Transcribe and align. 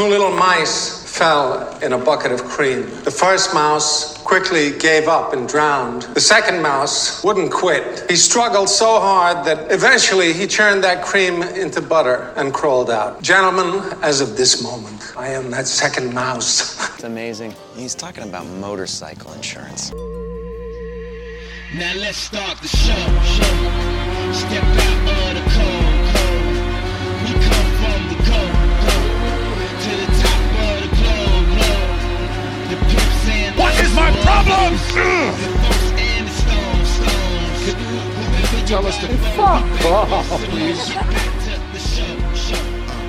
Two 0.00 0.08
little 0.08 0.30
mice 0.30 1.04
fell 1.04 1.78
in 1.80 1.92
a 1.92 1.98
bucket 1.98 2.32
of 2.32 2.42
cream. 2.44 2.88
The 3.04 3.10
first 3.10 3.52
mouse 3.52 4.16
quickly 4.22 4.70
gave 4.78 5.08
up 5.08 5.34
and 5.34 5.46
drowned. 5.46 6.04
The 6.14 6.22
second 6.22 6.62
mouse 6.62 7.22
wouldn't 7.22 7.52
quit. 7.52 8.10
He 8.10 8.16
struggled 8.16 8.70
so 8.70 8.98
hard 8.98 9.44
that 9.44 9.70
eventually 9.70 10.32
he 10.32 10.46
churned 10.46 10.82
that 10.84 11.04
cream 11.04 11.42
into 11.42 11.82
butter 11.82 12.32
and 12.36 12.54
crawled 12.54 12.88
out. 12.88 13.20
Gentlemen, 13.20 13.92
as 14.00 14.22
of 14.22 14.38
this 14.38 14.62
moment, 14.62 15.12
I 15.18 15.28
am 15.28 15.50
that 15.50 15.66
second 15.66 16.14
mouse. 16.14 16.80
It's 16.94 17.04
amazing. 17.04 17.54
He's 17.76 17.94
talking 17.94 18.24
about 18.24 18.46
motorcycle 18.46 19.34
insurance. 19.34 19.90
Now 21.74 21.92
let's 21.96 22.16
start 22.16 22.58
the 22.62 22.68
show. 22.68 22.94
show. 23.36 24.32
Step 24.32 24.64
out 24.64 25.36
of 25.36 25.44
the 25.44 25.49
is 33.90 33.96
my 33.96 34.10
problem? 34.22 34.72
The 34.72 34.78
folks 35.62 35.90
and 35.98 36.26
the 36.26 36.32
stones, 36.32 36.88
stones. 36.88 37.60
Whoever 38.50 38.66
Tell 38.66 38.86
us 38.86 38.98
to 39.00 39.08
fuck 39.36 39.64
off, 39.86 40.44
please. 40.44 40.88
The 40.88 41.78
show, 41.78 42.34
show. 42.34 42.62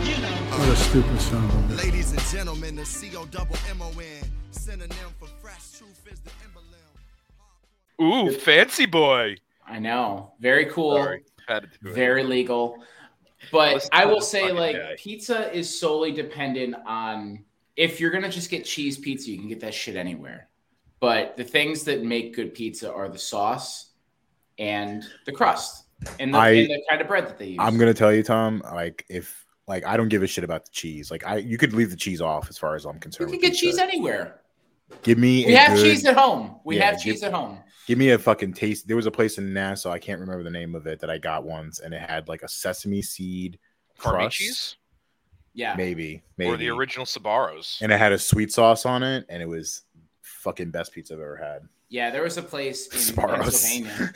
You 0.04 0.18
know. 0.22 0.58
What 0.58 0.70
a 0.70 0.76
stupid 0.76 1.22
son 1.22 1.44
of 1.44 1.50
a 1.50 1.74
bitch. 1.74 1.84
Ladies 1.84 2.12
and 2.12 2.22
gentlemen, 2.22 2.76
the 2.76 2.86
C-O 2.86 3.26
double 3.26 3.58
M-O-N. 3.70 4.32
Synonym 4.52 4.98
for 5.20 5.28
fresh 5.42 5.72
truth 5.78 6.08
is 6.12 6.20
the 6.22 6.32
emblem. 6.44 6.66
Ooh, 8.02 8.32
fancy 8.40 8.86
boy. 8.86 9.38
I 9.68 9.80
know. 9.80 10.34
Very 10.40 10.66
cool. 10.66 10.96
Sorry, 10.96 11.24
had 11.48 11.64
to 11.64 11.70
do 11.82 11.90
it. 11.90 11.96
Very 11.96 12.24
legal. 12.24 12.84
But 13.52 13.76
Listen 13.76 13.90
I 13.94 14.06
will 14.06 14.22
say, 14.22 14.52
like, 14.52 14.76
guy. 14.76 14.96
pizza 14.98 15.56
is 15.56 15.80
solely 15.80 16.12
dependent 16.12 16.76
on 16.86 17.44
if 17.76 18.00
you're 18.00 18.12
gonna 18.12 18.30
just 18.30 18.50
get 18.50 18.66
cheese 18.66 18.98
pizza, 18.98 19.30
you 19.32 19.38
can 19.38 19.48
get 19.48 19.60
that 19.62 19.74
shit 19.74 19.96
anywhere. 19.96 20.48
But 21.02 21.36
the 21.36 21.44
things 21.44 21.84
that 21.86 22.04
make 22.04 22.36
good 22.36 22.54
pizza 22.54 22.94
are 22.94 23.10
the 23.10 23.18
sauce 23.20 23.90
and 24.60 25.04
the 25.26 25.32
crust 25.32 25.86
and 26.20 26.34
the, 26.34 26.38
I- 26.38 26.50
and 26.52 26.70
the 26.70 26.82
kind 26.90 27.02
of 27.02 27.08
bread 27.08 27.28
that 27.28 27.38
they 27.40 27.48
use. 27.48 27.58
I'm 27.60 27.78
gonna 27.78 27.94
tell 27.94 28.14
you, 28.14 28.24
Tom. 28.24 28.62
Like 28.72 29.04
if 29.10 29.46
like 29.68 29.86
I 29.86 29.98
don't 29.98 30.10
give 30.10 30.22
a 30.24 30.28
shit 30.28 30.44
about 30.44 30.64
the 30.66 30.72
cheese. 30.72 31.10
Like 31.12 31.26
I, 31.26 31.38
you 31.38 31.58
could 31.58 31.74
leave 31.74 31.90
the 31.90 31.96
cheese 31.98 32.22
off 32.22 32.50
as 32.50 32.58
far 32.58 32.76
as 32.76 32.86
I'm 32.86 33.00
concerned. 33.00 33.32
you 33.32 33.40
can 33.40 33.42
get 33.50 33.52
pizza. 33.54 33.66
cheese 33.66 33.78
anywhere. 33.80 34.42
Give 35.04 35.18
me. 35.18 35.46
We 35.48 35.56
a 35.56 35.58
have 35.58 35.76
good- 35.78 35.84
cheese 35.84 36.06
at 36.06 36.16
home. 36.16 36.58
We 36.66 36.78
Yeah, 36.78 36.86
have 36.86 36.96
give- 36.96 37.04
cheese 37.16 37.24
at 37.24 37.34
home. 37.34 37.60
Give 37.88 37.98
me 37.98 38.12
a 38.12 38.20
fucking 38.20 38.54
taste. 38.54 38.88
There 38.88 38.96
was 38.96 39.08
a 39.08 39.12
place 39.12 39.40
in 39.40 39.52
Nassau. 39.54 39.90
I 39.92 39.98
can't 39.98 40.20
remember 40.22 40.44
the 40.44 40.52
name 40.52 40.76
of 40.76 40.86
it 40.86 41.00
that 41.00 41.10
I 41.10 41.18
got 41.18 41.44
once, 41.46 41.80
and 41.80 41.94
it 41.96 42.02
had 42.02 42.28
like 42.28 42.44
a 42.44 42.48
sesame 42.48 43.02
seed 43.02 43.58
Parmy 44.00 44.12
crust. 44.14 44.38
cheese 44.38 44.76
Yeah. 45.56 45.74
Maybe, 45.76 46.22
maybe. 46.38 46.52
or 46.52 46.58
the 46.58 46.70
original 46.70 47.06
Sabaros. 47.08 47.82
and 47.82 47.92
it 47.92 47.98
had 47.98 48.12
a 48.12 48.20
sweet 48.20 48.52
sauce 48.54 48.86
on 48.86 49.02
it, 49.02 49.26
and 49.30 49.42
it 49.42 49.48
was 49.48 49.82
fucking 50.42 50.72
best 50.72 50.92
pizza 50.92 51.14
I've 51.14 51.20
ever 51.20 51.38
had. 51.38 51.68
Yeah, 51.90 52.10
there 52.10 52.24
was 52.24 52.38
a 52.38 52.42
place 52.42 52.88
in 52.88 53.00
Sparrows. 53.00 53.62
Pennsylvania. 53.62 54.14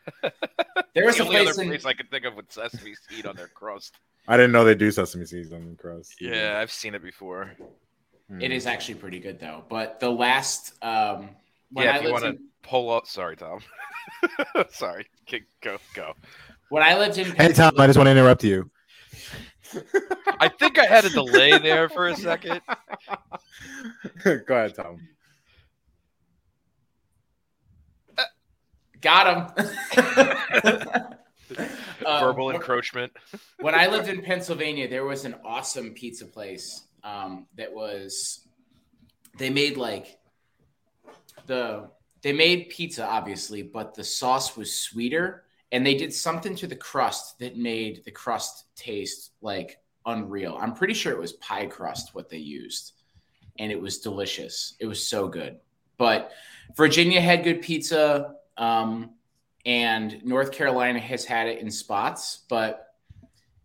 there 0.95 1.05
was 1.05 1.17
the 1.17 1.23
a 1.23 1.27
only 1.27 1.37
place 1.39 1.49
other 1.51 1.63
in 1.63 1.69
place 1.69 1.85
I 1.85 1.93
could 1.95 2.11
think 2.11 2.25
of 2.25 2.37
with 2.37 2.53
sesame 2.53 2.95
seed 3.09 3.27
on 3.27 3.37
their 3.37 3.49
crust. 3.49 3.95
I 4.29 4.37
didn't 4.37 4.53
know 4.53 4.65
they 4.65 4.75
do 4.75 4.91
sesame 4.91 5.25
seeds 5.25 5.53
on 5.53 5.71
the 5.71 5.77
crust. 5.83 6.17
Yeah, 6.21 6.59
I've 6.61 6.71
seen 6.71 6.95
it 6.95 7.03
before. 7.03 7.53
It 8.39 8.53
is 8.53 8.67
actually 8.67 8.95
pretty 8.95 9.19
good 9.19 9.41
though. 9.41 9.65
But 9.69 9.99
the 9.99 10.11
last 10.11 10.75
um 10.85 11.31
when 11.73 11.87
yeah, 11.87 11.95
I 11.95 11.97
if 11.97 12.03
you 12.03 12.09
lived 12.11 12.23
want 12.23 12.37
to 12.37 12.41
in 12.41 12.49
pull 12.63 12.91
up, 12.91 13.07
sorry, 13.07 13.37
Tom. 13.37 13.61
sorry, 14.71 15.07
K- 15.27 15.43
go 15.61 15.79
go. 15.95 16.15
when 16.69 16.83
I 16.85 16.97
lived 16.97 17.19
in 17.19 17.27
Hey 17.35 17.53
Tom, 17.53 17.73
I 17.79 17.87
just 17.87 17.97
want 17.97 18.07
to 18.07 18.13
interrupt 18.13 18.45
you. 18.45 18.71
I 20.41 20.49
think 20.49 20.79
I 20.79 20.87
had 20.87 21.05
a 21.05 21.11
delay 21.11 21.59
there 21.59 21.89
for 21.89 22.09
a 22.09 22.17
second. 22.17 22.61
Go 24.25 24.33
ahead, 24.49 24.75
Tom. 24.75 25.01
Got 29.01 29.55
him. 29.57 31.07
Um, 32.07 32.21
Verbal 32.21 32.47
when- 32.47 32.55
encroachment. 32.55 33.13
when 33.61 33.75
I 33.75 33.87
lived 33.89 34.09
in 34.09 34.23
Pennsylvania, 34.23 34.89
there 34.89 35.05
was 35.05 35.25
an 35.25 35.35
awesome 35.45 35.93
pizza 35.93 36.25
place 36.25 36.85
um, 37.03 37.47
that 37.57 37.73
was 37.75 38.47
they 39.37 39.51
made 39.51 39.77
like 39.77 40.19
the 41.47 41.91
they 42.23 42.33
made 42.33 42.69
pizza 42.71 43.05
obviously, 43.05 43.63
but 43.63 43.95
the 43.95 44.05
sauce 44.05 44.57
was 44.57 44.73
sweeter, 44.73 45.45
and 45.73 45.85
they 45.85 45.95
did 45.95 46.15
something 46.15 46.55
to 46.57 46.67
the 46.67 46.77
crust 46.77 47.39
that 47.41 47.57
made 47.59 48.03
the 48.05 48.11
crust 48.13 48.67
taste 48.77 49.33
like 49.43 49.79
unreal. 50.07 50.57
I'm 50.59 50.73
pretty 50.75 50.95
sure 50.95 51.13
it 51.13 51.19
was 51.21 51.33
pie 51.35 51.67
crust 51.67 52.15
what 52.15 52.29
they 52.31 52.39
used, 52.39 52.93
and 53.59 53.71
it 53.73 53.81
was 53.81 53.99
delicious. 53.99 54.75
It 54.81 54.87
was 54.87 55.05
so 55.07 55.29
good. 55.29 55.59
But 55.99 56.31
Virginia 56.77 57.21
had 57.21 57.45
good 57.45 57.61
pizza. 57.61 58.37
Um, 58.61 59.15
and 59.67 60.25
North 60.25 60.53
Carolina 60.53 61.01
has 61.01 61.25
had 61.25 61.49
it 61.49 61.59
in 61.59 61.71
spots, 61.71 62.45
but 62.49 62.95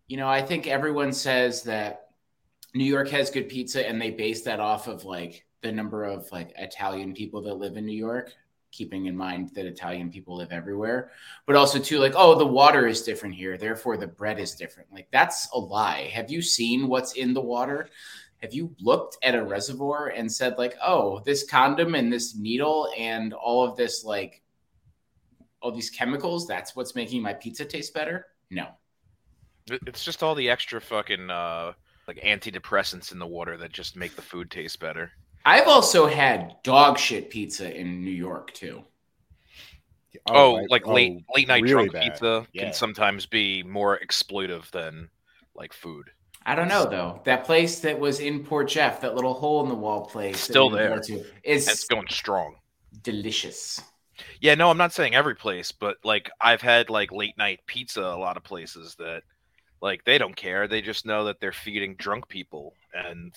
you 0.08 0.16
know, 0.16 0.28
I 0.28 0.42
think 0.42 0.66
everyone 0.66 1.12
says 1.12 1.62
that 1.64 2.08
New 2.74 2.84
York 2.84 3.08
has 3.10 3.30
good 3.30 3.48
pizza 3.48 3.86
and 3.86 4.00
they 4.00 4.10
base 4.10 4.42
that 4.42 4.60
off 4.60 4.88
of 4.88 5.04
like 5.04 5.44
the 5.62 5.70
number 5.70 6.04
of 6.04 6.30
like 6.32 6.52
Italian 6.56 7.12
people 7.12 7.42
that 7.42 7.54
live 7.54 7.76
in 7.76 7.84
New 7.84 7.96
York, 7.96 8.32
keeping 8.72 9.06
in 9.06 9.16
mind 9.16 9.50
that 9.54 9.66
Italian 9.66 10.10
people 10.10 10.36
live 10.36 10.52
everywhere, 10.52 11.10
but 11.46 11.56
also 11.56 11.78
too 11.78 11.98
like, 11.98 12.14
oh, 12.16 12.34
the 12.34 12.46
water 12.46 12.86
is 12.86 13.02
different 13.02 13.34
here, 13.34 13.58
therefore 13.58 13.96
the 13.96 14.06
bread 14.06 14.38
is 14.38 14.54
different. 14.54 14.90
Like 14.92 15.08
that's 15.10 15.48
a 15.52 15.58
lie. 15.58 16.10
Have 16.14 16.30
you 16.30 16.40
seen 16.40 16.88
what's 16.88 17.14
in 17.14 17.34
the 17.34 17.40
water? 17.40 17.88
Have 18.42 18.54
you 18.54 18.74
looked 18.80 19.18
at 19.22 19.34
a 19.34 19.44
reservoir 19.44 20.08
and 20.08 20.30
said 20.30 20.56
like, 20.56 20.76
oh, 20.82 21.20
this 21.24 21.48
condom 21.48 21.94
and 21.94 22.12
this 22.12 22.36
needle 22.36 22.90
and 22.96 23.32
all 23.32 23.64
of 23.64 23.76
this 23.76 24.04
like 24.04 24.42
all 25.66 25.72
these 25.72 25.90
chemicals, 25.90 26.46
that's 26.46 26.76
what's 26.76 26.94
making 26.94 27.20
my 27.22 27.34
pizza 27.34 27.64
taste 27.64 27.92
better? 27.92 28.26
No. 28.50 28.68
It's 29.68 30.04
just 30.04 30.22
all 30.22 30.36
the 30.36 30.48
extra 30.48 30.80
fucking 30.80 31.28
uh 31.28 31.72
like 32.06 32.18
antidepressants 32.18 33.10
in 33.10 33.18
the 33.18 33.26
water 33.26 33.56
that 33.56 33.72
just 33.72 33.96
make 33.96 34.14
the 34.14 34.22
food 34.22 34.48
taste 34.48 34.78
better. 34.78 35.10
I've 35.44 35.66
also 35.66 36.06
had 36.06 36.54
dog 36.62 36.98
shit 36.98 37.30
pizza 37.30 37.76
in 37.76 38.04
New 38.04 38.12
York 38.12 38.52
too. 38.54 38.84
Oh, 40.28 40.52
like- 40.54 40.70
like, 40.70 40.86
late 40.86 41.24
oh, 41.28 41.32
late 41.34 41.48
night 41.48 41.62
really 41.64 41.72
drunk 41.88 41.92
bad. 41.92 42.02
pizza 42.12 42.46
Yeah. 42.52 42.64
can 42.64 42.72
sometimes 42.74 43.26
be 43.26 43.62
more 43.64 43.98
exploitive 43.98 44.70
than 44.70 45.08
like 45.56 45.72
food. 45.72 46.10
I 46.44 46.54
don't 46.54 46.68
know 46.68 46.84
though. 46.88 47.20
That 47.24 47.44
place 47.44 47.80
that 47.80 47.98
was 47.98 48.20
in 48.20 48.44
Port 48.44 48.68
Jeff, 48.68 49.00
that 49.00 49.16
little 49.16 49.34
hole 49.34 49.62
in 49.64 49.68
the 49.68 49.74
wall 49.74 50.06
place, 50.06 50.46
that 50.46 50.52
Still 50.52 50.68
we 50.70 50.74
would 50.76 50.88
go 50.88 50.88
there. 50.94 51.00
to, 51.24 51.24
is 51.42 51.66
It's 51.68 51.86
going 51.88 52.06
strong. 52.08 52.54
delicious. 53.02 53.80
Yeah, 54.40 54.54
no, 54.54 54.70
I'm 54.70 54.78
not 54.78 54.92
saying 54.92 55.14
every 55.14 55.34
place, 55.34 55.72
but 55.72 55.98
like 56.04 56.30
I've 56.40 56.62
had 56.62 56.90
like 56.90 57.12
late 57.12 57.36
night 57.36 57.60
pizza 57.66 58.02
a 58.02 58.16
lot 58.18 58.36
of 58.36 58.44
places 58.44 58.94
that 58.98 59.22
like 59.82 60.04
they 60.04 60.18
don't 60.18 60.36
care. 60.36 60.68
They 60.68 60.82
just 60.82 61.06
know 61.06 61.24
that 61.26 61.40
they're 61.40 61.52
feeding 61.52 61.96
drunk 61.96 62.28
people 62.28 62.76
and 62.94 63.34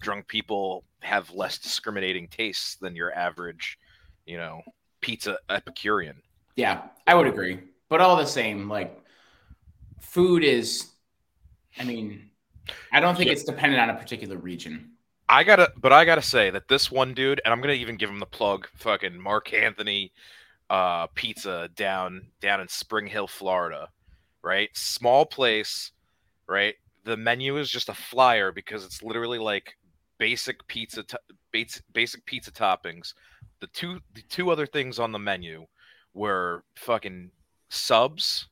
drunk 0.00 0.28
people 0.28 0.84
have 1.02 1.30
less 1.32 1.58
discriminating 1.58 2.28
tastes 2.28 2.76
than 2.76 2.96
your 2.96 3.14
average, 3.14 3.78
you 4.26 4.36
know, 4.38 4.62
pizza 5.02 5.38
epicurean. 5.50 6.22
Yeah, 6.56 6.82
I 7.06 7.14
would 7.14 7.26
agree. 7.26 7.60
But 7.88 8.00
all 8.00 8.16
the 8.16 8.26
same, 8.26 8.68
like 8.68 8.98
food 10.00 10.44
is 10.44 10.90
I 11.78 11.84
mean, 11.84 12.30
I 12.92 13.00
don't 13.00 13.16
think 13.16 13.28
Yeah. 13.28 13.32
it's 13.32 13.44
dependent 13.44 13.82
on 13.82 13.90
a 13.90 13.98
particular 13.98 14.36
region. 14.38 14.92
I 15.32 15.44
gotta, 15.44 15.72
but 15.78 15.94
I 15.94 16.04
gotta 16.04 16.20
say 16.20 16.50
that 16.50 16.68
this 16.68 16.90
one 16.90 17.14
dude, 17.14 17.40
and 17.42 17.54
I'm 17.54 17.62
gonna 17.62 17.72
even 17.72 17.96
give 17.96 18.10
him 18.10 18.18
the 18.18 18.26
plug, 18.26 18.68
fucking 18.76 19.18
Mark 19.18 19.54
Anthony, 19.54 20.12
uh, 20.68 21.06
pizza 21.14 21.70
down 21.74 22.26
down 22.42 22.60
in 22.60 22.68
Spring 22.68 23.06
Hill, 23.06 23.26
Florida, 23.26 23.88
right? 24.42 24.68
Small 24.74 25.24
place, 25.24 25.92
right? 26.46 26.74
The 27.04 27.16
menu 27.16 27.56
is 27.56 27.70
just 27.70 27.88
a 27.88 27.94
flyer 27.94 28.52
because 28.52 28.84
it's 28.84 29.02
literally 29.02 29.38
like 29.38 29.74
basic 30.18 30.66
pizza, 30.66 31.02
to- 31.02 31.20
basic 31.50 31.82
basic 31.94 32.26
pizza 32.26 32.52
toppings. 32.52 33.14
The 33.60 33.68
two 33.68 34.00
the 34.12 34.22
two 34.28 34.50
other 34.50 34.66
things 34.66 34.98
on 34.98 35.12
the 35.12 35.18
menu 35.18 35.64
were 36.12 36.62
fucking 36.76 37.30
subs 37.70 38.48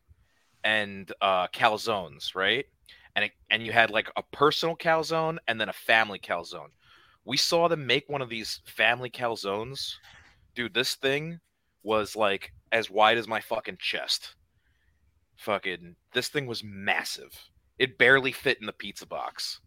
and 0.64 1.12
uh, 1.20 1.48
calzones, 1.48 2.34
right? 2.34 2.64
And 3.16 3.24
it, 3.24 3.32
and 3.50 3.64
you 3.64 3.72
had 3.72 3.90
like 3.90 4.10
a 4.16 4.22
personal 4.22 4.76
calzone 4.76 5.38
and 5.48 5.60
then 5.60 5.68
a 5.68 5.74
family 5.74 6.18
calzone. 6.18 6.70
We 7.24 7.36
saw 7.36 7.68
them 7.68 7.86
make 7.86 8.08
one 8.08 8.22
of 8.22 8.28
these 8.28 8.60
family 8.64 9.10
calzones. 9.10 9.94
Dude, 10.54 10.74
this 10.74 10.94
thing 10.94 11.40
was 11.82 12.16
like 12.16 12.52
as 12.72 12.90
wide 12.90 13.18
as 13.18 13.28
my 13.28 13.40
fucking 13.40 13.78
chest. 13.78 14.34
Fucking 15.36 15.96
this 16.12 16.28
thing 16.28 16.46
was 16.46 16.64
massive. 16.64 17.32
It 17.78 17.98
barely 17.98 18.32
fit 18.32 18.58
in 18.60 18.66
the 18.66 18.72
pizza 18.72 19.06
box. 19.06 19.60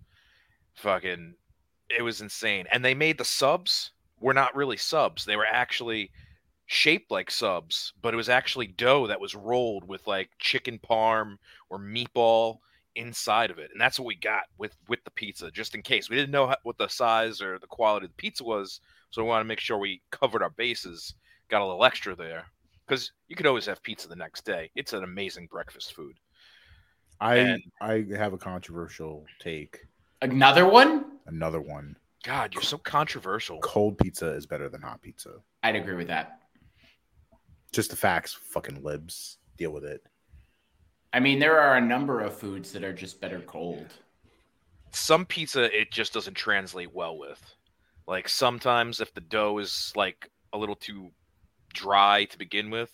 Fucking 0.75 1.36
it 1.89 2.01
was 2.01 2.22
insane. 2.22 2.66
And 2.72 2.84
they 2.84 2.94
made 2.94 3.18
the 3.18 3.25
subs 3.25 3.92
were 4.19 4.34
not 4.34 4.56
really 4.56 4.78
subs. 4.78 5.25
They 5.25 5.36
were 5.36 5.46
actually 5.46 6.12
shaped 6.66 7.12
like 7.12 7.30
subs, 7.30 7.94
but 8.01 8.13
it 8.13 8.18
was 8.18 8.30
actually 8.30 8.68
dough 8.68 9.07
that 9.07 9.19
was 9.19 9.36
rolled 9.36 9.88
with 9.88 10.07
like 10.07 10.30
chicken 10.39 10.80
parm 10.80 11.38
or 11.69 11.78
meatball 11.78 12.60
inside 12.95 13.51
of 13.51 13.57
it, 13.60 13.69
and 13.72 13.81
that's 13.81 14.00
what 14.00 14.06
we 14.06 14.16
got 14.16 14.44
with 14.57 14.75
with 14.88 15.04
the 15.04 15.12
pizza. 15.12 15.50
Just 15.51 15.75
in 15.75 15.81
case 15.81 16.10
we 16.10 16.16
didn't 16.16 16.31
know 16.31 16.48
how, 16.48 16.57
what 16.63 16.78
the 16.78 16.88
size 16.88 17.42
or 17.42 17.60
the 17.60 17.68
quality 17.68 18.06
of 18.06 18.12
the 18.12 18.16
pizza 18.22 18.44
was, 18.44 18.80
so 19.10 19.22
we 19.24 19.28
want 19.30 19.42
to 19.42 19.48
make 19.48 19.60
sure 19.60 19.78
we 19.78 20.01
covered 20.12 20.42
our 20.44 20.51
bases. 20.51 21.16
Got 21.50 21.62
a 21.62 21.66
little 21.68 21.84
extra 21.86 22.16
there 22.16 22.45
because 22.88 23.12
you 23.28 23.36
could 23.36 23.45
always 23.45 23.66
have 23.66 23.84
pizza 23.84 24.07
the 24.07 24.16
next 24.16 24.45
day. 24.45 24.72
It's 24.75 24.94
an 24.94 25.04
amazing 25.04 25.48
breakfast 25.51 25.94
food. 25.94 26.16
I 27.19 27.36
And- 27.38 27.63
I 27.81 28.06
have 28.18 28.34
a 28.34 28.38
controversial 28.38 29.25
take. 29.39 29.80
Another 30.22 30.66
one? 30.68 31.19
Another 31.28 31.62
one. 31.62 31.96
God, 32.24 32.54
you're 32.54 32.63
so 32.63 32.78
controversial. 32.78 33.60
Cold 33.60 33.98
pizza 33.98 34.28
is 34.28 34.46
better 34.46 34.69
than 34.69 34.81
hot 34.81 35.01
pizza. 35.01 35.36
I'd 35.62 35.75
agree 35.75 35.96
with 35.96 36.07
that. 36.07 36.39
Just 37.74 37.89
the 37.89 37.96
facts. 37.98 38.34
Fucking 38.34 38.81
libs. 38.81 39.38
Deal 39.57 39.72
with 39.72 39.84
it. 39.84 40.01
I 41.13 41.19
mean, 41.19 41.38
there 41.38 41.60
are 41.60 41.77
a 41.77 41.81
number 41.81 42.21
of 42.21 42.36
foods 42.36 42.71
that 42.71 42.83
are 42.83 42.92
just 42.92 43.21
better 43.21 43.39
cold. 43.42 43.86
Some 44.92 45.25
pizza 45.25 45.63
it 45.80 45.92
just 45.92 46.13
doesn't 46.13 46.33
translate 46.33 46.94
well 46.94 47.18
with. 47.18 47.56
Like 48.07 48.27
sometimes 48.27 49.00
if 49.00 49.13
the 49.13 49.21
dough 49.21 49.60
is 49.60 49.94
like 49.95 50.30
a 50.51 50.57
little 50.57 50.75
too 50.75 51.12
dry 51.74 52.25
to 52.25 52.38
begin 52.38 52.69
with, 52.71 52.92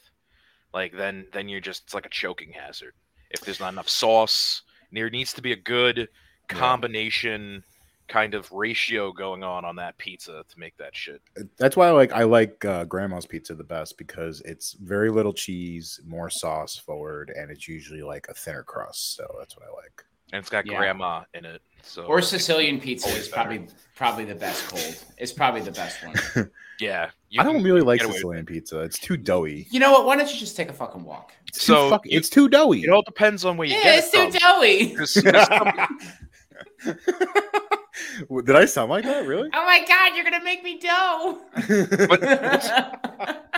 like 0.73 0.95
then 0.95 1.27
then 1.31 1.47
you're 1.47 1.61
just 1.61 1.83
it's 1.83 1.93
like 1.93 2.05
a 2.05 2.09
choking 2.09 2.51
hazard. 2.51 2.93
If 3.31 3.41
there's 3.41 3.59
not 3.59 3.73
enough 3.73 3.89
sauce, 3.89 4.63
there 4.91 5.09
needs 5.09 5.33
to 5.33 5.41
be 5.41 5.53
a 5.53 5.57
good 5.57 6.09
combination 6.47 7.63
kind 8.09 8.33
of 8.33 8.51
ratio 8.51 9.13
going 9.13 9.43
on 9.43 9.63
on 9.63 9.75
that 9.77 9.97
pizza 9.97 10.43
to 10.49 10.59
make 10.59 10.75
that 10.77 10.95
shit. 10.95 11.21
That's 11.57 11.77
why 11.77 11.87
I 11.87 11.91
like 11.91 12.11
I 12.11 12.23
like 12.23 12.65
uh, 12.65 12.83
grandma's 12.85 13.25
pizza 13.25 13.53
the 13.55 13.63
best 13.63 13.97
because 13.97 14.41
it's 14.41 14.73
very 14.73 15.09
little 15.09 15.31
cheese, 15.33 16.01
more 16.05 16.29
sauce 16.29 16.75
forward, 16.75 17.31
and 17.37 17.49
it's 17.49 17.67
usually 17.67 18.01
like 18.01 18.25
a 18.29 18.33
thinner 18.33 18.63
crust. 18.63 19.15
So 19.15 19.33
that's 19.39 19.55
what 19.55 19.65
I 19.65 19.71
like. 19.73 20.03
And 20.33 20.39
it's 20.39 20.49
got 20.49 20.65
Yeah. 20.65 20.77
grandma 20.77 21.23
in 21.33 21.45
it. 21.45 21.61
So 21.81 22.03
Or 22.03 22.21
Sicilian 22.21 22.79
pizza 22.79 23.09
is 23.09 23.27
probably 23.29 23.67
probably 23.95 24.25
the 24.25 24.35
best 24.35 24.67
cold. 24.67 24.97
It's 25.17 25.31
probably 25.31 25.61
the 25.61 25.71
best 25.71 26.03
one. 26.05 26.51
yeah, 26.79 27.09
I 27.37 27.43
don't 27.43 27.63
really 27.63 27.81
like 27.81 27.99
get 27.99 28.05
away 28.05 28.11
with 28.11 28.17
Sicilian 28.17 28.45
pizza. 28.45 28.79
It's 28.81 28.99
too 28.99 29.17
doughy. 29.17 29.65
You 29.71 29.79
know 29.79 29.91
what? 29.91 30.05
Why 30.05 30.15
don't 30.17 30.31
you 30.31 30.37
just 30.37 30.55
take 30.57 30.69
a 30.69 30.73
fucking 30.73 31.03
walk? 31.03 31.33
It's 31.47 31.59
too 31.65 31.73
So 31.73 31.89
fuck- 31.89 32.05
you- 32.05 32.17
it's 32.17 32.29
too 32.29 32.49
doughy. 32.49 32.81
It 32.83 32.89
all 32.89 33.01
depends 33.03 33.45
on 33.45 33.55
where 33.57 33.67
you 33.67 33.75
Yeah, 33.75 33.83
get 33.83 34.03
it's 34.13 34.13
it 34.13 34.33
too 34.33 34.39
doughy. 34.39 34.95
'Cause- 37.99 38.19
'cause 38.27 38.29
some- 38.29 38.45
Did 38.45 38.55
I 38.55 38.65
sound 38.65 38.89
like 38.89 39.03
that? 39.05 39.27
Really? 39.27 39.49
Oh 39.53 39.65
my 39.65 39.85
god, 39.87 40.15
you're 40.15 40.23
gonna 40.23 40.43
make 40.43 40.63
me 40.63 40.79
dough. 40.79 41.41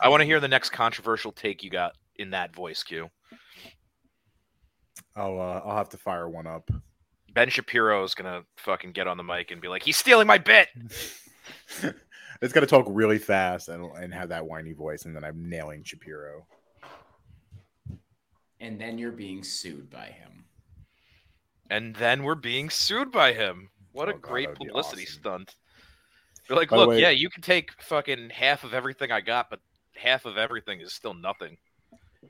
I 0.00 0.08
want 0.08 0.20
to 0.20 0.24
hear 0.24 0.40
the 0.40 0.48
next 0.48 0.70
controversial 0.70 1.32
take 1.32 1.62
you 1.62 1.70
got 1.70 1.92
in 2.16 2.30
that 2.30 2.54
voice 2.54 2.82
cue. 2.82 3.08
I'll 5.16 5.40
uh, 5.40 5.60
I'll 5.64 5.76
have 5.76 5.88
to 5.90 5.96
fire 5.96 6.28
one 6.28 6.46
up. 6.46 6.68
Ben 7.32 7.48
Shapiro 7.48 8.04
is 8.04 8.14
gonna 8.14 8.42
fucking 8.58 8.92
get 8.92 9.06
on 9.08 9.16
the 9.16 9.24
mic 9.24 9.50
and 9.50 9.60
be 9.60 9.68
like, 9.68 9.82
"He's 9.82 9.96
stealing 9.96 10.26
my 10.26 10.38
bit." 10.38 10.68
It's 12.42 12.52
got 12.52 12.60
to 12.60 12.66
talk 12.66 12.84
really 12.88 13.18
fast 13.18 13.68
and 13.68 13.84
and 13.96 14.12
have 14.12 14.28
that 14.30 14.44
whiny 14.44 14.72
voice, 14.72 15.04
and 15.06 15.14
then 15.16 15.24
I'm 15.24 15.48
nailing 15.48 15.82
Shapiro. 15.84 16.46
and 18.60 18.78
then 18.78 18.98
you're 18.98 19.12
being 19.12 19.42
sued 19.44 19.88
by 19.88 20.06
him. 20.06 20.44
And 21.70 21.94
then 21.96 22.22
we're 22.22 22.34
being 22.34 22.70
sued 22.70 23.10
by 23.10 23.32
him. 23.32 23.70
What 23.92 24.08
a 24.08 24.12
Oh, 24.12 24.18
God, 24.18 24.22
great 24.22 24.48
that 24.48 24.58
would 24.58 24.58
be 24.58 24.66
publicity 24.66 25.02
awesome. 25.04 25.20
stunt. 25.20 25.54
Be 26.48 26.54
like, 26.54 26.68
By 26.68 26.76
look, 26.76 26.88
way- 26.90 27.00
yeah, 27.00 27.10
you 27.10 27.30
can 27.30 27.42
take 27.42 27.70
fucking 27.82 28.30
half 28.30 28.64
of 28.64 28.74
everything 28.74 29.10
I 29.10 29.20
got, 29.20 29.48
but 29.50 29.60
half 29.96 30.26
of 30.26 30.36
everything 30.36 30.80
is 30.80 30.92
still 30.92 31.14
nothing. 31.14 31.56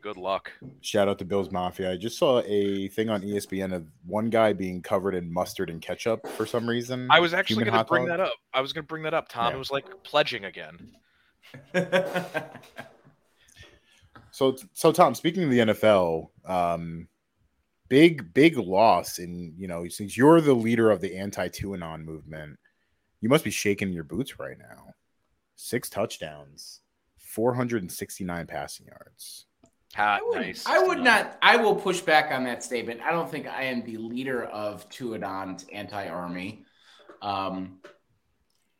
Good 0.00 0.16
luck. 0.16 0.52
Shout 0.82 1.08
out 1.08 1.18
to 1.20 1.24
Bill's 1.24 1.50
Mafia. 1.50 1.92
I 1.92 1.96
just 1.96 2.18
saw 2.18 2.42
a 2.44 2.88
thing 2.88 3.08
on 3.10 3.22
ESPN 3.22 3.72
of 3.72 3.86
one 4.06 4.28
guy 4.28 4.52
being 4.52 4.82
covered 4.82 5.14
in 5.14 5.32
mustard 5.32 5.70
and 5.70 5.80
ketchup 5.80 6.26
for 6.30 6.46
some 6.46 6.68
reason. 6.68 7.08
I 7.10 7.20
was 7.20 7.32
actually 7.32 7.64
going 7.64 7.78
to 7.78 7.84
bring 7.84 8.06
dog. 8.06 8.18
that 8.18 8.20
up. 8.20 8.34
I 8.52 8.60
was 8.60 8.72
going 8.72 8.84
to 8.84 8.88
bring 8.88 9.04
that 9.04 9.14
up. 9.14 9.28
Tom 9.28 9.50
Yeah. 9.50 9.56
It 9.56 9.58
was 9.58 9.70
like 9.70 9.86
pledging 10.02 10.44
again. 10.44 10.92
So, 14.30 14.56
so 14.72 14.90
Tom, 14.90 15.14
speaking 15.14 15.44
of 15.44 15.50
the 15.50 15.58
NFL, 15.60 16.28
um, 16.44 17.06
big 17.94 18.34
big 18.34 18.58
loss 18.58 19.20
in 19.20 19.54
you 19.56 19.68
know 19.68 19.86
since 19.86 20.16
you're 20.16 20.40
the 20.40 20.52
leader 20.52 20.90
of 20.90 21.00
the 21.00 21.16
anti 21.16 21.48
QAnon 21.48 22.04
movement, 22.04 22.58
you 23.20 23.28
must 23.28 23.44
be 23.44 23.52
shaking 23.52 23.92
your 23.92 24.02
boots 24.02 24.40
right 24.40 24.58
now. 24.58 24.94
Six 25.54 25.88
touchdowns, 25.88 26.80
four 27.18 27.54
hundred 27.54 27.82
and 27.82 27.92
sixty 27.92 28.24
nine 28.24 28.48
passing 28.48 28.86
yards. 28.86 29.46
Hot, 29.94 30.20
I 30.20 30.24
would, 30.24 30.40
nice. 30.40 30.66
I 30.66 30.78
would 30.80 31.04
not. 31.04 31.38
I 31.40 31.56
will 31.56 31.76
push 31.76 32.00
back 32.00 32.32
on 32.32 32.42
that 32.44 32.64
statement. 32.64 33.00
I 33.00 33.12
don't 33.12 33.30
think 33.30 33.46
I 33.46 33.66
am 33.66 33.84
the 33.84 33.98
leader 33.98 34.42
of 34.42 34.88
Tuanon's 34.88 35.64
anti-army. 35.72 36.64
Um, 37.22 37.78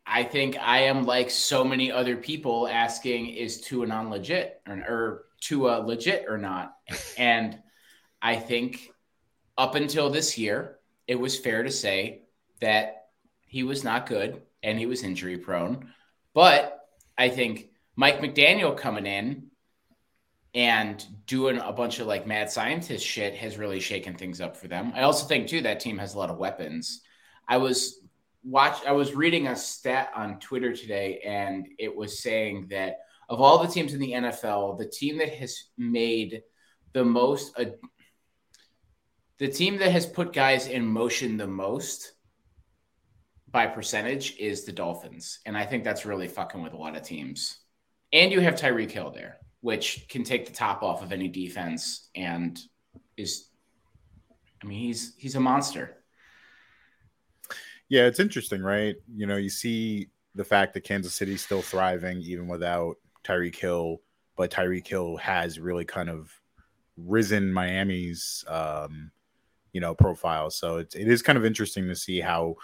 I 0.05 0.23
think 0.23 0.57
I 0.61 0.79
am 0.79 1.05
like 1.05 1.29
so 1.31 1.63
many 1.63 1.89
other 1.89 2.17
people 2.17 2.67
asking, 2.67 3.29
"Is 3.29 3.61
Tuanon 3.61 4.09
legit 4.09 4.59
or, 4.67 4.73
or 4.73 5.25
Tua 5.39 5.79
legit 5.85 6.25
or 6.27 6.37
not?" 6.37 6.75
And 7.17 7.57
I 8.21 8.35
think 8.35 8.91
up 9.57 9.75
until 9.75 10.09
this 10.09 10.37
year, 10.37 10.77
it 11.07 11.19
was 11.19 11.37
fair 11.37 11.63
to 11.63 11.71
say 11.71 12.23
that 12.61 13.07
he 13.45 13.63
was 13.63 13.83
not 13.83 14.07
good 14.07 14.41
and 14.63 14.77
he 14.77 14.85
was 14.85 15.03
injury 15.03 15.37
prone. 15.37 15.93
But 16.33 16.79
I 17.17 17.29
think 17.29 17.69
Mike 17.95 18.19
McDaniel 18.19 18.75
coming 18.75 19.05
in 19.05 19.47
and 20.53 21.05
doing 21.27 21.59
a 21.59 21.71
bunch 21.71 21.99
of 21.99 22.07
like 22.07 22.25
mad 22.25 22.49
scientist 22.49 23.05
shit 23.05 23.35
has 23.35 23.57
really 23.57 23.79
shaken 23.79 24.15
things 24.15 24.41
up 24.41 24.55
for 24.57 24.67
them. 24.67 24.91
I 24.95 25.01
also 25.01 25.27
think 25.27 25.47
too 25.47 25.61
that 25.61 25.79
team 25.79 25.97
has 25.97 26.15
a 26.15 26.17
lot 26.17 26.29
of 26.29 26.37
weapons. 26.37 27.01
I 27.47 27.57
was 27.57 27.99
watch 28.43 28.77
I 28.85 28.91
was 28.91 29.15
reading 29.15 29.47
a 29.47 29.55
stat 29.55 30.11
on 30.15 30.39
Twitter 30.39 30.73
today 30.73 31.19
and 31.25 31.67
it 31.77 31.93
was 31.93 32.21
saying 32.21 32.67
that 32.69 32.99
of 33.27 33.41
all 33.41 33.61
the 33.61 33.71
teams 33.71 33.93
in 33.93 33.99
the 33.99 34.11
NFL, 34.11 34.77
the 34.77 34.85
team 34.85 35.17
that 35.17 35.33
has 35.33 35.65
made 35.77 36.43
the 36.93 37.03
most 37.03 37.57
uh, 37.59 37.65
the 39.37 39.47
team 39.47 39.77
that 39.77 39.91
has 39.91 40.05
put 40.05 40.33
guys 40.33 40.67
in 40.67 40.85
motion 40.85 41.37
the 41.37 41.47
most 41.47 42.13
by 43.51 43.67
percentage 43.67 44.35
is 44.37 44.63
the 44.63 44.71
Dolphins. 44.71 45.39
And 45.45 45.57
I 45.57 45.65
think 45.65 45.83
that's 45.83 46.05
really 46.05 46.27
fucking 46.27 46.61
with 46.61 46.73
a 46.73 46.77
lot 46.77 46.95
of 46.95 47.03
teams. 47.03 47.57
And 48.13 48.31
you 48.31 48.39
have 48.41 48.55
Tyreek 48.55 48.91
Hill 48.91 49.11
there, 49.11 49.37
which 49.61 50.07
can 50.09 50.23
take 50.23 50.45
the 50.45 50.53
top 50.53 50.83
off 50.83 51.03
of 51.03 51.11
any 51.11 51.27
defense 51.27 52.09
and 52.15 52.59
is 53.17 53.49
I 54.63 54.67
mean 54.67 54.79
he's 54.79 55.13
he's 55.17 55.35
a 55.35 55.39
monster. 55.39 55.97
Yeah, 57.87 58.07
it's 58.07 58.19
interesting, 58.19 58.61
right? 58.61 58.95
You 59.13 59.27
know, 59.27 59.37
you 59.37 59.49
see 59.49 60.09
the 60.33 60.43
fact 60.43 60.73
that 60.73 60.83
Kansas 60.83 61.13
City's 61.13 61.43
still 61.43 61.61
thriving 61.61 62.19
even 62.21 62.47
without 62.47 62.97
Tyreek 63.23 63.55
Hill, 63.55 64.01
but 64.35 64.51
Tyreek 64.51 64.87
Hill 64.87 65.17
has 65.17 65.59
really 65.59 65.85
kind 65.85 66.09
of 66.09 66.31
risen 66.97 67.53
Miami's 67.53 68.43
um, 68.47 69.11
you 69.75 69.81
know, 69.81 69.93
profile. 69.93 70.49
So 70.49 70.77
it's 70.77 70.95
it 70.95 71.09
is 71.09 71.21
kind 71.21 71.37
of 71.37 71.43
interesting 71.43 71.85
to 71.89 71.95
see 71.97 72.21
how 72.21 72.55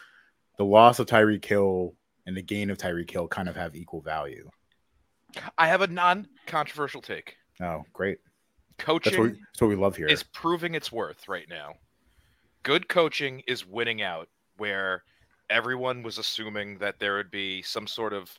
the 0.58 0.64
loss 0.64 0.98
of 0.98 1.08
Tyreek 1.08 1.44
Hill 1.44 1.94
and 2.26 2.38
the 2.38 2.42
gain 2.42 2.70
of 2.70 2.78
Tyreek 2.78 3.12
Hill 3.12 3.28
kind 3.28 3.50
of 3.50 3.56
have 3.58 3.76
equal 3.76 4.00
value. 4.00 4.50
I 5.58 5.68
have 5.68 5.82
a 5.82 5.88
non-controversial 5.88 7.02
take. 7.02 7.36
Oh, 7.62 7.84
great. 7.92 8.20
That's 8.78 8.86
Coaching 8.86 9.20
what, 9.20 9.34
that's 9.34 9.62
what 9.62 9.68
we 9.68 9.76
love 9.76 9.98
here. 9.98 10.08
is 10.08 10.24
proving 10.24 10.74
its 10.74 10.90
worth 10.90 11.28
right 11.28 11.48
now. 11.50 11.74
Good 12.64 12.88
coaching 12.88 13.44
is 13.46 13.68
winning 13.68 14.02
out 14.02 14.30
where 14.56 15.04
everyone 15.50 16.04
was 16.04 16.18
assuming 16.18 16.78
that 16.78 16.98
there 16.98 17.18
would 17.18 17.30
be 17.30 17.62
some 17.62 17.88
sort 17.88 18.14
of 18.14 18.32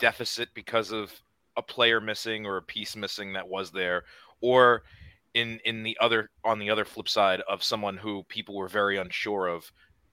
deficit 0.00 0.48
because 0.54 0.90
of 0.90 1.12
a 1.56 1.62
player 1.62 2.00
missing 2.00 2.46
or 2.46 2.56
a 2.56 2.62
piece 2.62 2.96
missing 2.96 3.32
that 3.34 3.46
was 3.46 3.70
there 3.70 4.04
or 4.40 4.82
in 5.34 5.60
in 5.64 5.82
the 5.82 5.96
other 6.00 6.30
on 6.44 6.58
the 6.58 6.70
other 6.70 6.84
flip 6.84 7.08
side 7.08 7.40
of 7.48 7.62
someone 7.62 7.96
who 7.96 8.24
people 8.24 8.56
were 8.56 8.68
very 8.68 8.98
unsure 8.98 9.46
of 9.46 9.70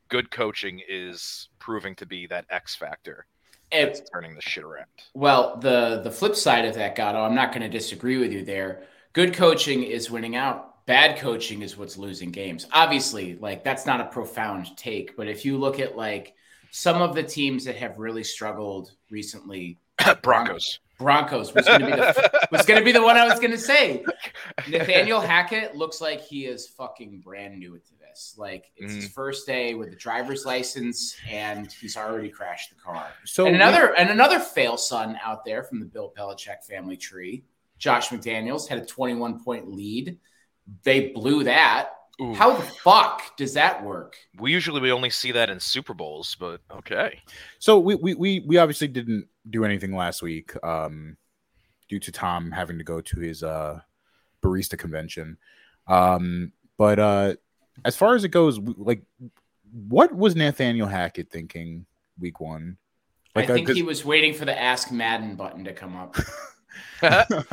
good 0.10 0.30
coaching 0.32 0.82
is 0.88 1.50
proving 1.60 1.96
to 1.96 2.06
be 2.06 2.28
that 2.28 2.46
x 2.50 2.76
factor 2.76 3.26
that's 3.72 4.02
turning 4.12 4.36
the 4.36 4.42
shit 4.42 4.64
around 4.64 4.86
Well, 5.14 5.58
the 5.58 6.02
the 6.04 6.12
flip 6.12 6.36
side 6.36 6.66
of 6.66 6.76
that, 6.76 6.96
Gatto, 6.96 7.20
I'm 7.20 7.36
not 7.36 7.52
going 7.52 7.62
to 7.64 7.70
disagree 7.70 8.18
with 8.18 8.32
you 8.32 8.46
there. 8.46 8.84
Good 9.14 9.34
coaching 9.34 9.84
is 9.84 10.12
winning 10.12 10.36
out. 10.36 10.86
Bad 10.86 11.18
coaching 11.18 11.62
is 11.62 11.78
what's 11.78 11.98
losing 11.98 12.32
games. 12.32 12.68
Obviously, 12.72 13.38
like 13.40 13.64
that's 13.64 13.86
not 13.86 14.02
a 14.02 14.06
profound 14.06 14.78
take, 14.78 15.18
but 15.18 15.28
if 15.28 15.44
you 15.46 15.58
look 15.58 15.80
at 15.80 15.98
like 15.98 16.36
some 16.72 17.02
of 17.02 17.16
the 17.16 17.24
teams 17.24 17.66
that 17.66 17.76
have 17.78 17.98
really 17.98 18.24
struggled 18.24 18.92
recently, 19.10 19.80
broncos 20.22 20.80
Broncos 20.98 21.54
was 21.54 21.66
going 21.66 21.82
to 21.82 21.86
be 21.88 21.92
the 21.92 22.48
was 22.52 22.66
going 22.66 22.80
to 22.80 22.86
be 22.86 22.94
the 22.94 23.02
one 23.02 23.18
I 23.18 23.26
was 23.26 23.38
going 23.38 23.52
to 23.52 23.58
say. 23.58 24.02
Nathaniel 24.70 25.20
Hackett 25.32 25.76
looks 25.76 26.00
like 26.00 26.22
he 26.22 26.46
is 26.46 26.68
fucking 26.68 27.20
brand 27.20 27.60
new 27.60 27.78
to 27.78 28.00
this. 28.00 28.36
Like 28.38 28.72
it's 28.78 28.94
his 28.94 29.10
mm. 29.10 29.12
first 29.12 29.46
day 29.46 29.74
with 29.74 29.92
a 29.92 29.96
driver's 29.98 30.46
license, 30.46 31.18
and 31.30 31.70
he's 31.70 31.98
already 31.98 32.30
crashed 32.30 32.70
the 32.70 32.82
car. 32.82 33.08
so 33.26 33.46
and 33.46 33.58
another 33.58 33.94
and 33.96 34.10
another 34.10 34.40
fail 34.40 34.78
son 34.78 35.20
out 35.22 35.44
there 35.44 35.64
from 35.64 35.82
the 35.82 35.86
Bill 35.86 36.14
Belichick 36.18 36.64
family 36.64 36.96
tree, 36.96 37.44
Josh 37.78 38.08
McDaniels 38.08 38.66
had 38.66 38.78
a 38.78 38.86
21 38.86 39.44
point 39.44 39.70
lead 39.70 40.18
they 40.84 41.10
blew 41.10 41.44
that. 41.44 41.90
Ooh. 42.22 42.34
How 42.34 42.56
the 42.56 42.64
fuck 42.64 43.36
does 43.36 43.54
that 43.56 43.84
work? 43.84 44.16
we 44.40 44.52
usually 44.52 44.80
we 44.80 44.92
only 44.92 45.10
see 45.10 45.32
that 45.34 45.50
in 45.50 45.60
Super 45.60 45.94
Bowls, 45.94 46.36
but 46.40 46.62
okay. 46.72 47.22
So 47.60 47.80
we 47.80 47.96
we 47.96 48.14
we, 48.14 48.40
we 48.42 48.58
obviously 48.58 48.88
didn't 48.88 49.28
do 49.50 49.66
anything 49.66 49.96
last 49.96 50.22
week 50.22 50.52
um, 50.64 51.18
due 51.90 52.00
to 52.00 52.12
Tom 52.12 52.52
having 52.52 52.78
to 52.78 52.84
go 52.84 53.02
to 53.02 53.20
his 53.20 53.44
uh, 53.44 53.80
barista 54.42 54.78
convention. 54.78 55.38
Um, 55.88 56.54
but 56.78 57.00
uh, 57.00 57.36
as 57.84 57.96
far 57.96 58.16
as 58.16 58.24
it 58.24 58.30
goes, 58.30 58.60
like, 58.60 59.02
what 59.88 60.16
was 60.16 60.36
Nathaniel 60.36 60.88
Hackett 60.88 61.30
thinking 61.30 61.86
week 62.20 62.40
one? 62.40 62.78
Like, 63.36 63.50
I 63.50 63.62
uh, 63.62 63.74
he 63.74 63.84
was 63.84 64.06
waiting 64.06 64.34
for 64.34 64.46
the 64.46 64.58
Ask 64.58 64.92
Madden 64.92 65.36
button 65.36 65.66
to 65.66 65.74
come 65.74 65.98
up. 65.98 66.16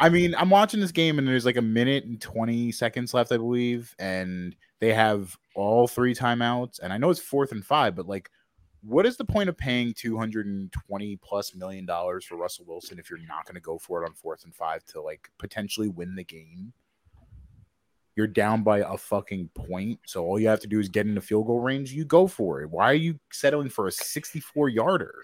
I 0.00 0.08
mean, 0.08 0.34
I'm 0.36 0.50
watching 0.50 0.80
this 0.80 0.92
game 0.92 1.18
and 1.18 1.26
there's 1.26 1.44
like 1.44 1.56
a 1.56 1.62
minute 1.62 2.04
and 2.04 2.20
20 2.20 2.70
seconds 2.72 3.14
left, 3.14 3.32
I 3.32 3.36
believe, 3.36 3.94
and 3.98 4.54
they 4.78 4.92
have 4.94 5.36
all 5.54 5.88
three 5.88 6.14
timeouts. 6.14 6.78
And 6.80 6.92
I 6.92 6.98
know 6.98 7.10
it's 7.10 7.20
fourth 7.20 7.50
and 7.50 7.64
five, 7.64 7.96
but 7.96 8.06
like, 8.06 8.30
what 8.82 9.06
is 9.06 9.16
the 9.16 9.24
point 9.24 9.48
of 9.48 9.58
paying 9.58 9.92
220 9.92 11.16
plus 11.16 11.54
million 11.54 11.84
dollars 11.84 12.24
for 12.24 12.36
Russell 12.36 12.64
Wilson 12.66 12.98
if 12.98 13.10
you're 13.10 13.18
not 13.26 13.44
going 13.44 13.56
to 13.56 13.60
go 13.60 13.76
for 13.76 14.02
it 14.02 14.06
on 14.06 14.14
fourth 14.14 14.44
and 14.44 14.54
five 14.54 14.84
to 14.86 15.00
like 15.00 15.28
potentially 15.38 15.88
win 15.88 16.14
the 16.14 16.24
game? 16.24 16.72
You're 18.14 18.28
down 18.28 18.62
by 18.62 18.78
a 18.78 18.96
fucking 18.96 19.50
point, 19.54 20.00
so 20.06 20.24
all 20.24 20.40
you 20.40 20.48
have 20.48 20.60
to 20.60 20.66
do 20.68 20.80
is 20.80 20.88
get 20.88 21.06
in 21.06 21.14
the 21.14 21.20
field 21.20 21.46
goal 21.46 21.60
range. 21.60 21.92
You 21.92 22.04
go 22.04 22.26
for 22.26 22.62
it. 22.62 22.70
Why 22.70 22.90
are 22.90 22.94
you 22.94 23.18
settling 23.32 23.68
for 23.68 23.88
a 23.88 23.92
64 23.92 24.68
yarder? 24.68 25.14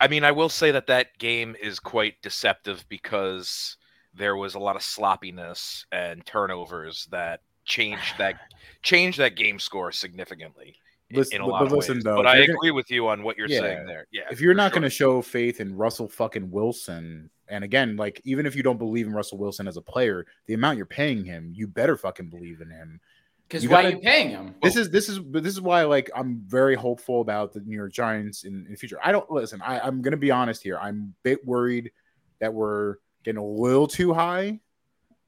I 0.00 0.08
mean, 0.08 0.24
I 0.24 0.32
will 0.32 0.48
say 0.48 0.70
that 0.72 0.88
that 0.88 1.16
game 1.18 1.56
is 1.62 1.78
quite 1.78 2.20
deceptive 2.22 2.84
because 2.88 3.76
there 4.14 4.36
was 4.36 4.54
a 4.54 4.58
lot 4.58 4.76
of 4.76 4.82
sloppiness 4.82 5.86
and 5.92 6.24
turnovers 6.26 7.06
that 7.10 7.40
changed 7.64 8.18
that 8.18 8.36
changed 8.82 9.18
that 9.18 9.36
game 9.36 9.58
score 9.58 9.92
significantly 9.92 10.74
in- 11.10 11.16
Listen- 11.16 11.36
in 11.36 11.42
a 11.42 11.46
lot 11.46 11.60
but 11.60 11.66
of 11.66 11.72
listen, 11.72 11.96
ways. 11.96 12.04
though, 12.04 12.16
but 12.16 12.26
I 12.26 12.36
you're 12.38 12.46
gonna- 12.48 12.58
agree 12.58 12.70
with 12.72 12.90
you 12.90 13.08
on 13.08 13.22
what 13.22 13.36
you're 13.38 13.48
Yeah. 13.48 13.60
saying 13.60 13.86
there. 13.86 14.06
Yeah, 14.10 14.22
if 14.30 14.40
you're 14.40 14.52
for 14.54 14.56
not 14.56 14.72
going 14.72 14.82
to 14.82 14.90
show 14.90 15.22
faith 15.22 15.60
in 15.60 15.76
Russell 15.76 16.08
fucking 16.08 16.50
Wilson, 16.50 17.30
and 17.48 17.62
again, 17.64 17.96
like 17.96 18.20
even 18.24 18.46
if 18.46 18.56
you 18.56 18.62
don't 18.62 18.78
believe 18.78 19.06
in 19.06 19.12
Russell 19.12 19.38
Wilson 19.38 19.68
as 19.68 19.76
a 19.76 19.82
player, 19.82 20.26
the 20.46 20.54
amount 20.54 20.76
you're 20.78 20.86
paying 20.86 21.24
him, 21.24 21.52
you 21.54 21.66
better 21.68 21.96
fucking 21.96 22.28
believe 22.30 22.60
in 22.60 22.70
him. 22.70 23.00
Because 23.46 23.68
why 23.68 23.82
gotta- 23.82 23.88
are 23.88 23.90
you 23.98 23.98
paying 24.02 24.30
him? 24.30 24.54
This 24.62 24.76
is 24.76 24.90
this 24.90 25.08
is 25.10 25.20
this 25.30 25.52
is 25.52 25.60
why 25.60 25.82
like 25.84 26.10
I'm 26.16 26.42
very 26.46 26.74
hopeful 26.74 27.20
about 27.20 27.52
the 27.52 27.60
New 27.60 27.76
York 27.76 27.92
Giants 27.92 28.44
in, 28.44 28.64
in 28.66 28.72
the 28.72 28.76
future. 28.76 28.98
I 29.04 29.12
don't 29.12 29.30
listen. 29.30 29.60
I, 29.62 29.78
I'm 29.80 30.00
going 30.02 30.12
to 30.12 30.16
be 30.16 30.30
honest 30.30 30.62
here. 30.62 30.78
I'm 30.78 31.14
a 31.14 31.22
bit 31.22 31.44
worried 31.46 31.92
that 32.40 32.52
we're 32.54 32.96
getting 33.24 33.40
a 33.40 33.46
little 33.46 33.86
too 33.86 34.12
high 34.12 34.60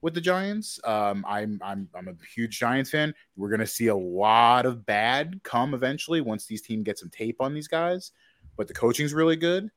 with 0.04 0.14
the 0.14 0.20
Giants. 0.20 0.78
Um, 0.84 1.24
I'm 1.26 1.58
I'm 1.62 1.88
I'm 1.94 2.08
a 2.08 2.14
huge 2.34 2.58
Giants 2.58 2.90
fan. 2.90 3.14
We're 3.36 3.48
to 3.60 3.66
see 3.66 3.86
a 3.86 3.96
lot 3.96 4.66
of 4.66 4.84
bad 4.84 5.40
come 5.44 5.72
eventually 5.72 6.20
once 6.20 6.46
these 6.46 6.60
team 6.60 6.82
get 6.82 6.98
some 6.98 7.08
tape 7.08 7.36
on 7.40 7.54
these 7.54 7.68
guys. 7.68 8.12
But 8.56 8.68
the 8.68 8.74
coaching's 8.74 9.14
really 9.14 9.36
good. 9.36 9.70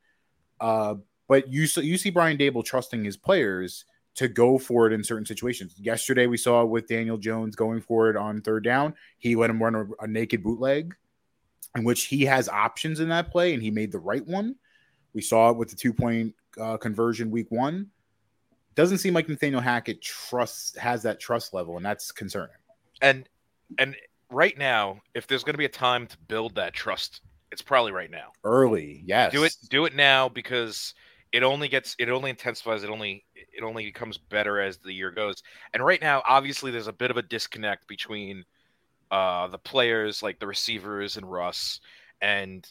Uh, 0.60 0.96
but 1.28 1.52
you 1.52 1.68
you 1.78 1.98
see 1.98 2.10
Brian 2.10 2.38
Daboll 2.38 2.66
trusting 2.66 3.04
his 3.04 3.18
players 3.18 3.86
to 4.16 4.28
go 4.28 4.58
for 4.58 4.88
it 4.88 4.94
in 4.94 5.04
certain 5.04 5.26
situations. 5.26 5.76
Yesterday, 5.78 6.28
we 6.28 6.38
saw 6.38 6.66
with 6.66 6.88
Daniel 6.88 7.18
Jones 7.18 7.56
going 7.56 7.80
for 7.82 8.10
it 8.10 8.18
on 8.18 8.42
third 8.42 8.64
down. 8.64 8.96
He 9.20 9.36
let 9.36 9.50
him 9.50 9.62
run 9.62 9.76
a, 9.76 9.86
a 10.04 10.08
naked 10.08 10.44
bootleg, 10.44 10.96
in 11.76 11.84
which 11.84 12.06
he 12.06 12.26
has 12.26 12.50
options 12.50 13.00
in 13.00 13.10
that 13.10 13.32
play, 13.32 13.54
and 13.54 13.64
he 13.64 13.72
made 13.72 13.92
the 13.92 14.00
right 14.00 14.26
one. 14.26 14.56
We 15.14 15.22
saw 15.22 15.52
it 15.52 15.58
with 15.58 15.70
the 15.70 15.76
two 15.76 15.94
point 15.94 16.36
uh, 16.60 16.78
conversion 16.78 17.32
week 17.32 17.48
one. 17.50 17.92
Doesn't 18.78 19.00
seem 19.00 19.16
like 19.16 19.28
Nathaniel 19.28 19.60
Hackett 19.60 20.04
trusts 20.04 20.78
has 20.78 21.02
that 21.02 21.20
trust 21.20 21.52
level, 21.52 21.78
and 21.78 21.86
that's 21.86 22.12
concerning. 22.12 22.56
and 23.02 23.28
and 23.80 23.96
right 24.30 24.56
now, 24.56 25.02
if 25.16 25.26
there's 25.26 25.44
going 25.44 25.56
to 25.56 25.58
be 25.58 25.66
a 25.66 25.70
time 25.70 26.06
to 26.06 26.18
build 26.28 26.54
that 26.56 26.74
trust, 26.76 27.22
it's 27.52 27.64
probably 27.64 27.92
right 27.92 28.12
now. 28.12 28.34
Early, 28.44 29.02
yes. 29.04 29.32
Do 29.32 29.46
it 29.46 29.56
do 29.72 29.86
it 29.86 29.96
now 29.96 30.30
because 30.30 30.94
it 31.32 31.42
only 31.42 31.68
gets 31.68 31.96
it 31.98 32.08
only 32.10 32.30
intensifies 32.30 32.84
it 32.84 32.92
only 32.92 33.26
it 33.36 33.64
only 33.64 33.84
becomes 33.84 34.20
better 34.20 34.62
as 34.62 34.78
the 34.78 34.94
year 34.94 35.10
goes. 35.10 35.42
And 35.74 35.84
right 35.84 36.00
now, 36.00 36.22
obviously, 36.30 36.70
there's 36.70 36.88
a 36.88 36.94
bit 36.94 37.10
of 37.10 37.18
a 37.18 37.24
disconnect 37.24 37.88
between 37.88 38.46
uh, 39.10 39.48
the 39.48 39.58
players, 39.58 40.22
like 40.22 40.38
the 40.40 40.46
receivers 40.46 41.18
and 41.18 41.26
Russ, 41.26 41.82
and 42.22 42.64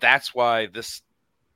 that's 0.00 0.34
why 0.34 0.66
this 0.66 1.02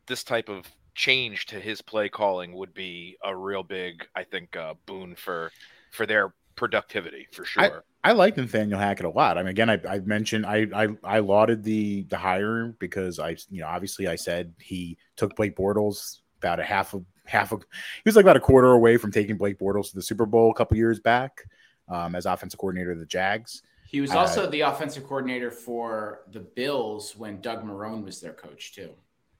this 0.06 0.22
type 0.22 0.48
of 0.48 0.64
change 0.94 1.46
to 1.46 1.60
his 1.60 1.80
play 1.82 2.08
calling 2.08 2.52
would 2.54 2.74
be 2.74 3.16
a 3.24 3.34
real 3.34 3.62
big, 3.62 4.06
I 4.14 4.24
think, 4.24 4.56
uh, 4.56 4.74
boon 4.86 5.14
for 5.14 5.50
for 5.92 6.06
their 6.06 6.32
productivity 6.56 7.26
for 7.32 7.44
sure. 7.44 7.84
I 8.04 8.12
like 8.12 8.36
Nathaniel 8.36 8.78
Hackett 8.78 9.06
a 9.06 9.10
lot. 9.10 9.36
I 9.38 9.42
mean, 9.42 9.50
again, 9.50 9.70
I, 9.70 9.78
I 9.88 9.98
mentioned 10.00 10.46
I, 10.46 10.66
I 10.74 10.88
I 11.04 11.18
lauded 11.20 11.62
the 11.62 12.02
the 12.04 12.16
hire 12.18 12.74
because 12.78 13.18
I 13.18 13.36
you 13.50 13.60
know 13.60 13.66
obviously 13.66 14.08
I 14.08 14.16
said 14.16 14.54
he 14.58 14.96
took 15.16 15.36
Blake 15.36 15.56
Bortles 15.56 16.18
about 16.38 16.60
a 16.60 16.64
half 16.64 16.94
of 16.94 17.04
half 17.26 17.52
of 17.52 17.60
he 17.62 18.02
was 18.04 18.16
like 18.16 18.24
about 18.24 18.36
a 18.36 18.40
quarter 18.40 18.68
away 18.72 18.96
from 18.96 19.12
taking 19.12 19.36
Blake 19.36 19.58
Bortles 19.58 19.90
to 19.90 19.96
the 19.96 20.02
Super 20.02 20.26
Bowl 20.26 20.50
a 20.50 20.54
couple 20.54 20.76
years 20.76 20.98
back 21.00 21.44
um, 21.88 22.14
as 22.14 22.26
offensive 22.26 22.58
coordinator 22.58 22.92
of 22.92 22.98
the 22.98 23.06
Jags. 23.06 23.62
He 23.86 24.00
was 24.00 24.12
Uh, 24.12 24.18
also 24.18 24.48
the 24.48 24.60
offensive 24.62 25.04
coordinator 25.04 25.50
for 25.50 26.20
the 26.32 26.40
Bills 26.40 27.16
when 27.16 27.40
Doug 27.40 27.64
Marrone 27.64 28.02
was 28.04 28.20
their 28.20 28.32
coach 28.32 28.72
too. 28.74 28.90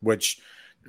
which 0.01 0.41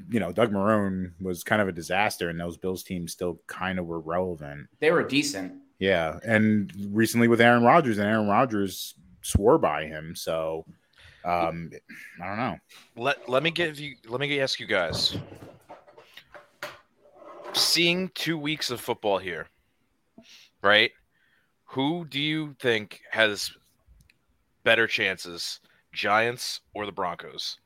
you 0.10 0.19
know 0.19 0.31
Doug 0.31 0.51
Marrone 0.51 1.12
was 1.21 1.43
kind 1.43 1.62
of 1.62 1.67
a 1.67 1.71
disaster, 1.71 2.29
and 2.29 2.39
those 2.39 2.57
Bills 2.57 2.83
teams 2.83 3.12
still 3.12 3.39
kind 3.48 3.79
of 3.79 3.86
were 3.86 4.00
relevant. 4.00 4.67
They 4.79 4.91
were 4.91 5.03
decent. 5.03 5.53
Yeah, 5.79 6.19
and 6.24 6.71
recently 6.89 7.27
with 7.27 7.41
Aaron 7.41 7.63
Rodgers, 7.63 7.98
and 7.98 8.07
Aaron 8.07 8.27
Rodgers 8.27 8.95
swore 9.21 9.57
by 9.57 9.86
him. 9.86 10.15
So 10.15 10.65
um, 11.24 11.71
I 12.21 12.27
don't 12.27 12.38
know. 12.38 12.57
let 12.95 13.29
let 13.29 13.43
me 13.43 13.51
give 13.51 13.79
you 13.79 13.95
let 14.07 14.19
me 14.19 14.39
ask 14.39 14.60
you 14.60 14.65
guys 14.65 15.17
seeing 17.53 18.10
two 18.15 18.38
weeks 18.38 18.71
of 18.71 18.79
football 18.79 19.17
here 19.17 19.48
right 20.63 20.91
who 21.65 22.05
do 22.05 22.19
you 22.19 22.55
think 22.60 23.01
has 23.12 23.51
better 24.63 24.88
chances 24.88 25.60
giants 25.91 26.62
or 26.74 26.86
the 26.86 26.91
broncos 26.91 27.57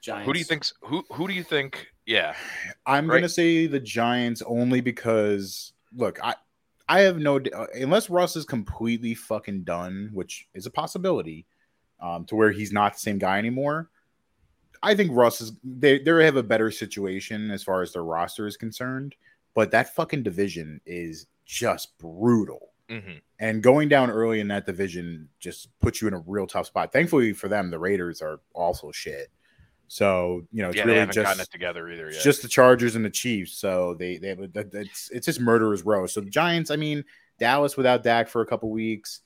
Giants. 0.00 0.26
who 0.26 0.32
do 0.32 0.38
you 0.38 0.44
think? 0.44 0.64
who 0.82 1.04
who 1.12 1.28
do 1.28 1.34
you 1.34 1.42
think 1.44 1.88
yeah 2.06 2.34
I'm 2.86 3.08
Right. 3.08 3.18
gonna 3.18 3.28
say 3.28 3.66
the 3.66 3.80
Giants 3.80 4.42
only 4.42 4.80
because 4.80 5.72
look, 5.94 6.18
I 6.22 6.34
I 6.88 7.00
have 7.02 7.18
no 7.18 7.36
uh, 7.38 7.66
unless 7.74 8.10
Russ 8.10 8.34
is 8.36 8.44
completely 8.44 9.14
fucking 9.14 9.62
done, 9.62 10.10
which 10.12 10.48
is 10.54 10.66
a 10.66 10.70
possibility, 10.70 11.46
um, 12.00 12.24
to 12.26 12.34
where 12.36 12.50
he's 12.50 12.72
not 12.72 12.94
the 12.94 12.98
same 13.00 13.18
guy 13.18 13.38
anymore. 13.38 13.90
I 14.82 14.94
think 14.94 15.10
Russ 15.12 15.40
is 15.40 15.52
they 15.62 15.98
they 15.98 16.24
have 16.24 16.36
a 16.36 16.42
better 16.42 16.70
situation 16.70 17.50
as 17.50 17.62
far 17.62 17.82
as 17.82 17.92
their 17.92 18.02
roster 18.04 18.46
is 18.46 18.56
concerned, 18.56 19.14
but 19.54 19.70
that 19.72 19.94
fucking 19.94 20.22
division 20.22 20.80
is 20.86 21.26
just 21.44 21.96
brutal. 21.98 22.72
hmm 22.88 23.18
And 23.38 23.62
going 23.62 23.88
down 23.88 24.10
early 24.10 24.40
in 24.40 24.48
that 24.48 24.66
division 24.66 25.28
just 25.38 25.68
puts 25.80 26.00
you 26.00 26.08
in 26.08 26.14
a 26.14 26.20
real 26.26 26.46
tough 26.46 26.66
spot. 26.66 26.92
Thankfully 26.92 27.32
for 27.34 27.48
them, 27.48 27.70
the 27.70 27.78
Raiders 27.78 28.22
are 28.22 28.40
also 28.54 28.90
shit. 28.90 29.30
So 29.92 30.46
you 30.52 30.62
know 30.62 30.68
it's 30.68 30.76
yeah 30.76 30.84
really 30.84 30.98
haven't 31.00 31.14
just 31.14 31.26
gotten 31.26 31.40
it 31.40 31.50
together 31.50 31.90
either 31.90 32.04
yet 32.04 32.14
it's 32.14 32.22
just 32.22 32.42
the 32.42 32.48
Chargers 32.48 32.94
and 32.94 33.04
the 33.04 33.10
Chiefs. 33.10 33.54
So 33.54 33.94
they 33.94 34.18
they 34.18 34.28
have 34.28 34.38
it's 34.40 35.10
it's 35.10 35.26
just 35.26 35.40
murderers 35.40 35.84
row. 35.84 36.06
So 36.06 36.20
the 36.20 36.30
Giants, 36.30 36.70
I 36.70 36.76
mean, 36.76 37.04
Dallas 37.40 37.76
without 37.76 38.04
Dak 38.04 38.28
for 38.28 38.40
a 38.40 38.46
couple 38.46 38.70
weeks, 38.70 39.22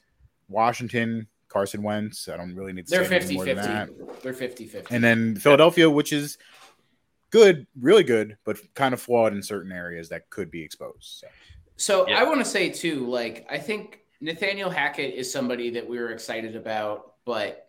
Washington, 0.49 1.27
Carson 1.49 1.83
Wentz. 1.83 2.31
I 2.31 2.39
don't 2.39 2.55
really 2.55 2.73
need 2.73 2.87
to 2.87 2.91
They're 2.93 3.05
say 3.05 3.17
any 3.17 3.21
50 3.21 3.35
more 3.35 3.45
than 3.45 3.57
that. 3.57 3.89
50. 3.89 4.05
They're 4.23 4.33
50 4.33 4.67
50. 4.67 4.95
And 4.95 5.05
then 5.05 5.37
Philadelphia, 5.37 5.91
which 5.91 6.15
is 6.15 6.39
good, 7.29 7.67
really 7.79 8.03
good, 8.03 8.39
but 8.45 8.57
kind 8.73 8.95
of 8.95 9.03
flawed 9.03 9.35
in 9.35 9.43
certain 9.43 9.71
areas 9.71 10.09
that 10.09 10.31
could 10.31 10.51
be 10.51 10.63
exposed. 10.63 11.21
So. 11.21 11.27
So 11.77 12.09
Yeah. 12.09 12.21
I 12.21 12.25
want 12.25 12.39
to 12.39 12.45
say 12.47 12.71
too, 12.71 13.07
like 13.07 13.47
I 13.51 13.59
think 13.59 14.01
Nathaniel 14.23 14.71
Hackett 14.71 15.13
is 15.13 15.31
somebody 15.31 15.69
that 15.71 15.87
we 15.87 15.99
were 15.99 16.09
excited 16.11 16.57
about, 16.57 17.17
but 17.27 17.69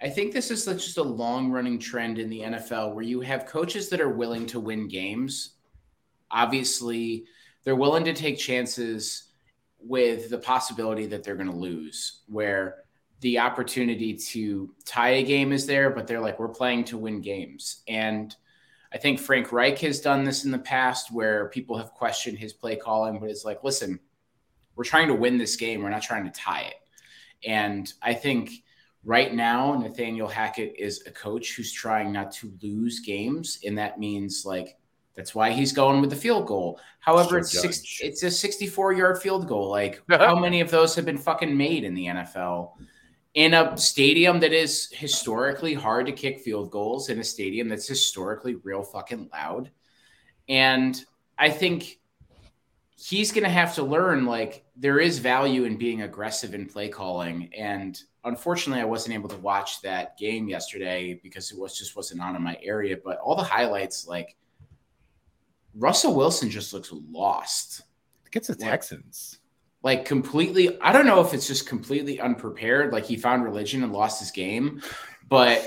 I 0.00 0.08
think 0.08 0.32
this 0.32 0.50
is 0.50 0.64
just 0.64 0.98
a 0.98 1.02
long 1.02 1.50
running 1.50 1.78
trend 1.78 2.18
in 2.18 2.28
the 2.28 2.40
NFL 2.40 2.94
where 2.94 3.04
you 3.04 3.20
have 3.20 3.46
coaches 3.46 3.88
that 3.88 4.00
are 4.00 4.10
willing 4.10 4.46
to 4.46 4.60
win 4.60 4.88
games. 4.88 5.56
Obviously, 6.30 7.24
they're 7.62 7.76
willing 7.76 8.04
to 8.04 8.12
take 8.12 8.38
chances 8.38 9.30
with 9.78 10.30
the 10.30 10.38
possibility 10.38 11.06
that 11.06 11.22
they're 11.22 11.36
going 11.36 11.50
to 11.50 11.56
lose, 11.56 12.22
where 12.26 12.84
the 13.20 13.38
opportunity 13.38 14.14
to 14.14 14.74
tie 14.84 15.10
a 15.10 15.22
game 15.22 15.52
is 15.52 15.66
there, 15.66 15.90
but 15.90 16.06
they're 16.06 16.20
like, 16.20 16.38
we're 16.38 16.48
playing 16.48 16.84
to 16.84 16.98
win 16.98 17.20
games. 17.20 17.82
And 17.88 18.34
I 18.92 18.98
think 18.98 19.18
Frank 19.18 19.52
Reich 19.52 19.78
has 19.80 20.00
done 20.00 20.24
this 20.24 20.44
in 20.44 20.50
the 20.50 20.58
past 20.58 21.12
where 21.12 21.48
people 21.48 21.78
have 21.78 21.92
questioned 21.92 22.38
his 22.38 22.52
play 22.52 22.76
calling, 22.76 23.18
but 23.18 23.30
it's 23.30 23.44
like, 23.44 23.64
listen, 23.64 24.00
we're 24.76 24.84
trying 24.84 25.08
to 25.08 25.14
win 25.14 25.38
this 25.38 25.56
game. 25.56 25.82
We're 25.82 25.90
not 25.90 26.02
trying 26.02 26.24
to 26.24 26.30
tie 26.30 26.62
it. 26.62 26.74
And 27.48 27.92
I 28.02 28.14
think 28.14 28.50
right 29.04 29.34
now, 29.34 29.74
Nathaniel 29.74 30.28
Hackett 30.28 30.74
is 30.78 31.02
a 31.06 31.10
coach 31.10 31.54
who's 31.54 31.72
trying 31.72 32.12
not 32.12 32.32
to 32.32 32.52
lose 32.62 33.00
games. 33.00 33.58
And 33.64 33.76
that 33.78 33.98
means 33.98 34.44
like 34.44 34.76
That's 35.14 35.34
why 35.34 35.52
he's 35.52 35.72
going 35.72 36.00
with 36.00 36.10
the 36.10 36.16
field 36.16 36.46
goal. 36.46 36.80
However, 36.98 37.38
it's 37.38 37.52
six, 37.52 38.00
it's 38.00 38.22
a 38.22 38.30
64 38.30 38.94
yard 38.94 39.22
field 39.22 39.46
goal. 39.46 39.70
Like, 39.70 40.02
how 40.10 40.38
many 40.38 40.60
of 40.60 40.70
those 40.70 40.94
have 40.96 41.04
been 41.04 41.18
fucking 41.18 41.56
made 41.56 41.84
in 41.84 41.94
the 41.94 42.06
NFL? 42.06 42.72
In 43.34 43.54
a 43.54 43.76
stadium 43.76 44.38
that 44.40 44.52
is 44.52 44.88
historically 44.92 45.74
hard 45.74 46.06
to 46.06 46.12
kick 46.12 46.40
field 46.40 46.70
goals, 46.70 47.08
in 47.08 47.18
a 47.18 47.24
stadium 47.24 47.68
that's 47.68 47.86
historically 47.88 48.54
real 48.56 48.82
fucking 48.82 49.28
loud. 49.32 49.70
And 50.48 51.02
I 51.36 51.50
think 51.50 51.98
he's 52.96 53.32
going 53.32 53.44
to 53.44 53.50
have 53.50 53.74
to 53.74 53.82
learn 53.82 54.24
like 54.24 54.64
there 54.76 55.00
is 55.00 55.18
value 55.18 55.64
in 55.64 55.76
being 55.76 56.02
aggressive 56.02 56.54
in 56.54 56.66
play 56.66 56.88
calling 56.88 57.50
and 57.56 58.00
unfortunately 58.24 58.80
i 58.80 58.84
wasn't 58.84 59.12
able 59.14 59.28
to 59.28 59.36
watch 59.38 59.80
that 59.82 60.16
game 60.18 60.48
yesterday 60.48 61.18
because 61.22 61.50
it 61.52 61.58
was 61.58 61.76
just 61.78 61.94
wasn't 61.96 62.20
on 62.20 62.34
in 62.36 62.42
my 62.42 62.58
area 62.62 62.96
but 63.04 63.18
all 63.18 63.36
the 63.36 63.42
highlights 63.42 64.06
like 64.06 64.36
russell 65.76 66.14
wilson 66.14 66.50
just 66.50 66.72
looks 66.72 66.90
lost 67.10 67.82
Gets 68.30 68.48
the 68.48 68.56
Yeah. 68.58 68.70
Texans. 68.70 69.38
like 69.82 70.04
completely 70.04 70.80
i 70.80 70.92
don't 70.92 71.06
know 71.06 71.20
if 71.20 71.34
it's 71.34 71.46
just 71.46 71.68
completely 71.68 72.20
unprepared 72.20 72.92
like 72.92 73.04
he 73.04 73.16
found 73.16 73.44
religion 73.44 73.82
and 73.84 73.92
lost 73.92 74.18
his 74.20 74.30
game 74.32 74.82
but 75.28 75.62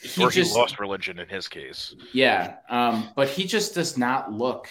he 0.00 0.22
or 0.24 0.30
he 0.30 0.40
just 0.40 0.56
lost 0.56 0.80
religion 0.80 1.18
in 1.18 1.28
his 1.28 1.46
case. 1.48 1.94
yeah 2.12 2.56
um 2.70 3.10
but 3.14 3.28
he 3.28 3.44
just 3.44 3.74
does 3.74 3.98
not 3.98 4.32
look 4.32 4.68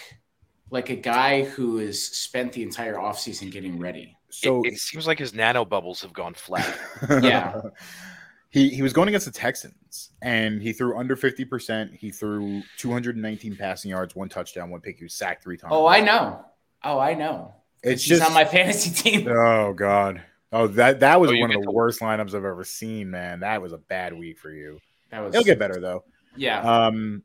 like 0.70 0.90
a 0.90 0.96
guy 0.96 1.44
who 1.44 1.78
has 1.78 2.02
spent 2.02 2.52
the 2.54 2.62
entire 2.64 2.96
offseason 2.96 3.52
getting 3.52 3.78
ready 3.80 4.17
So 4.30 4.62
it, 4.64 4.74
it 4.74 4.80
seems 4.80 5.08
like 5.08 5.20
his 5.20 5.34
nano 5.34 5.64
bubbles 5.66 6.02
have 6.02 6.14
gone 6.14 6.34
flat. 6.34 6.78
Yeah. 7.24 7.62
he 8.50 8.70
he 8.70 8.82
was 8.82 8.94
going 8.94 9.08
against 9.08 9.26
the 9.26 9.32
Texans 9.32 10.10
and 10.22 10.62
he 10.62 10.74
threw 10.74 10.98
under 10.98 11.16
50%. 11.16 11.96
He 11.96 12.12
threw 12.12 12.62
219 12.78 13.56
passing 13.56 13.92
yards, 13.92 14.16
one 14.16 14.30
touchdown, 14.30 14.70
one 14.70 14.82
pick. 14.82 14.98
He 14.98 15.06
was 15.06 15.14
sacked 15.14 15.44
three 15.44 15.58
times. 15.58 15.72
Oh, 15.76 15.88
I 15.88 16.00
know. 16.02 16.46
Oh, 16.84 17.00
I 17.00 17.14
know. 17.14 17.54
it's 17.84 18.04
He's 18.04 18.18
just 18.20 18.28
on 18.30 18.34
my 18.34 18.46
fantasy 18.46 18.92
team. 18.92 19.28
Oh 19.32 19.74
god. 19.74 20.22
Oh, 20.52 20.68
that 20.68 21.00
that 21.02 21.20
was 21.20 21.30
Oh, 21.32 21.34
you 21.34 21.42
one 21.42 21.52
of 21.52 21.60
the 21.62 21.66
to- 21.68 21.72
worst 21.72 22.00
lineups 22.02 22.30
I've 22.34 22.46
ever 22.46 22.64
seen, 22.64 23.10
man. 23.12 23.42
That 23.42 23.62
was 23.62 23.74
a 23.74 23.78
bad 23.78 24.14
week 24.18 24.40
for 24.40 24.52
you. 24.52 24.80
That 25.12 25.20
was 25.22 25.34
It'll 25.36 25.44
get 25.46 25.60
better 25.60 25.80
though. 25.80 26.04
yeah. 26.36 26.62
Um 26.62 27.24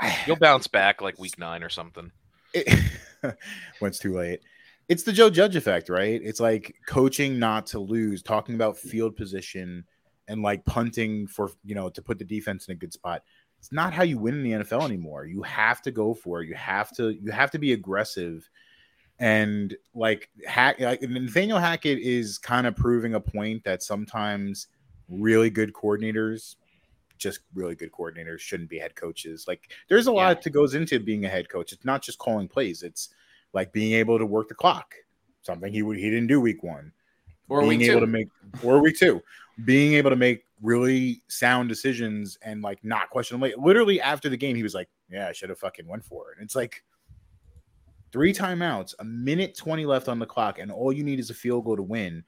He'll 0.26 0.36
bounce 0.36 0.66
back 0.66 1.00
like 1.00 1.18
week 1.18 1.38
nine 1.38 1.62
or 1.62 1.68
something. 1.68 2.10
it, 2.54 2.68
when 3.78 3.88
it's 3.88 3.98
too 4.00 4.14
late. 4.14 4.40
It's 4.88 5.02
the 5.02 5.12
Joe 5.12 5.30
Judge 5.30 5.56
effect, 5.56 5.88
right? 5.88 6.20
It's 6.22 6.40
like 6.40 6.74
coaching 6.86 7.38
not 7.38 7.66
to 7.66 7.78
lose, 7.78 8.22
talking 8.22 8.54
about 8.54 8.76
field 8.76 9.16
position 9.16 9.84
and 10.28 10.42
like 10.42 10.64
punting 10.64 11.26
for, 11.26 11.50
you 11.64 11.74
know, 11.74 11.88
to 11.88 12.02
put 12.02 12.18
the 12.18 12.24
defense 12.24 12.68
in 12.68 12.72
a 12.72 12.76
good 12.76 12.92
spot. 12.92 13.22
It's 13.58 13.72
not 13.72 13.92
how 13.92 14.02
you 14.02 14.18
win 14.18 14.34
in 14.34 14.42
the 14.42 14.64
NFL 14.64 14.84
anymore. 14.84 15.24
You 15.24 15.42
have 15.42 15.82
to 15.82 15.90
go 15.92 16.14
for 16.14 16.42
it. 16.42 16.48
You 16.48 16.54
have 16.54 16.94
to 16.96 17.10
you 17.10 17.30
have 17.30 17.52
to 17.52 17.58
be 17.58 17.72
aggressive. 17.72 18.48
And 19.20 19.76
like 19.94 20.30
hack 20.46 20.80
like 20.80 21.00
Nathaniel 21.02 21.58
Hackett 21.58 22.00
is 22.00 22.38
kind 22.38 22.66
of 22.66 22.74
proving 22.74 23.14
a 23.14 23.20
point 23.20 23.62
that 23.64 23.84
sometimes 23.84 24.66
really 25.08 25.50
good 25.50 25.72
coordinators 25.72 26.56
just 27.22 27.40
really 27.54 27.76
good 27.76 27.92
coordinators 27.92 28.40
shouldn't 28.40 28.68
be 28.68 28.78
head 28.78 28.96
coaches. 28.96 29.44
Like 29.46 29.70
there's 29.88 30.08
a 30.08 30.12
lot 30.12 30.42
that 30.42 30.50
goes 30.50 30.74
into 30.74 30.98
being 30.98 31.24
a 31.24 31.28
head 31.28 31.48
coach. 31.48 31.72
It's 31.72 31.84
not 31.84 32.02
just 32.02 32.18
calling 32.18 32.48
plays. 32.48 32.82
It's 32.82 33.10
like 33.52 33.72
being 33.72 33.92
able 33.92 34.18
to 34.18 34.26
work 34.26 34.48
the 34.48 34.54
clock. 34.54 34.94
Something 35.42 35.72
he 35.72 35.82
would 35.82 35.98
he 35.98 36.10
didn't 36.10 36.28
do 36.28 36.40
week 36.40 36.62
one. 36.62 36.92
Or 37.48 37.60
being 37.60 37.80
week 37.80 37.88
able 37.88 38.00
two. 38.00 38.06
to 38.06 38.12
make 38.12 38.28
or 38.62 38.80
week 38.80 38.98
two. 38.98 39.22
Being 39.64 39.94
able 39.94 40.10
to 40.10 40.16
make 40.16 40.44
really 40.60 41.22
sound 41.28 41.68
decisions 41.68 42.38
and 42.42 42.62
like 42.62 42.82
not 42.84 43.10
question 43.10 43.34
them. 43.34 43.42
Like 43.42 43.56
literally 43.58 44.00
after 44.00 44.28
the 44.28 44.36
game, 44.36 44.56
he 44.56 44.62
was 44.62 44.74
like, 44.74 44.88
Yeah, 45.10 45.28
I 45.28 45.32
should 45.32 45.50
have 45.50 45.58
fucking 45.58 45.86
went 45.86 46.04
for 46.04 46.30
it. 46.30 46.38
And 46.38 46.44
it's 46.44 46.56
like 46.56 46.82
three 48.12 48.32
timeouts, 48.32 48.94
a 48.98 49.04
minute 49.04 49.56
20 49.56 49.86
left 49.86 50.08
on 50.08 50.18
the 50.18 50.26
clock, 50.26 50.58
and 50.58 50.70
all 50.70 50.92
you 50.92 51.02
need 51.02 51.18
is 51.18 51.30
a 51.30 51.34
field 51.34 51.64
goal 51.64 51.76
to 51.76 51.82
win 51.82 52.24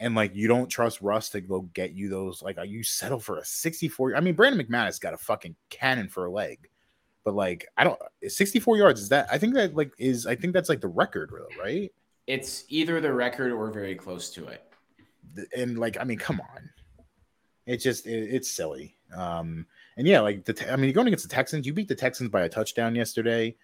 and 0.00 0.14
like 0.14 0.34
you 0.34 0.48
don't 0.48 0.68
trust 0.68 1.00
Russ 1.00 1.30
to 1.30 1.40
go 1.40 1.62
get 1.72 1.92
you 1.92 2.08
those. 2.08 2.42
Like, 2.42 2.58
uh, 2.58 2.62
you 2.62 2.82
settle 2.82 3.18
for 3.18 3.38
a 3.38 3.44
64. 3.44 4.16
I 4.16 4.20
mean, 4.20 4.34
Brandon 4.34 4.64
McManus 4.64 5.00
got 5.00 5.14
a 5.14 5.18
fucking 5.18 5.56
cannon 5.70 6.08
for 6.08 6.26
a 6.26 6.30
leg, 6.30 6.68
but 7.26 7.34
like, 7.34 7.66
I 7.76 7.82
don't 7.82 7.98
64 8.26 8.76
yards. 8.76 9.00
Is 9.00 9.08
that 9.08 9.26
I 9.30 9.36
think 9.36 9.54
that 9.54 9.74
like 9.74 9.90
is 9.98 10.28
I 10.28 10.36
think 10.36 10.54
that's 10.54 10.68
like 10.68 10.80
the 10.80 10.86
record, 10.86 11.32
right? 11.60 11.92
It's 12.28 12.64
either 12.68 13.00
the 13.00 13.12
record 13.12 13.50
or 13.50 13.68
very 13.72 13.96
close 13.96 14.30
to 14.30 14.46
it. 14.46 14.62
And 15.54 15.76
like, 15.76 15.98
I 16.00 16.04
mean, 16.04 16.18
come 16.18 16.40
on, 16.40 16.70
it's 17.66 17.82
just 17.82 18.06
it, 18.06 18.32
it's 18.32 18.48
silly. 18.48 18.96
Um, 19.14 19.66
and 19.96 20.06
yeah, 20.06 20.20
like 20.20 20.44
the 20.44 20.72
I 20.72 20.76
mean, 20.76 20.84
you're 20.84 20.94
going 20.94 21.08
against 21.08 21.28
the 21.28 21.34
Texans. 21.34 21.66
You 21.66 21.72
beat 21.72 21.88
the 21.88 21.96
Texans 21.96 22.30
by 22.30 22.42
a 22.42 22.48
touchdown 22.48 22.94
yesterday. 22.94 23.56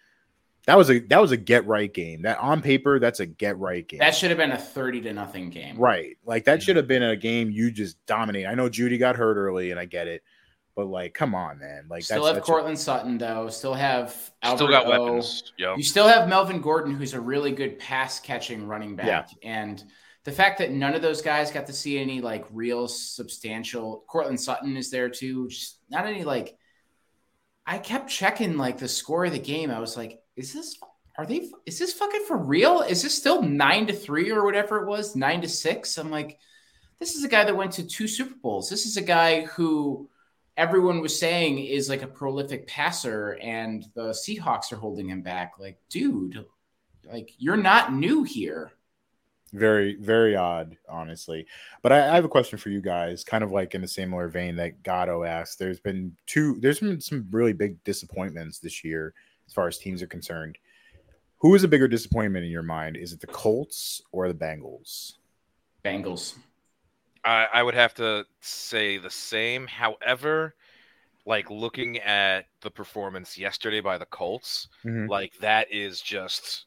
That 0.66 0.76
was 0.76 0.90
a 0.90 0.98
that 0.98 1.20
was 1.20 1.30
a 1.30 1.36
get 1.36 1.64
right 1.64 1.92
game. 1.92 2.22
That 2.22 2.38
on 2.38 2.62
paper, 2.62 2.98
that's 2.98 3.20
a 3.20 3.26
get 3.26 3.56
right 3.60 3.86
game. 3.86 4.00
That 4.00 4.16
should 4.16 4.30
have 4.30 4.38
been 4.38 4.50
a 4.50 4.58
30 4.58 5.02
to 5.02 5.12
nothing 5.12 5.50
game. 5.50 5.76
Right. 5.76 6.18
Like 6.24 6.46
that 6.46 6.64
should 6.64 6.74
have 6.74 6.88
been 6.88 7.04
a 7.04 7.14
game 7.14 7.52
you 7.52 7.70
just 7.70 8.04
dominate. 8.06 8.48
I 8.48 8.54
know 8.54 8.68
Jeudy 8.68 8.98
got 8.98 9.14
hurt 9.14 9.36
early 9.36 9.70
and 9.70 9.78
I 9.78 9.84
get 9.84 10.08
it. 10.08 10.24
But 10.74 10.86
like, 10.86 11.12
come 11.12 11.34
on, 11.34 11.58
man. 11.58 11.84
Like 11.88 12.02
Still 12.02 12.24
that's, 12.24 12.28
have 12.28 12.36
that's 12.36 12.46
Courtland 12.46 12.78
Sutton 12.78 13.18
though. 13.18 13.48
Still 13.48 13.74
have 13.74 14.14
Still 14.42 14.68
got 14.68 14.86
O. 14.86 14.90
weapons. 14.90 15.52
Yo. 15.58 15.76
You 15.76 15.82
still 15.82 16.08
have 16.08 16.28
Melvin 16.28 16.60
Gordon, 16.60 16.94
who's 16.94 17.12
a 17.12 17.20
really 17.20 17.52
good 17.52 17.78
pass 17.78 18.18
catching 18.20 18.66
running 18.66 18.96
back. 18.96 19.06
Yeah. 19.06 19.24
And 19.42 19.84
the 20.24 20.32
fact 20.32 20.58
that 20.58 20.70
none 20.70 20.94
of 20.94 21.02
those 21.02 21.20
guys 21.20 21.50
got 21.50 21.66
to 21.66 21.72
see 21.72 21.98
any 21.98 22.20
like 22.20 22.46
real 22.50 22.88
substantial 22.88 24.04
Courtland 24.06 24.40
Sutton 24.40 24.76
is 24.76 24.90
there 24.90 25.10
too. 25.10 25.48
Just 25.48 25.78
not 25.90 26.06
any 26.06 26.24
like 26.24 26.56
I 27.66 27.78
kept 27.78 28.08
checking 28.08 28.56
like 28.56 28.78
the 28.78 28.88
score 28.88 29.26
of 29.26 29.32
the 29.32 29.38
game. 29.38 29.70
I 29.70 29.80
was 29.80 29.96
like, 29.96 30.20
is 30.36 30.54
this 30.54 30.78
are 31.18 31.26
they 31.26 31.50
is 31.66 31.78
this 31.78 31.92
fucking 31.92 32.24
for 32.26 32.38
real? 32.38 32.80
Is 32.80 33.02
this 33.02 33.14
still 33.14 33.42
nine 33.42 33.86
to 33.88 33.92
three 33.92 34.30
or 34.30 34.44
whatever 34.44 34.78
it 34.82 34.86
was, 34.86 35.14
nine 35.16 35.42
to 35.42 35.48
six? 35.48 35.98
I'm 35.98 36.10
like, 36.10 36.38
this 36.98 37.14
is 37.14 37.24
a 37.24 37.28
guy 37.28 37.44
that 37.44 37.56
went 37.56 37.72
to 37.72 37.86
two 37.86 38.08
Super 38.08 38.36
Bowls. 38.42 38.70
This 38.70 38.86
is 38.86 38.96
a 38.96 39.02
guy 39.02 39.42
who 39.42 40.08
everyone 40.56 41.00
was 41.00 41.18
saying 41.18 41.58
is 41.58 41.88
like 41.88 42.02
a 42.02 42.06
prolific 42.06 42.66
passer, 42.66 43.38
and 43.42 43.84
the 43.94 44.10
Seahawks 44.10 44.72
are 44.72 44.76
holding 44.76 45.08
him 45.08 45.22
back. 45.22 45.54
Like, 45.58 45.78
dude, 45.88 46.44
like 47.10 47.32
you're 47.38 47.56
not 47.56 47.92
new 47.92 48.22
here. 48.22 48.72
very, 49.52 49.96
very 49.96 50.34
odd, 50.34 50.76
honestly. 50.88 51.46
But 51.82 51.92
I, 51.92 52.10
I 52.10 52.14
have 52.14 52.24
a 52.24 52.28
question 52.28 52.58
for 52.58 52.70
you 52.70 52.80
guys, 52.80 53.22
kind 53.22 53.44
of 53.44 53.52
like 53.52 53.74
in 53.74 53.82
the 53.82 53.88
similar 53.88 54.28
vein 54.28 54.56
that 54.56 54.82
Gatto 54.82 55.24
asked. 55.24 55.58
There's 55.58 55.80
been 55.80 56.16
two, 56.26 56.58
there's 56.60 56.80
been 56.80 57.00
some 57.00 57.26
really 57.30 57.52
big 57.52 57.82
disappointments 57.84 58.58
this 58.58 58.82
year 58.82 59.14
as 59.46 59.52
far 59.52 59.68
as 59.68 59.78
teams 59.78 60.02
are 60.02 60.06
concerned. 60.06 60.56
Who 61.38 61.54
is 61.54 61.64
a 61.64 61.68
bigger 61.68 61.88
disappointment 61.88 62.44
in 62.44 62.50
your 62.50 62.62
mind? 62.62 62.96
Is 62.96 63.12
it 63.12 63.20
the 63.20 63.26
Colts 63.26 64.00
or 64.12 64.28
the 64.28 64.34
Bengals? 64.34 65.14
Bengals. 65.84 66.36
I, 67.24 67.46
I 67.52 67.62
would 67.62 67.74
have 67.74 67.94
to 67.94 68.24
say 68.40 68.98
the 68.98 69.10
same. 69.10 69.66
However, 69.66 70.54
like 71.24 71.50
looking 71.50 71.98
at 71.98 72.46
the 72.62 72.70
performance 72.70 73.38
yesterday 73.38 73.80
by 73.80 73.96
the 73.98 74.06
Colts, 74.06 74.68
Mhm. 74.84 75.08
like 75.08 75.32
that 75.40 75.70
is 75.72 76.00
just 76.00 76.64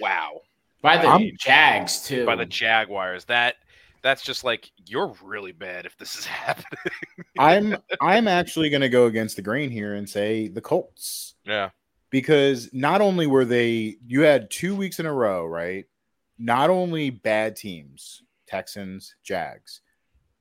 wow. 0.00 0.42
By 0.82 0.98
the 0.98 1.08
I'm- 1.08 1.30
Jags 1.38 2.04
too. 2.04 2.24
By 2.26 2.36
the 2.36 2.46
Jaguars, 2.46 3.24
that 3.26 3.56
that's 4.02 4.22
just 4.22 4.44
like 4.44 4.70
you're 4.86 5.12
really 5.24 5.52
bad 5.52 5.86
if 5.86 5.96
this 5.98 6.14
is 6.16 6.24
happening. 6.26 6.92
I'm 7.38 7.76
I'm 8.00 8.28
actually 8.28 8.70
going 8.70 8.82
to 8.82 8.88
go 8.88 9.06
against 9.06 9.36
the 9.36 9.42
grain 9.42 9.70
here 9.70 9.94
and 9.94 10.08
say 10.08 10.48
the 10.48 10.60
Colts. 10.60 11.34
yeah, 11.44 11.70
because 12.10 12.68
not 12.72 13.00
only 13.00 13.26
were 13.26 13.44
they 13.44 13.96
you 14.06 14.20
had 14.20 14.50
two 14.50 14.76
weeks 14.76 15.00
in 15.00 15.06
a 15.06 15.12
row, 15.12 15.44
right? 15.46 15.86
Not 16.38 16.70
only 16.70 17.10
bad 17.10 17.56
teams, 17.56 18.22
Texans, 18.48 19.14
Jags, 19.22 19.82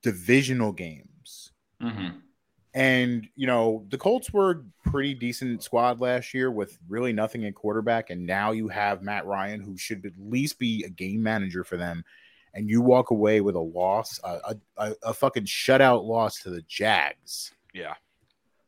divisional 0.02 0.72
games. 0.72 1.52
Mhm. 1.82 2.22
And 2.74 3.28
you 3.36 3.48
know, 3.48 3.86
the 3.90 3.98
Colts 3.98 4.32
were 4.32 4.66
pretty 4.84 5.14
decent 5.14 5.64
squad 5.64 6.00
last 6.00 6.34
year 6.34 6.52
with 6.52 6.78
really 6.88 7.14
nothing 7.14 7.46
at 7.46 7.56
quarterback, 7.56 8.10
and 8.10 8.26
now 8.26 8.52
you 8.52 8.68
have 8.68 9.02
Matt 9.02 9.26
Ryan, 9.26 9.62
who 9.62 9.78
should 9.78 10.06
at 10.06 10.14
least 10.18 10.60
be 10.60 10.84
a 10.84 10.90
game 10.90 11.22
manager 11.22 11.64
for 11.64 11.78
them. 11.78 12.04
And 12.54 12.70
you 12.70 12.82
walk 12.82 13.12
away 13.12 13.42
with 13.42 13.56
a 13.56 13.60
loss, 13.60 14.20
a, 14.24 14.56
a, 14.78 14.96
a 15.04 15.14
fucking 15.14 15.46
shutout 15.46 16.06
loss 16.06 16.42
to 16.42 16.50
the 16.50 16.64
Jags 16.64 17.52
yeah. 17.74 17.94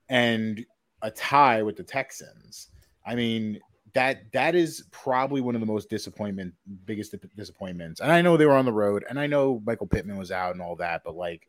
and 0.10 0.64
a 1.02 1.10
tie 1.10 1.64
with 1.64 1.76
the 1.76 1.84
Texans. 1.84 2.70
I 3.06 3.16
mean, 3.16 3.60
that 3.94 4.32
that 4.34 4.56
is 4.56 4.86
probably 4.92 5.42
one 5.42 5.56
of 5.56 5.62
the 5.62 5.68
most 5.68 5.90
disappointment 5.90 6.54
biggest 6.86 7.16
disappointments. 7.36 8.02
And 8.02 8.12
I 8.12 8.22
know 8.22 8.38
they 8.38 8.46
were 8.46 8.56
on 8.56 8.66
the 8.66 8.74
road 8.74 9.04
and 9.10 9.20
I 9.20 9.28
know 9.28 9.62
Michael 9.66 9.88
Pittman 9.88 10.18
was 10.18 10.32
out 10.32 10.54
and 10.54 10.62
all 10.62 10.76
that, 10.78 11.04
but 11.04 11.16
like 11.16 11.48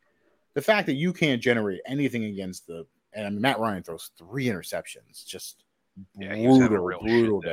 the 0.54 0.62
fact 0.62 0.86
that 0.86 0.94
you 0.94 1.12
can't 1.12 1.40
generate 1.42 1.80
anything 1.86 2.24
against 2.24 2.66
the 2.66 2.86
and 3.12 3.26
I 3.26 3.30
mean, 3.30 3.40
Matt 3.40 3.58
Ryan 3.58 3.82
throws 3.82 4.10
three 4.16 4.46
interceptions, 4.46 5.26
just 5.26 5.64
Yeah, 6.18 6.34
he 6.34 6.46
was 6.46 6.58
having 6.58 6.76
a 6.78 6.80
brutal, 6.80 7.02
real 7.02 7.14
brutal 7.14 7.40
day. 7.40 7.48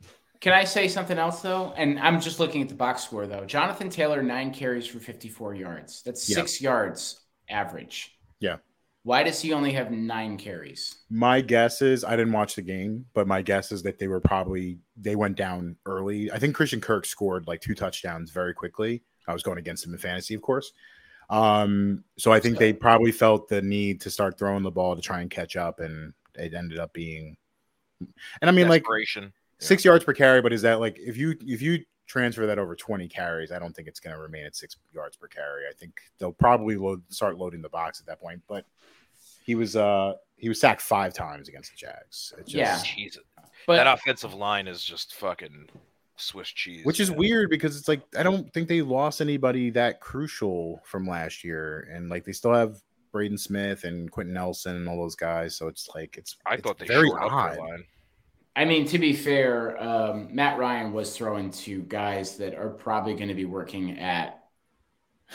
day. 0.00 0.08
Can 0.40 0.52
I 0.54 0.64
say 0.64 0.88
something 0.88 1.18
else 1.18 1.40
though? 1.40 1.72
And 1.76 2.00
I'm 2.00 2.20
just 2.20 2.40
looking 2.40 2.62
at 2.62 2.68
the 2.68 2.74
box 2.74 3.04
score 3.04 3.26
though. 3.26 3.44
Jonathan 3.44 3.90
Taylor 3.90 4.22
nine 4.22 4.52
carries 4.52 4.86
for 4.86 4.98
54 4.98 5.54
yards. 5.54 6.02
That's 6.02 6.28
Yeah. 6.28 6.36
six 6.36 6.60
yards 6.60 7.20
average. 7.48 8.18
Yeah. 8.40 8.56
Why 9.04 9.24
does 9.24 9.40
he 9.40 9.52
only 9.52 9.72
have 9.72 9.90
nine 9.90 10.36
carries? 10.36 10.96
My 11.10 11.40
guess 11.40 11.82
is 11.82 12.04
I 12.04 12.14
didn't 12.16 12.32
watch 12.32 12.54
the 12.54 12.62
game, 12.62 13.04
but 13.14 13.26
my 13.26 13.42
guess 13.42 13.72
is 13.72 13.82
that 13.82 13.98
they 13.98 14.06
were 14.06 14.20
probably 14.20 14.78
they 14.96 15.16
went 15.16 15.36
down 15.36 15.76
early. 15.86 16.30
I 16.30 16.38
think 16.38 16.54
Christian 16.54 16.80
Kirk 16.80 17.04
scored 17.04 17.48
like 17.48 17.60
two 17.60 17.74
touchdowns 17.74 18.30
very 18.30 18.54
quickly. 18.54 19.02
I 19.26 19.32
was 19.32 19.42
going 19.42 19.58
against 19.58 19.84
him 19.84 19.92
in 19.92 19.98
fantasy, 19.98 20.34
of 20.34 20.42
course. 20.42 20.72
Um, 21.30 22.04
so 22.18 22.32
I 22.32 22.38
think 22.40 22.58
they 22.58 22.72
probably 22.72 23.10
felt 23.10 23.48
the 23.48 23.62
need 23.62 24.00
to 24.02 24.10
start 24.10 24.38
throwing 24.38 24.62
the 24.62 24.70
ball 24.70 24.94
to 24.94 25.02
try 25.02 25.20
and 25.20 25.30
catch 25.30 25.56
up, 25.56 25.80
and 25.80 26.12
it 26.34 26.54
ended 26.54 26.78
up 26.78 26.92
being. 26.92 27.36
And 28.40 28.48
I 28.48 28.52
mean, 28.52 28.68
like 28.68 28.82
Desperation. 28.82 29.32
six 29.58 29.84
yards 29.84 30.04
per 30.04 30.12
carry, 30.12 30.42
but 30.42 30.52
is 30.52 30.62
that 30.62 30.78
like 30.78 30.98
if 31.00 31.16
you 31.16 31.36
if 31.40 31.62
you 31.62 31.84
transfer 32.06 32.46
that 32.46 32.58
over 32.58 32.74
20 32.74 33.08
carries, 33.08 33.52
I 33.52 33.58
don't 33.58 33.74
think 33.74 33.88
it's 33.88 34.00
going 34.00 34.14
to 34.14 34.20
remain 34.20 34.44
at 34.44 34.56
six 34.56 34.76
yards 34.92 35.16
per 35.16 35.28
carry. 35.28 35.62
I 35.68 35.72
think 35.72 36.00
they'll 36.18 36.32
probably 36.32 36.76
load 36.76 37.02
start 37.08 37.38
loading 37.38 37.62
the 37.62 37.68
box 37.68 38.00
at 38.00 38.06
that 38.06 38.20
point. 38.20 38.42
But 38.48 38.64
he 39.44 39.54
was 39.54 39.76
uh 39.76 40.14
he 40.36 40.48
was 40.48 40.60
sacked 40.60 40.82
five 40.82 41.14
times 41.14 41.48
against 41.48 41.70
the 41.70 41.76
Jags. 41.76 42.34
It's 42.38 42.52
just, 42.52 42.54
Yeah. 42.54 42.80
Jesus. 42.94 43.22
But 43.66 43.76
that 43.76 43.86
offensive 43.86 44.34
line 44.34 44.66
is 44.66 44.82
just 44.82 45.14
fucking 45.14 45.68
Swiss 46.16 46.48
cheese. 46.48 46.84
which 46.84 47.00
is 47.00 47.10
man. 47.10 47.18
weird 47.18 47.50
because 47.50 47.76
it's 47.76 47.88
like 47.88 48.02
I 48.16 48.22
don't 48.22 48.52
think 48.52 48.68
they 48.68 48.82
lost 48.82 49.20
anybody 49.20 49.70
that 49.70 50.00
crucial 50.00 50.80
from 50.84 51.06
last 51.06 51.44
year, 51.44 51.88
and 51.92 52.08
like 52.08 52.24
they 52.24 52.32
still 52.32 52.52
have 52.52 52.80
Braden 53.12 53.38
Smith 53.38 53.84
and 53.84 54.10
Quenton 54.10 54.34
Nelson 54.34 54.76
and 54.76 54.88
all 54.88 54.96
those 54.96 55.14
guys. 55.14 55.56
So 55.56 55.68
it's 55.68 55.88
like 55.94 56.16
it's 56.16 56.36
I 56.46 56.54
it's 56.54 56.62
thought 56.62 56.78
they 56.78 56.86
very 56.86 57.08
shored 57.08 57.22
up 57.22 57.32
odd. 57.32 57.58
I 58.54 58.64
mean, 58.64 58.86
to 58.88 58.98
be 58.98 59.14
fair, 59.14 59.82
um, 59.82 60.28
Matt 60.34 60.58
Ryan 60.58 60.92
was 60.92 61.16
throwing 61.16 61.50
to 61.50 61.82
guys 61.82 62.36
that 62.36 62.54
are 62.54 62.68
probably 62.68 63.14
going 63.14 63.28
to 63.28 63.34
be 63.34 63.46
working 63.46 63.98
at 63.98 64.44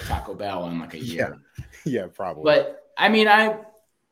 Taco 0.05 0.35
Bell 0.35 0.67
in 0.67 0.79
like 0.79 0.93
a 0.93 0.99
year. 1.03 1.39
Yeah. 1.83 2.01
yeah, 2.01 2.07
probably. 2.13 2.43
But 2.43 2.91
I 2.97 3.09
mean, 3.09 3.27
I 3.27 3.59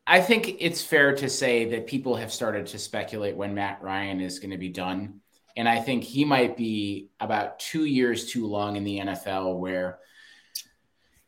I 0.06 0.20
think 0.20 0.56
it's 0.60 0.82
fair 0.82 1.14
to 1.16 1.28
say 1.28 1.64
that 1.70 1.86
people 1.86 2.16
have 2.16 2.32
started 2.32 2.66
to 2.68 2.78
speculate 2.78 3.36
when 3.36 3.54
Matt 3.54 3.82
Ryan 3.82 4.20
is 4.20 4.38
going 4.38 4.52
to 4.52 4.58
be 4.58 4.68
done, 4.68 5.20
and 5.56 5.68
I 5.68 5.80
think 5.80 6.04
he 6.04 6.24
might 6.24 6.56
be 6.56 7.08
about 7.20 7.58
two 7.58 7.84
years 7.84 8.26
too 8.26 8.46
long 8.46 8.76
in 8.76 8.84
the 8.84 8.98
NFL, 8.98 9.58
where 9.58 9.98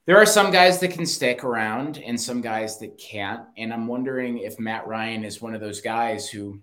there 0.09 0.17
are 0.17 0.27
some 0.27 0.51
guys 0.51 0.81
that 0.81 0.93
can 0.93 1.05
stick 1.05 1.45
around 1.45 1.99
and 1.99 2.19
some 2.19 2.41
guys 2.41 2.79
that 2.79 2.97
can't. 2.97 3.43
And 3.59 3.75
I'm 3.75 3.87
wondering 3.87 4.39
if 4.39 4.59
Matt 4.59 4.87
Ryan 4.87 5.23
is 5.23 5.43
one 5.43 5.55
of 5.55 5.61
those 5.61 5.83
guys 5.83 6.31
who, 6.31 6.63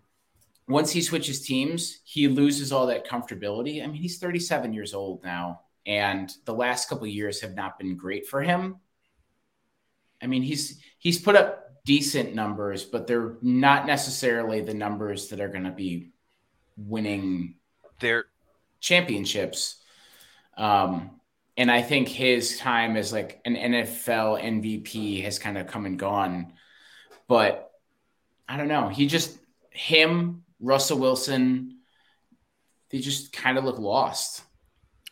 once 0.67 0.91
he 0.91 1.01
switches 1.01 1.41
teams, 1.41 1.99
he 2.04 2.28
loses 2.28 2.71
all 2.71 2.88
that 2.88 3.08
comfortability. 3.08 3.84
I 3.84 3.88
mean, 3.88 4.01
he's 4.01 4.17
37 4.17 4.73
years 4.73 4.93
old 4.93 5.23
now, 5.23 5.62
and 5.86 6.32
the 6.45 6.54
last 6.54 6.89
couple 6.89 7.06
of 7.06 7.12
years 7.12 7.41
have 7.41 7.56
not 7.56 7.78
been 7.78 7.95
great 7.95 8.28
for 8.28 8.41
him. 8.41 8.78
I 10.21 10.28
mean, 10.28 10.41
he's 10.41 10.80
he's 10.97 11.19
put 11.19 11.36
up 11.36 11.84
decent 11.86 12.34
numbers, 12.34 12.84
but 12.84 13.06
they're 13.06 13.38
not 13.41 13.86
necessarily 13.86 14.62
the 14.62 14.73
numbers 14.73 15.28
that 15.30 15.39
are 15.39 15.49
going 15.49 15.65
to 15.65 15.71
be 15.71 16.10
winning 16.78 17.56
They're 17.99 18.25
championships. 18.80 19.78
Um, 20.58 21.19
and 21.58 21.71
I 21.71 21.82
think 21.82 22.08
his 22.08 22.58
time 22.58 22.97
as 22.97 23.13
like 23.13 23.39
an 23.45 23.56
NFL 23.56 24.41
MVP 24.41 25.23
has 25.23 25.39
kind 25.39 25.58
of 25.58 25.67
come 25.67 25.86
and 25.86 25.97
gone. 25.97 26.54
But 27.28 27.71
I 28.47 28.58
don't 28.58 28.67
know. 28.67 28.89
He 28.89 29.08
just 29.08 29.38
him, 29.69 30.43
Russell 30.60 31.00
Wilson, 31.00 31.80
they 32.89 33.00
just 33.00 33.34
kind 33.34 33.58
of 33.58 33.63
look 33.63 33.80
lost. 33.80 34.44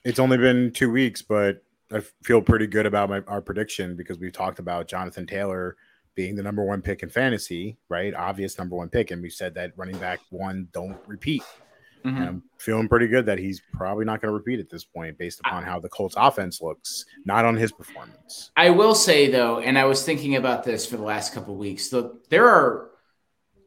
It's 0.06 0.20
only 0.20 0.38
been 0.38 0.72
two 0.72 0.92
weeks, 0.92 1.22
but 1.22 1.64
I 1.92 2.02
feel 2.24 2.42
pretty 2.42 2.68
good 2.68 2.86
about 2.86 3.10
my, 3.10 3.22
our 3.28 3.42
prediction 3.42 3.96
because 3.96 4.20
we 4.20 4.32
talked 4.32 4.60
about 4.60 4.88
Jonathan 4.88 5.26
Taylor 5.26 5.76
being 6.16 6.36
the 6.36 6.44
number 6.44 6.64
one 6.64 6.82
pick 6.82 7.04
in 7.04 7.10
fantasy, 7.10 7.78
right? 7.90 8.14
Obvious 8.14 8.58
number 8.58 8.76
one 8.76 8.90
pick. 8.90 9.12
And 9.12 9.22
we 9.22 9.30
said 9.30 9.56
that 9.56 9.74
running 9.76 9.98
back 9.98 10.20
one 10.30 10.68
don't 10.72 10.98
repeat. 11.08 11.44
Mhm. 12.06 12.18
And 12.18 12.24
I'm 12.26 12.44
feeling 12.58 12.90
pretty 12.90 13.08
good 13.08 13.26
that 13.28 13.40
he's 13.40 13.62
probably 13.74 14.06
not 14.06 14.22
going 14.22 14.30
to 14.30 14.38
repeat 14.38 14.60
at 14.60 14.70
this 14.70 14.84
point 14.84 15.18
based 15.18 15.40
upon 15.40 15.64
how 15.64 15.80
the 15.80 15.90
Colts 15.90 16.16
offense 16.18 16.62
looks, 16.62 17.06
not 17.26 17.46
on 17.46 17.56
his 17.56 17.72
performance. 17.72 18.52
I 18.58 18.70
will 18.72 18.94
say 18.94 19.32
though, 19.32 19.60
and 19.60 19.78
I 19.78 19.86
was 19.86 20.04
thinking 20.04 20.36
about 20.36 20.64
this 20.64 20.86
for 20.86 20.98
the 20.98 21.04
last 21.04 21.34
couple 21.34 21.54
of 21.54 21.60
weeks. 21.60 21.90
The, 21.90 22.20
there 22.30 22.48
are, 22.48 22.90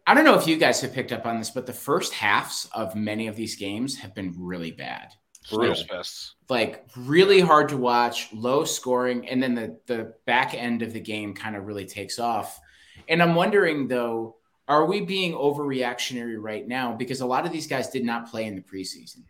I 0.07 0.15
don't 0.15 0.25
know 0.25 0.39
if 0.39 0.47
you 0.47 0.57
guys 0.57 0.81
have 0.83 0.93
picked 0.93 1.13
up 1.13 1.27
on 1.27 1.39
this, 1.39 1.51
but 1.51 1.67
the 1.67 1.73
first 1.73 2.13
halves 2.13 2.69
of 2.73 2.95
many 2.95 3.27
of 3.27 3.35
these 3.35 3.57
games 3.57 3.97
have 3.97 4.15
been 4.15 4.35
really 4.39 4.71
bad. 4.71 5.13
snooze 5.43 5.85
fests. 5.85 6.33
like 6.49 6.87
really 6.97 7.41
hard 7.41 7.69
to 7.71 7.77
watch, 7.77 8.33
low 8.33 8.65
scoring, 8.65 9.29
and 9.29 9.43
then 9.43 9.55
the 9.55 9.79
the 9.87 10.15
back 10.25 10.55
end 10.55 10.83
of 10.83 10.93
the 10.93 11.01
game 11.01 11.35
kind 11.35 11.57
of 11.57 11.67
really 11.67 11.87
takes 11.87 12.19
off. 12.19 12.61
And 13.09 13.23
I'm 13.23 13.35
wondering 13.35 13.89
though, 13.89 14.37
are 14.69 14.87
we 14.87 15.01
being 15.01 15.33
overreactionary 15.33 16.37
right 16.39 16.67
now? 16.67 16.93
Because 16.93 17.21
a 17.21 17.27
lot 17.27 17.47
of 17.47 17.53
these 17.53 17.67
guys 17.67 17.91
did 17.91 18.05
not 18.05 18.31
play 18.31 18.47
in 18.47 18.55
the 18.55 18.63
preseason, 18.63 19.25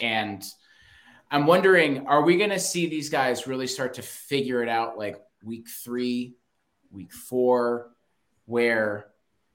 and 0.00 0.42
I'm 1.30 1.46
wondering, 1.46 2.06
are 2.06 2.22
we 2.22 2.38
going 2.38 2.50
to 2.50 2.58
see 2.58 2.88
these 2.88 3.10
guys 3.10 3.46
really 3.46 3.66
start 3.66 3.94
to 3.94 4.02
figure 4.02 4.62
it 4.62 4.68
out 4.68 4.96
like 4.96 5.16
week 5.44 5.68
three, 5.68 6.36
week 6.90 7.12
four, 7.12 7.90
where 8.46 9.06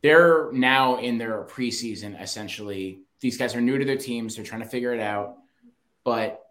they're 0.03 0.51
now 0.51 0.99
in 0.99 1.17
their 1.17 1.43
preseason 1.45 2.21
essentially. 2.21 3.01
These 3.21 3.37
guys 3.37 3.55
are 3.55 3.61
new 3.61 3.77
to 3.77 3.85
their 3.85 3.97
teams, 3.97 4.35
they're 4.35 4.45
trying 4.45 4.61
to 4.61 4.67
figure 4.67 4.93
it 4.93 4.99
out. 4.99 5.37
But 6.03 6.41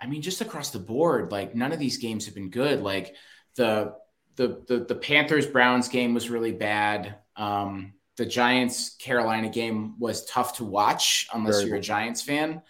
I 0.00 0.06
mean, 0.06 0.20
just 0.22 0.40
across 0.40 0.70
the 0.70 0.78
board, 0.78 1.32
like 1.32 1.54
none 1.54 1.72
of 1.72 1.78
these 1.78 1.96
games 1.96 2.26
have 2.26 2.34
been 2.34 2.50
good. 2.50 2.82
Like 2.82 3.14
the 3.56 3.94
the 4.36 4.62
the, 4.68 4.84
the 4.84 4.94
Panthers 4.94 5.46
Browns 5.46 5.88
game 5.88 6.14
was 6.14 6.28
really 6.30 6.52
bad. 6.52 7.16
Um, 7.36 7.94
the 8.16 8.26
Giants 8.26 8.96
Carolina 8.96 9.48
game 9.48 9.98
was 9.98 10.26
tough 10.26 10.58
to 10.58 10.64
watch 10.64 11.28
unless 11.32 11.58
Very 11.58 11.68
you're 11.68 11.78
a 11.78 11.80
Giants 11.80 12.20
fan. 12.22 12.60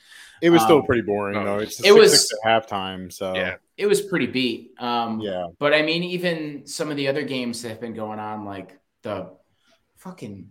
It 0.41 0.51
was 0.51 0.63
still 0.63 0.79
Um, 0.79 0.87
pretty 0.87 1.03
boring, 1.03 1.35
no, 1.35 1.45
though. 1.45 1.59
It's 1.59 1.81
it 1.81 1.87
it 1.87 1.93
was- 1.93 2.11
was 2.13 2.39
at 2.45 2.69
halftime. 2.69 3.13
So, 3.13 3.35
Yeah. 3.35 3.57
It 3.77 3.87
was 3.87 4.01
pretty 4.01 4.27
beat. 4.27 4.75
Um, 4.79 5.21
yeah. 5.21 5.47
But 5.59 5.73
I 5.73 5.83
mean, 5.83 6.03
even 6.05 6.67
some 6.67 6.91
of 6.91 6.97
the 6.97 7.09
other 7.09 7.23
games 7.23 7.63
that 7.63 7.71
have 7.71 7.81
been 7.81 7.95
going 7.95 8.19
on, 8.21 8.45
like 8.45 8.79
the 9.03 9.31
fucking 10.03 10.49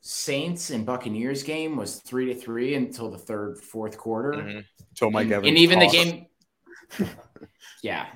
Saints 0.00 0.70
and 0.70 0.86
Buccaneers 0.86 1.42
game 1.42 1.76
was 1.76 2.00
three 2.00 2.26
to 2.26 2.34
three 2.34 2.74
until 2.76 3.10
the 3.10 3.18
third, 3.18 3.58
fourth 3.58 3.98
quarter. 3.98 4.32
Mhm. 4.34 4.64
Until 4.90 5.10
Mike 5.10 5.24
and, 5.24 5.32
Evans. 5.32 5.48
and 5.48 5.58
even 5.58 5.78
the 5.80 5.88
game 5.88 6.26
yeah 7.82 8.06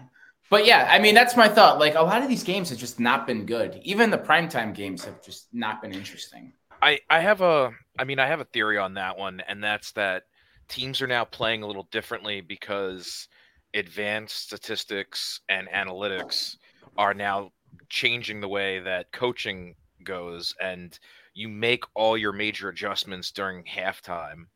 but 0.48 0.64
yeah 0.64 0.86
i 0.92 0.98
mean 1.00 1.12
that's 1.12 1.36
my 1.36 1.48
thought 1.48 1.80
like 1.80 1.96
a 1.96 2.00
lot 2.00 2.22
of 2.22 2.28
these 2.28 2.44
games 2.44 2.70
have 2.70 2.78
just 2.78 3.00
not 3.00 3.26
been 3.26 3.44
good 3.44 3.80
even 3.82 4.10
the 4.10 4.18
primetime 4.18 4.72
games 4.72 5.04
have 5.04 5.20
just 5.20 5.48
not 5.52 5.82
been 5.82 5.92
interesting 5.92 6.52
I 6.82 7.00
I 7.08 7.20
have 7.20 7.40
a 7.40 7.72
I 7.98 8.04
mean 8.04 8.18
I 8.18 8.26
have 8.26 8.40
a 8.40 8.44
theory 8.44 8.78
on 8.78 8.94
that 8.94 9.18
one, 9.18 9.40
and 9.46 9.62
that's 9.62 9.92
that 9.92 10.24
teams 10.68 11.02
are 11.02 11.06
now 11.06 11.24
playing 11.24 11.62
a 11.62 11.66
little 11.66 11.88
differently 11.90 12.40
because 12.40 13.28
advanced 13.74 14.36
statistics 14.36 15.40
and 15.48 15.68
analytics 15.68 16.56
are 16.96 17.14
now 17.14 17.50
changing 17.88 18.40
the 18.40 18.48
way 18.48 18.80
that 18.80 19.12
coaching 19.12 19.74
goes, 20.04 20.54
and 20.60 20.98
you 21.34 21.48
make 21.48 21.84
all 21.94 22.16
your 22.16 22.32
major 22.32 22.68
adjustments 22.68 23.30
during 23.30 23.64
halftime. 23.64 24.46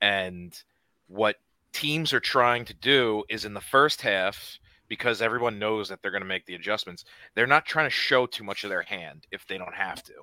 And 0.00 0.52
what 1.06 1.36
teams 1.72 2.12
are 2.12 2.20
trying 2.20 2.64
to 2.66 2.74
do 2.74 3.24
is 3.28 3.44
in 3.44 3.54
the 3.54 3.60
first 3.60 4.02
half, 4.02 4.58
because 4.88 5.22
everyone 5.22 5.58
knows 5.58 5.88
that 5.88 6.02
they're 6.02 6.10
going 6.10 6.22
to 6.22 6.28
make 6.28 6.46
the 6.46 6.54
adjustments, 6.54 7.04
they're 7.34 7.46
not 7.46 7.66
trying 7.66 7.86
to 7.86 7.90
show 7.90 8.26
too 8.26 8.44
much 8.44 8.64
of 8.64 8.70
their 8.70 8.82
hand 8.82 9.26
if 9.30 9.46
they 9.46 9.56
don't 9.56 9.74
have 9.74 10.02
to 10.02 10.14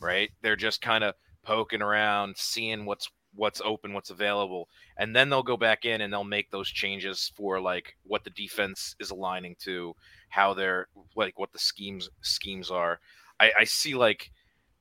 right? 0.00 0.30
They're 0.42 0.56
just 0.56 0.80
kind 0.80 1.04
of 1.04 1.14
poking 1.44 1.82
around, 1.82 2.36
seeing 2.36 2.84
what's 2.84 3.08
what's 3.34 3.60
open, 3.64 3.92
what's 3.92 4.10
available, 4.10 4.68
and 4.96 5.14
then 5.14 5.30
they'll 5.30 5.42
go 5.42 5.56
back 5.56 5.84
in 5.84 6.00
and 6.00 6.12
they'll 6.12 6.24
make 6.24 6.50
those 6.50 6.68
changes 6.68 7.30
for 7.36 7.60
like 7.60 7.96
what 8.02 8.24
the 8.24 8.30
defense 8.30 8.96
is 8.98 9.10
aligning 9.10 9.54
to, 9.60 9.94
how 10.30 10.52
they're 10.52 10.88
like 11.14 11.38
what 11.38 11.52
the 11.52 11.58
schemes 11.58 12.08
schemes 12.22 12.70
are. 12.70 12.98
I, 13.40 13.52
I 13.60 13.64
see 13.64 13.94
like 13.94 14.30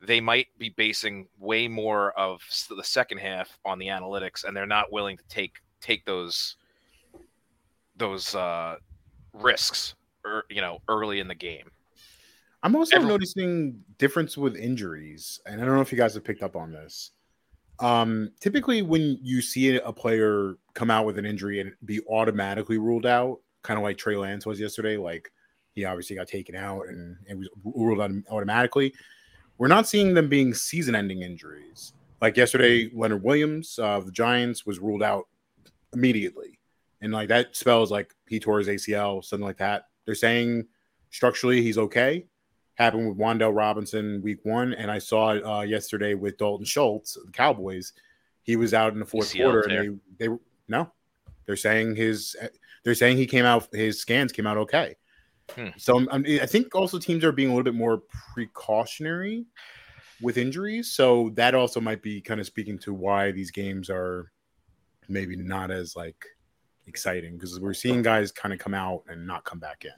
they 0.01 0.21
might 0.21 0.47
be 0.57 0.69
basing 0.69 1.27
way 1.39 1.67
more 1.67 2.11
of 2.11 2.41
the 2.69 2.83
second 2.83 3.19
half 3.19 3.57
on 3.65 3.79
the 3.79 3.87
analytics, 3.87 4.43
and 4.43 4.55
they're 4.55 4.65
not 4.65 4.91
willing 4.91 5.17
to 5.17 5.23
take 5.27 5.55
take 5.81 6.05
those 6.05 6.57
those 7.95 8.35
uh, 8.35 8.75
risks, 9.33 9.95
or 10.25 10.43
you 10.49 10.61
know, 10.61 10.79
early 10.87 11.19
in 11.19 11.27
the 11.27 11.35
game. 11.35 11.71
I'm 12.61 12.75
also 12.75 12.99
noticing 12.99 13.81
difference 13.97 14.37
with 14.37 14.57
injuries, 14.57 15.39
and 15.45 15.61
I 15.61 15.65
don't 15.65 15.75
know 15.75 15.81
if 15.81 15.91
you 15.91 15.97
guys 15.97 16.13
have 16.13 16.25
picked 16.25 16.43
up 16.43 16.57
on 16.57 16.71
this. 16.73 17.11
Um, 17.79 18.31
typically, 18.41 18.81
when 18.81 19.17
you 19.21 19.41
see 19.41 19.77
a 19.77 19.93
player 19.93 20.55
come 20.73 20.91
out 20.91 21.05
with 21.05 21.17
an 21.17 21.25
injury 21.25 21.61
and 21.61 21.71
be 21.85 22.01
automatically 22.09 22.77
ruled 22.77 23.05
out, 23.05 23.39
kind 23.63 23.77
of 23.77 23.83
like 23.83 23.97
Trey 23.97 24.17
Lance 24.17 24.45
was 24.45 24.59
yesterday, 24.59 24.97
like 24.97 25.31
he 25.79 25.85
obviously 25.85 26.15
got 26.15 26.27
taken 26.27 26.55
out 26.55 26.87
and 26.87 27.17
it 27.27 27.37
was 27.37 27.47
ruled 27.63 28.01
out 28.01 28.11
automatically. 28.29 28.93
We're 29.57 29.67
not 29.67 29.87
seeing 29.87 30.13
them 30.13 30.29
being 30.29 30.53
season-ending 30.53 31.21
injuries. 31.21 31.93
Like 32.21 32.35
yesterday, 32.35 32.89
Leonard 32.93 33.23
Williams 33.23 33.79
of 33.79 34.05
the 34.05 34.11
Giants 34.11 34.65
was 34.65 34.79
ruled 34.79 35.03
out 35.03 35.27
immediately, 35.93 36.59
and 37.01 37.13
like 37.13 37.29
that 37.29 37.55
spells 37.55 37.91
like 37.91 38.13
he 38.27 38.39
tore 38.39 38.59
his 38.59 38.67
ACL, 38.67 39.23
something 39.23 39.45
like 39.45 39.57
that. 39.57 39.87
They're 40.05 40.15
saying 40.15 40.67
structurally 41.11 41.61
he's 41.61 41.77
okay, 41.77 42.25
happened 42.75 43.07
with 43.07 43.17
Wan'Dale 43.17 43.55
Robinson 43.55 44.21
week 44.21 44.39
one, 44.43 44.73
and 44.73 44.91
I 44.91 44.99
saw 44.99 45.31
it 45.31 45.45
uh, 45.45 45.61
yesterday 45.61 46.13
with 46.13 46.37
Dalton 46.37 46.65
Schultz, 46.65 47.13
the 47.13 47.31
Cowboys. 47.31 47.93
He 48.43 48.57
was 48.57 48.73
out 48.73 48.93
in 48.93 48.99
the 48.99 49.05
fourth 49.05 49.33
ACL 49.33 49.43
quarter, 49.43 49.61
and 49.61 49.99
they 50.17 50.27
they 50.27 50.35
no, 50.67 50.91
they're 51.45 51.55
saying 51.55 51.95
his 51.95 52.35
they're 52.83 52.95
saying 52.95 53.17
he 53.17 53.25
came 53.25 53.45
out 53.45 53.67
his 53.73 53.99
scans 53.99 54.31
came 54.31 54.47
out 54.47 54.57
okay. 54.57 54.95
Hmm. 55.55 55.67
So 55.77 55.97
I'm, 55.97 56.09
I'm- 56.09 56.25
I 56.41 56.45
think 56.45 56.75
also 56.75 56.99
teams 56.99 57.23
are 57.23 57.31
being 57.31 57.49
a 57.49 57.51
little 57.51 57.63
bit 57.63 57.75
more 57.75 58.01
precautionary 58.33 59.45
with 60.21 60.37
injuries, 60.37 60.91
so 60.91 61.31
that 61.35 61.55
also 61.55 61.79
might 61.79 62.01
be 62.01 62.21
kind 62.21 62.39
of 62.39 62.45
speaking 62.45 62.77
to 62.79 62.93
why 62.93 63.31
these 63.31 63.51
games 63.51 63.89
are 63.89 64.31
maybe 65.07 65.35
not 65.35 65.71
as 65.71 65.95
like 65.95 66.25
exciting 66.87 67.33
because 67.33 67.59
we're 67.59 67.73
seeing 67.73 68.01
guys 68.01 68.31
kind 68.31 68.53
of 68.53 68.59
come 68.59 68.73
out 68.73 69.03
and 69.07 69.25
not 69.25 69.43
come 69.43 69.59
back 69.59 69.85
in. 69.85 69.91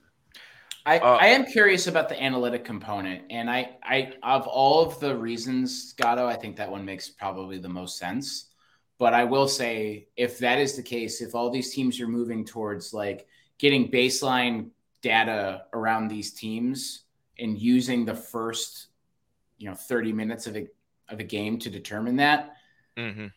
I, 0.86 1.00
Uh, 1.00 1.18
I 1.22 1.28
am 1.28 1.46
curious 1.46 1.88
about 1.88 2.10
the 2.10 2.22
analytic 2.22 2.66
component, 2.66 3.24
and 3.30 3.50
I, 3.50 3.78
I 3.84 4.14
of 4.24 4.48
all 4.48 4.84
of 4.84 5.00
the 5.00 5.16
reasons, 5.16 5.94
Gatto, 5.94 6.26
I 6.28 6.36
think 6.36 6.56
that 6.58 6.72
one 6.72 6.86
makes 6.86 7.10
probably 7.10 7.58
the 7.60 7.70
most 7.70 7.98
sense. 7.98 8.48
But 8.98 9.14
I 9.14 9.24
will 9.24 9.48
say, 9.48 10.08
if 10.16 10.38
that 10.40 10.60
is 10.60 10.76
the 10.76 10.84
case, 10.84 11.22
if 11.22 11.34
all 11.34 11.50
these 11.50 11.74
teams 11.74 12.00
are 12.00 12.08
moving 12.08 12.46
towards 12.46 12.94
like 12.94 13.28
getting 13.58 13.90
baseline 13.92 14.70
data 15.02 15.66
around 15.74 16.08
these 16.08 16.34
teams 16.34 17.04
and 17.40 17.60
using 17.60 18.06
the 18.06 18.16
first, 18.16 18.88
you 19.58 19.70
know, 19.70 19.76
thirty 19.76 20.14
minutes 20.14 20.48
of 20.48 20.56
a 20.58 20.68
of 21.10 21.20
a 21.20 21.24
game 21.24 21.60
to 21.60 21.70
determine 21.70 22.18
that, 22.18 22.56
hmm 22.98 23.32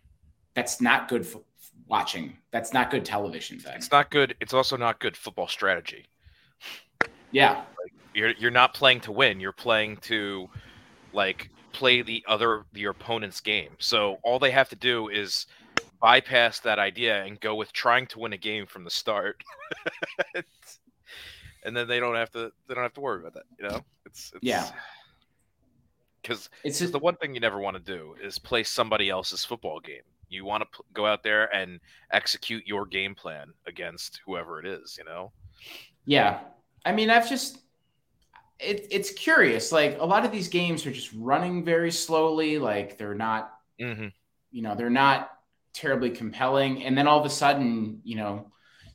that's 0.54 0.80
not 0.80 1.08
good 1.08 1.26
for 1.26 1.42
watching. 1.86 2.36
That's 2.50 2.72
not 2.72 2.90
good 2.90 3.04
television. 3.04 3.60
It's 3.76 3.90
not 3.90 4.10
good. 4.10 4.36
It's 4.40 4.54
also 4.54 4.76
not 4.76 5.00
good 5.00 5.16
football 5.16 5.48
strategy. 5.48 6.06
Yeah, 7.30 7.64
You're 8.14 8.32
you're 8.32 8.50
not 8.50 8.74
playing 8.74 9.00
to 9.02 9.12
win. 9.12 9.40
You're 9.40 9.52
playing 9.52 9.98
to 10.02 10.48
like 11.12 11.50
play 11.72 12.02
the 12.02 12.24
other 12.28 12.66
your 12.74 12.92
opponent's 12.92 13.40
game. 13.40 13.76
So 13.80 14.18
all 14.22 14.38
they 14.38 14.52
have 14.52 14.70
to 14.70 14.76
do 14.76 15.08
is 15.08 15.46
bypass 16.00 16.60
that 16.60 16.78
idea 16.78 17.24
and 17.24 17.40
go 17.40 17.54
with 17.56 17.72
trying 17.72 18.06
to 18.08 18.20
win 18.20 18.32
a 18.34 18.38
game 18.38 18.66
from 18.66 18.84
the 18.84 18.90
start. 18.90 19.42
and 21.64 21.76
then 21.76 21.88
they 21.88 22.00
don't 22.00 22.14
have 22.16 22.30
to 22.32 22.52
they 22.68 22.74
don't 22.74 22.82
have 22.82 22.94
to 22.94 23.00
worry 23.00 23.20
about 23.20 23.34
that, 23.34 23.44
you 23.58 23.68
know? 23.68 23.80
It's, 24.06 24.32
it's 24.34 24.42
Yeah. 24.42 24.70
Cuz 26.22 26.48
it's 26.62 26.78
just 26.78 26.92
the 26.92 26.98
one 26.98 27.16
thing 27.16 27.34
you 27.34 27.40
never 27.40 27.58
want 27.58 27.76
to 27.76 27.82
do 27.82 28.16
is 28.22 28.38
play 28.38 28.62
somebody 28.62 29.10
else's 29.10 29.44
football 29.44 29.80
game. 29.80 30.02
You 30.28 30.44
want 30.44 30.62
to 30.62 30.78
p- 30.78 30.84
go 30.92 31.06
out 31.06 31.22
there 31.22 31.54
and 31.54 31.80
execute 32.10 32.66
your 32.66 32.86
game 32.86 33.14
plan 33.14 33.52
against 33.66 34.20
whoever 34.24 34.58
it 34.58 34.66
is, 34.66 34.96
you 34.98 35.04
know? 35.04 35.32
Yeah. 36.06 36.40
I 36.84 36.92
mean, 36.92 37.10
I've 37.10 37.28
just 37.28 37.58
it, 38.58 38.86
it's 38.90 39.10
curious. 39.10 39.72
Like 39.72 39.98
a 39.98 40.04
lot 40.04 40.24
of 40.24 40.32
these 40.32 40.48
games 40.48 40.86
are 40.86 40.92
just 40.92 41.12
running 41.12 41.64
very 41.64 41.90
slowly. 41.90 42.58
Like 42.58 42.96
they're 42.96 43.14
not, 43.14 43.52
Mhm. 43.80 44.12
you 44.50 44.62
know, 44.62 44.74
they're 44.74 44.88
not 44.90 45.30
terribly 45.74 46.10
compelling. 46.10 46.84
And 46.84 46.96
then 46.96 47.06
all 47.08 47.18
of 47.18 47.26
a 47.26 47.30
sudden, 47.30 48.00
you 48.04 48.16
know, 48.16 48.50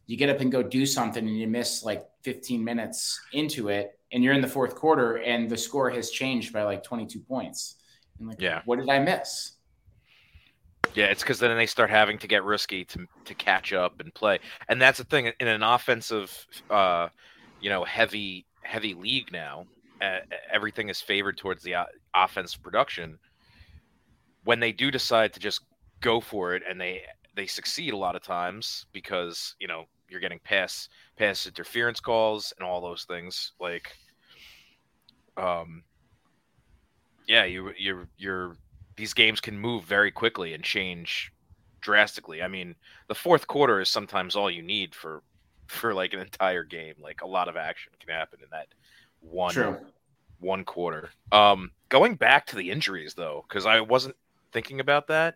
you 0.07 0.17
get 0.17 0.29
up 0.29 0.39
and 0.39 0.51
go 0.51 0.63
do 0.63 0.85
something 0.85 1.27
and 1.27 1.37
you 1.37 1.45
miss 1.47 1.83
like 1.83 2.08
15 2.23 2.63
minutes 2.63 3.19
into 3.33 3.69
it 3.69 3.97
and 4.11 4.23
you're 4.23 4.33
in 4.33 4.41
the 4.41 4.47
fourth 4.47 4.75
quarter 4.75 5.17
and 5.19 5.49
the 5.49 5.57
score 5.57 5.89
has 5.89 6.09
changed 6.11 6.51
by 6.53 6.63
like 6.63 6.83
22 6.83 7.19
points. 7.21 7.75
And 8.19 8.27
like, 8.27 8.41
Yeah. 8.41 8.61
what 8.65 8.79
did 8.79 8.89
I 8.89 8.99
miss? 8.99 9.53
Yeah, 10.95 11.05
it's 11.05 11.21
because 11.21 11.39
then 11.39 11.55
they 11.55 11.67
start 11.67 11.89
having 11.89 12.17
to 12.19 12.27
get 12.27 12.43
risky 12.43 12.83
to 12.85 13.05
to 13.25 13.35
catch 13.35 13.73
up 13.73 13.99
and 13.99 14.13
play, 14.13 14.39
and 14.67 14.81
that's 14.81 14.97
the 14.97 15.03
thing 15.03 15.31
in 15.39 15.47
an 15.47 15.61
offensive, 15.61 16.35
uh, 16.69 17.09
you 17.59 17.69
know, 17.69 17.83
heavy 17.83 18.47
heavy 18.63 18.95
league 18.95 19.31
now. 19.31 19.67
Uh, 20.01 20.19
everything 20.51 20.89
is 20.89 20.99
favored 20.99 21.37
towards 21.37 21.61
the 21.63 21.75
o- 21.75 21.85
offensive 22.15 22.61
production. 22.63 23.19
When 24.43 24.59
they 24.59 24.71
do 24.71 24.89
decide 24.91 25.33
to 25.33 25.39
just 25.39 25.61
go 26.01 26.21
for 26.21 26.55
it, 26.55 26.63
and 26.67 26.79
they 26.79 27.03
they 27.35 27.45
succeed 27.45 27.93
a 27.93 27.97
lot 27.97 28.15
of 28.15 28.23
times 28.23 28.85
because 28.93 29.55
you 29.59 29.67
know 29.67 29.85
you're 30.09 30.19
getting 30.19 30.39
pass 30.39 30.89
pass 31.17 31.45
interference 31.45 31.99
calls 31.99 32.53
and 32.57 32.67
all 32.67 32.81
those 32.81 33.03
things 33.03 33.53
like, 33.59 33.91
um, 35.37 35.83
yeah, 37.27 37.45
you 37.45 37.73
you're 37.77 38.07
you're 38.17 38.57
these 38.95 39.13
games 39.13 39.39
can 39.39 39.57
move 39.57 39.85
very 39.85 40.11
quickly 40.11 40.53
and 40.53 40.63
change 40.63 41.31
drastically. 41.81 42.41
I 42.41 42.47
mean, 42.47 42.75
the 43.07 43.15
fourth 43.15 43.47
quarter 43.47 43.79
is 43.79 43.89
sometimes 43.89 44.35
all 44.35 44.51
you 44.51 44.61
need 44.61 44.93
for 44.93 45.23
for 45.67 45.93
like 45.93 46.13
an 46.13 46.19
entire 46.19 46.63
game. 46.63 46.95
Like 47.01 47.21
a 47.21 47.27
lot 47.27 47.47
of 47.47 47.55
action 47.55 47.93
can 47.99 48.09
happen 48.09 48.39
in 48.41 48.49
that 48.51 48.67
one 49.21 49.53
True. 49.53 49.77
one 50.39 50.63
quarter. 50.65 51.11
Um, 51.31 51.71
going 51.89 52.15
back 52.15 52.47
to 52.47 52.55
the 52.55 52.71
injuries 52.71 53.13
though, 53.13 53.45
because 53.47 53.65
I 53.65 53.81
wasn't 53.81 54.15
thinking 54.51 54.79
about 54.79 55.07
that. 55.07 55.35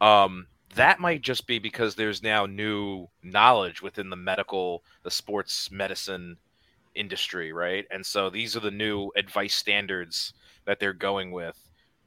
Um, 0.00 0.46
that 0.74 1.00
might 1.00 1.22
just 1.22 1.46
be 1.46 1.58
because 1.58 1.94
there's 1.94 2.22
now 2.22 2.46
new 2.46 3.08
knowledge 3.22 3.82
within 3.82 4.10
the 4.10 4.16
medical, 4.16 4.82
the 5.02 5.10
sports 5.10 5.70
medicine 5.70 6.36
industry, 6.94 7.52
right? 7.52 7.86
And 7.90 8.04
so 8.04 8.30
these 8.30 8.56
are 8.56 8.60
the 8.60 8.70
new 8.70 9.10
advice 9.16 9.54
standards 9.54 10.34
that 10.64 10.78
they're 10.80 10.92
going 10.92 11.30
with, 11.30 11.58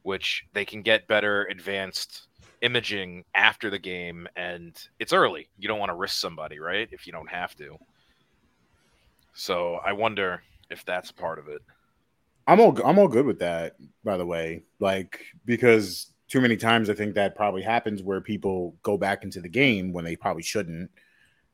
which 0.02 0.44
they 0.52 0.64
can 0.64 0.82
get 0.82 1.08
better 1.08 1.44
advanced 1.46 2.28
imaging 2.60 3.24
after 3.34 3.70
the 3.70 3.78
game. 3.78 4.28
And 4.36 4.76
it's 4.98 5.12
early. 5.12 5.48
You 5.58 5.68
don't 5.68 5.80
want 5.80 5.90
to 5.90 5.96
risk 5.96 6.16
somebody, 6.16 6.58
right? 6.58 6.88
If 6.92 7.06
you 7.06 7.12
don't 7.12 7.30
have 7.30 7.56
to. 7.56 7.76
So 9.34 9.80
I 9.84 9.92
wonder 9.92 10.42
if 10.70 10.84
that's 10.84 11.10
part 11.10 11.38
of 11.38 11.48
it. 11.48 11.62
I'm 12.46 12.60
all 12.60 12.76
I'm 12.84 12.98
all 12.98 13.08
good 13.08 13.26
with 13.26 13.38
that, 13.38 13.76
by 14.04 14.16
the 14.16 14.26
way. 14.26 14.64
Like 14.80 15.24
because 15.44 16.11
too 16.32 16.40
many 16.40 16.56
times 16.56 16.88
I 16.88 16.94
think 16.94 17.14
that 17.14 17.36
probably 17.36 17.60
happens 17.60 18.02
where 18.02 18.22
people 18.22 18.74
go 18.82 18.96
back 18.96 19.22
into 19.22 19.38
the 19.42 19.50
game 19.50 19.92
when 19.92 20.02
they 20.02 20.16
probably 20.16 20.42
shouldn't, 20.42 20.90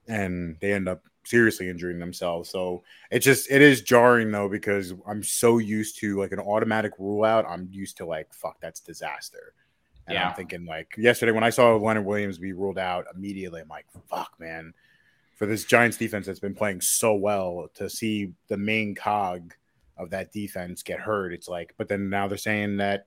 and 0.06 0.56
they 0.60 0.72
end 0.72 0.88
up 0.88 1.02
seriously 1.24 1.68
injuring 1.68 1.98
themselves. 1.98 2.48
So 2.48 2.84
it 3.10 3.18
just 3.18 3.50
it 3.50 3.60
is 3.60 3.82
jarring 3.82 4.30
though 4.30 4.48
because 4.48 4.94
I'm 5.04 5.24
so 5.24 5.58
used 5.58 5.98
to 5.98 6.16
like 6.20 6.30
an 6.30 6.38
automatic 6.38 6.92
rule 6.96 7.24
out. 7.24 7.44
I'm 7.48 7.68
used 7.72 7.96
to 7.96 8.06
like 8.06 8.32
fuck 8.32 8.60
that's 8.60 8.78
disaster. 8.78 9.52
And 10.06 10.14
Yeah. 10.14 10.28
I'm 10.28 10.36
thinking 10.36 10.64
like 10.64 10.94
yesterday 10.96 11.32
when 11.32 11.42
I 11.42 11.50
saw 11.50 11.74
Leonard 11.74 12.06
Williams 12.06 12.38
be 12.38 12.52
ruled 12.52 12.78
out 12.78 13.06
immediately, 13.12 13.62
I'm 13.62 13.68
like 13.68 13.86
fuck 14.08 14.34
man. 14.38 14.72
For 15.34 15.46
this 15.46 15.64
Giants 15.64 15.96
defense 15.96 16.26
that's 16.26 16.38
been 16.38 16.54
playing 16.54 16.82
so 16.82 17.16
well, 17.16 17.68
to 17.74 17.90
see 17.90 18.32
the 18.46 18.56
main 18.56 18.94
cog 18.94 19.54
of 19.96 20.10
that 20.10 20.30
defense 20.30 20.84
get 20.84 21.00
hurt. 21.00 21.32
It's 21.32 21.48
like, 21.48 21.74
but 21.76 21.88
then 21.88 22.08
now 22.08 22.28
they're 22.28 22.38
saying 22.38 22.76
that 22.76 23.06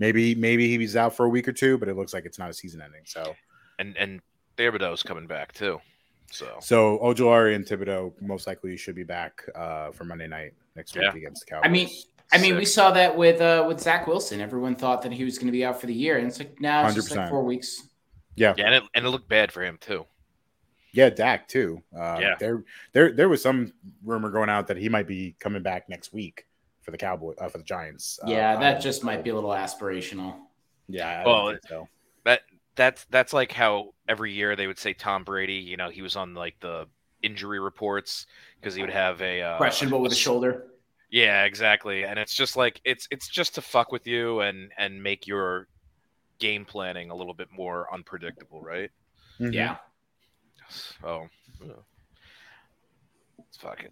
maybe 0.00 0.34
maybe 0.34 0.76
he's 0.76 0.96
out 0.96 1.14
for 1.14 1.26
a 1.26 1.28
week 1.28 1.46
or 1.46 1.52
two, 1.52 1.78
but 1.78 1.88
it 1.88 1.96
looks 1.96 2.12
like 2.12 2.24
it's 2.24 2.38
not 2.38 2.50
a 2.50 2.54
season 2.54 2.82
ending. 2.82 3.02
So 3.04 3.36
And 3.78 3.96
and 3.96 4.20
Thibodeaux's 4.56 5.04
coming 5.04 5.28
back 5.28 5.52
too. 5.52 5.80
So 6.32 6.56
so 6.60 6.98
Ojulari 6.98 7.54
and 7.54 7.64
Thibodeaux 7.64 8.12
most 8.20 8.46
likely 8.48 8.76
should 8.76 8.94
be 8.96 9.04
back 9.04 9.42
uh, 9.54 9.92
for 9.92 10.04
Monday 10.04 10.26
night 10.26 10.54
next 10.74 10.96
Yeah. 10.96 11.12
week 11.12 11.22
against 11.22 11.46
the 11.46 11.50
Cowboys. 11.52 11.68
I 11.68 11.70
mean, 11.70 11.88
I 12.32 12.38
mean, 12.38 12.56
we 12.56 12.64
saw 12.64 12.90
that 12.92 13.16
with 13.16 13.40
uh, 13.40 13.64
with 13.68 13.80
Zach 13.80 14.06
Wilson. 14.06 14.40
Everyone 14.40 14.74
thought 14.76 15.02
that 15.02 15.12
he 15.12 15.24
was 15.24 15.38
going 15.38 15.46
to 15.48 15.52
be 15.52 15.64
out 15.64 15.80
for 15.80 15.86
the 15.86 15.94
year, 15.94 16.18
and 16.18 16.26
it's 16.28 16.38
like 16.38 16.60
now 16.60 16.84
it's 16.86 16.94
just 16.94 17.10
like 17.14 17.28
four 17.28 17.42
weeks. 17.44 17.82
yeah, 18.36 18.54
yeah, 18.56 18.66
and 18.66 18.74
it, 18.76 18.82
and 18.94 19.04
it 19.04 19.08
looked 19.10 19.28
bad 19.28 19.50
for 19.50 19.64
him 19.64 19.78
too. 19.80 20.06
yeah, 20.92 21.10
Dak 21.10 21.48
too. 21.48 21.82
Uh, 21.92 22.18
Yeah. 22.20 22.34
there 22.38 22.62
there 22.92 23.10
there 23.12 23.28
was 23.28 23.42
some 23.42 23.72
rumor 24.04 24.30
going 24.30 24.48
out 24.48 24.68
that 24.68 24.76
he 24.76 24.88
might 24.88 25.08
be 25.08 25.34
coming 25.40 25.62
back 25.62 25.88
next 25.88 26.12
week 26.12 26.46
for 26.82 26.90
the 26.90 26.98
Cowboy 26.98 27.34
uh, 27.38 27.48
for 27.48 27.58
the 27.58 27.64
Giants. 27.64 28.18
Uh, 28.22 28.30
Yeah, 28.30 28.56
I 28.56 28.60
that 28.60 28.80
just 28.80 29.04
might 29.04 29.22
be 29.22 29.30
a 29.30 29.34
little 29.34 29.50
aspirational. 29.50 30.36
Yeah, 30.88 31.22
I 31.22 31.26
Well, 31.26 31.56
so. 31.68 31.88
That 32.24 32.42
that's 32.74 33.04
that's 33.10 33.32
like 33.32 33.52
how 33.52 33.94
every 34.08 34.32
year 34.32 34.56
they 34.56 34.66
would 34.66 34.78
say 34.78 34.92
Tom 34.92 35.24
Brady. 35.24 35.54
You 35.54 35.76
know, 35.76 35.90
he 35.90 36.02
was 36.02 36.16
on 36.16 36.34
like 36.34 36.58
the 36.60 36.86
injury 37.22 37.60
reports 37.60 38.26
because 38.58 38.74
he 38.74 38.82
would 38.82 38.90
have 38.90 39.20
a 39.22 39.42
uh, 39.42 39.56
Questionable 39.56 40.00
with 40.00 40.10
the 40.10 40.16
shoulder. 40.16 40.66
Yeah, 41.10 41.44
exactly. 41.44 42.04
And 42.04 42.18
it's 42.18 42.34
just 42.34 42.56
like 42.56 42.80
it's 42.84 43.08
it's 43.10 43.28
just 43.28 43.54
to 43.56 43.62
fuck 43.62 43.92
with 43.92 44.06
you 44.06 44.40
and 44.40 44.70
and 44.78 45.02
make 45.02 45.26
your 45.26 45.66
game 46.38 46.64
planning 46.64 47.10
a 47.10 47.14
little 47.14 47.34
bit 47.34 47.48
more 47.50 47.92
unpredictable, 47.92 48.62
right? 48.62 48.90
Mhm. 49.40 49.52
Yeah. 49.52 49.76
Oh, 51.02 51.26
yeah. 51.64 51.72
it's 53.48 53.56
fucking. 53.56 53.90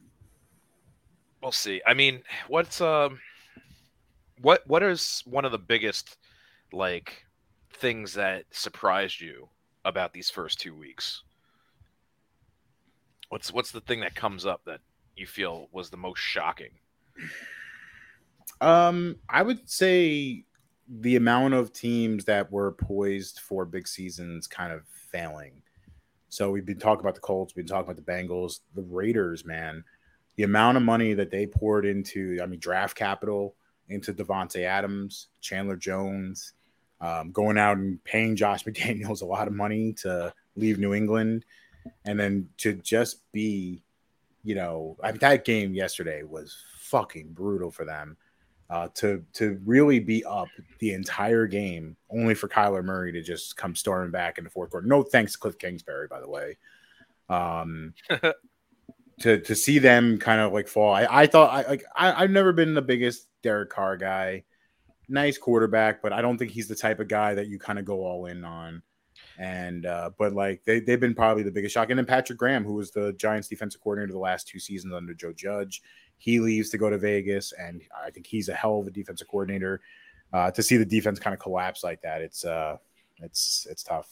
We'll 1.43 1.53
see. 1.53 1.81
I 1.87 1.95
mean, 1.95 2.23
what's 2.49 2.81
um, 2.81 3.21
what 4.41 4.67
what 4.67 4.83
is 4.83 5.23
one 5.25 5.45
of 5.45 5.53
the 5.53 5.59
biggest 5.59 6.17
like 6.73 7.25
things 7.75 8.15
that 8.15 8.45
surprised 8.51 9.21
you 9.21 9.49
about 9.85 10.13
these 10.13 10.31
first 10.31 10.61
two 10.61 10.75
weeks? 10.75 11.23
What's 13.29 13.53
what's 13.53 13.71
the 13.71 13.81
thing 13.81 14.01
that 14.01 14.15
comes 14.15 14.47
up 14.47 14.63
that 14.65 14.81
you 15.17 15.27
feel 15.27 15.69
was 15.73 15.91
the 15.91 15.97
most 15.97 16.19
shocking? 16.19 16.71
Um, 18.61 19.17
I 19.29 19.43
would 19.43 19.69
say 19.69 20.45
the 20.89 21.17
amount 21.17 21.55
of 21.55 21.73
teams 21.73 22.25
that 22.25 22.51
were 22.51 22.73
poised 22.73 23.41
for 23.41 23.65
big 23.65 23.87
seasons 23.87 24.47
kind 24.47 24.73
of 24.73 24.83
failing. 25.11 25.63
So 26.31 26.51
we've 26.51 26.65
been 26.65 26.79
talking 26.79 27.01
about 27.01 27.15
the 27.15 27.21
Colts, 27.21 27.55
we've 27.55 27.65
been 27.65 27.71
talking 27.71 27.91
about 27.91 28.05
the 28.05 28.11
Bengals, 28.11 28.61
the 28.75 28.83
Raiders, 28.83 29.45
man. 29.45 29.85
The 30.39 30.45
amount 30.45 30.77
of 30.77 30.85
money 30.85 31.15
that 31.15 31.33
they 31.33 31.47
poured 31.47 31.85
into, 31.85 32.39
I 32.41 32.47
mean, 32.47 32.61
draft 32.61 32.97
capital 32.97 33.57
into 33.89 34.15
Davante 34.15 34.63
Adams, 34.63 35.31
Chandler 35.41 35.75
Jones, 35.75 36.53
um, 37.01 37.33
going 37.33 37.59
out 37.59 37.79
and 37.79 38.03
paying 38.05 38.37
Josh 38.37 38.63
McDaniels 38.65 39.23
a 39.23 39.25
lot 39.27 39.49
of 39.49 39.53
money 39.53 39.93
to 39.95 40.33
leave 40.55 40.79
New 40.79 40.95
England, 40.95 41.45
and 42.05 42.21
then 42.21 42.49
to 42.59 42.75
just 42.75 43.21
be, 43.33 43.83
you 44.45 44.55
know, 44.55 44.97
I 45.03 45.11
mean, 45.11 45.19
that 45.19 45.45
game 45.45 45.75
yesterday 45.75 46.23
was 46.23 46.57
fucking 46.79 47.33
brutal 47.33 47.73
for 47.73 47.85
them. 47.85 48.17
Uh, 48.71 48.87
to 48.95 49.25
to 49.33 49.59
really 49.65 49.99
be 49.99 50.23
up 50.25 50.49
the 50.79 50.93
entire 50.93 51.49
game, 51.49 51.97
only 52.11 52.35
for 52.35 52.49
Kyler 52.49 52.85
Murray 52.85 53.11
to 53.11 53.23
just 53.23 53.57
come 53.57 53.75
storming 53.75 54.13
back 54.13 54.39
in 54.39 54.45
the 54.45 54.51
fourth 54.51 54.71
quarter. 54.71 54.87
No 54.87 55.03
thanks 55.03 55.33
to 55.33 55.39
Cliff 55.39 55.59
Kingsbury, 55.59 56.07
by 56.07 56.21
the 56.21 56.29
way. 56.29 56.59
Um, 57.29 57.95
to 59.21 59.41
to 59.41 59.55
see 59.55 59.79
them 59.79 60.19
kind 60.19 60.41
of 60.41 60.53
like 60.53 60.69
fall. 60.69 60.93
I, 60.93 61.07
I 61.11 61.27
thought 61.27 61.53
I 61.53 61.69
like 61.69 61.85
I, 61.95 62.23
I've 62.23 62.31
never 62.31 62.53
been 62.53 62.75
the 62.75 62.83
biggest 62.83 63.29
Derek 63.43 63.71
Carr 63.71 63.97
guy. 63.97 64.45
Nice 65.09 65.39
quarterback, 65.39 66.03
but 66.03 66.13
I 66.13 66.21
don't 66.21 66.37
think 66.37 66.51
he's 66.51 66.69
the 66.69 66.75
type 66.75 67.01
of 67.01 67.09
guy 67.09 67.35
that 67.35 67.49
you 67.49 67.59
kind 67.59 67.79
of 67.79 67.85
go 67.85 68.05
all 68.05 68.27
in 68.27 68.45
on. 68.45 68.83
And 69.39 69.87
uh, 69.87 70.11
but 70.19 70.33
like 70.33 70.63
they 70.65 70.81
they've 70.81 71.01
been 71.01 71.15
probably 71.15 71.43
the 71.43 71.51
biggest 71.51 71.75
shock. 71.75 71.91
And 71.91 71.99
then 71.99 72.07
Patrick 72.07 72.39
Graham, 72.39 72.65
who 72.65 72.75
was 72.75 72.91
the 72.91 73.13
Giants 73.15 73.49
defensive 73.49 73.81
coordinator 73.81 74.13
the 74.13 74.19
last 74.19 74.49
two 74.49 74.59
seasons 74.59 74.93
under 74.95 75.15
Joe 75.15 75.33
Judge, 75.33 75.83
he 76.19 76.41
leaves 76.41 76.71
to 76.71 76.79
go 76.79 76.91
to 76.91 76.99
Vegas, 76.99 77.53
and 77.53 77.83
I 78.05 78.11
think 78.11 78.27
he's 78.27 78.49
a 78.49 78.55
hell 78.55 78.81
of 78.81 78.87
a 78.87 78.91
defensive 78.91 79.29
coordinator. 79.29 79.81
Uh, 80.33 80.51
to 80.51 80.63
see 80.63 80.77
the 80.77 80.85
defense 80.85 81.19
kind 81.19 81.33
of 81.33 81.41
collapse 81.41 81.83
like 81.83 82.03
that, 82.03 82.21
it's 82.21 82.45
uh, 82.45 82.77
it's 83.23 83.67
it's 83.71 83.83
tough. 83.83 84.09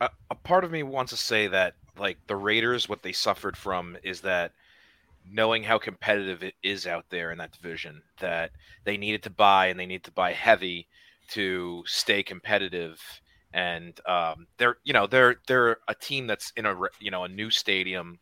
a, 0.00 0.10
a 0.30 0.34
part 0.34 0.64
of 0.64 0.70
me 0.70 0.82
wants 0.82 1.10
to 1.10 1.16
say 1.16 1.46
that 1.48 1.74
like 1.98 2.18
the 2.26 2.36
Raiders, 2.36 2.88
what 2.88 3.02
they 3.02 3.12
suffered 3.12 3.56
from 3.56 3.96
is 4.02 4.20
that 4.22 4.52
knowing 5.30 5.62
how 5.62 5.78
competitive 5.78 6.42
it 6.42 6.54
is 6.62 6.86
out 6.86 7.06
there 7.10 7.32
in 7.32 7.38
that 7.38 7.52
division, 7.52 8.02
that 8.20 8.52
they 8.84 8.96
needed 8.96 9.22
to 9.24 9.30
buy 9.30 9.66
and 9.66 9.78
they 9.78 9.86
need 9.86 10.04
to 10.04 10.12
buy 10.12 10.32
heavy 10.32 10.86
to 11.28 11.82
stay 11.86 12.22
competitive. 12.22 13.00
And 13.52 13.98
um, 14.06 14.46
they're 14.58 14.76
you 14.84 14.92
know 14.92 15.06
they're 15.06 15.36
they're 15.46 15.78
a 15.88 15.94
team 15.94 16.26
that's 16.26 16.52
in 16.56 16.66
a 16.66 16.76
you 17.00 17.10
know 17.10 17.24
a 17.24 17.28
new 17.28 17.50
stadium. 17.50 18.18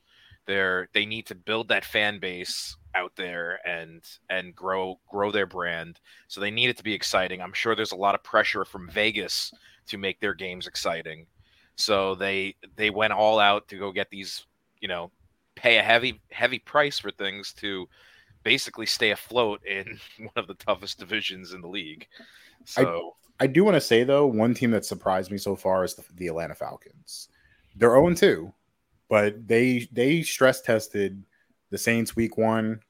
They're 0.47 0.89
they 0.93 1.07
need 1.07 1.27
to 1.27 1.35
build 1.35 1.69
that 1.69 1.85
fan 1.85 2.19
base 2.19 2.77
out 2.95 3.17
there 3.17 3.59
and 3.67 4.03
and 4.31 4.55
grow 4.55 5.01
grow 5.09 5.31
their 5.31 5.47
brand. 5.47 6.01
So 6.29 6.41
they 6.41 6.51
need 6.51 6.71
it 6.71 6.77
to 6.77 6.85
be 6.85 6.95
exciting. 6.95 7.41
I'm 7.41 7.53
sure 7.53 7.75
there's 7.75 7.93
a 7.93 7.97
lot 7.97 8.15
of 8.15 8.23
pressure 8.23 8.65
from 8.65 8.89
Vegas 8.89 9.53
to 9.89 9.99
make 9.99 10.21
their 10.21 10.35
games 10.35 10.67
exciting. 10.67 11.27
So 11.77 12.15
they 12.15 12.57
they 12.77 12.91
went 12.91 13.13
all 13.13 13.39
out 13.39 13.69
to 13.69 13.79
go 13.79 13.93
get 13.93 14.11
these, 14.11 14.47
you 14.81 14.89
know, 14.89 15.11
pay 15.55 15.79
a 15.79 15.83
heavy 15.83 16.21
heavy 16.31 16.59
price 16.59 16.99
for 16.99 17.11
things 17.11 17.53
to 17.55 17.89
basically 18.43 18.87
stay 18.87 19.11
afloat 19.11 19.61
in 19.65 19.99
one 20.19 20.31
of 20.37 20.47
the 20.47 20.55
toughest 20.55 20.99
divisions 20.99 21.53
in 21.53 21.61
the 21.61 21.69
league. 21.69 22.07
So 22.65 23.15
I 23.41 23.47
do 23.47 23.65
want 23.65 23.75
to 23.75 23.81
say 23.81 24.05
though, 24.05 24.27
one 24.27 24.55
team 24.55 24.71
that 24.71 24.85
surprised 24.85 25.31
me 25.31 25.39
so 25.39 25.57
far 25.57 25.85
is 25.85 25.95
the, 25.95 26.05
the 26.15 26.29
Atlanta 26.29 26.55
Falcons. 26.55 27.29
They're 27.77 27.91
0 27.91 28.15
2, 28.15 28.53
but 29.09 29.47
they 29.49 29.89
they 29.93 30.23
stress 30.23 30.61
tested 30.61 31.23
the 31.71 31.79
Saints 31.79 32.15
week 32.15 32.39
one. 32.39 32.81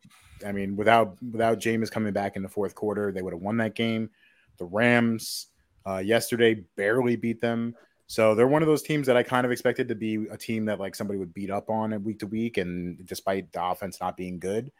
I 0.46 0.52
mean, 0.52 0.76
without 0.76 1.16
without 1.22 1.58
Jameis 1.58 1.90
coming 1.90 2.12
back 2.12 2.36
in 2.36 2.42
the 2.42 2.48
fourth 2.48 2.74
quarter, 2.74 3.10
they 3.10 3.22
would 3.22 3.32
have 3.32 3.42
won 3.42 3.56
that 3.58 3.74
game. 3.74 4.10
The 4.58 4.66
Rams 4.66 5.46
uh, 5.86 5.98
yesterday 5.98 6.62
barely 6.76 7.16
beat 7.16 7.40
them. 7.40 7.74
So 8.14 8.36
they're 8.36 8.46
one 8.46 8.62
of 8.62 8.68
those 8.68 8.84
teams 8.84 9.08
that 9.08 9.16
I 9.16 9.24
kind 9.24 9.44
of 9.44 9.50
expected 9.50 9.88
to 9.88 9.96
be 9.96 10.28
a 10.30 10.36
team 10.36 10.66
that 10.66 10.78
like 10.78 10.94
somebody 10.94 11.18
would 11.18 11.34
beat 11.34 11.50
up 11.50 11.68
on 11.68 12.00
week 12.04 12.20
to 12.20 12.28
week, 12.28 12.58
and 12.58 13.04
despite 13.04 13.50
the 13.50 13.60
offense 13.60 13.98
not 14.00 14.16
being 14.16 14.38
good, 14.38 14.70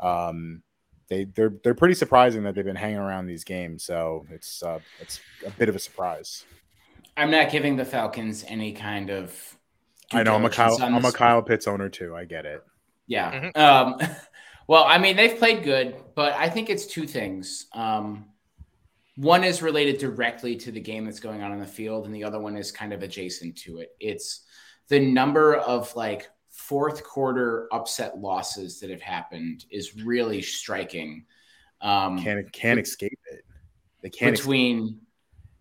um, 0.00 0.62
they 1.08 1.24
they're 1.24 1.54
they're 1.64 1.74
pretty 1.74 1.94
surprising 1.94 2.42
that 2.42 2.54
they've 2.54 2.62
been 2.62 2.76
hanging 2.76 2.98
around 2.98 3.24
these 3.24 3.42
games. 3.42 3.84
So 3.84 4.26
it's 4.30 4.62
uh, 4.62 4.80
it's 5.00 5.18
a 5.46 5.50
bit 5.52 5.70
of 5.70 5.76
a 5.76 5.78
surprise. 5.78 6.44
I'm 7.16 7.30
not 7.30 7.50
giving 7.50 7.76
the 7.76 7.86
Falcons 7.86 8.44
any 8.48 8.74
kind 8.74 9.08
of. 9.08 9.34
I 10.12 10.22
know 10.22 10.34
I'm 10.34 10.44
a 10.44 10.50
Kyle 10.50 10.76
I'm 10.82 11.06
a. 11.06 11.10
Kyle 11.10 11.40
Pitts 11.40 11.66
owner 11.66 11.88
too. 11.88 12.14
I 12.14 12.26
get 12.26 12.44
it. 12.44 12.62
Yeah. 13.06 13.50
Um, 13.54 13.98
well, 14.68 14.84
I 14.84 14.98
mean, 14.98 15.16
they've 15.16 15.38
played 15.38 15.64
good, 15.64 15.96
but 16.14 16.34
I 16.34 16.50
think 16.50 16.68
it's 16.68 16.84
two 16.84 17.06
things. 17.06 17.64
Um, 17.72 18.26
one 19.16 19.44
is 19.44 19.62
related 19.62 19.98
directly 19.98 20.56
to 20.56 20.72
the 20.72 20.80
game 20.80 21.04
that's 21.04 21.20
going 21.20 21.42
on 21.42 21.52
in 21.52 21.60
the 21.60 21.66
field, 21.66 22.06
and 22.06 22.14
the 22.14 22.24
other 22.24 22.40
one 22.40 22.56
is 22.56 22.72
kind 22.72 22.92
of 22.92 23.02
adjacent 23.02 23.56
to 23.58 23.78
it. 23.78 23.90
It's 24.00 24.40
the 24.88 25.00
number 25.00 25.54
of 25.56 25.94
like 25.94 26.28
fourth 26.50 27.02
quarter 27.04 27.68
upset 27.72 28.18
losses 28.18 28.80
that 28.80 28.90
have 28.90 29.02
happened 29.02 29.64
is 29.70 29.96
really 30.04 30.42
striking. 30.42 31.24
Um, 31.80 32.18
Can't 32.22 32.50
can't 32.52 32.80
escape 32.80 33.18
it. 33.30 33.44
They 34.02 34.10
can't. 34.10 34.34
escape- 34.34 34.44
between 34.44 35.00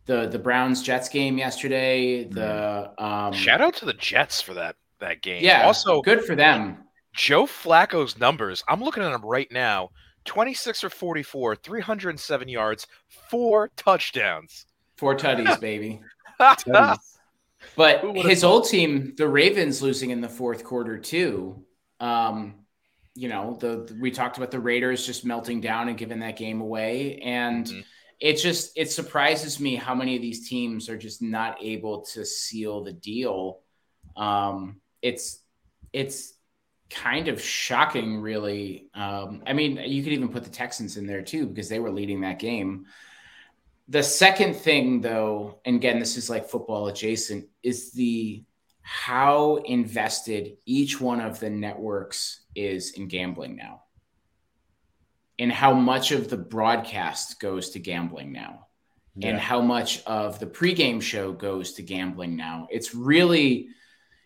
the 0.05 0.27
the 0.27 0.39
Browns 0.39 0.81
Jets 0.81 1.09
game 1.09 1.37
yesterday, 1.37 2.23
the 2.25 2.91
um, 2.97 3.33
shout 3.33 3.61
out 3.61 3.75
to 3.75 3.85
the 3.85 3.93
Jets 3.93 4.41
for 4.41 4.53
that 4.55 4.75
that 4.99 5.21
game. 5.21 5.43
yeah, 5.43 5.65
Also, 5.65 6.01
good 6.01 6.23
for 6.23 6.35
them. 6.35 6.77
Joe 7.13 7.45
Flacco's 7.45 8.17
numbers. 8.17 8.63
I'm 8.67 8.81
looking 8.81 9.03
at 9.03 9.11
them 9.11 9.23
right 9.23 9.51
now. 9.51 9.91
26 10.25 10.83
or 10.83 10.89
44, 10.89 11.55
307 11.57 12.47
yards, 12.47 12.87
four 13.29 13.69
touchdowns. 13.75 14.65
Four 14.97 15.15
tutties, 15.15 15.59
baby. 15.59 16.01
But 17.77 18.03
his 18.17 18.43
old 18.43 18.67
team, 18.67 19.13
the 19.15 19.27
Ravens, 19.27 19.81
losing 19.81 20.09
in 20.09 20.19
the 20.19 20.27
fourth 20.29 20.63
quarter 20.65 20.97
too. 20.97 21.63
Um, 21.99 22.55
you 23.15 23.29
know, 23.29 23.57
the, 23.59 23.85
the- 23.85 23.97
we 24.01 24.11
talked 24.11 24.35
about 24.37 24.51
the 24.51 24.59
Raiders 24.59 25.05
just 25.05 25.23
melting 25.25 25.61
down 25.61 25.87
and 25.87 25.97
giving 25.97 26.19
that 26.19 26.35
game 26.35 26.59
away, 26.59 27.19
and 27.19 27.65
Mhm. 27.65 27.85
it 28.19 28.33
just 28.33 28.73
it 28.77 28.91
surprises 28.91 29.59
me 29.61 29.75
how 29.75 29.95
many 29.95 30.15
of 30.17 30.21
these 30.21 30.49
teams 30.49 30.89
are 30.89 30.97
just 30.97 31.21
not 31.21 31.57
able 31.63 32.01
to 32.13 32.25
seal 32.25 32.83
the 32.83 32.91
deal. 32.93 33.61
Um, 34.17 34.81
it's 35.01 35.39
it's 35.93 36.32
kind 36.93 37.27
of 37.27 37.41
shocking, 37.41 38.21
really. 38.21 38.89
Um, 38.93 39.43
I 39.47 39.53
mean, 39.53 39.77
you 39.85 40.03
could 40.03 40.13
even 40.13 40.29
put 40.29 40.43
the 40.43 40.49
Texans 40.49 40.95
in 40.97 41.07
there 41.07 41.21
too 41.21 41.47
because 41.47 41.67
they 41.67 41.79
were 41.79 41.91
leading 41.91 42.21
that 42.21 42.39
game. 42.39 42.85
The 43.89 44.03
second 44.03 44.55
thing, 44.55 45.01
though, 45.01 45.59
and 45.65 45.75
again, 45.75 45.99
this 45.99 46.15
is 46.15 46.29
like 46.29 46.47
football 46.47 46.87
adjacent, 46.87 47.47
is 47.63 47.91
the 47.91 48.45
how 48.81 49.57
invested 49.65 50.57
each 50.65 51.01
one 51.01 51.19
of 51.19 51.39
the 51.39 51.49
networks 51.49 52.41
is 52.55 52.91
in 52.91 53.07
gambling 53.07 53.55
now, 53.55 53.83
and 55.39 55.51
how 55.51 55.73
much 55.73 56.11
of 56.11 56.29
the 56.29 56.37
broadcast 56.37 57.39
goes 57.39 57.71
to 57.71 57.79
gambling 57.79 58.31
now, 58.31 58.67
and 59.21 59.37
how 59.37 59.61
much 59.61 60.03
of 60.05 60.39
the 60.39 60.47
pregame 60.47 61.01
show 61.01 61.33
goes 61.33 61.73
to 61.73 61.81
gambling 61.81 62.35
now. 62.35 62.67
It's 62.71 62.95
really 62.95 63.67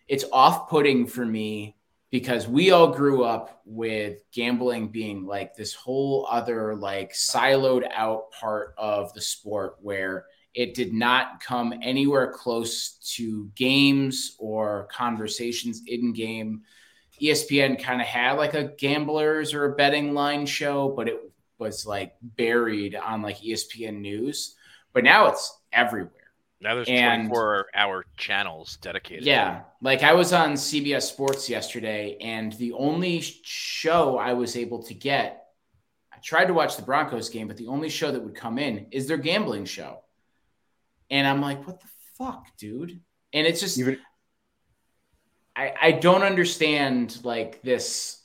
it's 0.06 0.24
off-putting 0.32 1.06
for 1.06 1.26
me 1.26 1.76
because 2.10 2.48
we 2.48 2.70
all 2.70 2.88
grew 2.88 3.22
up 3.24 3.60
with 3.64 4.22
gambling 4.32 4.88
being 4.88 5.26
like 5.26 5.54
this 5.54 5.74
whole 5.74 6.26
other 6.30 6.74
like 6.74 7.12
siloed 7.12 7.86
out 7.94 8.30
part 8.32 8.74
of 8.78 9.12
the 9.12 9.20
sport 9.20 9.76
where 9.80 10.24
it 10.54 10.74
did 10.74 10.92
not 10.92 11.42
come 11.42 11.74
anywhere 11.82 12.32
close 12.32 12.92
to 13.16 13.50
games 13.54 14.34
or 14.38 14.88
conversations 14.90 15.82
in 15.86 16.12
game. 16.12 16.62
ESPN 17.20 17.80
kind 17.80 18.00
of 18.00 18.06
had 18.06 18.32
like 18.32 18.54
a 18.54 18.72
gamblers 18.78 19.52
or 19.52 19.66
a 19.66 19.76
betting 19.76 20.14
line 20.14 20.46
show, 20.46 20.88
but 20.96 21.08
it 21.08 21.20
was 21.58 21.84
like 21.84 22.14
buried 22.22 22.94
on 22.94 23.20
like 23.20 23.38
ESPN 23.40 24.00
news. 24.00 24.56
But 24.92 25.04
now 25.04 25.26
it's 25.26 25.60
everywhere. 25.72 26.17
Now 26.60 26.74
there's 26.74 26.88
And- 26.88 27.28
24 27.28 27.68
hour 27.74 28.04
channels 28.16 28.78
dedicated. 28.78 29.24
Yeah, 29.24 29.62
like 29.80 30.02
I 30.02 30.14
was 30.14 30.32
on 30.32 30.54
CBS 30.56 31.02
Sports 31.08 31.48
yesterday, 31.48 32.16
and 32.20 32.52
the 32.54 32.72
only 32.72 33.20
show 33.20 34.18
I 34.18 34.32
was 34.32 34.56
able 34.56 34.82
to 34.84 34.94
get, 34.94 35.46
I 36.12 36.16
tried 36.18 36.46
to 36.46 36.54
watch 36.54 36.76
the 36.76 36.82
Broncos 36.82 37.28
game, 37.28 37.46
but 37.46 37.56
the 37.56 37.68
only 37.68 37.88
show 37.88 38.10
that 38.10 38.20
would 38.20 38.34
come 38.34 38.58
in 38.58 38.86
is 38.90 39.06
their 39.06 39.18
gambling 39.18 39.66
show. 39.66 40.02
And 41.10 41.26
I'm 41.26 41.40
like, 41.40 41.64
what 41.66 41.80
the 41.80 41.86
fuck, 42.18 42.48
dude? 42.56 43.00
And 43.32 43.46
it's 43.46 43.60
just, 43.60 43.78
Even 43.78 43.98
I, 45.54 45.74
I 45.80 45.92
don't 45.92 46.22
understand 46.22 47.18
like 47.24 47.62
this, 47.62 48.20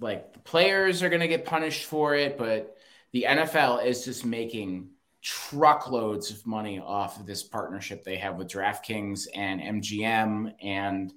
like 0.00 0.32
the 0.32 0.38
players 0.38 1.02
are 1.02 1.08
going 1.08 1.20
to 1.20 1.28
get 1.28 1.44
punished 1.44 1.84
for 1.84 2.14
it, 2.14 2.38
but 2.38 2.76
the 3.12 3.26
NFL 3.28 3.84
is 3.84 4.04
just 4.04 4.24
making 4.24 4.90
truckloads 5.22 6.30
of 6.32 6.44
money 6.46 6.80
off 6.80 7.18
of 7.20 7.26
this 7.26 7.42
partnership 7.44 8.02
they 8.04 8.16
have 8.16 8.36
with 8.36 8.48
DraftKings 8.48 9.28
and 9.34 9.60
MGM 9.60 10.52
and 10.60 11.12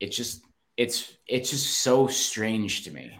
it 0.00 0.10
just 0.10 0.42
it's 0.76 1.16
it's 1.28 1.50
just 1.50 1.78
so 1.80 2.08
strange 2.08 2.82
to 2.84 2.90
me. 2.90 3.16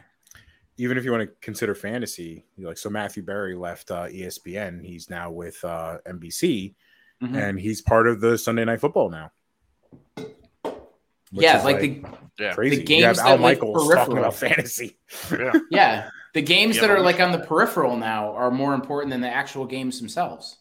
even 0.76 0.98
if 0.98 1.04
you 1.04 1.12
want 1.12 1.22
to 1.22 1.32
consider 1.40 1.72
fantasy, 1.72 2.44
like 2.58 2.76
so 2.76 2.90
Matthew 2.90 3.22
Berry 3.22 3.54
left 3.54 3.92
uh, 3.92 4.06
ESPN. 4.08 4.84
He's 4.84 5.08
now 5.08 5.30
with 5.30 5.62
uh, 5.64 5.98
NBC, 6.04 6.74
Mhm. 7.22 7.36
and 7.40 7.60
he's 7.60 7.80
part 7.80 8.08
of 8.08 8.20
the 8.20 8.36
Sunday 8.36 8.64
Night 8.64 8.80
Football 8.80 9.08
now. 9.08 9.30
which 10.16 11.42
yeah, 11.44 11.58
is, 11.58 11.64
like, 11.64 11.80
the 11.80 12.02
Yeah. 12.38 12.54
crazy. 12.54 12.76
the 12.76 12.82
you 12.82 12.86
games 12.86 13.04
have 13.04 13.16
that, 13.18 13.26
Al 13.26 13.38
like, 13.38 13.58
Michaels 13.60 13.88
talking 13.94 14.18
about 14.18 14.34
fantasy. 14.34 14.98
yeah 15.70 16.10
the 16.34 16.42
games 16.42 16.76
Yeah, 16.76 16.82
that 16.82 16.90
are 16.90 17.00
like 17.00 17.20
on 17.20 17.32
the 17.32 17.38
peripheral 17.38 17.96
now 17.96 18.32
are 18.34 18.50
more 18.50 18.74
important 18.74 19.10
than 19.10 19.22
the 19.22 19.30
actual 19.30 19.66
games 19.66 19.98
themselves. 20.00 20.58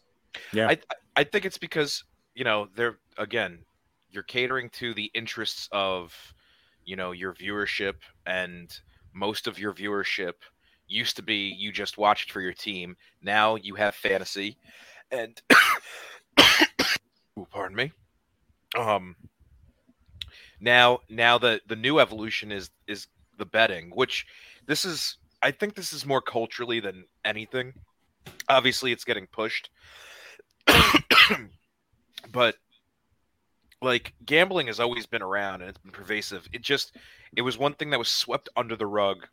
Yeah. 0.52 0.70
I 0.70 0.78
I 1.16 1.24
think 1.24 1.44
it's 1.44 1.58
because 1.58 2.04
you 2.34 2.44
know 2.44 2.68
they're 2.74 2.98
again 3.18 3.64
you're 4.10 4.22
catering 4.22 4.70
to 4.70 4.94
the 4.94 5.10
interests 5.14 5.68
of 5.72 6.14
you 6.84 6.96
know 6.96 7.12
your 7.12 7.34
viewership 7.34 7.94
and 8.26 8.76
most 9.12 9.46
of 9.46 9.58
your 9.58 9.72
viewership 9.72 10.34
used 10.88 11.16
to 11.16 11.22
be 11.22 11.48
you 11.58 11.72
just 11.72 11.98
watched 11.98 12.30
for 12.32 12.40
your 12.40 12.52
team 12.52 12.96
now 13.22 13.56
you 13.56 13.74
have 13.74 13.94
fantasy 13.94 14.58
and 15.10 15.40
Ooh, 17.38 17.46
pardon 17.50 17.76
me 17.76 17.92
um 18.76 19.16
now 20.60 20.98
now 21.08 21.38
the 21.38 21.60
the 21.66 21.76
new 21.76 21.98
evolution 21.98 22.52
is 22.52 22.70
is 22.86 23.06
the 23.38 23.46
betting 23.46 23.90
which 23.94 24.26
this 24.66 24.84
is 24.84 25.18
i 25.44 25.50
think 25.50 25.74
this 25.74 25.92
is 25.92 26.04
more 26.04 26.20
culturally 26.20 26.80
than 26.80 27.04
anything 27.24 27.72
obviously 28.48 28.90
it's 28.90 29.04
getting 29.04 29.26
pushed 29.28 29.70
but 32.32 32.56
like 33.80 34.14
gambling 34.24 34.66
has 34.66 34.80
always 34.80 35.06
been 35.06 35.22
around 35.22 35.60
and 35.60 35.68
it's 35.68 35.78
been 35.78 35.92
pervasive 35.92 36.48
it 36.52 36.62
just 36.62 36.96
it 37.36 37.42
was 37.42 37.58
one 37.58 37.74
thing 37.74 37.90
that 37.90 37.98
was 37.98 38.08
swept 38.08 38.48
under 38.56 38.74
the 38.74 38.86
rug 38.86 39.26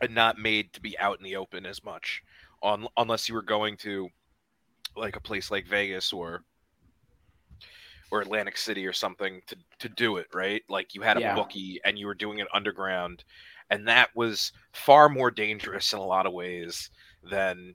and 0.00 0.14
not 0.14 0.38
made 0.38 0.72
to 0.72 0.80
be 0.80 0.98
out 0.98 1.18
in 1.18 1.24
the 1.24 1.36
open 1.36 1.66
as 1.66 1.82
much 1.84 2.22
on 2.62 2.86
unless 2.96 3.28
you 3.28 3.34
were 3.34 3.42
going 3.42 3.76
to 3.76 4.08
like 4.96 5.16
a 5.16 5.20
place 5.20 5.50
like 5.50 5.66
Vegas 5.66 6.12
or 6.12 6.44
or 8.10 8.20
Atlantic 8.20 8.58
City 8.58 8.86
or 8.86 8.92
something 8.92 9.40
to 9.46 9.56
to 9.78 9.88
do 9.88 10.18
it, 10.18 10.26
right? 10.34 10.62
Like 10.68 10.94
you 10.94 11.00
had 11.00 11.16
a 11.16 11.20
Yeah. 11.20 11.34
bookie 11.34 11.80
and 11.84 11.98
you 11.98 12.06
were 12.06 12.14
doing 12.14 12.38
it 12.40 12.48
underground 12.52 13.24
and 13.72 13.88
that 13.88 14.10
was 14.14 14.52
far 14.72 15.08
more 15.08 15.30
dangerous 15.30 15.94
in 15.94 15.98
a 15.98 16.04
lot 16.04 16.26
of 16.26 16.34
ways 16.34 16.90
than 17.30 17.74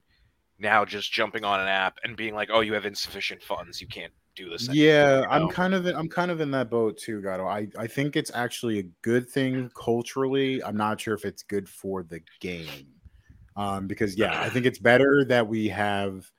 now 0.60 0.86
just 0.86 1.12
jumping 1.12 1.44
on 1.44 1.60
an 1.60 1.68
app 1.68 1.98
and 2.04 2.16
being 2.16 2.36
like, 2.36 2.50
"Oh, 2.52 2.60
you 2.62 2.74
have 2.76 2.86
insufficient 2.86 3.42
funds, 3.42 3.82
you 3.82 3.88
can't 3.88 4.14
do 4.36 4.48
this." 4.48 4.70
anymore," 4.70 4.86
Yeah, 4.86 5.26
I'm 5.28 5.50
kind 5.50 5.74
of 5.74 5.88
in, 5.88 5.96
I'm 5.96 6.08
kind 6.08 6.30
of 6.30 6.40
in 6.40 6.52
that 6.52 6.70
boat 6.70 7.00
too, 7.00 7.22
Gato. 7.22 7.48
I 7.48 7.68
I 7.78 7.88
think 7.88 8.16
it's 8.16 8.32
actually 8.36 8.78
a 8.80 8.84
good 9.02 9.28
thing 9.28 9.72
culturally. 9.76 10.64
I'm 10.64 10.78
not 10.78 11.02
sure 11.02 11.16
if 11.16 11.26
it's 11.26 11.42
good 11.42 11.68
for 11.68 12.04
the 12.04 12.22
game, 12.40 12.88
um, 13.56 13.88
because 13.88 14.16
yeah, 14.16 14.40
I 14.40 14.50
think 14.50 14.68
it's 14.68 14.80
better 14.80 15.26
that 15.26 15.48
we 15.48 15.68
have 15.70 16.32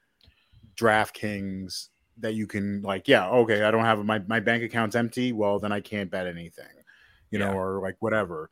DraftKings 0.77 1.89
that 2.19 2.35
you 2.35 2.47
can 2.47 2.83
like, 2.83 3.09
yeah, 3.09 3.29
okay, 3.29 3.65
I 3.65 3.73
don't 3.73 3.85
have 3.85 4.05
my 4.05 4.21
my 4.21 4.39
bank 4.39 4.63
account's 4.63 4.95
empty. 4.95 5.33
Well, 5.33 5.59
then 5.59 5.73
I 5.73 5.81
can't 5.81 6.13
bet 6.13 6.29
anything, 6.29 6.85
you 7.33 7.41
know, 7.41 7.53
or 7.53 7.81
like 7.81 7.97
whatever. 7.99 8.51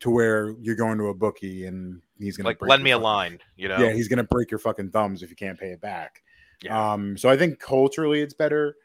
To 0.00 0.10
where 0.10 0.54
you're 0.60 0.76
going 0.76 0.98
to 0.98 1.08
a 1.08 1.14
bookie 1.14 1.66
and 1.66 2.00
he's 2.18 2.36
gonna 2.36 2.50
like 2.50 2.62
lend 2.62 2.84
me 2.84 2.92
a 2.92 2.98
line, 2.98 3.40
you 3.56 3.68
know. 3.68 3.78
yeah, 3.78 3.92
he's 3.92 4.06
gonna 4.06 4.22
break 4.22 4.50
your 4.50 4.58
fucking 4.58 4.90
thumbs 4.90 5.22
if 5.22 5.30
you 5.30 5.36
can't 5.36 5.58
pay 5.58 5.70
it 5.70 5.80
back. 5.80 6.22
Yeah. 6.62 6.92
Um, 6.92 7.16
so 7.16 7.28
I 7.28 7.36
think 7.36 7.58
culturally 7.58 8.20
it's 8.20 8.34
better. 8.34 8.76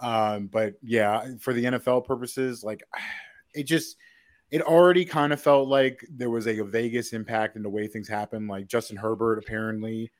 Um, 0.00 0.48
but 0.48 0.74
yeah, 0.82 1.26
for 1.38 1.52
the 1.52 1.64
NFL 1.64 2.06
purposes, 2.06 2.64
like 2.64 2.82
it 3.54 3.64
just 3.64 3.96
it 4.50 4.62
already 4.62 5.04
kind 5.04 5.32
of 5.32 5.40
felt 5.40 5.68
like 5.68 6.06
there 6.10 6.30
was 6.30 6.46
a, 6.46 6.60
Vegas 6.62 7.12
impact 7.12 7.56
in 7.56 7.62
the 7.62 7.70
way 7.70 7.86
things 7.86 8.08
happen. 8.08 8.46
Like 8.46 8.66
Justin 8.66 8.96
Herbert 8.96 9.38
apparently 9.38 10.10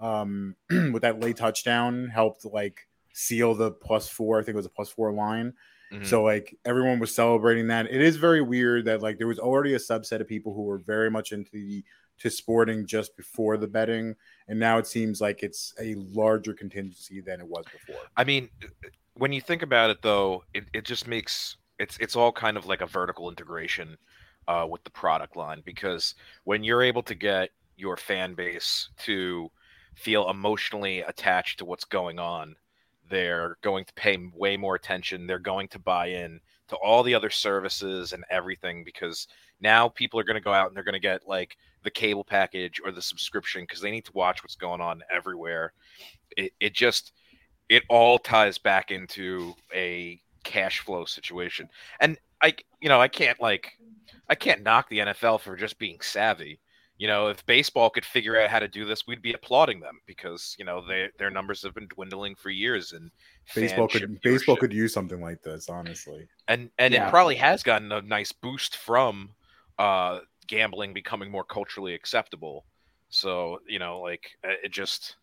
um 0.00 0.56
with 0.70 1.02
that 1.02 1.20
late 1.20 1.36
touchdown 1.36 2.08
helped 2.08 2.44
like 2.44 2.88
seal 3.12 3.54
the 3.54 3.70
plus 3.70 4.08
four. 4.08 4.38
I 4.38 4.42
think 4.42 4.54
it 4.54 4.56
was 4.56 4.66
a 4.66 4.70
plus 4.70 4.90
four 4.90 5.12
line. 5.12 5.54
Mhm. 5.94 6.06
So 6.06 6.22
like 6.22 6.56
everyone 6.64 6.98
was 6.98 7.14
celebrating 7.14 7.68
that. 7.68 7.86
It 7.86 8.00
is 8.00 8.16
very 8.16 8.42
weird 8.42 8.84
that 8.86 9.02
like 9.02 9.18
there 9.18 9.26
was 9.26 9.38
already 9.38 9.74
a 9.74 9.78
subset 9.78 10.20
of 10.20 10.28
people 10.28 10.52
who 10.54 10.62
were 10.62 10.78
very 10.78 11.10
much 11.10 11.32
into 11.32 11.50
the 11.52 11.84
to 12.18 12.30
sporting 12.30 12.86
just 12.86 13.16
before 13.16 13.56
the 13.56 13.66
betting, 13.66 14.14
and 14.48 14.58
now 14.58 14.78
it 14.78 14.86
seems 14.86 15.20
like 15.20 15.42
it's 15.42 15.74
a 15.80 15.94
larger 15.96 16.54
contingency 16.54 17.20
than 17.20 17.40
it 17.40 17.46
was 17.46 17.64
before. 17.72 18.02
I 18.16 18.24
mean, 18.24 18.50
when 19.14 19.32
you 19.32 19.40
think 19.40 19.62
about 19.62 19.90
it, 19.90 20.02
though, 20.02 20.44
it, 20.54 20.64
it 20.72 20.84
just 20.84 21.06
makes 21.06 21.56
it's 21.78 21.96
it's 21.98 22.16
all 22.16 22.32
kind 22.32 22.56
of 22.56 22.66
like 22.66 22.80
a 22.80 22.86
vertical 22.86 23.28
integration 23.28 23.96
uh, 24.48 24.66
with 24.68 24.84
the 24.84 24.90
product 24.90 25.36
line 25.36 25.62
because 25.64 26.14
when 26.44 26.62
you're 26.62 26.82
able 26.82 27.02
to 27.02 27.14
get 27.14 27.50
your 27.76 27.96
fan 27.96 28.34
base 28.34 28.90
to 28.98 29.50
feel 29.96 30.28
emotionally 30.30 31.00
attached 31.00 31.58
to 31.58 31.64
what's 31.64 31.84
going 31.84 32.18
on, 32.18 32.54
they're 33.08 33.56
going 33.62 33.84
to 33.84 33.92
pay 33.94 34.18
way 34.34 34.56
more 34.56 34.74
attention. 34.74 35.26
They're 35.26 35.38
going 35.38 35.68
to 35.68 35.78
buy 35.78 36.08
in 36.08 36.40
to 36.68 36.76
all 36.76 37.02
the 37.02 37.14
other 37.14 37.30
services 37.30 38.12
and 38.12 38.24
everything 38.30 38.84
because 38.84 39.28
now 39.60 39.88
people 39.88 40.18
are 40.18 40.24
going 40.24 40.34
to 40.36 40.40
go 40.40 40.52
out 40.52 40.68
and 40.68 40.76
they're 40.76 40.84
going 40.84 40.94
to 40.94 41.00
get 41.00 41.28
like 41.28 41.56
the 41.82 41.90
cable 41.90 42.24
package 42.24 42.80
or 42.84 42.90
the 42.90 43.02
subscription 43.02 43.62
because 43.62 43.80
they 43.80 43.90
need 43.90 44.04
to 44.06 44.12
watch 44.12 44.42
what's 44.42 44.56
going 44.56 44.80
on 44.80 45.02
everywhere. 45.14 45.72
It, 46.36 46.52
it 46.60 46.74
just 46.74 47.12
it 47.68 47.82
all 47.88 48.18
ties 48.18 48.58
back 48.58 48.90
into 48.90 49.54
a 49.74 50.20
cash 50.42 50.80
flow 50.80 51.04
situation. 51.04 51.68
And 52.00 52.18
I 52.42 52.54
you 52.80 52.88
know, 52.88 53.00
I 53.00 53.08
can't 53.08 53.40
like 53.40 53.72
I 54.28 54.34
can't 54.34 54.62
knock 54.62 54.88
the 54.88 54.98
NFL 54.98 55.40
for 55.40 55.56
just 55.56 55.78
being 55.78 56.00
savvy. 56.00 56.58
You 56.96 57.08
know, 57.08 57.26
if 57.26 57.44
baseball 57.46 57.90
could 57.90 58.04
figure 58.04 58.40
out 58.40 58.50
how 58.50 58.60
to 58.60 58.68
do 58.68 58.84
this, 58.84 59.06
we'd 59.06 59.20
be 59.20 59.32
applauding 59.32 59.80
them 59.80 60.00
because, 60.06 60.54
you 60.58 60.64
know, 60.64 60.86
they, 60.86 61.08
their 61.18 61.30
numbers 61.30 61.62
have 61.62 61.74
been 61.74 61.88
dwindling 61.88 62.36
for 62.36 62.50
years 62.50 62.92
and 62.92 63.10
Baseball 63.54 63.88
fanship 63.88 64.00
could 64.00 64.20
baseball 64.22 64.56
could 64.56 64.72
use 64.72 64.92
something 64.92 65.20
like 65.20 65.42
this, 65.42 65.68
honestly. 65.68 66.28
and 66.48 66.70
and 66.78 66.94
Yeah. 66.94 67.08
it 67.08 67.10
probably 67.10 67.34
has 67.36 67.62
gotten 67.62 67.90
a 67.90 68.00
nice 68.00 68.30
boost 68.32 68.76
from 68.76 69.30
uh 69.78 70.20
gambling 70.46 70.94
becoming 70.94 71.30
more 71.30 71.44
culturally 71.44 71.94
acceptable. 71.94 72.64
So, 73.08 73.60
you 73.66 73.78
know, 73.78 74.00
like 74.00 74.30
uh, 74.44 74.52
it 74.62 74.70
just 74.70 75.16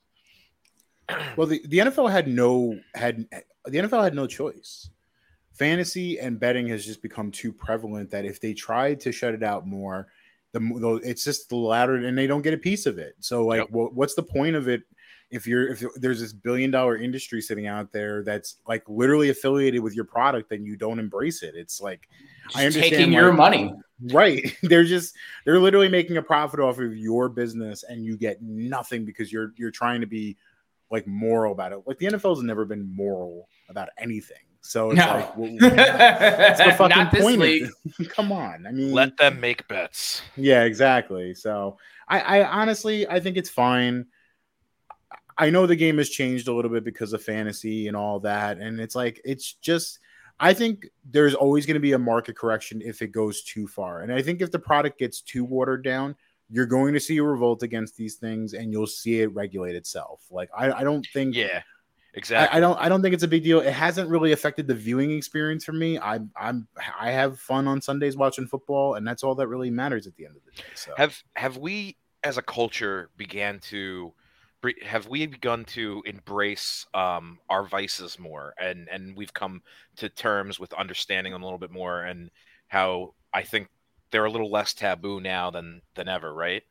Well, 1.37 1.47
the, 1.47 1.61
the 1.65 1.79
NFL 1.79 2.11
had 2.11 2.27
no 2.27 2.79
had 2.95 3.27
the 3.65 3.77
NFL 3.77 4.03
had 4.03 4.13
no 4.15 4.27
choice. 4.27 4.89
Fantasy 5.53 6.19
and 6.19 6.39
betting 6.39 6.67
has 6.67 6.85
just 6.85 7.01
become 7.01 7.31
too 7.31 7.51
prevalent 7.51 8.09
that 8.11 8.25
if 8.25 8.39
they 8.39 8.53
tried 8.53 8.99
to 9.01 9.11
shut 9.11 9.33
it 9.33 9.43
out 9.43 9.67
more, 9.67 10.07
the, 10.53 10.59
the 10.59 10.99
it's 11.03 11.23
just 11.23 11.49
the 11.49 11.55
latter, 11.55 11.95
and 11.95 12.17
they 12.17 12.27
don't 12.27 12.41
get 12.41 12.53
a 12.53 12.57
piece 12.57 12.85
of 12.85 12.97
it. 12.97 13.15
So, 13.19 13.45
like, 13.45 13.59
Yep. 13.61 13.71
wha- 13.71 13.89
what's 13.93 14.15
the 14.15 14.23
point 14.23 14.55
of 14.55 14.67
it 14.67 14.83
if 15.29 15.47
you're 15.47 15.69
if 15.69 15.83
there's 15.95 16.19
this 16.19 16.33
billion 16.33 16.71
dollar 16.71 16.97
industry 16.97 17.41
sitting 17.41 17.67
out 17.67 17.91
there 17.93 18.21
that's 18.23 18.57
like 18.67 18.83
literally 18.89 19.29
affiliated 19.29 19.81
with 19.81 19.95
your 19.95 20.03
product 20.03 20.51
and 20.51 20.65
you 20.65 20.75
don't 20.75 20.99
embrace 20.99 21.41
it? 21.41 21.55
It's 21.55 21.79
like 21.79 22.09
I 22.53 22.63
Just 22.65 22.77
understand 22.77 22.89
taking 22.91 23.13
your 23.13 23.31
money. 23.31 23.73
Right. 24.11 24.55
They're 24.63 24.83
just 24.83 25.15
they're 25.45 25.59
literally 25.59 25.87
making 25.87 26.17
a 26.17 26.23
profit 26.23 26.59
off 26.59 26.79
of 26.79 26.97
your 26.97 27.29
business 27.29 27.83
and 27.83 28.03
you 28.03 28.17
get 28.17 28.41
nothing 28.41 29.05
because 29.05 29.31
you're 29.31 29.53
you're 29.57 29.71
trying 29.71 30.01
to 30.01 30.07
be 30.07 30.37
like 30.89 31.05
moral 31.07 31.53
about 31.53 31.71
it. 31.71 31.79
Like 31.85 31.99
the 31.99 32.07
NFL's 32.07 32.41
never 32.43 32.65
been 32.65 32.93
moral 32.93 33.47
about 33.69 33.89
anything. 33.97 34.37
So 34.61 34.91
it's 34.91 34.97
No. 34.99 35.05
like 35.07 35.37
well, 35.37 35.51
what's 35.59 36.59
the 36.59 36.75
fucking 36.77 36.89
Not 36.97 37.13
point 37.13 37.39
league. 37.39 37.67
this? 37.97 38.07
Come 38.09 38.31
on. 38.31 38.65
I 38.67 38.71
mean 38.71 38.91
let 38.93 39.17
them 39.17 39.39
make 39.39 39.67
bets. 39.67 40.21
yeah, 40.37 40.63
exactly. 40.63 41.33
So 41.33 41.77
I, 42.07 42.19
I 42.41 42.43
honestly 42.61 43.07
I 43.07 43.19
think 43.19 43.37
it's 43.37 43.49
fine. 43.49 44.05
I 45.37 45.49
know 45.49 45.65
the 45.65 45.75
game 45.75 45.97
has 45.97 46.09
changed 46.09 46.47
a 46.47 46.53
little 46.53 46.69
bit 46.71 46.83
because 46.83 47.13
of 47.13 47.23
fantasy 47.23 47.87
and 47.87 47.97
all 47.97 48.19
that, 48.21 48.57
and 48.59 48.79
it's 48.79 48.95
like 48.95 49.19
it's 49.25 49.53
just 49.53 49.99
I 50.39 50.53
think 50.53 50.87
there's 51.09 51.33
always 51.35 51.65
going 51.65 51.75
to 51.75 51.79
be 51.81 51.93
a 51.93 51.99
market 51.99 52.35
correction 52.35 52.81
if 52.83 53.01
it 53.01 53.07
goes 53.11 53.41
too 53.43 53.67
far, 53.67 54.01
and 54.01 54.13
I 54.13 54.21
think 54.21 54.41
if 54.41 54.51
the 54.51 54.59
product 54.59 54.99
gets 54.99 55.21
too 55.21 55.43
watered 55.45 55.83
down, 55.83 56.15
you're 56.49 56.65
going 56.67 56.93
to 56.93 56.99
see 56.99 57.17
a 57.17 57.23
revolt 57.23 57.63
against 57.63 57.95
these 57.95 58.15
things, 58.15 58.53
and 58.53 58.71
you'll 58.71 58.85
see 58.87 59.21
it 59.21 59.33
regulate 59.33 59.75
itself. 59.75 60.21
Like 60.29 60.49
I, 60.55 60.71
I 60.71 60.83
don't 60.83 61.07
think 61.13 61.33
Yeah. 61.35 61.61
I, 62.13 62.17
Exactly. 62.19 62.57
I 62.57 62.59
don't 62.59 62.79
I 62.79 62.89
don't 62.89 63.01
think 63.01 63.13
it's 63.13 63.23
a 63.23 63.27
big 63.27 63.43
deal. 63.43 63.59
It 63.59 63.73
hasn't 63.73 64.09
really 64.09 64.31
affected 64.31 64.67
the 64.67 64.75
viewing 64.75 65.11
experience 65.11 65.63
for 65.63 65.73
me. 65.73 65.97
I 65.97 66.19
I'm 66.35 66.67
I 66.99 67.11
have 67.11 67.39
fun 67.39 67.67
on 67.67 67.81
Sundays 67.81 68.17
watching 68.17 68.47
football, 68.47 68.95
and 68.95 69.07
that's 69.07 69.23
all 69.23 69.35
that 69.35 69.47
really 69.47 69.69
matters 69.69 70.07
at 70.07 70.15
the 70.15 70.25
end 70.25 70.35
of 70.35 70.41
the 70.43 70.51
day. 70.61 70.67
So 70.75 70.93
have 70.97 71.23
have 71.35 71.57
we 71.57 71.97
as 72.23 72.37
a 72.37 72.41
culture 72.41 73.09
began 73.17 73.59
to 73.59 74.13
have 74.83 75.07
we 75.07 75.25
begun 75.25 75.65
to 75.65 76.03
embrace 76.05 76.85
um, 76.93 77.39
our 77.49 77.63
vices 77.63 78.19
more 78.19 78.53
and 78.59 78.87
and 78.89 79.15
we've 79.15 79.33
come 79.33 79.61
to 79.95 80.09
terms 80.09 80.59
with 80.59 80.73
understanding 80.73 81.33
them 81.33 81.41
a 81.41 81.45
little 81.45 81.59
bit 81.59 81.71
more 81.71 82.03
and 82.03 82.29
how 82.67 83.13
i 83.33 83.41
think 83.41 83.67
they're 84.11 84.25
a 84.25 84.31
little 84.31 84.51
less 84.51 84.73
taboo 84.73 85.19
now 85.19 85.49
than 85.49 85.81
than 85.95 86.07
ever 86.07 86.33
right 86.33 86.63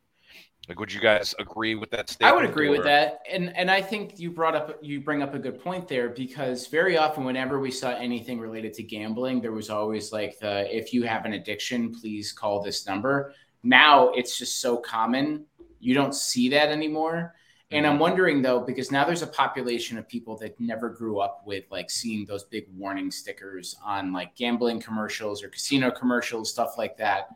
like 0.69 0.79
would 0.79 0.93
you 0.93 1.01
guys 1.01 1.35
agree 1.39 1.75
with 1.75 1.91
that 1.91 2.11
statement? 2.11 2.33
I 2.33 2.37
would 2.37 2.49
agree 2.49 2.69
with 2.69 2.85
that, 2.85 3.23
and 3.29 3.57
and 3.57 3.71
I 3.71 3.81
think 3.83 4.19
you 4.21 4.31
brought 4.31 4.55
up 4.55 4.79
you 4.83 5.01
bring 5.01 5.23
up 5.23 5.35
a 5.35 5.39
good 5.39 5.61
point 5.63 5.89
there 5.89 6.11
because 6.11 6.69
very 6.69 6.97
often 6.97 7.25
whenever 7.25 7.59
we 7.59 7.71
saw 7.71 7.91
anything 7.91 8.39
related 8.39 8.75
to 8.75 8.83
gambling, 8.83 9.41
there 9.41 9.53
was 9.53 9.71
always 9.71 10.13
like 10.13 10.39
the 10.39 10.75
if 10.75 10.93
you 10.93 11.03
have 11.03 11.25
an 11.25 11.33
addiction, 11.33 11.93
please 11.93 12.31
call 12.33 12.63
this 12.63 12.87
number. 12.87 13.35
Now 13.63 14.11
it's 14.11 14.39
just 14.39 14.61
so 14.61 14.77
common, 14.77 15.45
you 15.81 15.93
don't 15.93 16.15
see 16.15 16.49
that 16.51 16.69
anymore, 16.69 17.35
And 17.73 17.87
I'm 17.87 17.95
mm-hmm. 17.95 18.03
wondering 18.03 18.43
though, 18.43 18.61
because 18.61 18.91
now 18.91 19.05
there's 19.05 19.23
a 19.23 19.29
population 19.29 19.97
of 19.97 20.09
people 20.09 20.37
that 20.39 20.59
never 20.59 20.89
grew 20.89 21.21
up 21.21 21.43
with 21.47 21.65
like 21.71 21.89
seeing 21.89 22.25
those 22.25 22.45
big 22.45 22.67
warning 22.75 23.11
stickers 23.11 23.77
on 23.85 24.13
like 24.13 24.35
gambling 24.35 24.81
commercials 24.81 25.43
or 25.43 25.49
casino 25.49 25.91
commercials, 25.91 26.51
stuff 26.51 26.77
like 26.77 26.97
that. 26.97 27.29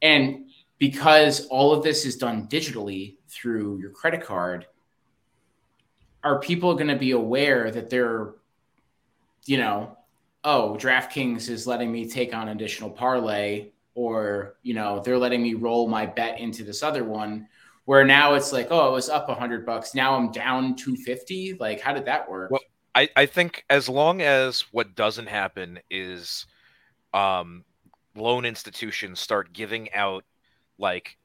And 0.00 0.50
because 0.82 1.46
all 1.46 1.72
of 1.72 1.84
this 1.84 2.04
is 2.04 2.16
done 2.16 2.48
digitally 2.48 3.14
through 3.28 3.78
your 3.78 3.90
credit 3.90 4.20
card, 4.20 4.66
are 6.24 6.40
people 6.40 6.74
going 6.74 6.88
to 6.88 6.96
be 6.96 7.12
aware 7.12 7.70
that 7.70 7.88
they're, 7.88 8.34
you 9.46 9.58
know, 9.58 9.96
oh, 10.42 10.76
DraftKings 10.80 11.48
is 11.48 11.68
letting 11.68 11.92
me 11.92 12.10
take 12.10 12.34
on 12.34 12.48
additional 12.48 12.90
parlay, 12.90 13.68
or, 13.94 14.56
you 14.64 14.74
know, 14.74 14.98
they're 14.98 15.18
letting 15.18 15.40
me 15.40 15.54
roll 15.54 15.86
my 15.86 16.04
bet 16.04 16.40
into 16.40 16.64
this 16.64 16.82
other 16.82 17.04
one 17.04 17.46
where 17.84 18.04
now 18.04 18.34
it's 18.34 18.52
like, 18.52 18.66
oh, 18.72 18.88
it 18.88 18.92
was 18.92 19.08
up 19.08 19.28
a 19.28 19.34
hundred 19.36 19.64
bucks. 19.64 19.94
Now 19.94 20.16
I'm 20.16 20.32
down 20.32 20.74
250. 20.74 21.58
Like, 21.60 21.80
how 21.80 21.92
did 21.92 22.06
that 22.06 22.28
work? 22.28 22.50
Well, 22.50 22.60
I, 22.92 23.08
I 23.14 23.26
think 23.26 23.64
as 23.70 23.88
long 23.88 24.20
as 24.20 24.62
what 24.72 24.96
doesn't 24.96 25.28
happen 25.28 25.78
is 25.88 26.44
um, 27.14 27.64
loan 28.16 28.44
institutions 28.44 29.20
start 29.20 29.52
giving 29.52 29.92
out 29.92 30.24
like 30.78 31.16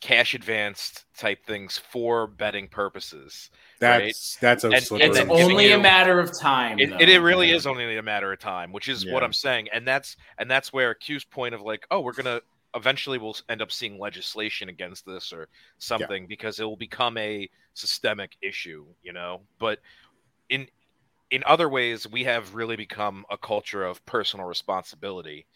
cash 0.00 0.34
advanced 0.34 1.04
type 1.16 1.44
things 1.46 1.78
for 1.78 2.26
betting 2.26 2.66
purposes. 2.66 3.50
That's 3.78 4.36
that's 4.36 4.64
a 4.64 4.70
And- 4.70 4.82
slippery 4.82 5.06
it's 5.08 5.16
then 5.16 5.26
slope. 5.26 5.38
giving 5.38 5.52
only 5.52 5.68
you- 5.68 5.76
a 5.76 5.80
matter 5.80 6.18
of 6.18 6.36
time. 6.36 6.78
It, 6.80 6.90
it, 7.00 7.08
it 7.08 7.20
really 7.20 7.50
Yeah. 7.50 7.56
is 7.56 7.66
only 7.66 7.96
a 7.96 8.02
matter 8.02 8.32
of 8.32 8.38
time, 8.40 8.72
which 8.72 8.88
is 8.88 9.06
what 9.06 9.22
I'm 9.22 9.32
saying, 9.32 9.68
and 9.72 9.86
that's 9.86 10.16
and 10.38 10.50
that's 10.50 10.72
where 10.72 10.94
Q's 10.94 11.24
point 11.24 11.54
of 11.54 11.60
like, 11.62 11.86
oh, 11.90 12.00
we're 12.00 12.14
gonna 12.14 12.40
eventually 12.74 13.18
we'll 13.18 13.36
end 13.48 13.60
up 13.62 13.70
seeing 13.70 13.98
legislation 13.98 14.68
against 14.70 15.04
this 15.06 15.32
or 15.32 15.48
something 15.78 16.26
because 16.26 16.58
it 16.58 16.64
will 16.64 16.76
become 16.76 17.16
a 17.18 17.48
systemic 17.74 18.36
issue, 18.42 18.86
you 19.02 19.12
know. 19.12 19.42
But 19.58 19.78
in 20.48 20.66
in 21.30 21.44
other 21.46 21.68
ways, 21.68 22.08
we 22.08 22.24
have 22.24 22.54
really 22.54 22.76
become 22.76 23.24
a 23.30 23.38
culture 23.38 23.84
of 23.84 24.04
personal 24.04 24.46
responsibility, 24.46 25.46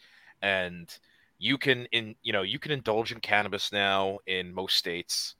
and 0.41 0.97
you 1.39 1.59
can 1.59 1.87
in 1.93 2.14
you 2.22 2.32
know 2.32 2.43
you 2.43 2.59
can 2.59 2.72
indulge 2.72 3.12
in 3.12 3.20
cannabis 3.20 3.72
now 3.72 4.18
in 4.26 4.53
most 4.55 4.76
states. 4.76 5.34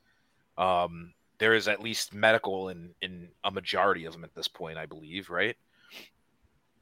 Um, 0.59 1.13
there 1.39 1.55
is 1.55 1.69
at 1.69 1.83
least 1.83 2.15
medical 2.15 2.69
in 2.71 2.95
in 3.03 3.29
a 3.45 3.51
majority 3.51 4.05
of 4.05 4.13
them 4.13 4.25
at 4.25 4.35
this 4.35 4.49
point, 4.49 4.79
I 4.79 4.87
believe, 4.87 5.31
right? 5.31 5.57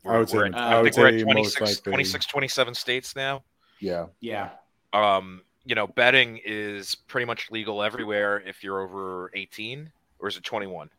I 0.06 0.18
would 0.18 0.28
say- 0.28 0.36
we're 0.36 0.46
at- 0.46 0.54
I 0.54 0.72
I 0.78 0.82
would 0.82 0.94
think 0.94 1.02
we're 1.02 1.08
at 1.08 1.14
most 1.26 1.56
26, 1.56 1.60
likely- 1.60 1.92
26, 1.92 2.26
27 2.26 2.74
states 2.74 3.16
now. 3.16 3.42
Yeah. 3.80 4.06
Yeah. 4.20 4.50
Um, 4.92 5.42
you 5.64 5.74
know, 5.74 5.86
betting 5.86 6.40
is 6.44 6.94
pretty 6.94 7.24
much 7.24 7.50
legal 7.50 7.82
everywhere 7.82 8.40
if 8.46 8.62
you're 8.62 8.80
over 8.82 9.30
18, 9.34 9.90
or 10.18 10.28
is 10.28 10.36
it 10.36 10.44
21? 10.44 10.90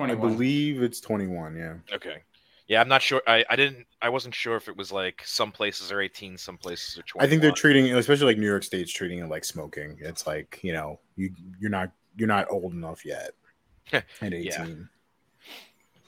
I 0.00 0.14
believe 0.14 0.82
it's 0.82 1.00
21. 1.00 1.56
Yeah. 1.56 1.76
Okay. 1.94 2.22
Yeah, 2.68 2.80
I'm 2.80 2.88
not 2.88 3.02
sure. 3.02 3.22
I, 3.26 3.44
I 3.50 3.56
didn't. 3.56 3.86
I 4.00 4.08
wasn't 4.08 4.34
sure 4.34 4.56
if 4.56 4.68
it 4.68 4.76
was 4.76 4.92
like 4.92 5.22
some 5.24 5.52
places 5.52 5.90
are 5.90 6.00
18, 6.00 6.38
some 6.38 6.56
places 6.56 6.98
are 6.98 7.02
21. 7.02 7.26
I 7.26 7.28
think 7.28 7.42
they're 7.42 7.52
treating, 7.52 7.92
especially 7.94 8.26
like 8.26 8.38
New 8.38 8.46
York 8.46 8.62
State's 8.62 8.92
treating 8.92 9.18
it 9.18 9.28
like 9.28 9.44
smoking. 9.44 9.98
It's 10.00 10.26
like 10.26 10.60
you 10.62 10.72
know, 10.72 11.00
you 11.16 11.30
you're 11.60 11.70
not 11.70 11.90
you're 12.16 12.28
not 12.28 12.46
old 12.50 12.72
enough 12.72 13.04
yet 13.04 13.32
at 13.92 14.04
18. 14.22 14.42
Yeah. 14.44 14.66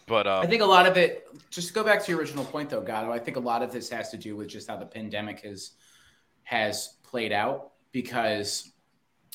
but 0.07 0.27
um, 0.27 0.43
I 0.43 0.47
think 0.47 0.63
a 0.63 0.67
lot 0.67 0.87
of 0.87 0.97
it, 0.97 1.27
just 1.51 1.69
to 1.69 1.75
go 1.75 1.83
back 1.83 2.03
to 2.05 2.11
your 2.11 2.21
original 2.21 2.45
point 2.45 2.71
though, 2.71 2.83
Gatto, 2.83 3.11
I 3.11 3.19
think 3.19 3.37
a 3.37 3.41
lot 3.41 3.63
of 3.63 3.73
this 3.73 3.89
has 3.91 4.11
to 4.11 4.17
do 4.17 4.37
with 4.37 4.49
just 4.49 4.69
how 4.69 4.77
the 4.77 4.87
pandemic 4.87 5.41
has 5.41 5.73
has 6.45 6.97
played 7.03 7.33
out 7.33 7.73
because 7.93 8.74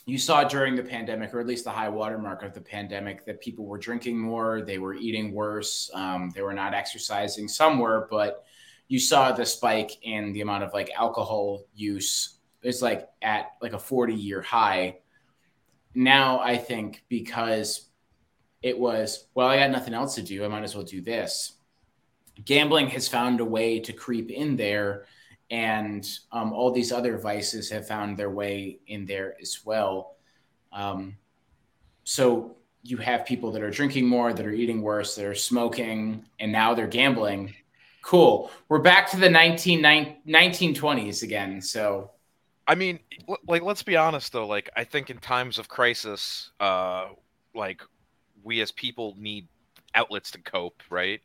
you 0.09 0.17
saw 0.17 0.43
during 0.43 0.75
the 0.75 0.83
pandemic, 0.83 1.33
or 1.33 1.39
at 1.39 1.47
least 1.47 1.63
the 1.63 1.71
high 1.71 1.89
watermark 1.89 2.43
of 2.43 2.53
the 2.53 2.61
pandemic, 2.61 3.25
that 3.25 3.39
people 3.39 3.65
were 3.65 3.77
drinking 3.77 4.19
more, 4.19 4.61
they 4.61 4.79
were 4.79 4.95
eating 4.95 5.33
worse, 5.33 5.89
um, 5.93 6.31
they 6.33 6.41
were 6.41 6.53
not 6.53 6.73
exercising. 6.73 7.47
Some 7.47 7.79
were, 7.79 8.07
but 8.09 8.43
you 8.87 8.99
saw 8.99 9.31
the 9.31 9.45
spike 9.45 9.91
in 10.01 10.33
the 10.33 10.41
amount 10.41 10.63
of 10.63 10.73
like 10.73 10.89
alcohol 10.97 11.63
use 11.75 12.39
is 12.63 12.81
like 12.81 13.07
at 13.21 13.51
like 13.61 13.73
a 13.73 13.79
40 13.79 14.13
year 14.13 14.41
high. 14.41 14.97
Now 15.93 16.39
I 16.39 16.57
think 16.57 17.03
because 17.07 17.89
it 18.61 18.77
was, 18.77 19.27
well, 19.35 19.47
I 19.47 19.57
got 19.57 19.71
nothing 19.71 19.93
else 19.93 20.15
to 20.15 20.21
do, 20.21 20.43
I 20.43 20.47
might 20.47 20.63
as 20.63 20.75
well 20.75 20.83
do 20.83 21.01
this. 21.01 21.53
Gambling 22.43 22.87
has 22.87 23.07
found 23.07 23.39
a 23.39 23.45
way 23.45 23.79
to 23.81 23.93
creep 23.93 24.31
in 24.31 24.55
there 24.55 25.05
and 25.49 26.07
um, 26.31 26.53
all 26.53 26.71
these 26.71 26.91
other 26.91 27.17
vices 27.17 27.69
have 27.69 27.87
found 27.87 28.17
their 28.17 28.29
way 28.29 28.79
in 28.87 29.05
there 29.05 29.35
as 29.41 29.65
well. 29.65 30.15
Um, 30.71 31.17
so 32.03 32.55
you 32.83 32.97
have 32.97 33.25
people 33.25 33.51
that 33.51 33.61
are 33.61 33.71
drinking 33.71 34.07
more, 34.07 34.33
that 34.33 34.45
are 34.45 34.51
eating 34.51 34.81
worse, 34.81 35.15
that 35.15 35.25
are 35.25 35.35
smoking, 35.35 36.25
and 36.39 36.51
now 36.51 36.73
they're 36.73 36.87
gambling. 36.87 37.53
Cool. 38.01 38.51
We're 38.69 38.79
back 38.79 39.09
to 39.11 39.17
the 39.17 39.29
19, 39.29 39.81
1920s 39.81 41.23
again. 41.23 41.61
So 41.61 42.11
I 42.69 42.75
mean, 42.75 42.99
like, 43.47 43.63
let's 43.63 43.81
be 43.81 43.97
honest 43.97 44.31
though. 44.31 44.45
Like, 44.45 44.69
I 44.75 44.83
think 44.83 45.09
in 45.09 45.17
times 45.17 45.57
of 45.57 45.67
crisis, 45.67 46.51
uh, 46.59 47.07
like 47.55 47.81
we 48.43 48.61
as 48.61 48.71
people 48.71 49.15
need 49.17 49.47
outlets 49.95 50.29
to 50.31 50.37
cope, 50.41 50.83
right? 50.91 51.19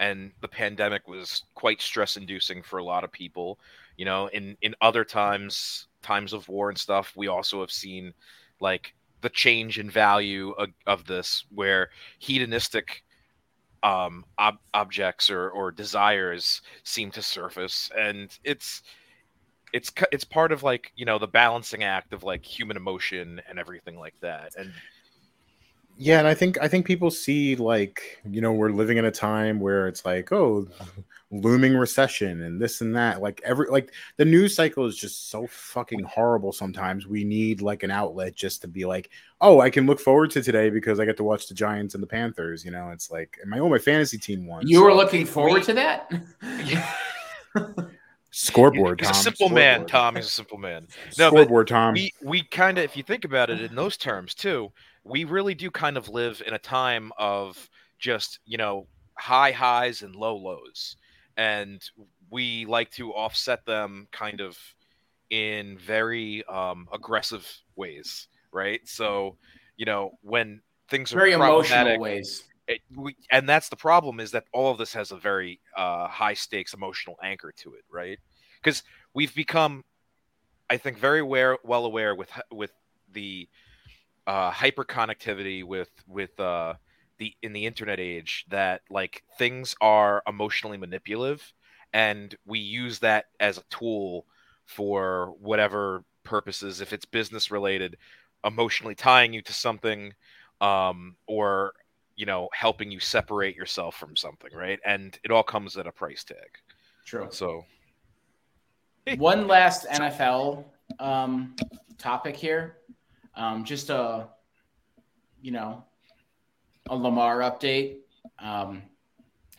And 0.00 0.32
the 0.40 0.48
pandemic 0.48 1.06
was 1.06 1.44
quite 1.54 1.80
stress-inducing 1.80 2.64
for 2.64 2.78
a 2.78 2.84
lot 2.84 3.04
of 3.04 3.12
people. 3.12 3.60
You 3.96 4.06
know, 4.06 4.26
in 4.28 4.56
in 4.62 4.74
other 4.80 5.04
times, 5.04 5.86
times 6.02 6.32
of 6.32 6.48
war 6.48 6.70
and 6.70 6.78
stuff, 6.78 7.12
we 7.14 7.28
also 7.28 7.60
have 7.60 7.70
seen 7.70 8.12
like 8.60 8.94
the 9.20 9.28
change 9.28 9.78
in 9.78 9.90
value 9.90 10.50
of, 10.52 10.70
of 10.86 11.06
this, 11.06 11.44
where 11.54 11.90
hedonistic 12.18 13.04
um 13.82 14.24
ob- 14.38 14.58
objects 14.74 15.30
or 15.30 15.50
or 15.50 15.70
desires 15.70 16.60
seem 16.82 17.10
to 17.10 17.22
surface 17.22 17.90
and 17.96 18.38
it's 18.44 18.82
it's 19.72 19.90
it's 20.12 20.24
part 20.24 20.52
of 20.52 20.62
like 20.62 20.92
you 20.96 21.06
know 21.06 21.18
the 21.18 21.26
balancing 21.26 21.82
act 21.82 22.12
of 22.12 22.22
like 22.22 22.44
human 22.44 22.76
emotion 22.76 23.40
and 23.48 23.58
everything 23.58 23.98
like 23.98 24.14
that 24.20 24.52
and 24.58 24.72
Yeah, 26.02 26.18
and 26.18 26.26
I 26.26 26.32
think 26.32 26.56
I 26.62 26.66
think 26.66 26.86
people 26.86 27.10
see 27.10 27.56
like 27.56 28.22
you 28.24 28.40
know 28.40 28.54
we're 28.54 28.70
living 28.70 28.96
in 28.96 29.04
a 29.04 29.10
time 29.10 29.60
where 29.60 29.86
it's 29.86 30.02
like 30.02 30.32
oh 30.32 30.66
looming 31.30 31.76
recession 31.76 32.40
and 32.42 32.58
this 32.58 32.80
and 32.80 32.96
that 32.96 33.20
like 33.20 33.42
every 33.44 33.66
like 33.66 33.92
the 34.16 34.24
news 34.24 34.54
cycle 34.54 34.86
is 34.86 34.96
just 34.96 35.28
so 35.28 35.46
fucking 35.46 36.02
horrible 36.04 36.52
sometimes. 36.52 37.06
We 37.06 37.22
need 37.24 37.60
like 37.60 37.82
an 37.82 37.90
outlet 37.90 38.34
just 38.34 38.62
to 38.62 38.68
be 38.68 38.86
like 38.86 39.10
oh 39.42 39.60
I 39.60 39.68
can 39.68 39.84
look 39.84 40.00
forward 40.00 40.30
to 40.30 40.42
today 40.42 40.70
because 40.70 40.98
I 41.00 41.04
get 41.04 41.18
to 41.18 41.22
watch 41.24 41.48
the 41.48 41.54
Giants 41.54 41.92
and 41.92 42.02
the 42.02 42.06
Panthers 42.06 42.64
you 42.64 42.70
know? 42.70 42.88
It's 42.92 43.10
like 43.10 43.38
my 43.46 43.58
oh 43.58 43.68
my 43.68 43.78
fantasy 43.78 44.16
team 44.16 44.46
won 44.46 44.66
you 44.66 44.78
so- 44.78 44.84
were 44.84 44.94
looking 44.94 45.26
forward 45.26 45.64
to 45.64 45.74
that? 45.74 46.10
scoreboard 48.30 49.00
he's 49.00 49.10
Tom, 49.10 49.16
a 49.18 49.22
simple 49.22 49.48
man 49.50 49.84
tom 49.84 50.16
he's 50.16 50.24
a 50.24 50.30
simple 50.30 50.56
man. 50.56 50.86
No, 51.18 51.30
but 51.30 51.42
scoreboard 51.42 51.68
Tom. 51.68 51.92
we 51.92 52.14
we 52.22 52.42
kind 52.42 52.78
of 52.78 52.84
if 52.84 52.96
you 52.96 53.02
think 53.02 53.26
about 53.26 53.50
it 53.50 53.60
in 53.60 53.74
those 53.74 53.98
terms 53.98 54.34
too 54.34 54.72
we 55.10 55.24
really 55.24 55.54
do 55.54 55.70
kind 55.70 55.96
of 55.96 56.08
live 56.08 56.40
in 56.46 56.54
a 56.54 56.58
time 56.58 57.12
of 57.18 57.68
just 57.98 58.38
you 58.46 58.56
know 58.56 58.86
high 59.18 59.50
highs 59.50 60.02
and 60.02 60.14
low 60.14 60.36
lows 60.36 60.96
and 61.36 61.90
we 62.30 62.64
like 62.66 62.90
to 62.92 63.12
offset 63.12 63.66
them 63.66 64.06
kind 64.12 64.40
of 64.40 64.56
in 65.30 65.76
very 65.78 66.44
um, 66.44 66.88
aggressive 66.92 67.46
ways 67.76 68.28
right 68.52 68.80
so 68.84 69.36
you 69.76 69.84
know 69.84 70.12
when 70.22 70.60
things 70.88 71.12
are 71.12 71.16
Very 71.16 71.32
emotional 71.32 71.98
ways. 71.98 72.44
it, 72.66 72.80
we, 72.96 73.16
and 73.30 73.48
that's 73.48 73.68
the 73.68 73.76
problem 73.76 74.20
is 74.20 74.30
that 74.30 74.44
all 74.52 74.70
of 74.72 74.78
this 74.78 74.92
has 74.92 75.12
a 75.12 75.16
very 75.16 75.60
uh, 75.76 76.08
high 76.08 76.34
stakes 76.34 76.72
emotional 76.72 77.16
anchor 77.22 77.52
to 77.58 77.74
it 77.74 77.84
right 77.90 78.18
because 78.62 78.82
we've 79.12 79.34
become 79.34 79.84
i 80.68 80.76
think 80.76 80.98
very 80.98 81.20
aware, 81.20 81.58
well 81.64 81.84
aware 81.84 82.14
with 82.14 82.30
with 82.50 82.72
the 83.12 83.48
uh, 84.26 84.50
hyper 84.50 84.84
connectivity 84.84 85.64
with 85.64 85.90
with 86.06 86.38
uh, 86.40 86.74
the 87.18 87.34
in 87.42 87.52
the 87.52 87.66
internet 87.66 88.00
age 88.00 88.44
that 88.48 88.82
like 88.90 89.22
things 89.38 89.74
are 89.80 90.22
emotionally 90.26 90.76
manipulative 90.76 91.52
and 91.92 92.36
we 92.46 92.58
use 92.58 93.00
that 93.00 93.26
as 93.40 93.58
a 93.58 93.64
tool 93.70 94.26
for 94.66 95.34
whatever 95.40 96.04
purposes 96.22 96.80
if 96.80 96.92
it's 96.92 97.04
business 97.04 97.50
related 97.50 97.96
emotionally 98.44 98.94
tying 98.94 99.32
you 99.32 99.42
to 99.42 99.52
something 99.52 100.12
um, 100.60 101.16
or 101.26 101.72
you 102.16 102.26
know 102.26 102.48
helping 102.52 102.90
you 102.90 103.00
separate 103.00 103.56
yourself 103.56 103.96
from 103.96 104.14
something 104.14 104.52
right 104.54 104.78
and 104.84 105.18
it 105.24 105.30
all 105.30 105.42
comes 105.42 105.76
at 105.76 105.86
a 105.86 105.92
price 105.92 106.22
tag 106.24 106.50
True. 107.04 107.26
so 107.30 107.64
One 109.16 109.46
last 109.46 109.86
NFL 109.90 110.64
um, 110.98 111.56
topic 111.98 112.36
here. 112.36 112.76
Um, 113.40 113.64
just 113.64 113.88
a, 113.88 114.28
you 115.40 115.50
know, 115.50 115.82
a 116.90 116.94
Lamar 116.94 117.38
update. 117.38 118.00
Um, 118.38 118.82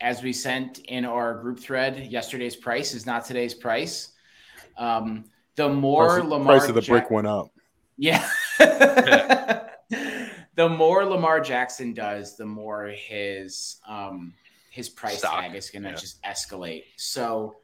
as 0.00 0.22
we 0.22 0.32
sent 0.32 0.78
in 0.78 1.04
our 1.04 1.34
group 1.34 1.58
thread, 1.58 2.06
yesterday's 2.06 2.54
price 2.54 2.94
is 2.94 3.06
not 3.06 3.24
today's 3.24 3.54
price. 3.54 4.12
Um, 4.78 5.24
the 5.56 5.68
more 5.68 6.20
price, 6.20 6.30
Lamar 6.30 6.58
price 6.58 6.68
of 6.68 6.76
the 6.76 6.80
Jack- 6.80 7.08
brick 7.08 7.10
went 7.10 7.26
up 7.26 7.48
Yeah. 7.98 8.24
the 8.58 9.68
more 10.68 11.04
Lamar 11.04 11.40
Jackson 11.40 11.92
does, 11.92 12.36
the 12.36 12.46
more 12.46 12.86
his 12.86 13.80
um 13.88 14.32
his 14.70 14.88
price 14.88 15.18
Stock, 15.18 15.40
tag 15.40 15.56
is 15.56 15.70
going 15.70 15.82
to 15.82 15.90
yeah. 15.90 15.96
just 15.96 16.22
escalate. 16.22 16.84
So, 16.96 17.56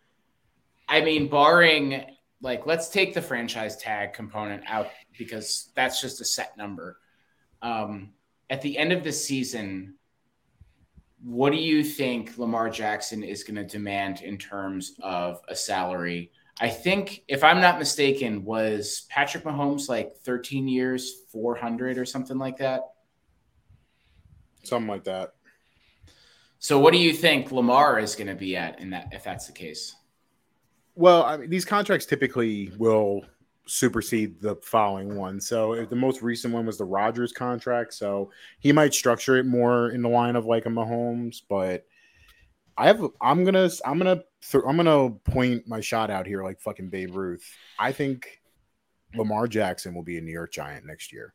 I 0.88 1.00
mean, 1.00 1.28
barring 1.28 2.04
like, 2.41 2.66
let's 2.66 2.89
take 2.89 3.14
the 3.14 3.22
franchise 3.22 3.76
tag 3.76 4.12
component 4.12 4.62
out 4.66 4.89
because 5.18 5.70
that's 5.74 6.01
just 6.01 6.20
a 6.20 6.24
set 6.24 6.57
number. 6.57 6.99
Um, 7.62 8.11
at 8.51 8.62
the 8.62 8.78
end 8.78 8.93
of 8.93 9.03
the 9.03 9.12
season, 9.12 9.95
what 11.22 11.51
do 11.51 11.57
you 11.57 11.82
think 11.82 12.39
Lamar 12.39 12.70
Jackson 12.70 13.24
is 13.24 13.43
going 13.43 13.57
to 13.57 13.64
demand 13.64 14.22
in 14.22 14.39
terms 14.39 14.95
of 15.03 15.41
a 15.49 15.57
salary? 15.57 16.30
I 16.61 16.68
think, 16.68 17.22
if 17.28 17.45
I'm 17.45 17.61
not 17.61 17.78
mistaken, 17.78 18.45
was 18.45 19.07
Patrick 19.09 19.45
Mahomes 19.45 19.89
like 19.89 20.16
13 20.18 20.66
years, 20.66 21.22
400 21.30 21.99
or 21.99 22.05
something 22.05 22.39
like 22.39 22.57
that? 22.59 22.82
Something 24.64 24.89
like 24.89 25.05
that. 25.05 25.34
So, 26.59 26.78
what 26.78 26.93
do 26.93 26.99
you 26.99 27.12
think 27.12 27.53
Lamar 27.53 28.01
is 28.01 28.16
going 28.16 28.26
to 28.26 28.34
be 28.34 28.57
at 28.57 28.80
in 28.80 28.91
that 28.91 29.09
if 29.12 29.22
that's 29.22 29.47
the 29.47 29.53
case? 29.53 29.95
Well, 30.99 31.22
I 31.22 31.36
mean, 31.36 31.49
these 31.49 31.64
contracts 31.64 32.07
typically 32.07 32.72
will 32.76 33.24
supersede 33.66 34.40
the 34.40 34.57
following 34.57 35.14
one. 35.14 35.40
So 35.40 35.74
if 35.74 35.88
the 35.88 35.94
most 35.94 36.22
recent 36.22 36.53
one 36.53 36.66
was 36.66 36.76
the 36.76 36.84
Rodgers 36.84 37.32
contract, 37.32 37.94
so 37.94 38.32
he 38.59 38.72
might 38.72 38.92
structure 38.92 39.36
it 39.36 39.46
more 39.46 39.90
in 39.90 40.03
the 40.03 40.09
line 40.09 40.34
of 40.34 40.44
like 40.44 40.66
a 40.66 40.70
Mahomes. 40.70 41.42
But 41.49 41.86
I 42.76 42.88
have, 42.88 43.01
I'm 43.20 43.44
gonna, 43.44 43.70
I'm 43.84 43.99
gonna, 43.99 44.24
th- 44.42 44.64
I'm 44.66 44.76
gonna 44.76 45.11
point 45.11 45.68
my 45.68 45.80
shot 45.80 46.11
out 46.11 46.26
here 46.26 46.42
like 46.42 46.61
fucking 46.61 46.88
Babe 46.88 47.14
Ruth. 47.14 47.49
I 47.78 47.92
think 47.92 48.40
Lamar 49.14 49.46
Jackson 49.46 49.94
will 49.94 50.03
be 50.03 50.18
a 50.18 50.20
New 50.20 50.32
York 50.32 50.53
Giant 50.53 50.84
next 50.84 51.12
year. 51.12 51.32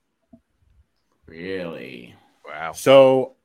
Really? 1.25 2.15
Wow. 2.45 2.73
So 2.73 3.37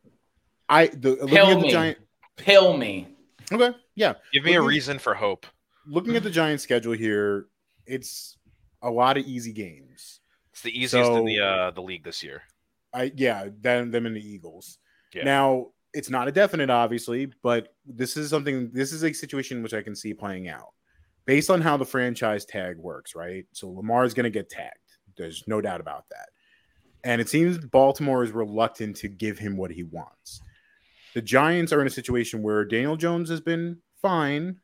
I 0.69 0.89
the 0.89 1.11
looking 1.11 1.29
Pill 1.29 1.47
at 1.47 1.55
the 1.61 1.63
me. 1.63 1.71
Giant. 1.71 1.99
Pill 2.35 2.77
me. 2.77 3.07
Okay, 3.53 3.71
yeah. 3.95 4.15
Give 4.33 4.43
me 4.43 4.55
a 4.55 4.63
reason 4.63 4.99
for 4.99 5.15
hope. 5.15 5.47
Looking 5.89 6.17
at 6.17 6.23
the 6.23 6.31
Giant 6.31 6.61
schedule 6.61 6.93
here, 6.93 7.47
it's 7.87 8.37
a 8.83 8.91
lot 8.91 9.17
of 9.17 9.27
easy 9.27 9.53
games. 9.53 10.21
It's 10.53 10.63
the 10.63 10.79
easiest 10.79 11.11
in 11.11 11.25
the 11.25 11.41
uh, 11.41 11.71
the 11.71 11.83
league 11.83 12.05
this 12.05 12.23
year. 12.23 12.43
I 12.93 13.13
yeah, 13.17 13.49
them 13.61 13.91
them 13.91 14.07
and 14.07 14.17
the 14.17 14.27
Eagles. 14.27 14.79
Yeah. 15.15 15.25
Now 15.25 15.69
it's 15.95 16.11
not 16.11 16.29
a 16.29 16.33
definite, 16.33 16.71
obviously, 16.71 17.33
but 17.43 17.75
this 17.87 18.17
is 18.17 18.31
something. 18.31 18.71
This 18.73 18.93
is 18.93 19.05
a 19.05 19.13
situation 19.13 19.63
which 19.63 19.75
I 19.75 19.83
can 19.83 19.95
see 19.95 20.15
playing 20.15 20.49
out 20.49 20.75
based 21.27 21.51
on 21.51 21.61
how 21.61 21.77
the 21.77 21.85
franchise 21.85 22.45
tag 22.45 22.79
works, 22.79 23.15
right? 23.15 23.45
So 23.53 23.69
Lamar 23.69 24.05
is 24.05 24.15
going 24.15 24.25
to 24.25 24.31
get 24.31 24.49
tagged. 24.49 24.75
There's 25.17 25.45
no 25.47 25.61
doubt 25.61 25.81
about 25.81 26.07
that. 26.11 26.31
And 27.05 27.21
it 27.21 27.29
seems 27.29 27.59
Baltimore 27.59 28.25
is 28.25 28.33
reluctant 28.33 28.97
to 28.97 29.09
give 29.09 29.39
him 29.39 29.57
what 29.57 29.71
he 29.71 29.83
wants. 29.83 30.41
The 31.15 31.23
Giants 31.23 31.73
are 31.73 31.81
in 31.81 31.87
a 31.87 31.91
situation 31.91 32.43
where 32.43 32.65
Daniel 32.65 32.97
Jones 32.97 33.29
has 33.31 33.41
been 33.41 33.79
fine. 34.01 34.57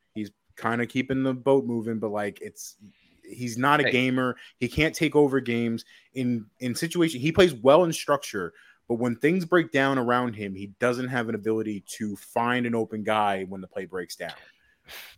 He's 0.55 0.61
kind 0.63 0.81
of 0.81 0.89
keeping 0.89 1.23
the 1.23 1.33
boat 1.33 1.65
moving, 1.65 1.99
but 1.99 2.11
like 2.11 2.39
it's 2.41 2.75
he's 3.23 3.57
not 3.57 3.79
a 3.79 3.83
Hey. 3.83 3.91
gamer. 3.91 4.37
He 4.59 4.67
can't 4.67 4.95
take 4.95 5.15
over 5.15 5.39
games 5.39 5.85
in 6.13 6.45
in 6.59 6.75
situation. 6.75 7.19
He 7.19 7.31
plays 7.31 7.53
well 7.53 7.83
in 7.83 7.93
structure, 7.93 8.53
but 8.87 8.95
when 8.95 9.15
things 9.15 9.45
break 9.45 9.71
down 9.71 9.97
around 9.97 10.33
him, 10.33 10.55
he 10.55 10.67
doesn't 10.79 11.07
have 11.07 11.29
an 11.29 11.35
ability 11.35 11.83
to 11.97 12.15
find 12.17 12.65
an 12.65 12.75
open 12.75 13.03
guy 13.03 13.43
when 13.45 13.61
the 13.61 13.67
play 13.67 13.85
breaks 13.85 14.15
down. 14.15 14.33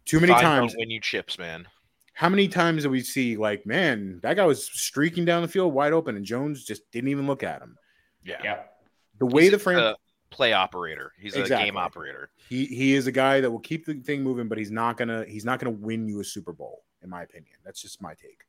Too 0.06 0.20
many 0.20 0.34
Find 0.34 0.44
times. 0.44 0.74
don't 0.74 0.90
you 0.90 1.02
chips, 1.02 1.38
man. 1.38 1.68
How 2.14 2.30
many 2.30 2.48
times 2.48 2.84
do 2.84 2.90
we 2.90 3.02
see 3.02 3.38
like, 3.38 3.66
man, 3.66 4.20
that 4.24 4.38
guy 4.38 4.46
was 4.46 4.66
streaking 4.66 5.26
down 5.26 5.42
the 5.44 5.48
field 5.48 5.74
wide 5.74 5.94
open, 5.94 6.16
and 6.16 6.26
Jones 6.26 6.64
just 6.64 6.90
didn't 6.92 7.10
even 7.10 7.28
look 7.28 7.44
at 7.44 7.62
him. 7.62 7.78
Yeah. 8.24 8.42
Yep. 8.44 8.74
The 9.20 9.26
way 9.26 9.44
He's 9.44 9.52
the 9.52 9.60
frame, 9.60 9.78
a 9.78 9.82
uh, 9.82 9.94
play 10.30 10.54
operator. 10.54 11.14
He's 11.20 11.36
a 11.36 11.42
Exactly. 11.42 11.66
game 11.68 11.78
operator. 11.78 12.30
he 12.50 12.66
he 12.66 12.94
is 12.94 13.08
a 13.08 13.12
guy 13.12 13.42
that 13.42 13.50
will 13.50 13.60
keep 13.60 13.86
the 13.86 13.96
thing 13.96 14.22
moving, 14.24 14.48
but 14.48 14.58
he's 14.58 14.72
not 14.72 14.98
gonna 14.98 15.26
he's 15.26 15.46
not 15.46 15.60
gonna 15.60 15.72
win 15.76 16.08
you 16.08 16.20
a 16.20 16.24
Super 16.24 16.54
Bowl, 16.54 16.84
in 17.02 17.10
my 17.10 17.24
opinion. 17.24 17.56
That's 17.64 17.82
just 17.82 18.02
my 18.02 18.14
take. 18.14 18.46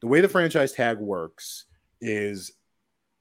The 0.00 0.06
way 0.06 0.20
the 0.20 0.28
franchise 0.28 0.72
tag 0.72 0.98
works 0.98 1.66
is 2.00 2.52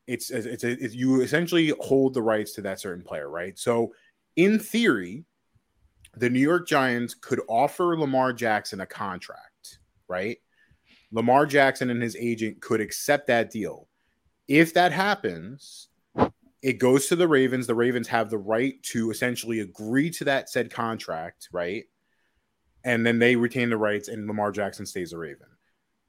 it's 0.08 0.32
it's, 0.32 0.64
it's 0.64 0.96
you 0.96 1.22
essentially 1.22 1.74
hold 1.80 2.14
the 2.14 2.22
rights 2.22 2.54
to 2.54 2.62
that 2.62 2.80
certain 2.80 3.04
player, 3.04 3.30
right? 3.30 3.58
So 3.60 3.94
in 4.36 4.58
theory, 4.58 5.26
the 6.16 6.30
New 6.30 6.40
York 6.40 6.68
Giants 6.68 7.14
could 7.14 7.42
offer 7.48 7.98
Lamar 7.98 8.34
Jackson 8.34 8.82
a 8.82 8.86
contract, 8.88 9.80
right? 10.08 10.40
Lamar 11.12 11.46
Jackson 11.46 11.90
and 11.92 12.02
his 12.02 12.16
agent 12.16 12.60
could 12.62 12.82
accept 12.82 13.28
that 13.28 13.52
deal. 13.52 13.88
If 14.48 14.74
that 14.74 14.92
happens, 14.92 15.89
it 16.62 16.74
goes 16.74 17.08
to 17.08 17.16
the 17.16 17.28
Ravens. 17.28 17.68
The 17.68 17.76
Ravens 17.76 18.08
have 18.10 18.30
the 18.30 18.38
right 18.38 18.82
to 18.84 19.12
essentially 19.12 19.62
agree 19.62 20.10
to 20.12 20.26
that 20.26 20.50
said 20.50 20.72
contract, 20.72 21.50
right? 21.52 21.86
And 22.84 23.06
then 23.06 23.20
they 23.20 23.36
retain 23.36 23.70
the 23.70 23.78
rights, 23.78 24.08
and 24.08 24.28
Lamar 24.28 24.52
Jackson 24.52 24.86
stays 24.86 25.14
a 25.14 25.18
Raven. 25.18 25.48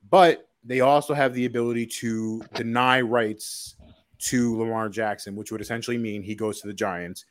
But 0.09 0.49
they 0.65 0.81
also 0.81 1.15
have 1.15 1.35
the 1.35 1.47
ability 1.47 1.87
to 1.87 2.43
deny 2.55 3.01
rights 3.01 3.77
to 4.19 4.59
Lamar 4.59 4.89
Jackson, 4.89 5.35
which 5.37 5.51
would 5.51 5.61
essentially 5.61 5.99
mean 5.99 6.23
he 6.23 6.35
goes 6.35 6.61
to 6.61 6.67
the 6.67 6.75
Giants. 6.75 7.25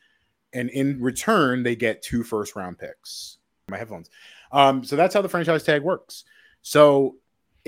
And 0.53 0.69
in 0.71 1.01
return, 1.01 1.63
they 1.63 1.75
get 1.75 2.01
two 2.01 2.23
first 2.23 2.55
round 2.55 2.79
picks. 2.79 3.37
My 3.69 3.77
headphones. 3.77 4.09
Um, 4.51 4.83
so 4.83 4.95
that's 4.95 5.13
how 5.13 5.21
the 5.21 5.29
franchise 5.29 5.63
tag 5.63 5.83
works. 5.83 6.23
So 6.63 7.17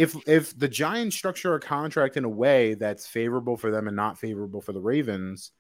if 0.02 0.16
if 0.28 0.58
the 0.58 0.68
Giants 0.68 1.16
structure 1.16 1.54
a 1.54 1.60
contract 1.60 2.18
in 2.18 2.24
a 2.24 2.30
way 2.30 2.74
that's 2.74 3.06
favorable 3.06 3.56
for 3.56 3.70
them 3.70 3.88
and 3.88 3.96
not 3.96 4.18
favorable 4.18 4.60
for 4.60 4.74
the 4.74 4.82
Ravens, 4.82 5.52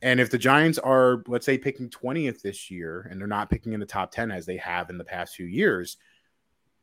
and 0.00 0.20
if 0.20 0.30
the 0.30 0.38
Giants 0.38 0.78
are, 0.78 1.24
let's 1.26 1.44
say, 1.44 1.58
picking 1.58 1.90
20th 1.90 2.40
this 2.40 2.70
year 2.70 3.08
and 3.10 3.20
they're 3.20 3.26
not 3.26 3.50
picking 3.50 3.72
in 3.72 3.80
the 3.80 3.86
top 3.86 4.12
10 4.12 4.30
as 4.30 4.46
they 4.46 4.56
have 4.58 4.90
in 4.90 4.96
the 4.96 5.04
past 5.04 5.34
few 5.34 5.46
years, 5.46 5.96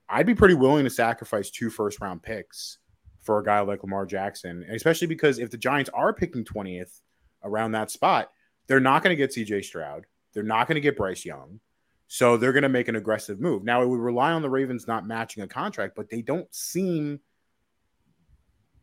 I'd 0.09 0.25
be 0.25 0.35
pretty 0.35 0.53
willing 0.53 0.83
to 0.83 0.89
sacrifice 0.89 1.49
two 1.49 1.69
first 1.69 2.01
round 2.01 2.21
picks 2.21 2.79
for 3.21 3.39
a 3.39 3.43
guy 3.43 3.61
like 3.61 3.83
Lamar 3.83 4.05
Jackson, 4.05 4.65
especially 4.69 5.07
because 5.07 5.39
if 5.39 5.49
the 5.49 5.57
Giants 5.57 5.89
are 5.93 6.13
picking 6.13 6.43
20th 6.43 6.99
around 7.41 7.71
that 7.71 7.89
spot, 7.89 8.31
they're 8.67 8.81
not 8.81 9.01
going 9.01 9.15
to 9.15 9.17
get 9.17 9.33
CJ 9.33 9.63
Stroud. 9.63 10.05
They're 10.33 10.43
not 10.43 10.67
going 10.67 10.75
to 10.75 10.81
get 10.81 10.97
Bryce 10.97 11.23
Young. 11.23 11.61
So 12.07 12.37
they're 12.37 12.53
going 12.53 12.63
to 12.63 12.69
make 12.69 12.87
an 12.87 12.95
aggressive 12.95 13.39
move. 13.39 13.63
Now, 13.63 13.81
it 13.81 13.87
would 13.87 13.99
rely 13.99 14.31
on 14.31 14.41
the 14.41 14.49
Ravens 14.49 14.87
not 14.87 15.05
matching 15.05 15.43
a 15.43 15.47
contract, 15.47 15.95
but 15.95 16.09
they 16.09 16.21
don't 16.21 16.53
seem 16.53 17.19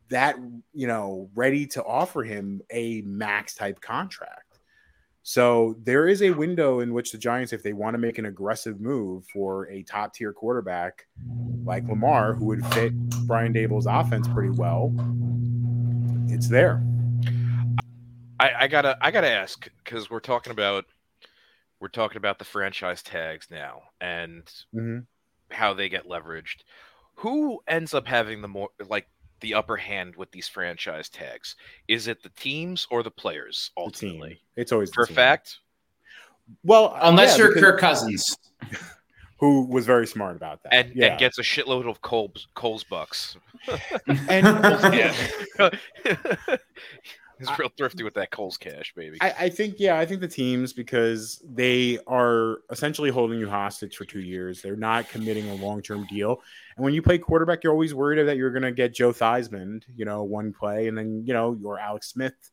that, 0.09 0.35
you 0.73 0.87
know, 0.87 1.29
ready 1.33 1.65
to 1.67 1.83
offer 1.83 2.23
him 2.23 2.61
a 2.69 3.01
max 3.01 3.55
type 3.55 3.81
contract. 3.81 4.59
So 5.23 5.75
there 5.83 6.07
is 6.07 6.21
a 6.21 6.29
window 6.29 6.81
in 6.81 6.93
which 6.93 7.11
the 7.11 7.17
Giants, 7.17 7.51
if 7.51 7.63
they 7.63 7.73
want 7.73 7.95
to 7.95 7.97
make 7.97 8.19
an 8.19 8.27
aggressive 8.27 8.79
move 8.79 9.25
for 9.25 9.67
a 9.71 9.81
top 9.81 10.13
tier 10.13 10.31
quarterback 10.31 11.07
like 11.63 11.87
Lamar, 11.87 12.35
who 12.35 12.45
would 12.45 12.63
fit 12.67 12.93
Brian 13.25 13.51
Daboll's 13.51 13.87
offense 13.87 14.27
pretty 14.27 14.51
well, 14.51 14.93
it's 16.29 16.47
there. 16.47 16.83
I, 18.39 18.51
I 18.59 18.67
gotta 18.67 18.97
I 19.01 19.09
gotta 19.09 19.31
ask 19.31 19.67
because 19.83 20.11
we're 20.11 20.19
talking 20.19 20.51
about 20.51 20.85
we're 21.85 21.89
talking 21.89 22.17
about 22.17 22.39
the 22.39 22.45
franchise 22.45 23.03
tags 23.03 23.45
now 23.51 23.83
and 24.01 24.51
Mhm. 24.73 25.05
how 25.51 25.71
they 25.75 25.87
get 25.87 26.07
leveraged. 26.07 26.63
Who 27.17 27.61
ends 27.67 27.93
up 27.93 28.07
having 28.07 28.41
the 28.41 28.47
more 28.47 28.69
like 28.89 29.07
the 29.41 29.53
upper 29.53 29.77
hand 29.77 30.15
with 30.15 30.31
these 30.31 30.47
franchise 30.47 31.09
tags? 31.09 31.55
Is 31.87 32.07
it 32.07 32.23
the 32.23 32.29
teams 32.29 32.87
or 32.89 33.03
the 33.03 33.11
players 33.11 33.69
The 33.75 33.81
team. 33.81 33.85
ultimately? 33.85 34.41
It's 34.55 34.71
always 34.71 34.89
the 34.89 34.95
For 34.95 35.03
a 35.03 35.07
team. 35.07 35.15
fact, 35.15 35.59
Well, 36.63 36.97
Unless 36.99 37.37
yeah, 37.37 37.43
you're 37.43 37.53
because- 37.53 37.61
Kirk 37.71 37.79
Cousins. 37.79 38.37
who 39.39 39.65
was 39.67 39.85
very 39.85 40.07
smart 40.07 40.35
about 40.35 40.63
that. 40.63 40.73
and, 40.73 40.95
yeah. 40.95 41.07
and 41.07 41.19
gets 41.19 41.37
a 41.37 41.43
shitload 41.43 41.87
of 41.87 42.01
Kohl's 42.01 42.47
Kohl's 42.55 42.83
bucks. 42.83 43.37
And- 44.27 44.47
He's 47.39 47.49
real 47.59 47.69
thrifty 47.77 48.03
with 48.03 48.13
that 48.15 48.31
Kohl's 48.31 48.57
cash, 48.57 48.93
baby. 48.95 49.17
I, 49.21 49.33
I 49.39 49.49
think, 49.49 49.75
yeah, 49.77 49.99
I 49.99 50.05
think 50.05 50.21
the 50.21 50.27
teams 50.27 50.73
because 50.73 51.41
they 51.47 51.99
are 52.07 52.59
essentially 52.71 53.09
holding 53.09 53.39
you 53.39 53.49
hostage 53.49 53.95
for 53.95 54.05
two 54.05 54.21
years. 54.21 54.61
They're 54.61 54.75
not 54.75 55.09
committing 55.09 55.49
a 55.49 55.55
long 55.55 55.81
term 55.81 56.05
deal. 56.07 56.41
And 56.75 56.83
when 56.83 56.93
you 56.93 57.01
play 57.01 57.17
quarterback, 57.17 57.63
you're 57.63 57.73
always 57.73 57.93
worried 57.93 58.25
that 58.25 58.37
you're 58.37 58.51
going 58.51 58.63
to 58.63 58.71
get 58.71 58.93
Joe 58.93 59.11
Theismann, 59.11 59.83
you 59.95 60.05
know, 60.05 60.23
one 60.23 60.53
play, 60.53 60.87
and 60.87 60.97
then, 60.97 61.23
you 61.25 61.33
know, 61.33 61.57
you're 61.59 61.79
Alex 61.79 62.07
Smith. 62.07 62.51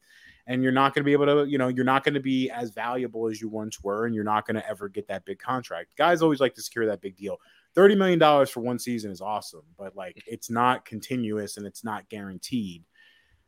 And 0.49 0.61
you're 0.61 0.73
not 0.73 0.93
going 0.93 1.03
to 1.03 1.05
be 1.05 1.13
able 1.13 1.27
to, 1.27 1.49
you 1.49 1.57
know, 1.57 1.69
you're 1.69 1.85
not 1.85 2.03
going 2.03 2.15
to 2.15 2.21
be 2.21 2.51
as 2.51 2.71
valuable 2.71 3.29
as 3.29 3.41
you 3.41 3.49
once 3.49 3.81
were, 3.81 4.07
and 4.07 4.15
you're 4.15 4.25
not 4.25 4.45
going 4.45 4.57
to 4.57 4.69
ever 4.69 4.89
get 4.89 5.07
that 5.07 5.25
big 5.25 5.39
contract. 5.39 5.97
Guys 5.97 6.21
always 6.21 6.41
like 6.41 6.55
to 6.55 6.63
secure 6.63 6.85
that 6.87 7.01
big 7.01 7.17
deal. 7.17 7.39
$30 7.77 7.97
million 7.97 8.47
for 8.47 8.61
one 8.61 8.79
season 8.79 9.11
is 9.11 9.21
awesome, 9.21 9.63
but 9.79 9.97
like 9.97 10.23
it's 10.27 10.51
not 10.51 10.85
continuous 10.85 11.57
and 11.57 11.67
it's 11.67 11.85
not 11.85 12.09
guaranteed. 12.09 12.83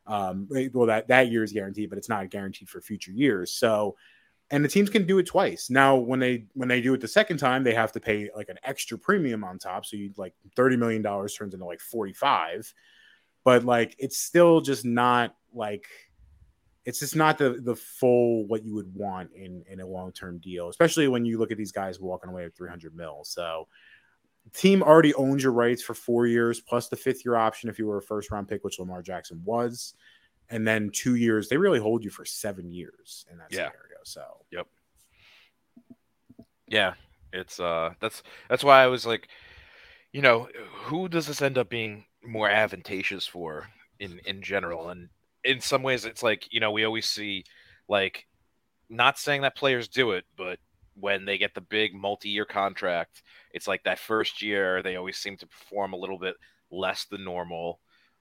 Um, 0.07 0.47
well, 0.73 0.87
that 0.87 1.07
that 1.07 1.31
year 1.31 1.43
is 1.43 1.51
guaranteed, 1.51 1.89
but 1.89 1.97
it's 1.97 2.09
not 2.09 2.29
guaranteed 2.29 2.69
for 2.69 2.81
future 2.81 3.11
years. 3.11 3.51
So, 3.51 3.95
and 4.51 4.63
the 4.63 4.69
teams 4.69 4.89
can 4.89 5.07
do 5.07 5.17
it 5.17 5.25
twice. 5.25 5.69
Now, 5.69 5.95
when 5.95 6.19
they 6.19 6.45
when 6.53 6.69
they 6.69 6.81
do 6.81 6.93
it 6.93 7.01
the 7.01 7.07
second 7.07 7.37
time, 7.37 7.63
they 7.63 7.73
have 7.73 7.91
to 7.93 7.99
pay 7.99 8.29
like 8.35 8.49
an 8.49 8.59
extra 8.63 8.97
premium 8.97 9.43
on 9.43 9.57
top. 9.59 9.85
So 9.85 9.97
you 9.97 10.11
like 10.17 10.33
thirty 10.55 10.77
million 10.77 11.01
dollars 11.01 11.33
turns 11.33 11.53
into 11.53 11.65
like 11.65 11.81
forty 11.81 12.13
five. 12.13 12.71
but 13.43 13.63
like 13.65 13.95
it's 13.99 14.17
still 14.19 14.61
just 14.61 14.85
not 14.85 15.35
like 15.53 15.87
it's 16.85 16.99
just 16.99 17.15
not 17.15 17.37
the 17.37 17.59
the 17.63 17.75
full 17.75 18.45
what 18.47 18.63
you 18.63 18.75
would 18.75 18.93
want 18.93 19.31
in 19.33 19.63
in 19.69 19.79
a 19.81 19.87
long 19.87 20.11
term 20.11 20.37
deal, 20.39 20.69
especially 20.69 21.07
when 21.07 21.25
you 21.25 21.37
look 21.39 21.51
at 21.51 21.57
these 21.57 21.71
guys 21.71 21.99
walking 21.99 22.29
away 22.29 22.43
with 22.43 22.55
300 22.55 22.95
mil. 22.95 23.23
So, 23.23 23.67
team 24.53 24.81
already 24.83 25.13
owns 25.15 25.43
your 25.43 25.51
rights 25.51 25.81
for 25.81 25.93
four 25.93 26.27
years 26.27 26.59
plus 26.59 26.87
the 26.87 26.95
fifth 26.95 27.25
year 27.25 27.35
option 27.35 27.69
if 27.69 27.79
you 27.79 27.87
were 27.87 27.97
a 27.97 28.01
first 28.01 28.31
round 28.31 28.47
pick, 28.47 28.63
which 28.63 28.79
Lamar 28.79 29.01
Jackson 29.01 29.41
was, 29.43 29.93
and 30.49 30.67
then 30.67 30.89
two 30.91 31.15
years. 31.15 31.49
They 31.49 31.57
really 31.57 31.79
hold 31.79 32.03
you 32.03 32.09
for 32.09 32.25
seven 32.25 32.71
years 32.71 33.25
in 33.31 33.37
that 33.37 33.51
Yeah. 33.51 33.69
scenario. 33.69 33.97
So, 34.03 34.23
yep, 34.51 34.67
Yeah, 36.67 36.93
it's 37.33 37.59
uh 37.59 37.93
that's 37.99 38.23
that's 38.49 38.63
why 38.63 38.83
I 38.83 38.87
was 38.87 39.05
like, 39.05 39.27
you 40.11 40.21
know, 40.21 40.47
who 40.83 41.09
does 41.09 41.27
this 41.27 41.41
end 41.41 41.57
up 41.57 41.69
being 41.69 42.05
more 42.23 42.49
advantageous 42.49 43.27
for 43.27 43.67
in 43.99 44.19
in 44.25 44.41
general? 44.41 44.89
And 44.89 45.09
in 45.43 45.61
some 45.61 45.83
ways, 45.83 46.05
it's 46.05 46.23
like 46.23 46.47
you 46.51 46.59
know 46.59 46.71
we 46.71 46.85
always 46.85 47.07
see 47.07 47.43
like 47.87 48.25
not 48.89 49.17
saying 49.17 49.41
that 49.41 49.55
players 49.55 49.87
do 49.87 50.11
it, 50.11 50.25
but 50.37 50.59
when 50.95 51.25
they 51.25 51.37
get 51.37 51.53
the 51.53 51.61
big 51.61 51.93
multi-year 51.93 52.45
contract, 52.45 53.23
it's 53.51 53.67
like 53.67 53.83
that 53.83 53.99
first 53.99 54.41
year 54.41 54.81
they 54.83 54.95
always 54.95 55.17
seem 55.17 55.37
to 55.37 55.47
perform 55.47 55.93
a 55.93 55.97
little 55.97 56.19
bit 56.19 56.35
less 56.71 57.05
than 57.05 57.23
normal. 57.23 57.79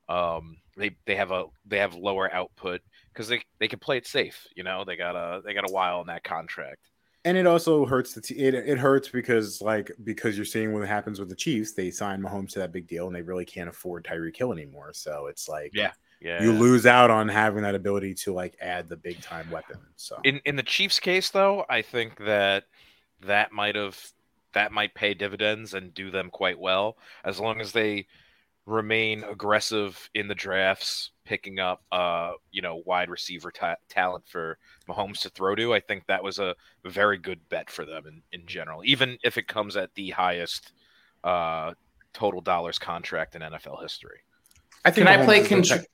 Um, 0.09 0.59
they 0.77 0.97
they 1.07 1.17
have 1.17 1.31
a 1.31 1.47
they 1.65 1.79
have 1.79 1.95
lower 1.95 2.33
output 2.33 2.83
because 3.13 3.29
they 3.29 3.43
they 3.59 3.69
can 3.69 3.79
play 3.79 3.97
it 3.99 4.07
safe. 4.07 4.47
You 4.57 4.65
know, 4.65 4.85
they 4.85 4.97
got 4.97 5.17
a 5.17 5.41
they 5.43 5.55
got 5.55 5.69
a 5.69 5.73
while 5.73 6.01
on 6.01 6.07
that 6.09 6.25
contract. 6.25 6.91
and 7.25 7.39
it 7.39 7.47
also 7.47 7.87
hurts 7.87 8.13
the 8.13 8.21
t- 8.21 8.35
it, 8.35 8.55
it 8.55 8.79
hurts 8.79 9.09
because 9.09 9.61
like 9.63 9.91
because 10.03 10.37
you're 10.37 10.45
seeing 10.45 10.73
what 10.73 10.87
happens 10.87 11.19
with 11.19 11.29
the 11.31 11.35
Chiefs. 11.37 11.73
They 11.73 11.91
signed 11.91 12.23
Mahomes 12.23 12.51
to 12.53 12.59
that 12.61 12.73
big 12.73 12.87
deal, 12.87 13.07
and 13.07 13.17
they 13.17 13.23
really 13.23 13.47
can't 13.47 13.69
afford 13.69 14.05
Tyreek 14.05 14.37
Hill 14.37 14.53
anymore. 14.53 14.93
So 14.93 15.27
it's 15.27 15.49
like 15.49 15.73
Yeah. 15.73 15.93
Yeah, 16.25 16.43
you 16.43 16.53
lose 16.53 16.87
out 16.87 17.11
on 17.11 17.29
having 17.29 17.63
that 17.65 17.75
ability 17.75 18.15
to 18.15 18.33
like 18.33 18.57
add 18.59 18.89
the 18.89 18.97
big 18.97 19.21
time 19.21 19.51
weapon. 19.51 19.79
So 19.97 20.19
in 20.25 20.41
in 20.47 20.57
the 20.57 20.63
Chiefs 20.63 20.99
case 20.99 21.29
though, 21.29 21.67
I 21.69 21.83
think 21.83 22.17
that 22.25 22.65
that 23.27 23.53
might 23.53 23.77
have 23.77 24.01
that 24.55 24.73
might 24.73 24.95
pay 24.95 25.13
dividends 25.13 25.75
and 25.75 25.93
do 25.93 26.11
them 26.11 26.31
quite 26.31 26.59
well 26.59 26.97
as 27.25 27.39
long 27.39 27.61
as 27.61 27.73
they 27.73 28.07
remain 28.65 29.23
aggressive 29.25 30.09
in 30.15 30.27
the 30.27 30.35
drafts, 30.35 31.11
picking 31.27 31.59
up 31.59 31.83
uh 31.93 32.33
you 32.51 32.63
know 32.63 32.83
wide 32.87 33.11
receiver 33.11 33.51
ta- 33.51 33.77
talent 33.91 34.25
for 34.27 34.57
Mahomes 34.89 35.21
to 35.21 35.29
throw 35.29 35.55
to. 35.55 35.75
I 35.75 35.81
think 35.81 36.07
that 36.07 36.25
was 36.25 36.39
a 36.39 36.55
very 36.87 37.19
good 37.19 37.47
bet 37.51 37.69
for 37.69 37.85
them 37.85 38.07
in 38.07 38.23
in 38.33 38.47
general, 38.47 38.81
even 38.83 39.19
if 39.23 39.37
it 39.37 39.47
comes 39.47 39.77
at 39.77 39.95
the 39.95 40.09
highest 40.09 40.73
uh 41.23 41.75
total 42.15 42.41
dollars 42.41 42.79
contract 42.79 43.37
in 43.37 43.43
NFL 43.43 43.83
history. 43.83 44.21
I 44.87 44.91
think 44.91 45.07
Can 45.07 45.21
I 45.21 45.25
play 45.25 45.41
is 45.41 45.49
contr- 45.49 45.69
type- 45.69 45.87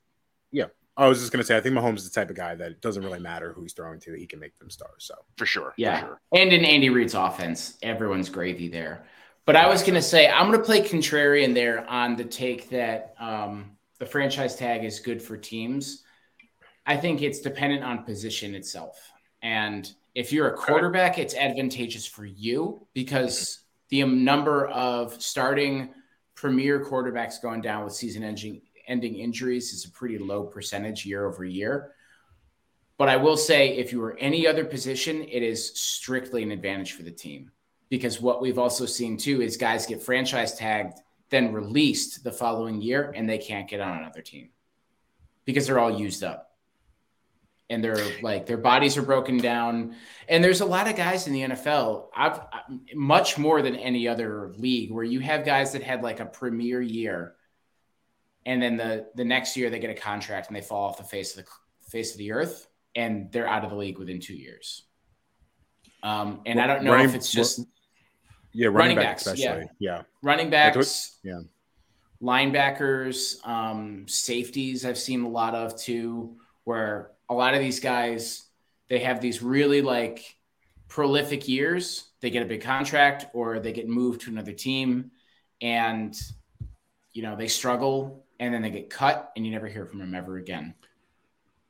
yeah, 0.51 0.65
I 0.97 1.07
was 1.07 1.19
just 1.19 1.31
gonna 1.31 1.43
say 1.43 1.57
I 1.57 1.61
think 1.61 1.75
Mahomes 1.75 1.97
is 1.97 2.09
the 2.09 2.19
type 2.19 2.29
of 2.29 2.35
guy 2.35 2.55
that 2.55 2.71
it 2.71 2.81
doesn't 2.81 3.03
really 3.03 3.19
matter 3.19 3.53
who 3.53 3.61
he's 3.61 3.73
throwing 3.73 3.99
to; 4.01 4.13
he 4.13 4.27
can 4.27 4.39
make 4.39 4.57
them 4.59 4.69
stars. 4.69 5.05
So 5.05 5.15
For 5.37 5.45
sure. 5.45 5.73
Yeah. 5.77 5.99
For 5.99 6.05
sure. 6.07 6.21
And 6.33 6.53
in 6.53 6.65
Andy 6.65 6.89
Reid's 6.89 7.13
offense, 7.13 7.77
everyone's 7.81 8.29
gravy 8.29 8.67
there. 8.67 9.05
But 9.45 9.55
I 9.55 9.67
was 9.67 9.81
going 9.81 9.95
to 9.95 10.01
say, 10.01 10.29
I'm 10.29 10.47
going 10.47 10.59
to 10.59 10.65
play 10.65 10.81
contrarian 10.81 11.53
there 11.53 11.89
on 11.89 12.15
the 12.15 12.23
take 12.23 12.69
that 12.69 13.15
um, 13.19 13.71
the 13.99 14.05
franchise 14.05 14.55
tag 14.55 14.83
is 14.83 14.99
good 14.99 15.21
for 15.21 15.35
teams. 15.35 16.03
I 16.85 16.97
think 16.97 17.21
it's 17.21 17.39
dependent 17.39 17.83
on 17.83 18.03
position 18.03 18.55
itself. 18.55 18.97
And 19.41 19.91
if 20.13 20.31
you're 20.31 20.47
a 20.47 20.57
quarterback, 20.57 21.17
it's 21.17 21.33
advantageous 21.33 22.05
for 22.05 22.25
you 22.25 22.87
because 22.93 23.63
the 23.89 24.03
um, 24.03 24.23
number 24.23 24.67
of 24.67 25.21
starting 25.21 25.93
premier 26.35 26.83
quarterbacks 26.83 27.41
going 27.41 27.61
down 27.61 27.83
with 27.83 27.93
season 27.93 28.23
ending, 28.23 28.61
ending 28.91 29.15
injuries 29.15 29.73
is 29.73 29.85
a 29.85 29.91
pretty 29.91 30.17
low 30.17 30.43
percentage 30.43 31.05
year 31.05 31.25
over 31.25 31.43
year. 31.45 31.93
But 32.97 33.09
I 33.09 33.17
will 33.17 33.37
say, 33.37 33.77
if 33.77 33.91
you 33.91 33.99
were 33.99 34.15
any 34.19 34.45
other 34.45 34.63
position, 34.65 35.23
it 35.23 35.41
is 35.41 35.79
strictly 35.79 36.43
an 36.43 36.51
advantage 36.51 36.91
for 36.91 37.01
the 37.01 37.09
team 37.09 37.49
because 37.89 38.21
what 38.21 38.41
we've 38.41 38.57
also 38.57 38.85
seen 38.85 39.17
too 39.17 39.41
is 39.41 39.57
guys 39.57 39.85
get 39.85 40.01
franchise 40.01 40.55
tagged, 40.55 40.99
then 41.29 41.51
released 41.51 42.23
the 42.23 42.31
following 42.31 42.81
year, 42.81 43.11
and 43.15 43.29
they 43.29 43.37
can't 43.37 43.69
get 43.69 43.81
on 43.81 43.97
another 43.97 44.21
team 44.21 44.49
because 45.45 45.67
they're 45.67 45.79
all 45.79 45.99
used 45.99 46.23
up. 46.23 46.47
And 47.69 47.83
they're 47.83 48.05
like 48.21 48.45
their 48.45 48.57
bodies 48.57 48.97
are 48.97 49.01
broken 49.01 49.37
down, 49.37 49.95
and 50.27 50.43
there's 50.43 50.61
a 50.61 50.65
lot 50.65 50.89
of 50.89 50.95
guys 50.95 51.27
in 51.27 51.33
the 51.33 51.41
NFL. 51.41 52.07
I've 52.15 52.41
much 52.93 53.37
more 53.37 53.61
than 53.61 53.75
any 53.75 54.07
other 54.07 54.53
league 54.57 54.91
where 54.91 55.05
you 55.05 55.21
have 55.21 55.45
guys 55.45 55.71
that 55.73 55.81
had 55.83 56.03
like 56.03 56.19
a 56.19 56.25
premier 56.25 56.81
year, 56.81 57.35
and 58.45 58.61
then 58.61 58.77
the 58.77 59.07
the 59.15 59.25
next 59.25 59.55
year 59.57 59.69
they 59.69 59.79
get 59.79 59.89
a 59.89 59.99
contract 59.99 60.47
and 60.47 60.55
they 60.55 60.61
fall 60.61 60.89
off 60.89 60.97
the 60.97 61.03
face 61.03 61.37
of 61.37 61.45
the 61.45 61.51
face 61.89 62.11
of 62.13 62.17
the 62.17 62.31
earth, 62.31 62.67
and 62.95 63.31
they're 63.31 63.47
out 63.47 63.63
of 63.63 63.69
the 63.69 63.75
league 63.75 63.97
within 63.99 64.19
two 64.19 64.35
years. 64.35 64.83
Um, 66.03 66.41
and 66.45 66.59
I 66.59 66.67
don't 66.67 66.83
know 66.83 66.91
Running- 66.93 67.09
if 67.09 67.15
it's 67.15 67.31
just 67.31 67.59
yeah, 68.53 68.67
running, 68.67 68.77
Running 68.77 68.95
back 68.97 69.05
backs, 69.05 69.27
especially. 69.27 69.69
Yeah. 69.79 70.01
running 70.21 70.49
That's 70.49 70.75
what- 70.75 70.81
backs, 70.81 71.17
yeah. 71.23 71.39
linebackers, 72.21 73.45
um, 73.47 74.07
safeties. 74.07 74.85
I've 74.85 74.97
seen 74.97 75.21
a 75.23 75.29
lot 75.29 75.55
of 75.55 75.77
too, 75.79 76.37
where 76.63 77.11
a 77.29 77.33
lot 77.33 77.53
of 77.53 77.59
these 77.61 77.79
guys 77.79 78.47
they 78.89 78.99
have 78.99 79.21
these 79.21 79.41
really 79.41 79.81
like 79.81 80.35
prolific 80.89 81.47
years. 81.47 82.09
They 82.19 82.29
get 82.29 82.43
a 82.43 82.45
big 82.45 82.61
contract 82.61 83.27
or 83.33 83.59
they 83.59 83.71
get 83.71 83.87
moved 83.87 84.21
to 84.21 84.31
another 84.31 84.51
team, 84.53 85.11
and 85.61 86.13
you 87.13 87.21
know 87.23 87.35
they 87.35 87.47
struggle, 87.47 88.20
and 88.41 88.51
then 88.51 88.63
they 88.63 88.71
get 88.71 88.89
cut, 88.89 89.31
and 89.35 89.45
you 89.45 89.51
never 89.51 89.67
hear 89.67 89.85
from 89.85 89.99
them 89.99 90.15
ever 90.15 90.37
again. 90.37 90.73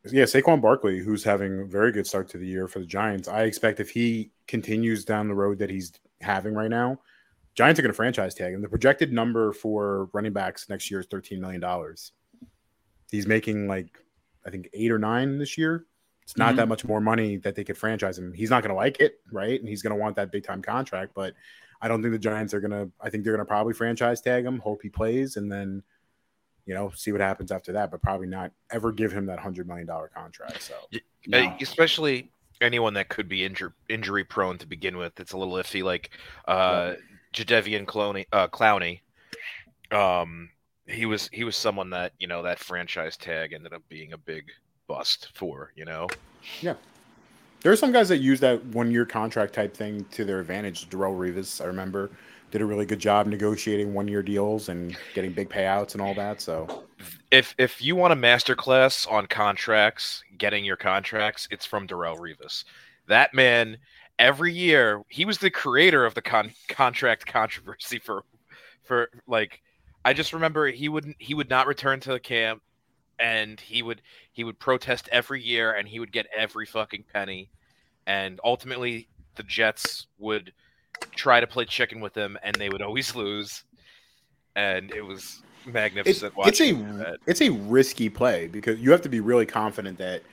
Yeah, 0.06 0.24
Saquon 0.24 0.62
Barkley, 0.62 1.00
who's 1.00 1.24
having 1.24 1.60
a 1.60 1.66
very 1.66 1.92
good 1.92 2.08
start 2.08 2.30
to 2.30 2.38
the 2.40 2.48
year 2.48 2.68
for 2.68 2.80
the 2.80 2.86
Giants. 2.86 3.28
I 3.28 3.44
expect 3.44 3.80
if 3.80 3.90
he 3.92 4.32
continues 4.48 5.06
down 5.06 5.28
the 5.28 5.36
road 5.36 5.60
that 5.60 5.70
he's 5.70 5.92
having 6.22 6.54
right 6.56 6.70
now, 6.70 7.00
Giants 7.54 7.78
are 7.78 7.84
going 7.84 7.92
to 7.92 7.96
franchise 7.96 8.34
tag 8.34 8.54
him. 8.54 8.62
The 8.62 8.70
projected 8.70 9.12
number 9.12 9.52
for 9.52 10.06
running 10.14 10.32
backs 10.32 10.70
next 10.70 10.90
year 10.90 11.02
is 11.02 11.08
$13 11.08 11.40
million. 11.40 11.62
He's 13.12 13.28
making 13.28 13.68
like, 13.68 14.00
I 14.48 14.50
think, 14.50 14.70
eight 14.74 14.92
or 14.92 14.98
nine 14.98 15.38
this 15.38 15.58
year. 15.58 15.86
It's 16.24 16.38
not 16.38 16.54
Mhm. 16.54 16.58
that 16.58 16.68
much 16.70 16.86
more 16.86 17.02
money 17.02 17.36
that 17.38 17.56
they 17.56 17.66
could 17.66 17.78
franchise 17.78 18.18
him. 18.18 18.32
He's 18.34 18.50
not 18.50 18.64
going 18.64 18.70
to 18.70 18.76
like 18.76 19.02
it, 19.02 19.20
right? 19.34 19.60
And 19.60 19.68
he's 19.68 19.82
going 19.82 19.94
to 19.94 20.00
want 20.02 20.16
that 20.16 20.32
big 20.32 20.46
time 20.46 20.62
contract. 20.62 21.12
But 21.14 21.34
I 21.82 21.90
don't 21.90 22.02
think 22.02 22.14
the 22.14 22.20
Giants 22.20 22.54
are 22.54 22.62
going 22.62 22.72
to, 22.72 22.90
I 23.02 23.10
think 23.10 23.24
they're 23.26 23.34
going 23.34 23.46
to 23.46 23.50
probably 23.50 23.74
franchise 23.74 24.22
tag 24.22 24.46
him, 24.46 24.60
hope 24.60 24.82
he 24.82 24.90
plays, 24.90 25.36
and 25.36 25.52
then 25.52 25.84
you 26.66 26.74
know, 26.74 26.91
see 26.95 27.12
what 27.12 27.22
happens 27.22 27.51
after 27.51 27.72
that, 27.74 27.91
but 27.91 28.01
probably 28.01 28.28
not 28.28 28.51
ever 28.72 28.91
give 28.91 29.12
him 29.12 29.26
that 29.28 29.39
hundred 29.39 29.68
million 29.68 29.88
dollar 29.88 30.09
contract. 30.14 30.62
So 30.62 30.76
No. 31.28 31.55
Especially 31.62 32.32
anyone 32.62 32.93
that 32.93 33.09
could 33.09 33.28
be 33.28 33.47
injur- 33.47 33.74
injury 33.89 34.24
prone 34.24 34.57
to 34.59 34.68
begin 34.68 34.97
with. 34.97 35.20
It's 35.20 35.34
a 35.34 35.38
little 35.38 35.55
iffy, 35.55 35.84
like 35.84 36.12
uh, 36.47 36.93
Jadeveon 37.34 37.86
Clowney. 37.86 38.26
Uh, 38.32 38.47
Clowney. 38.47 39.01
Um, 39.91 40.49
he 40.88 41.05
was 41.05 41.30
he 41.34 41.43
was 41.43 41.55
someone 41.55 41.89
that 41.89 42.14
you 42.20 42.28
know 42.28 42.43
that 42.43 42.59
franchise 42.59 43.18
tag 43.18 43.53
ended 43.53 43.74
up 43.74 43.82
being 43.89 44.14
a 44.14 44.18
big 44.18 44.45
bust 44.88 45.30
for. 45.34 45.72
You 45.76 45.86
know, 45.86 46.07
yeah. 46.62 46.76
there 47.62 47.72
are 47.72 47.78
some 47.78 47.91
guys 47.91 48.09
that 48.09 48.18
use 48.18 48.39
that 48.41 48.64
one 48.68 48.91
year 48.91 49.05
contract 49.05 49.53
type 49.53 49.76
thing 49.76 50.05
to 50.12 50.26
their 50.26 50.39
advantage. 50.39 50.89
Darrelle 50.89 51.18
Revis, 51.18 51.62
I 51.62 51.66
remember, 51.66 52.12
did 52.52 52.62
a 52.62 52.66
really 52.66 52.86
good 52.86 52.99
job 52.99 53.28
negotiating 53.28 53.93
one 53.93 54.08
year 54.08 54.22
deals 54.22 54.70
and 54.70 54.95
getting 55.14 55.32
big 55.32 55.49
payouts 55.49 55.93
and 55.93 56.02
all 56.02 56.14
that. 56.14 56.41
So 56.41 56.84
if 57.32 57.56
if 57.58 57.82
you 57.82 57.95
want 57.95 58.14
a 58.14 58.16
masterclass 58.16 59.10
on 59.10 59.26
contracts, 59.28 60.24
getting 60.38 60.66
your 60.66 60.76
contracts, 60.76 61.47
it's 61.49 61.66
from 61.66 61.88
Darrelle 61.88 62.20
Revis. 62.20 62.66
That 63.08 63.34
man, 63.34 63.78
every 64.20 64.54
year, 64.54 65.02
he 65.08 65.26
was 65.26 65.38
the 65.38 65.49
creator 65.49 66.06
of 66.06 66.14
the 66.14 66.22
con- 66.22 66.54
contract 66.70 67.26
controversy 67.26 67.99
for 67.99 68.24
for 68.84 69.10
like. 69.28 69.62
I 70.04 70.14
just 70.14 70.34
remember 70.34 70.68
he 70.68 70.89
wouldn't 70.89 71.16
he 71.20 71.34
would 71.34 71.49
not 71.49 71.68
return 71.68 71.99
to 72.02 72.12
the 72.12 72.20
camp, 72.20 72.62
and 73.20 73.60
he 73.60 73.82
would 73.82 74.02
he 74.32 74.43
would 74.43 74.60
protest 74.60 75.08
every 75.12 75.41
year, 75.41 75.74
and 75.74 75.88
he 75.88 75.99
would 75.99 76.12
get 76.12 76.28
every 76.36 76.66
fucking 76.66 77.06
penny, 77.14 77.49
and 78.08 78.39
ultimately 78.43 79.08
the 79.36 79.43
Jets 79.43 80.08
would 80.18 80.52
try 81.16 81.39
to 81.39 81.47
play 81.47 81.66
chicken 81.66 81.99
with 82.02 82.14
them, 82.14 82.38
and 82.43 82.56
they 82.56 82.70
would 82.70 82.82
always 82.82 83.16
lose, 83.16 83.64
and 84.56 84.91
it 84.91 85.02
was 85.02 85.41
it, 85.66 85.72
magnificent. 85.74 86.34
it's 86.45 86.62
a 86.62 86.72
that. 86.74 87.18
it's 87.28 87.41
a 87.41 87.49
risky 87.49 88.10
play 88.10 88.47
because 88.47 88.80
you 88.80 88.91
have 88.91 89.02
to 89.02 89.10
be 89.10 89.20
really 89.20 89.45
confident 89.45 89.97
that 89.97 90.24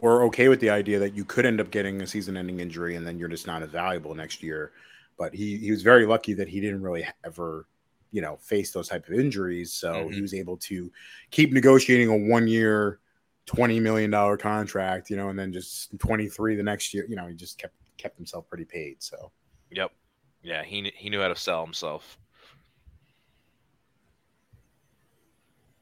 or 0.00 0.22
okay 0.24 0.48
with 0.48 0.60
the 0.60 0.70
idea 0.70 0.98
that 0.98 1.14
you 1.14 1.24
could 1.24 1.46
end 1.46 1.60
up 1.60 1.70
getting 1.70 2.02
a 2.02 2.06
season 2.06 2.36
ending 2.36 2.58
injury 2.60 2.96
and 2.96 3.06
then 3.06 3.18
you're 3.18 3.28
just 3.28 3.46
not 3.46 3.62
as 3.62 3.70
valuable 3.70 4.14
next 4.14 4.42
year. 4.42 4.72
But 5.18 5.34
he 5.34 5.58
he 5.58 5.70
was 5.70 5.82
very 5.82 6.06
lucky 6.06 6.34
that 6.34 6.48
he 6.48 6.60
didn't 6.60 6.82
really 6.82 7.06
ever 7.24 7.66
you 8.10 8.20
know 8.20 8.36
face 8.36 8.72
those 8.72 8.88
type 8.88 9.08
of 9.08 9.14
injuries 9.14 9.72
so 9.72 9.94
Mhm. 9.94 10.14
he 10.14 10.20
was 10.20 10.34
able 10.34 10.56
to 10.58 10.92
keep 11.30 11.52
negotiating 11.52 12.08
a 12.08 12.28
one 12.30 12.46
year 12.46 12.98
20 13.46 13.80
million 13.80 14.10
dollar 14.10 14.36
contract 14.36 15.08
you 15.08 15.16
know 15.16 15.30
and 15.30 15.38
then 15.38 15.50
just 15.52 15.98
23 15.98 16.54
the 16.56 16.62
next 16.62 16.92
year 16.92 17.06
you 17.08 17.16
know 17.16 17.26
he 17.26 17.34
just 17.34 17.58
kept 17.58 17.74
kept 17.96 18.16
himself 18.16 18.46
pretty 18.48 18.64
paid 18.64 19.02
so 19.02 19.32
Yep. 19.70 19.92
Yeah, 20.42 20.64
he 20.64 20.92
he 20.96 21.08
knew 21.10 21.20
how 21.20 21.28
to 21.28 21.36
sell 21.36 21.64
himself. 21.64 22.18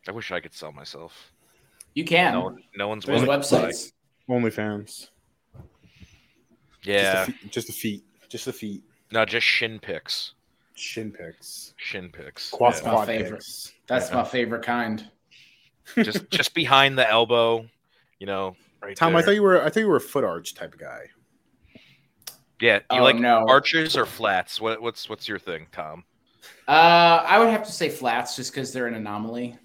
I 0.08 0.12
wish 0.12 0.30
I 0.32 0.40
could 0.40 0.54
sell 0.54 0.72
myself. 0.72 1.32
You 1.94 2.04
can. 2.04 2.32
No, 2.34 2.56
no 2.76 2.88
one's 2.88 3.04
There's 3.04 3.22
willing. 3.22 3.42
to 3.42 3.50
buy. 3.50 3.62
websites. 3.68 3.92
OnlyFans. 4.28 5.08
Yeah, 6.82 7.26
Just 7.26 7.26
the, 7.26 7.32
feet, 7.32 7.50
just 7.50 7.66
the 7.66 7.72
feet. 7.72 8.04
Just 8.30 8.44
the 8.46 8.52
feet. 8.52 8.82
no, 9.12 9.24
just 9.26 9.46
shin 9.46 9.78
picks. 9.78 10.32
Shin 10.74 11.10
picks. 11.12 11.74
Shin 11.76 12.08
picks. 12.10 12.48
Quad, 12.50 12.74
Yeah. 12.76 12.82
my 12.84 12.90
quad 12.90 13.06
favorite. 13.06 13.32
pics. 13.38 13.72
That's 13.86 14.08
Yeah. 14.08 14.14
my 14.16 14.24
favorite 14.24 14.62
kind. 14.64 15.10
just 15.96 16.30
just 16.30 16.54
behind 16.54 16.96
the 16.96 17.08
elbow, 17.10 17.66
you 18.18 18.26
know. 18.26 18.56
Right 18.82 18.96
Tom, 18.96 19.14
I 19.14 19.20
thought 19.22 19.32
you 19.32 19.42
were. 19.42 19.60
I 19.62 19.68
thought 19.68 19.80
you 19.80 19.88
were 19.88 19.96
a 19.96 20.00
foot 20.00 20.24
arch 20.24 20.54
type 20.54 20.72
of 20.72 20.80
guy. 20.80 21.00
Yeah, 22.60 22.80
you 22.90 23.00
Oh, 23.00 23.02
like 23.02 23.16
no. 23.16 23.46
arches 23.48 23.96
or 23.96 24.06
flats? 24.06 24.60
What, 24.60 24.82
what's 24.82 25.08
what's 25.08 25.26
your 25.28 25.38
thing, 25.38 25.66
Tom? 25.72 26.04
Uh, 26.68 27.24
I 27.26 27.38
would 27.38 27.48
have 27.48 27.64
to 27.64 27.72
say 27.72 27.88
flats 27.88 28.36
just 28.36 28.52
because 28.52 28.72
they're 28.72 28.86
an 28.86 28.94
anomaly. 28.94 29.56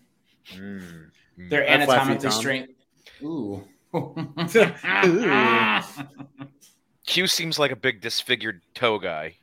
Mm. 0.54 1.10
They're 1.50 1.68
I 1.68 1.78
have 1.78 1.86
flat 1.86 2.08
feet, 2.08 2.26
anatomically 2.26 2.30
Tom. 2.30 2.40
straight. 2.40 2.78
Ooh. 3.24 3.64
Q 7.06 7.28
seems 7.28 7.60
like 7.60 7.72
a 7.72 7.76
big 7.76 8.02
disfigured 8.02 8.62
toe 8.74 8.98
guy. 9.00 9.36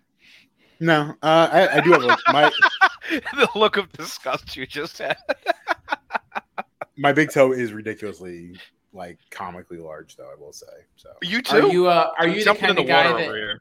No, 0.81 1.15
uh, 1.23 1.49
I, 1.53 1.79
I 1.79 1.81
do 1.81 1.93
have 1.93 2.03
like, 2.03 2.19
my 2.33 2.51
the 3.11 3.49
look 3.55 3.77
of 3.77 3.93
disgust 3.93 4.57
you 4.57 4.67
just 4.67 4.99
had. 4.99 5.17
my 6.97 7.13
big 7.13 7.31
toe 7.31 7.53
is 7.53 7.73
ridiculously 7.73 8.57
like 8.93 9.19
comically 9.31 9.79
large, 9.79 10.17
though. 10.17 10.31
I 10.31 10.35
will 10.39 10.53
say. 10.53 10.67
So 10.97 11.11
You 11.23 11.39
Are 11.39 11.61
too? 11.61 11.73
you 11.73 11.87
uh, 11.87 12.11
are 12.19 12.29
you 12.29 12.45
the 12.45 12.55
kind 12.55 12.73
in 12.73 12.79
of 12.79 12.87
guy 12.87 13.13
that 13.13 13.59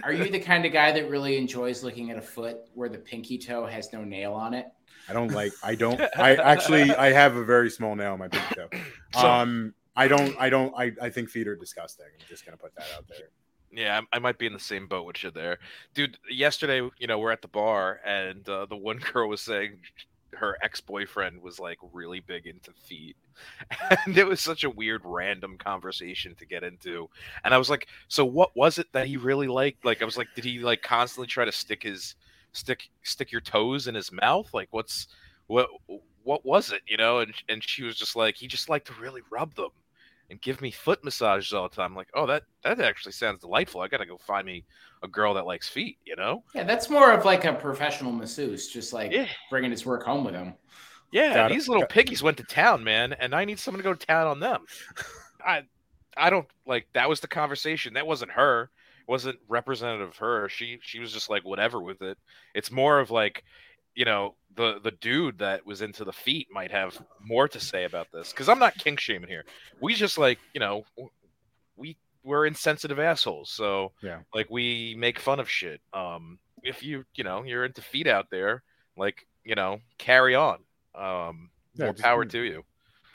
are 0.04 0.12
you 0.12 0.30
the 0.30 0.40
kind 0.40 0.64
of 0.64 0.72
guy 0.72 0.92
that 0.92 1.08
really 1.10 1.36
enjoys 1.36 1.82
looking 1.82 2.10
at 2.10 2.18
a 2.18 2.22
foot 2.22 2.58
where 2.74 2.88
the 2.88 2.98
pinky 2.98 3.38
toe 3.38 3.66
has 3.66 3.92
no 3.92 4.04
nail 4.04 4.32
on 4.34 4.54
it? 4.54 4.66
I 5.08 5.12
don't 5.12 5.32
like. 5.32 5.52
I 5.62 5.74
don't. 5.74 6.00
I 6.16 6.34
actually 6.36 6.94
I 6.94 7.12
have 7.12 7.36
a 7.36 7.44
very 7.44 7.70
small 7.70 7.94
nail 7.96 8.12
on 8.12 8.18
my 8.18 8.28
pinky 8.28 8.54
toe. 8.54 8.68
So- 9.14 9.28
Um, 9.28 9.74
I 9.94 10.08
don't. 10.08 10.34
I 10.40 10.48
don't. 10.48 10.72
I, 10.74 10.92
I 11.02 11.10
think 11.10 11.28
feet 11.28 11.46
are 11.46 11.54
disgusting. 11.56 12.06
I'm 12.18 12.26
just 12.26 12.46
gonna 12.46 12.56
put 12.56 12.74
that 12.76 12.86
out 12.96 13.06
there. 13.08 13.28
Yeah, 13.70 14.00
I 14.12 14.16
I 14.16 14.18
might 14.20 14.38
be 14.38 14.46
in 14.46 14.54
the 14.54 14.58
same 14.58 14.86
boat 14.86 15.04
with 15.04 15.22
you 15.22 15.30
there, 15.30 15.58
dude. 15.92 16.16
Yesterday, 16.30 16.88
you 16.98 17.06
know, 17.06 17.18
we're 17.18 17.30
at 17.30 17.42
the 17.42 17.48
bar, 17.48 18.00
and 18.04 18.46
uh, 18.48 18.64
the 18.64 18.76
one 18.76 18.96
girl 19.12 19.28
was 19.28 19.42
saying 19.42 19.80
her 20.34 20.56
ex-boyfriend 20.62 21.42
was 21.42 21.60
like 21.60 21.78
really 21.92 22.20
big 22.20 22.46
into 22.46 22.72
feet, 22.72 23.16
and 24.06 24.16
it 24.18 24.26
was 24.26 24.40
such 24.40 24.64
a 24.64 24.70
weird, 24.70 25.02
random 25.04 25.56
conversation 25.58 26.34
to 26.36 26.46
get 26.46 26.64
into. 26.64 27.08
And 27.44 27.54
I 27.54 27.58
was 27.58 27.70
like, 27.70 27.88
"So 28.08 28.24
what 28.24 28.56
was 28.56 28.78
it 28.78 28.88
that 28.92 29.06
he 29.06 29.16
really 29.16 29.48
liked?" 29.48 29.84
Like, 29.84 30.02
I 30.02 30.04
was 30.04 30.16
like, 30.18 30.28
"Did 30.34 30.44
he 30.44 30.58
like 30.60 30.82
constantly 30.82 31.26
try 31.28 31.44
to 31.44 31.52
stick 31.52 31.82
his 31.82 32.14
stick 32.52 32.88
stick 33.02 33.32
your 33.32 33.40
toes 33.40 33.88
in 33.88 33.94
his 33.94 34.12
mouth? 34.12 34.52
Like, 34.54 34.68
what's 34.70 35.08
what 35.46 35.68
what 36.24 36.44
was 36.44 36.72
it? 36.72 36.82
You 36.86 36.96
know?" 36.96 37.20
And 37.20 37.34
and 37.48 37.62
she 37.62 37.82
was 37.84 37.96
just 37.96 38.16
like, 38.16 38.36
"He 38.36 38.46
just 38.46 38.68
liked 38.68 38.86
to 38.88 38.94
really 39.00 39.22
rub 39.30 39.54
them." 39.54 39.70
And 40.32 40.40
give 40.40 40.60
me 40.62 40.70
foot 40.70 41.04
massages 41.04 41.52
all 41.52 41.68
the 41.68 41.76
time. 41.76 41.92
I'm 41.92 41.96
like, 41.96 42.08
oh, 42.14 42.26
that 42.26 42.44
that 42.64 42.80
actually 42.80 43.12
sounds 43.12 43.40
delightful. 43.42 43.82
I 43.82 43.88
gotta 43.88 44.06
go 44.06 44.16
find 44.16 44.46
me 44.46 44.64
a 45.02 45.08
girl 45.08 45.34
that 45.34 45.46
likes 45.46 45.68
feet. 45.68 45.98
You 46.04 46.16
know? 46.16 46.42
Yeah, 46.54 46.64
that's 46.64 46.88
more 46.90 47.12
of 47.12 47.24
like 47.24 47.44
a 47.44 47.52
professional 47.52 48.10
masseuse, 48.12 48.68
just 48.68 48.92
like 48.92 49.12
Yeah. 49.12 49.26
bringing 49.50 49.70
his 49.70 49.84
work 49.86 50.02
home 50.04 50.24
with 50.24 50.34
him. 50.34 50.54
Yeah. 51.12 51.34
Got 51.34 51.50
it. 51.50 51.54
these 51.54 51.68
little 51.68 51.86
piggies 51.86 52.22
went 52.22 52.38
to 52.38 52.44
town, 52.44 52.82
man, 52.82 53.12
and 53.12 53.34
I 53.34 53.44
need 53.44 53.58
someone 53.58 53.82
to 53.82 53.88
go 53.88 53.94
to 53.94 54.06
town 54.06 54.26
on 54.26 54.40
them. 54.40 54.64
I 55.46 55.62
I 56.16 56.30
don't 56.30 56.48
like 56.66 56.88
that 56.94 57.08
was 57.08 57.20
the 57.20 57.28
conversation. 57.28 57.94
That 57.94 58.06
wasn't 58.06 58.32
her. 58.32 58.70
It 59.00 59.10
wasn't 59.10 59.38
representative 59.48 60.08
of 60.08 60.16
her. 60.16 60.48
She 60.48 60.78
she 60.80 60.98
was 60.98 61.12
just 61.12 61.28
like 61.28 61.44
whatever 61.44 61.82
with 61.82 62.00
it. 62.00 62.16
It's 62.54 62.70
more 62.70 63.00
of 63.00 63.10
like, 63.10 63.44
you 63.94 64.04
know, 64.04 64.34
the 64.54 64.78
the 64.82 64.90
dude 64.90 65.38
that 65.38 65.64
was 65.66 65.80
into 65.82 66.04
the 66.04 66.12
feet 66.12 66.48
might 66.50 66.70
have 66.70 67.00
more 67.22 67.48
to 67.48 67.58
say 67.60 67.84
about 67.84 68.08
this 68.12 68.30
because 68.32 68.48
I'm 68.48 68.58
not 68.58 68.76
kink 68.76 69.00
shaming 69.00 69.28
here. 69.28 69.44
We 69.80 69.94
just 69.94 70.18
like 70.18 70.38
you 70.54 70.60
know 70.60 70.84
we 71.76 71.96
we're 72.24 72.46
insensitive 72.46 72.98
assholes. 72.98 73.50
So 73.50 73.92
Yeah. 74.02 74.20
like 74.34 74.48
we 74.50 74.94
make 74.98 75.18
fun 75.18 75.40
of 75.40 75.48
shit. 75.50 75.80
Um, 75.92 76.38
if 76.62 76.82
you 76.82 77.04
you 77.14 77.24
know 77.24 77.42
you're 77.44 77.64
into 77.64 77.80
feet 77.82 78.06
out 78.06 78.26
there, 78.30 78.62
like 78.96 79.26
you 79.44 79.54
know 79.54 79.80
carry 79.98 80.34
on. 80.34 80.58
Um, 80.94 81.50
Yeah, 81.74 81.86
more 81.86 81.92
just- 81.94 82.02
power 82.02 82.24
to 82.24 82.40
you. 82.40 82.64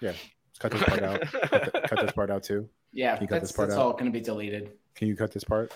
Let's 0.01 0.19
cut 0.59 0.71
this 0.71 0.83
part 0.83 1.01
out. 1.03 1.21
Cut, 1.31 1.51
th- 1.73 1.83
cut 1.89 1.99
this 2.01 2.11
part 2.11 2.29
out 2.31 2.43
too. 2.43 2.67
Yeah, 2.91 3.15
Can 3.15 3.23
You 3.23 3.27
cut 3.27 3.35
that's, 3.41 3.51
this 3.51 3.55
part 3.55 3.69
that's 3.69 3.77
out? 3.79 3.85
all 3.85 3.91
going 3.93 4.05
to 4.05 4.11
be 4.11 4.21
deleted. 4.21 4.71
Can 4.95 5.07
you 5.07 5.15
cut 5.15 5.31
this 5.31 5.43
part? 5.43 5.71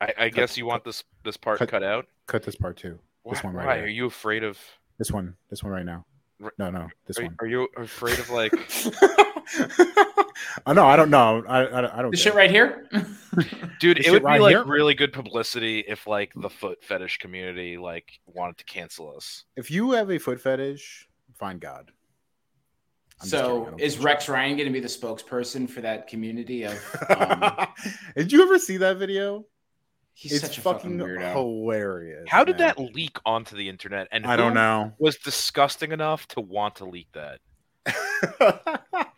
I, 0.00 0.12
I 0.18 0.28
guess 0.30 0.56
you 0.56 0.66
want 0.66 0.82
this 0.84 1.04
this 1.24 1.36
part 1.36 1.58
cut- 1.58 1.68
cut, 1.68 1.82
out. 1.84 2.06
Cut 2.26 2.42
this 2.42 2.56
part 2.56 2.76
too. 2.76 2.98
Why, 3.22 3.34
This 3.34 3.44
one 3.44 3.54
right 3.54 3.66
why? 3.66 3.76
here. 3.76 3.84
are 3.84 3.88
you 3.88 4.06
afraid 4.06 4.44
of? 4.44 4.58
This 4.98 5.10
one. 5.10 5.34
This 5.50 5.62
one 5.62 5.72
right 5.72 5.84
now. 5.84 6.06
No, 6.58 6.70
no, 6.70 6.88
this 7.06 7.18
Are, 7.18 7.24
one. 7.24 7.36
are 7.40 7.46
you 7.46 7.68
afraid 7.76 8.18
of 8.18 8.30
like? 8.30 8.52
I 10.66 10.72
know. 10.72 10.86
I 10.86 10.96
don't 10.96 11.10
know. 11.10 11.42
I 11.46 11.64
I, 11.64 11.98
I 11.98 12.02
don't. 12.02 12.10
The 12.12 12.16
get 12.16 12.18
shit 12.18 12.32
it. 12.32 12.36
right 12.36 12.50
here. 12.50 12.88
Dude, 13.80 13.98
This 13.98 14.06
it 14.06 14.10
shit 14.10 14.12
would 14.12 14.24
be 14.24 14.38
like 14.38 14.50
here? 14.52 14.64
really 14.64 14.94
good 14.94 15.12
publicity 15.12 15.80
if 15.86 16.06
like 16.06 16.32
the 16.34 16.48
foot 16.50 16.82
fetish 16.82 17.18
community 17.18 17.76
like 17.76 18.20
wanted 18.26 18.56
to 18.58 18.64
cancel 18.64 19.14
us. 19.14 19.44
If 19.56 19.70
you 19.70 19.92
have 19.92 20.10
a 20.10 20.18
foot 20.18 20.40
fetish, 20.40 21.08
find 21.38 21.60
God. 21.60 21.90
I'm 23.22 23.28
just 23.28 23.42
kidding, 23.42 23.66
I 23.66 23.70
so 23.70 23.76
is 23.78 23.98
Rex 23.98 24.28
Ryan 24.30 24.56
going 24.56 24.66
to 24.68 24.72
be 24.72 24.80
the 24.80 24.88
spokesperson 24.88 25.68
for 25.68 25.82
that 25.82 26.08
community 26.08 26.64
of? 26.64 26.78
Um, 27.10 27.66
Did 28.16 28.32
you 28.32 28.42
ever 28.42 28.58
see 28.58 28.78
that 28.78 28.96
video? 28.96 29.44
He's 30.20 30.32
it's 30.32 30.42
such 30.42 30.58
a 30.58 30.60
fucking, 30.60 30.98
fucking 30.98 31.16
weirdo. 31.16 31.32
hilarious. 31.32 32.28
How 32.28 32.44
did 32.44 32.58
man. 32.58 32.74
that 32.76 32.94
leak 32.94 33.16
onto 33.24 33.56
the 33.56 33.70
internet? 33.70 34.06
And 34.12 34.26
I 34.26 34.36
don't 34.36 34.52
know. 34.52 34.92
Was 34.98 35.16
disgusting 35.16 35.92
enough 35.92 36.28
to 36.28 36.42
want 36.42 36.76
to 36.76 36.84
leak 36.84 37.08
that. 37.12 37.40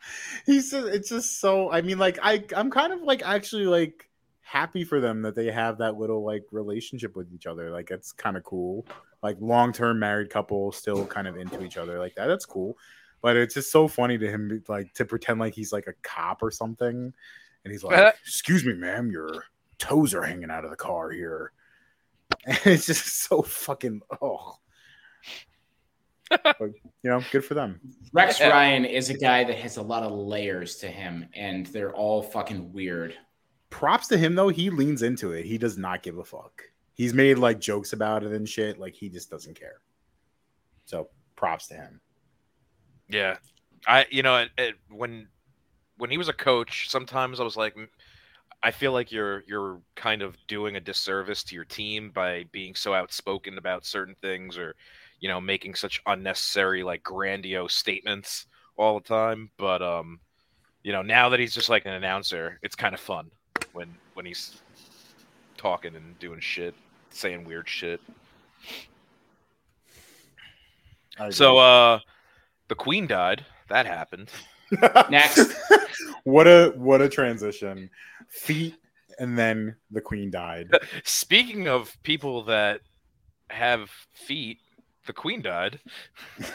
He's 0.47 0.71
just, 0.71 0.87
it's 0.87 1.09
just 1.09 1.41
so. 1.41 1.73
I 1.73 1.83
mean, 1.83 1.99
like 1.99 2.21
I, 2.23 2.45
I'm 2.57 2.71
kind 2.71 2.93
of 2.93 3.03
like 3.03 3.23
actually 3.25 3.67
like 3.67 4.09
happy 4.43 4.85
for 4.85 5.01
them 5.01 5.23
that 5.23 5.35
they 5.35 5.51
have 5.51 5.79
that 5.79 5.97
little 5.97 6.25
like 6.25 6.45
relationship 6.53 7.17
with 7.17 7.33
each 7.35 7.47
other. 7.47 7.71
Like 7.71 7.91
it's 7.91 8.13
kind 8.13 8.37
of 8.37 8.45
cool. 8.45 8.87
Like 9.25 9.39
long 9.41 9.73
term 9.73 9.99
married 9.99 10.31
couple 10.31 10.71
still 10.71 11.05
kind 11.05 11.27
of 11.27 11.37
into 11.37 11.65
each 11.65 11.77
other 11.77 11.99
like 11.99 12.15
that. 12.15 12.29
That's 12.29 12.47
cool. 12.47 12.77
But 13.23 13.37
it's 13.37 13.55
just 13.55 13.73
so 13.73 13.89
funny 13.89 14.19
to 14.19 14.31
him 14.31 14.63
like 14.69 14.95
to 14.95 15.05
pretend 15.05 15.41
like 15.41 15.55
he's 15.55 15.73
like 15.73 15.89
a 15.89 15.95
cop 16.03 16.45
or 16.45 16.53
something, 16.53 17.13
and 17.65 17.73
he's 17.73 17.83
like, 17.83 18.15
"Excuse 18.25 18.65
me, 18.65 18.75
ma'am, 18.75 19.11
your 19.11 19.45
toes 19.83 20.15
are 20.15 20.23
hanging 20.23 20.51
out 20.51 20.65
of 20.65 20.71
the 20.71 20.77
car 20.77 21.11
here." 21.11 21.53
And 22.47 22.59
it's 22.67 22.87
just 22.87 23.23
so 23.29 23.43
fucking 23.43 24.01
oh. 24.23 24.57
but 26.31 26.61
you 26.61 27.11
know, 27.11 27.23
good 27.31 27.45
for 27.45 27.55
them. 27.55 27.79
Rex 28.13 28.41
Ryan 28.41 28.85
is 28.85 29.11
a 29.11 29.15
guy 29.19 29.45
that 29.45 29.57
has 29.59 29.77
a 29.77 29.83
lot 29.83 30.03
of 30.03 30.13
layers 30.13 30.77
to 30.77 30.89
him, 30.89 31.27
and 31.35 31.67
they're 31.67 31.95
all 31.95 32.23
fucking 32.23 32.73
weird. 32.73 33.15
props 33.71 34.09
to 34.09 34.19
him 34.19 34.35
though 34.35 34.49
he 34.49 34.71
leans 34.71 35.03
into 35.03 35.33
it 35.33 35.45
he 35.47 35.57
does 35.59 35.79
not 35.79 36.03
give 36.03 36.19
a 36.19 36.25
fuck 36.25 36.63
he's 36.95 37.15
made 37.15 37.39
like 37.39 37.59
jokes 37.59 37.93
about 37.95 38.23
it 38.23 38.33
and 38.33 38.49
shit 38.49 38.79
like 38.79 38.95
he 38.95 39.09
just 39.09 39.31
doesn't 39.31 39.59
care 39.59 39.81
so 40.85 41.09
props 41.37 41.67
to 41.69 41.75
him 41.75 42.01
Yeah, 43.09 43.37
I 43.87 44.07
you 44.11 44.23
know 44.23 44.37
it, 44.39 44.51
it, 44.59 44.75
when 44.91 45.29
when 45.97 46.11
he 46.11 46.19
was 46.19 46.29
a 46.29 46.33
coach, 46.33 46.89
sometimes 46.89 47.41
I 47.41 47.45
was 47.45 47.57
like, 47.57 47.75
"Mm, 47.77 47.89
I 48.63 48.71
feel 48.71 48.93
like 48.93 49.11
you're 49.11 49.43
you're 49.47 49.81
kind 49.97 50.23
of 50.23 50.37
doing 50.47 50.77
a 50.77 50.81
disservice 50.81 51.43
to 51.45 51.55
your 51.55 51.65
team 51.65 52.11
by 52.11 52.45
being 52.53 52.75
so 52.75 52.95
outspoken 52.95 53.59
about 53.59 53.85
certain 53.85 54.15
things, 54.23 54.57
or 54.57 54.75
you 55.21 55.29
know 55.29 55.41
making 55.41 55.75
such 55.75 56.01
unnecessary 56.07 56.83
like 56.83 57.03
grandiose 57.03 57.75
statements 57.75 58.47
all 58.77 58.99
the 59.01 59.09
time. 59.09 59.51
But 59.59 59.83
um, 59.83 60.21
you 60.83 60.93
know 60.93 61.03
now 61.03 61.29
that 61.31 61.41
he's 61.41 61.55
just 61.55 61.69
like 61.69 61.87
an 61.87 61.93
announcer, 61.95 62.59
it's 62.63 62.77
kind 62.77 62.95
of 62.95 63.01
fun 63.01 63.31
when 63.73 63.93
when 64.15 64.27
he's 64.27 64.61
talking 65.57 65.97
and 65.97 66.19
doing 66.19 66.41
shit, 66.41 66.75
saying 67.11 67.45
weird 67.45 67.69
shit. 67.69 68.01
So 71.31 71.59
uh, 71.59 72.01
the 72.69 72.75
queen 72.75 73.07
died. 73.07 73.45
That 73.69 73.87
happened. 73.87 74.31
Next. 75.11 75.53
what 76.25 76.47
a 76.47 76.73
what 76.77 77.01
a 77.03 77.09
transition 77.09 77.91
feet 78.29 78.77
and 79.19 79.39
then 79.39 79.77
the 79.91 80.01
queen 80.01 80.31
died 80.31 80.69
Speaking 81.05 81.69
of 81.69 81.97
people 82.03 82.45
that 82.45 82.81
have 83.51 83.91
feet, 84.15 84.59
the 85.07 85.13
queen 85.13 85.43
died. 85.43 85.79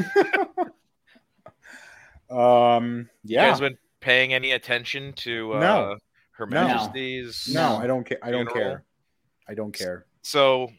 um 2.29 3.09
You 3.23 3.35
yeah 3.37 3.49
guys 3.49 3.59
been 3.59 3.77
paying 3.99 4.33
any 4.33 4.51
attention 4.51 5.13
to 5.13 5.53
uh, 5.53 5.59
No. 5.59 5.97
Her 6.31 6.45
No. 6.45 6.67
Majesty's? 6.67 7.49
no 7.53 7.77
No. 7.77 7.83
i 7.83 7.87
don't 7.87 8.03
care 8.05 8.19
i 8.21 8.31
don't 8.31 8.45
Funeral? 8.51 8.69
care 8.71 8.83
i 9.47 9.53
don't 9.53 9.71
care 9.73 10.05
So, 10.23 10.71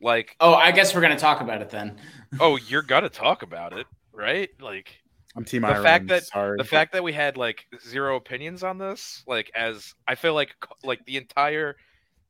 like, 0.00 0.36
Oh, 0.40 0.54
I 0.54 0.72
guess 0.72 0.94
we're 0.94 1.00
going 1.02 1.12
to 1.12 1.18
talk 1.20 1.40
about 1.42 1.60
it 1.62 1.68
then. 1.70 1.98
oh, 2.40 2.56
you're 2.68 2.82
gonna 2.82 3.08
talk 3.10 3.42
about 3.42 3.72
it, 3.78 3.86
right? 4.12 4.48
Like 4.60 5.00
i'm 5.36 5.44
team 5.44 5.62
the 5.62 5.68
fact 5.68 6.08
that 6.08 6.24
sorry. 6.24 6.56
the 6.58 6.64
fact 6.64 6.92
that 6.92 7.02
we 7.02 7.12
had 7.12 7.36
like 7.36 7.66
zero 7.86 8.16
opinions 8.16 8.62
on 8.62 8.78
this, 8.78 9.22
like, 9.26 9.50
as 9.54 9.94
I 10.06 10.14
feel 10.14 10.34
like 10.34 10.54
like 10.82 11.04
the 11.06 11.16
entire 11.16 11.76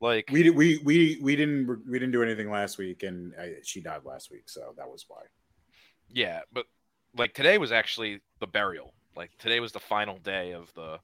like 0.00 0.28
we 0.30 0.50
we 0.50 0.78
we 0.84 1.18
we 1.22 1.36
didn't 1.36 1.66
we 1.88 1.98
didn't 1.98 2.12
do 2.12 2.22
anything 2.22 2.50
last 2.50 2.78
week 2.78 3.02
and 3.02 3.32
I, 3.40 3.54
she 3.62 3.80
died 3.80 4.04
last 4.04 4.30
week 4.30 4.44
so 4.48 4.74
that 4.76 4.88
was 4.88 5.04
why. 5.08 5.22
Yeah, 6.10 6.40
but 6.52 6.66
like 7.16 7.34
today 7.34 7.58
was 7.58 7.72
actually 7.72 8.20
the 8.40 8.46
burial. 8.46 8.92
Like 9.16 9.30
today 9.38 9.60
was 9.60 9.72
the 9.72 9.80
final 9.80 10.18
day 10.18 10.52
of 10.52 10.72
the 10.74 10.98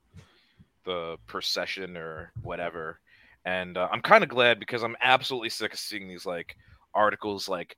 the 0.84 1.18
procession 1.26 1.96
or 1.96 2.32
whatever, 2.42 3.01
and 3.44 3.76
uh, 3.76 3.88
I'm 3.90 4.03
kind 4.03 4.24
of 4.24 4.30
glad 4.30 4.59
because 4.59 4.82
I'm 4.82 4.96
absolutely 5.01 5.51
sick 5.51 5.72
of 5.72 5.78
seeing 5.78 6.09
these 6.09 6.26
like 6.26 6.57
articles 6.94 7.48
like 7.48 7.76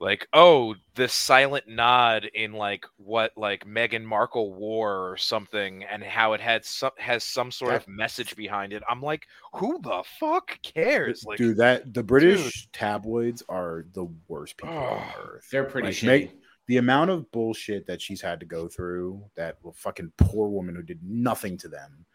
like 0.00 0.26
oh 0.32 0.74
this 0.94 1.12
silent 1.12 1.68
nod 1.68 2.24
in 2.34 2.52
like 2.52 2.86
what 2.96 3.32
like 3.36 3.66
Meghan 3.66 4.02
Markle 4.02 4.54
wore 4.54 5.10
or 5.10 5.16
something 5.18 5.84
and 5.84 6.02
how 6.02 6.32
it 6.32 6.40
had 6.40 6.64
some 6.64 6.90
has 6.98 7.22
some 7.22 7.50
sort 7.50 7.74
of 7.74 7.86
message 7.86 8.34
behind 8.34 8.72
it. 8.72 8.82
I'm 8.88 9.02
like, 9.02 9.26
who 9.54 9.78
the 9.82 10.02
fuck 10.18 10.60
cares? 10.62 11.24
Like, 11.26 11.36
dude, 11.38 11.58
that 11.58 11.92
the 11.92 12.02
British 12.02 12.68
tabloids 12.72 13.42
are 13.48 13.84
the 13.92 14.06
worst 14.26 14.56
people 14.56 14.76
on 14.76 15.04
Oh, 15.16 15.22
earth. 15.22 15.48
They're 15.52 15.64
pretty 15.64 15.88
Like, 15.88 15.96
shitty. 15.96 16.06
Meg- 16.06 16.30
the 16.66 16.76
amount 16.78 17.10
of 17.10 17.30
bullshit 17.32 17.86
that 17.88 18.00
she's 18.00 18.20
had 18.20 18.38
to 18.40 18.46
go 18.46 18.68
through, 18.68 19.22
that 19.34 19.56
fucking 19.74 20.12
poor 20.16 20.48
woman 20.48 20.74
who 20.76 20.82
did 20.82 21.00
nothing 21.02 21.58
to 21.58 21.68
them, 21.68 22.06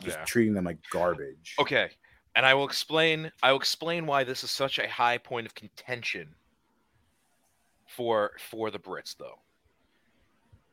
just 0.00 0.16
Yeah. 0.18 0.24
treating 0.24 0.54
them 0.54 0.64
like 0.64 0.78
garbage. 0.90 1.54
Okay, 1.58 1.90
and 2.34 2.46
I 2.46 2.54
will 2.54 2.64
explain. 2.64 3.30
I 3.42 3.52
will 3.52 3.58
explain 3.60 4.06
why 4.06 4.24
this 4.24 4.42
is 4.42 4.50
such 4.50 4.78
a 4.78 4.88
high 4.88 5.18
point 5.18 5.46
of 5.46 5.54
contention 5.54 6.34
for 7.88 8.32
for 8.38 8.70
the 8.70 8.78
Brits, 8.78 9.16
though. 9.16 9.40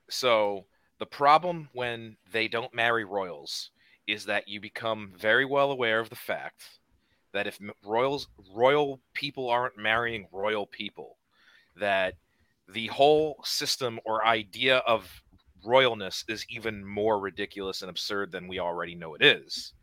So 0.09 0.66
the 0.99 1.05
problem 1.05 1.70
when 1.74 2.18
they 2.32 2.47
don't 2.47 2.74
marry 2.74 3.03
royals 3.03 3.72
is 4.07 4.26
that 4.26 4.47
you 4.47 4.61
become 4.61 5.11
very 5.18 5.45
well 5.45 5.72
aware 5.72 5.99
of 5.99 6.09
the 6.09 6.16
fact 6.16 6.80
that 7.34 7.47
if 7.47 7.59
royals 7.84 8.28
royal 8.53 9.01
people 9.13 9.49
aren't 9.49 9.78
marrying 9.78 10.28
royal 10.32 10.68
people, 10.68 11.18
that 11.76 12.13
the 12.68 12.88
whole 12.88 13.38
system 13.43 13.99
or 14.05 14.26
idea 14.26 14.78
of 14.78 15.22
royalness 15.66 16.24
is 16.30 16.45
even 16.49 16.86
more 16.86 17.20
ridiculous 17.20 17.82
and 17.82 17.89
absurd 17.89 18.32
than 18.32 18.47
we 18.47 18.59
already 18.59 18.95
know 18.95 19.16
it 19.16 19.22
is. 19.22 19.74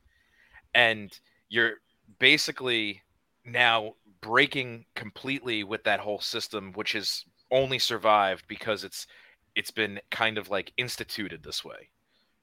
And 0.74 1.12
you're 1.49 1.74
basically 2.18 3.03
now 3.45 3.93
breaking 4.20 4.84
completely 4.95 5.64
with 5.64 5.84
that 5.84 6.01
whole 6.01 6.20
system 6.20 6.72
which 6.74 6.93
has 6.93 7.24
only 7.51 7.78
survived 7.78 8.45
because 8.49 8.84
it's 8.84 9.07
it's 9.55 9.70
been 9.70 10.01
kind 10.11 10.38
of 10.38 10.49
like 10.49 10.72
instituted 10.76 11.43
this 11.43 11.64
way 11.64 11.88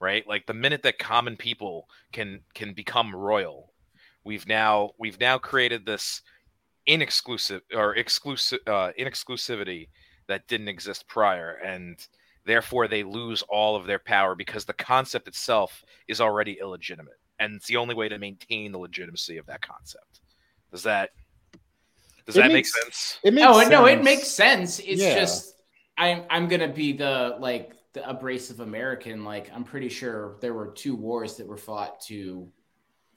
right? 0.02 0.26
Like 0.26 0.46
the 0.46 0.54
minute 0.54 0.84
that 0.84 0.98
common 0.98 1.36
people 1.36 1.90
can 2.14 2.42
can 2.54 2.74
become 2.74 3.16
royal 3.16 3.74
we've 4.24 4.48
now 4.48 4.92
we've 5.00 5.20
now 5.20 5.38
created 5.38 5.86
this 5.86 6.22
inexclusive 6.86 7.62
or 7.74 7.96
exclusive 7.96 8.60
uh, 8.68 8.92
inexclusivity 9.00 9.88
that 10.28 10.48
didn't 10.48 10.68
exist 10.68 11.08
prior 11.08 11.60
and 11.66 12.08
therefore 12.46 12.88
they 12.88 13.04
lose 13.04 13.42
all 13.44 13.76
of 13.76 13.86
their 13.86 14.00
power 14.00 14.36
because 14.36 14.66
the 14.66 14.74
concept 14.74 15.28
itself 15.28 15.84
is 16.08 16.22
already 16.22 16.58
illegitimate 16.62 17.20
and 17.40 17.56
it's 17.56 17.68
the 17.68 17.78
only 17.78 17.96
way 17.96 18.10
to 18.10 18.20
maintain 18.20 18.72
the 18.72 18.78
legitimacy 18.78 19.38
of 19.38 19.46
that 19.46 19.62
concept 19.62 20.22
does 20.72 20.84
that 20.84 21.10
does 22.26 22.36
It 22.38 22.42
that 22.42 22.52
makes- 22.52 22.72
make 22.76 22.84
sense 22.84 23.20
It 23.24 23.34
makes 23.34 23.46
No, 23.46 23.68
no, 23.70 23.86
it 23.86 24.04
makes 24.04 24.28
sense. 24.28 24.80
It's 24.80 25.02
Yeah. 25.02 25.16
just 25.20 25.56
I'm 25.98 26.24
I'm 26.30 26.48
gonna 26.48 26.68
be 26.72 26.94
the 26.94 27.36
like 27.40 27.74
the 27.94 28.08
abrasive 28.08 28.60
American. 28.60 29.24
Like 29.26 29.50
I'm 29.54 29.64
pretty 29.64 29.90
sure 29.90 30.38
there 30.42 30.54
were 30.54 30.68
two 30.68 30.96
wars 30.96 31.38
that 31.38 31.48
were 31.48 31.58
fought 31.58 32.00
to 32.02 32.48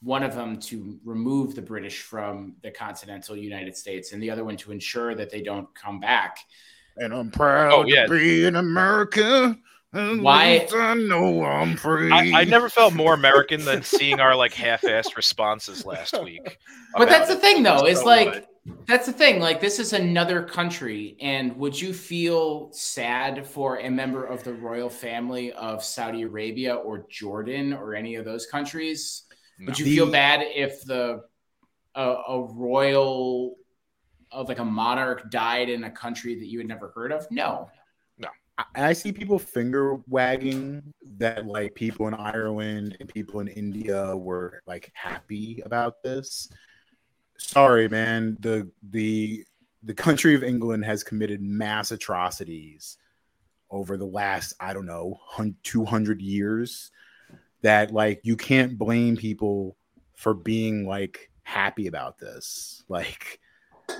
one 0.00 0.22
of 0.24 0.34
them 0.34 0.58
to 0.58 0.98
remove 1.04 1.54
the 1.54 1.62
British 1.62 2.00
from 2.02 2.56
the 2.62 2.70
continental 2.72 3.36
United 3.36 3.76
States, 3.76 4.12
and 4.12 4.20
the 4.22 4.30
other 4.30 4.44
one 4.44 4.56
to 4.56 4.72
ensure 4.72 5.14
that 5.14 5.30
they 5.30 5.42
don't 5.42 5.72
come 5.76 6.00
back. 6.00 6.38
And 6.96 7.14
I'm 7.14 7.30
proud 7.30 7.72
Oh, 7.72 7.84
yeah. 7.86 8.06
to 8.06 8.10
be 8.10 8.44
an 8.46 8.56
American. 8.56 9.62
And 9.94 10.22
Why- 10.22 10.66
I 10.74 10.94
know 10.94 11.44
I'm 11.44 11.76
free. 11.76 12.10
I, 12.10 12.40
I 12.40 12.44
never 12.44 12.68
felt 12.70 12.94
more 12.94 13.12
American 13.14 13.64
than 13.64 13.82
seeing 13.94 14.20
our 14.20 14.34
like 14.34 14.54
half-assed 14.54 15.16
responses 15.16 15.84
last 15.84 16.18
week. 16.22 16.58
But 16.96 17.08
that's 17.08 17.28
the 17.28 17.36
thing, 17.36 17.62
though. 17.62 17.86
Is 17.86 17.98
So 18.00 18.06
like 18.06 18.28
what? 18.28 18.86
that's 18.86 19.04
the 19.06 19.12
thing. 19.12 19.38
Like 19.40 19.60
this 19.60 19.78
is 19.78 19.92
another 19.92 20.42
country, 20.42 21.16
and 21.20 21.54
would 21.58 21.78
you 21.78 21.92
feel 21.92 22.70
sad 22.72 23.46
for 23.46 23.80
a 23.80 23.90
member 23.90 24.24
of 24.24 24.42
the 24.44 24.54
royal 24.54 24.88
family 24.88 25.52
of 25.52 25.84
Saudi 25.84 26.22
Arabia 26.22 26.74
or 26.74 27.06
Jordan 27.10 27.74
or 27.74 27.94
any 27.94 28.14
of 28.14 28.24
those 28.24 28.46
countries? 28.46 29.24
Would 29.66 29.78
you 29.78 29.84
The- 29.84 29.96
feel 29.96 30.10
bad 30.10 30.40
if 30.42 30.82
the 30.84 31.20
a, 31.94 32.02
a 32.02 32.42
royal 32.54 33.56
of 34.30 34.48
like 34.48 34.58
a 34.58 34.64
monarch 34.64 35.30
died 35.30 35.68
in 35.68 35.84
a 35.84 35.90
country 35.90 36.34
that 36.38 36.46
you 36.46 36.58
had 36.58 36.66
never 36.68 36.88
heard 36.94 37.12
of? 37.12 37.26
No. 37.30 37.68
I- 38.74 38.92
see 38.92 39.12
people 39.12 39.38
finger 39.38 39.98
wagging 40.08 40.92
that 41.18 41.46
like 41.46 41.74
people 41.74 42.08
in 42.08 42.14
Ireland 42.14 42.96
and 43.00 43.08
people 43.08 43.40
in 43.40 43.48
India 43.48 44.16
were 44.16 44.62
like 44.66 44.90
happy 44.94 45.62
about 45.64 46.02
this. 46.02 46.48
Sorry, 47.38 47.88
man. 47.88 48.36
The 48.40 48.70
the 48.90 49.44
the 49.82 49.94
country 49.94 50.34
of 50.34 50.44
England 50.44 50.84
has 50.84 51.02
committed 51.02 51.42
mass 51.42 51.90
atrocities 51.90 52.98
over 53.70 53.96
the 53.96 54.06
last 54.06 54.54
I 54.60 54.72
don't 54.74 54.86
know 54.86 55.18
200 55.62 56.20
years 56.20 56.90
that 57.62 57.92
like 57.92 58.20
you 58.22 58.36
can't 58.36 58.78
blame 58.78 59.16
people 59.16 59.76
for 60.14 60.34
being 60.34 60.86
like 60.86 61.30
happy 61.42 61.86
about 61.86 62.18
this. 62.18 62.84
Like 62.88 63.40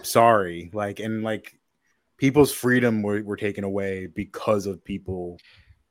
sorry, 0.03 0.71
like 0.73 1.01
and 1.01 1.23
like 1.23 1.59
people's 2.23 2.53
freedom 2.53 3.03
were, 3.03 3.20
were 3.25 3.37
taken 3.37 3.64
away 3.64 4.07
because 4.07 4.64
of 4.66 4.83
people 4.85 5.39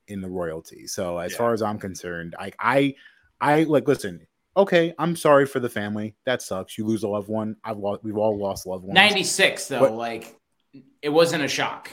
in 0.07 0.21
the 0.21 0.29
royalty. 0.29 0.87
So 0.87 1.17
as 1.17 1.33
Yeah. 1.33 1.37
far 1.39 1.53
as 1.53 1.61
I'm 1.61 1.77
concerned, 1.77 2.35
I 2.39 2.53
I 2.57 2.95
I 3.41 3.63
like 3.63 3.85
listen. 3.87 4.25
Okay, 4.55 4.93
I'm 4.97 5.15
sorry 5.17 5.45
for 5.45 5.59
the 5.59 5.69
family. 5.69 6.15
That 6.25 6.41
sucks. 6.41 6.77
You 6.77 6.85
lose 6.85 7.03
a 7.03 7.07
loved 7.09 7.27
one. 7.29 7.57
I've 7.65 7.77
lost. 7.77 8.01
We've 8.03 8.17
all 8.17 8.37
lost 8.37 8.65
loved 8.65 8.85
ones. 8.85 8.95
96 8.95 9.67
though, 9.67 9.79
But- 9.81 9.93
like 9.93 10.35
it 11.01 11.09
wasn't 11.09 11.43
a 11.43 11.47
shock. 11.49 11.89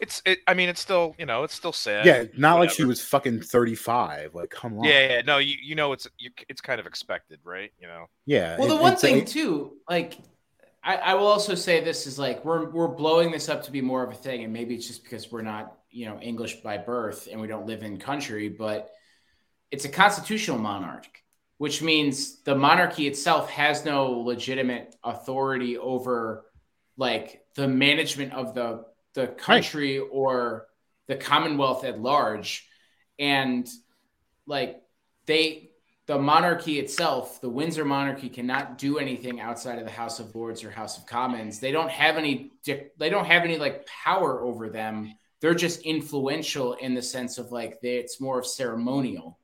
It's 0.00 0.22
it. 0.24 0.38
I 0.46 0.54
mean, 0.54 0.70
it's 0.70 0.80
still 0.80 1.14
you 1.18 1.26
know, 1.26 1.44
it's 1.44 1.54
still 1.54 1.72
sad. 1.72 2.06
Yeah, 2.06 2.24
not 2.38 2.58
like 2.58 2.70
she 2.70 2.84
was 2.84 3.02
fucking 3.04 3.42
35. 3.42 4.34
Like, 4.34 4.48
come 4.48 4.78
on. 4.78 4.84
Yeah, 4.84 5.06
yeah. 5.16 5.20
No, 5.26 5.36
you 5.36 5.54
you 5.62 5.74
know, 5.74 5.92
it's 5.92 6.08
you, 6.18 6.30
it's 6.48 6.62
kind 6.62 6.80
of 6.80 6.86
expected, 6.86 7.40
right? 7.44 7.70
You 7.78 7.88
know. 7.88 8.06
yeah. 8.24 8.56
Well, 8.58 8.68
it- 8.72 8.74
the 8.74 8.82
one 8.82 8.96
thing 8.96 9.18
it- 9.18 9.26
too, 9.26 9.76
like 9.90 10.16
I, 10.86 10.94
I 10.94 11.14
will 11.14 11.26
also 11.26 11.56
say 11.56 11.82
this 11.82 12.06
is 12.06 12.16
like 12.16 12.44
we're 12.44 12.70
we're 12.70 12.86
blowing 12.86 13.32
this 13.32 13.48
up 13.48 13.64
to 13.64 13.72
be 13.72 13.80
more 13.80 14.04
of 14.04 14.12
a 14.12 14.14
thing, 14.14 14.44
and 14.44 14.52
maybe 14.52 14.76
it's 14.76 14.86
just 14.86 15.02
because 15.02 15.32
we're 15.32 15.42
not 15.42 15.76
you 15.90 16.06
know 16.06 16.20
English 16.20 16.62
by 16.62 16.78
birth 16.78 17.28
and 17.30 17.40
we 17.40 17.48
don't 17.48 17.66
live 17.66 17.82
in 17.82 17.98
country, 17.98 18.48
but 18.48 18.90
it's 19.72 19.84
a 19.84 19.88
constitutional 19.88 20.58
monarch, 20.58 21.08
which 21.58 21.82
means 21.82 22.40
the 22.42 22.54
monarchy 22.54 23.08
itself 23.08 23.50
has 23.50 23.84
no 23.84 24.12
legitimate 24.12 24.94
authority 25.02 25.76
over 25.76 26.46
like 26.96 27.42
the 27.56 27.66
management 27.66 28.32
of 28.32 28.54
the 28.54 28.84
the 29.14 29.26
country 29.26 29.98
or 29.98 30.68
the 31.08 31.16
commonwealth 31.16 31.84
at 31.84 32.00
large. 32.00 32.68
And 33.18 33.68
like 34.46 34.80
they 35.26 35.65
the 36.06 36.18
monarchy 36.18 36.78
itself 36.78 37.40
the 37.40 37.48
windsor 37.48 37.84
monarchy 37.84 38.28
cannot 38.28 38.78
do 38.78 38.98
anything 38.98 39.40
outside 39.40 39.78
of 39.78 39.84
the 39.84 39.90
house 39.90 40.20
of 40.20 40.34
lords 40.34 40.62
or 40.62 40.70
house 40.70 40.96
of 40.98 41.06
commons. 41.06 41.58
They 41.58 41.72
don't 41.72 41.90
have 41.90 42.16
any 42.16 42.52
they 42.64 43.10
don't 43.10 43.26
have 43.26 43.42
any 43.42 43.58
like 43.58 43.86
power 43.86 44.42
over 44.42 44.68
them. 44.68 45.14
They're 45.40 45.54
just 45.54 45.80
influential 45.82 46.74
in 46.74 46.94
the 46.94 47.02
sense 47.02 47.38
of 47.38 47.52
like 47.52 47.80
they, 47.80 47.96
it's 47.96 48.20
more 48.20 48.38
of 48.38 48.46
ceremonial. 48.46 49.38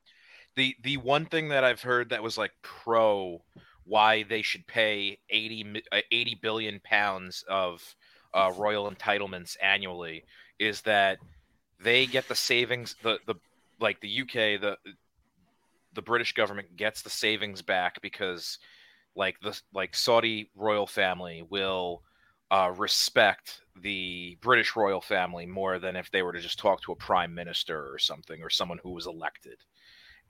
The 0.54 0.76
the 0.82 0.98
one 0.98 1.26
thing 1.26 1.48
that 1.48 1.64
I've 1.64 1.82
heard 1.82 2.10
that 2.10 2.22
was 2.22 2.38
like 2.38 2.52
pro 2.62 3.42
why 3.84 4.22
they 4.22 4.42
should 4.42 4.64
pay 4.68 5.18
80, 5.28 5.82
uh, 5.90 6.00
80 6.12 6.38
billion 6.40 6.80
pounds 6.84 7.44
of 7.48 7.82
uh, 8.32 8.52
royal 8.56 8.88
entitlements 8.88 9.56
annually 9.60 10.24
is 10.60 10.82
that 10.82 11.18
they 11.80 12.06
get 12.06 12.28
the 12.28 12.34
savings 12.34 12.94
the 13.02 13.18
the 13.26 13.34
like 13.80 14.00
the 14.00 14.22
UK 14.22 14.60
the 14.60 14.76
the 15.95 16.03
British 16.03 16.34
government 16.34 16.76
gets 16.76 17.03
the 17.03 17.11
savings 17.11 17.62
back 17.62 18.01
because 18.03 18.59
like 19.16 19.38
the 19.40 19.59
like 19.74 19.95
Saudi 19.95 20.51
royal 20.57 20.86
family 20.86 21.45
will 21.51 22.03
uh, 22.51 22.72
respect 22.76 23.61
the 23.82 24.36
British 24.43 24.76
royal 24.76 25.01
family 25.01 25.47
more 25.47 25.78
than 25.78 25.97
if 25.97 26.11
they 26.11 26.22
were 26.22 26.32
to 26.32 26.40
just 26.40 26.59
talk 26.59 26.82
to 26.82 26.93
a 26.93 26.97
prime 26.97 27.34
minister 27.34 27.93
or 27.93 27.99
something 27.99 28.43
or 28.43 28.51
someone 28.51 28.78
who 28.82 28.90
was 28.90 29.07
elected. 29.07 29.59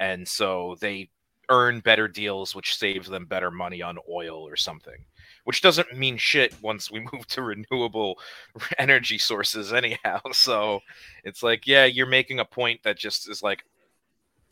And 0.01 0.27
so 0.27 0.77
they 0.81 1.11
earn 1.51 1.81
better 1.81 2.09
deals 2.09 2.55
which 2.55 2.77
saves 2.77 3.09
them 3.09 3.27
better 3.27 3.51
money 3.51 3.83
on 3.83 3.99
oil 4.11 4.47
or 4.49 4.57
something 4.57 5.05
which 5.45 5.61
doesn't 5.61 5.97
mean 5.97 6.17
shit 6.17 6.55
once 6.63 6.91
we 6.91 7.01
move 7.13 7.27
to 7.29 7.43
renewable 7.43 8.19
energy 8.79 9.19
sources 9.19 9.73
anyhow. 9.73 10.21
So 10.33 10.81
it's 11.25 11.43
like 11.43 11.67
yeah 11.67 11.85
you're 11.85 12.07
making 12.07 12.39
a 12.41 12.45
point 12.45 12.83
that 12.85 12.99
just 12.99 13.29
is 13.29 13.43
like 13.43 13.65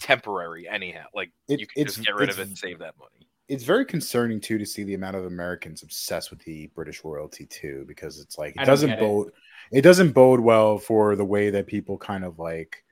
temporary 0.01 0.69
anyhow 0.69 1.05
like 1.15 1.31
It- 1.49 1.61
you 1.61 1.67
can 1.67 1.81
it's- 1.83 1.95
just 1.97 2.07
get 2.07 2.15
rid 2.17 2.31
of 2.31 2.39
it 2.39 2.49
and 2.49 2.59
save 2.59 2.79
that 2.81 2.97
money 2.99 3.27
it's 3.49 3.65
very 3.65 3.85
concerning 3.85 4.41
too 4.41 4.59
to 4.59 4.65
see 4.67 4.85
the 4.85 4.95
amount 4.95 5.17
of 5.17 5.25
Americans 5.27 5.83
obsessed 5.83 6.31
with 6.31 6.39
the 6.45 6.69
British 6.69 7.03
royalty 7.03 7.47
too, 7.47 7.85
because 7.89 8.21
it's 8.21 8.39
like 8.39 8.51
it 8.55 8.59
don't 8.59 8.67
doesn't 8.67 8.91
get 8.91 8.99
it. 8.99 9.03
bode 9.03 9.33
it 9.73 9.81
doesn't 9.83 10.13
bode 10.13 10.39
well 10.39 10.79
for 10.79 11.17
the 11.17 11.25
way 11.25 11.51
that 11.51 11.67
people 11.67 11.99
kind 11.99 12.25
of 12.25 12.39
like 12.39 12.85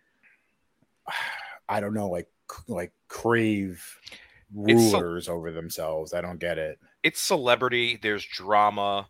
I 1.69 1.81
don't 1.81 1.95
know, 1.95 2.09
like 2.09 2.29
like 2.67 2.93
crave 3.09 3.85
It's 4.67 4.91
so- 4.91 5.01
rulers 5.01 5.29
over 5.29 5.53
themselves. 5.53 6.13
I 6.15 6.21
don't 6.21 6.39
get 6.41 6.59
it. 6.59 6.79
it's 7.03 7.21
celebrity. 7.21 7.99
There's 8.03 8.25
drama. 8.25 9.09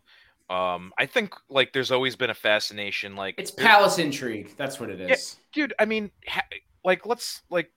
Um, 0.49 0.93
I 0.97 1.05
think 1.05 1.33
like 1.49 1.73
there's 1.73 1.91
always 1.91 2.15
been 2.15 2.29
a 2.29 2.35
fascination. 2.35 3.15
Like 3.15 3.35
It's 3.37 3.51
palace 3.51 3.97
intrigue. 3.99 4.51
That's 4.57 4.79
what 4.79 4.89
it 4.89 4.99
is. 5.01 5.37
dude. 5.53 5.73
I 5.79 5.85
mean, 5.85 6.11
ha- 6.27 6.45
like 6.83 7.05
let's 7.05 7.41
like 7.49 7.71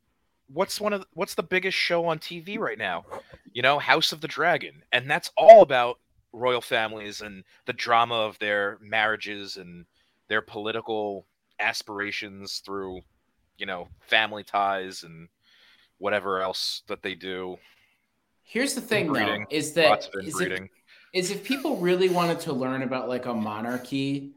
what's 0.52 0.80
one 0.80 0.92
of 0.92 1.00
the, 1.00 1.06
what's 1.14 1.34
the 1.34 1.42
biggest 1.42 1.76
show 1.76 2.06
on 2.06 2.18
TV 2.18 2.58
right 2.58 2.78
now? 2.78 3.04
You 3.52 3.62
know, 3.62 3.78
House 3.78 4.12
of 4.12 4.20
the 4.20 4.28
Dragon, 4.28 4.82
and 4.92 5.10
that's 5.10 5.30
all 5.36 5.62
about 5.62 5.98
royal 6.32 6.60
families 6.60 7.20
and 7.20 7.44
the 7.66 7.72
drama 7.72 8.14
of 8.14 8.38
their 8.38 8.78
marriages 8.80 9.56
and 9.56 9.84
their 10.28 10.40
political 10.40 11.26
aspirations 11.60 12.62
through, 12.64 13.00
you 13.58 13.66
know, 13.66 13.88
family 14.00 14.42
ties 14.42 15.02
and 15.02 15.28
whatever 15.98 16.40
else 16.40 16.82
that 16.88 17.02
they 17.02 17.14
do. 17.14 17.56
Here's 18.42 18.74
the 18.74 18.80
thing, 18.80 19.12
though, 19.12 19.44
is 19.50 19.72
that 19.74 20.08
is, 20.22 20.40
it, 20.40 20.70
is 21.14 21.30
if 21.30 21.44
people 21.44 21.76
really 21.76 22.08
wanted 22.08 22.40
to 22.40 22.52
learn 22.52 22.82
about 22.82 23.08
like 23.08 23.26
a 23.26 23.34
monarchy 23.34 24.32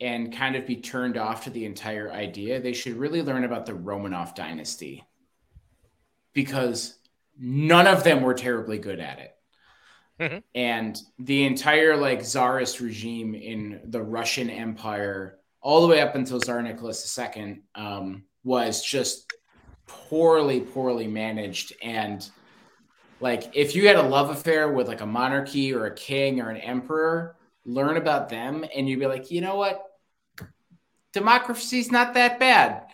and 0.00 0.34
kind 0.34 0.56
of 0.56 0.66
be 0.66 0.76
turned 0.76 1.18
off 1.18 1.44
to 1.44 1.50
the 1.50 1.64
entire 1.64 2.10
idea, 2.12 2.60
they 2.60 2.72
should 2.72 2.96
really 2.96 3.22
learn 3.22 3.44
about 3.44 3.66
the 3.66 3.72
Romanov 3.72 4.34
dynasty 4.34 5.04
because 6.32 6.98
none 7.38 7.86
of 7.86 8.04
them 8.04 8.22
were 8.22 8.34
terribly 8.34 8.78
good 8.78 9.00
at 9.00 9.18
it. 9.18 9.36
Mhm. 10.20 10.42
And 10.54 11.00
the 11.18 11.44
entire 11.44 11.96
like 11.96 12.22
czarist 12.22 12.80
regime 12.80 13.34
in 13.34 13.80
the 13.84 14.02
Russian 14.02 14.50
Empire, 14.50 15.38
all 15.62 15.80
the 15.82 15.88
way 15.88 16.00
up 16.00 16.14
until 16.14 16.40
Tsar 16.40 16.62
Nicholas 16.62 17.18
II, 17.18 17.62
um, 17.74 18.24
was 18.44 18.84
just 18.84 19.32
poorly, 19.86 20.60
poorly 20.60 21.06
managed. 21.06 21.72
And 21.82 22.28
like, 23.20 23.54
if 23.54 23.74
you 23.74 23.86
had 23.86 23.96
a 23.96 24.02
love 24.02 24.30
affair 24.30 24.70
with 24.70 24.88
like 24.88 25.00
a 25.00 25.06
monarchy 25.06 25.74
or 25.74 25.86
a 25.86 25.94
king 25.94 26.40
or 26.40 26.50
an 26.50 26.56
emperor, 26.58 27.36
learn 27.64 27.96
about 27.96 28.28
them, 28.28 28.64
and 28.74 28.88
you'd 28.88 29.00
be 29.00 29.06
like, 29.06 29.30
you 29.30 29.40
know 29.40 29.56
what? 29.56 29.84
Democracy's 31.12 31.90
not 31.90 32.14
that 32.14 32.38
bad. 32.38 32.89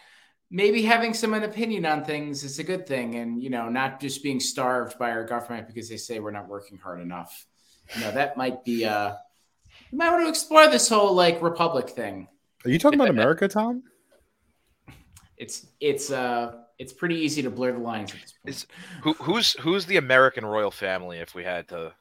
Maybe 0.50 0.82
having 0.82 1.12
some 1.12 1.34
an 1.34 1.42
opinion 1.42 1.84
on 1.86 2.04
things 2.04 2.44
is 2.44 2.58
a 2.60 2.64
good 2.64 2.86
thing, 2.86 3.16
and 3.16 3.42
you 3.42 3.50
know, 3.50 3.68
not 3.68 4.00
just 4.00 4.22
being 4.22 4.38
starved 4.38 4.98
by 4.98 5.10
our 5.10 5.24
government 5.24 5.66
because 5.66 5.88
they 5.88 5.96
say 5.96 6.20
we're 6.20 6.30
not 6.30 6.48
working 6.48 6.78
hard 6.78 7.00
enough. 7.00 7.46
You 7.94 8.02
know, 8.02 8.12
that 8.12 8.36
might 8.36 8.64
be 8.64 8.84
uh 8.84 9.14
you 9.90 9.98
might 9.98 10.10
want 10.10 10.24
to 10.24 10.28
explore 10.28 10.68
this 10.68 10.88
whole 10.88 11.14
like 11.14 11.42
republic 11.42 11.90
thing. 11.90 12.28
Are 12.64 12.70
you 12.70 12.78
talking 12.78 12.98
about 12.98 13.10
America, 13.10 13.48
Tom? 13.48 13.82
It's 15.38 15.66
it's 15.80 16.10
uh 16.10 16.54
it's 16.78 16.94
pretty 16.94 17.16
easy 17.16 17.42
to 17.42 17.50
blur 17.50 17.72
the 17.72 17.78
lines 17.78 18.10
at 18.14 18.20
this 18.20 18.32
point. 18.32 18.54
Is- 18.54 18.66
Who 19.02 19.12
who's 19.14 19.52
who's 19.60 19.84
the 19.84 19.98
American 19.98 20.46
royal 20.46 20.70
family 20.70 21.18
if 21.18 21.34
we 21.34 21.44
had 21.44 21.68
to 21.68 21.92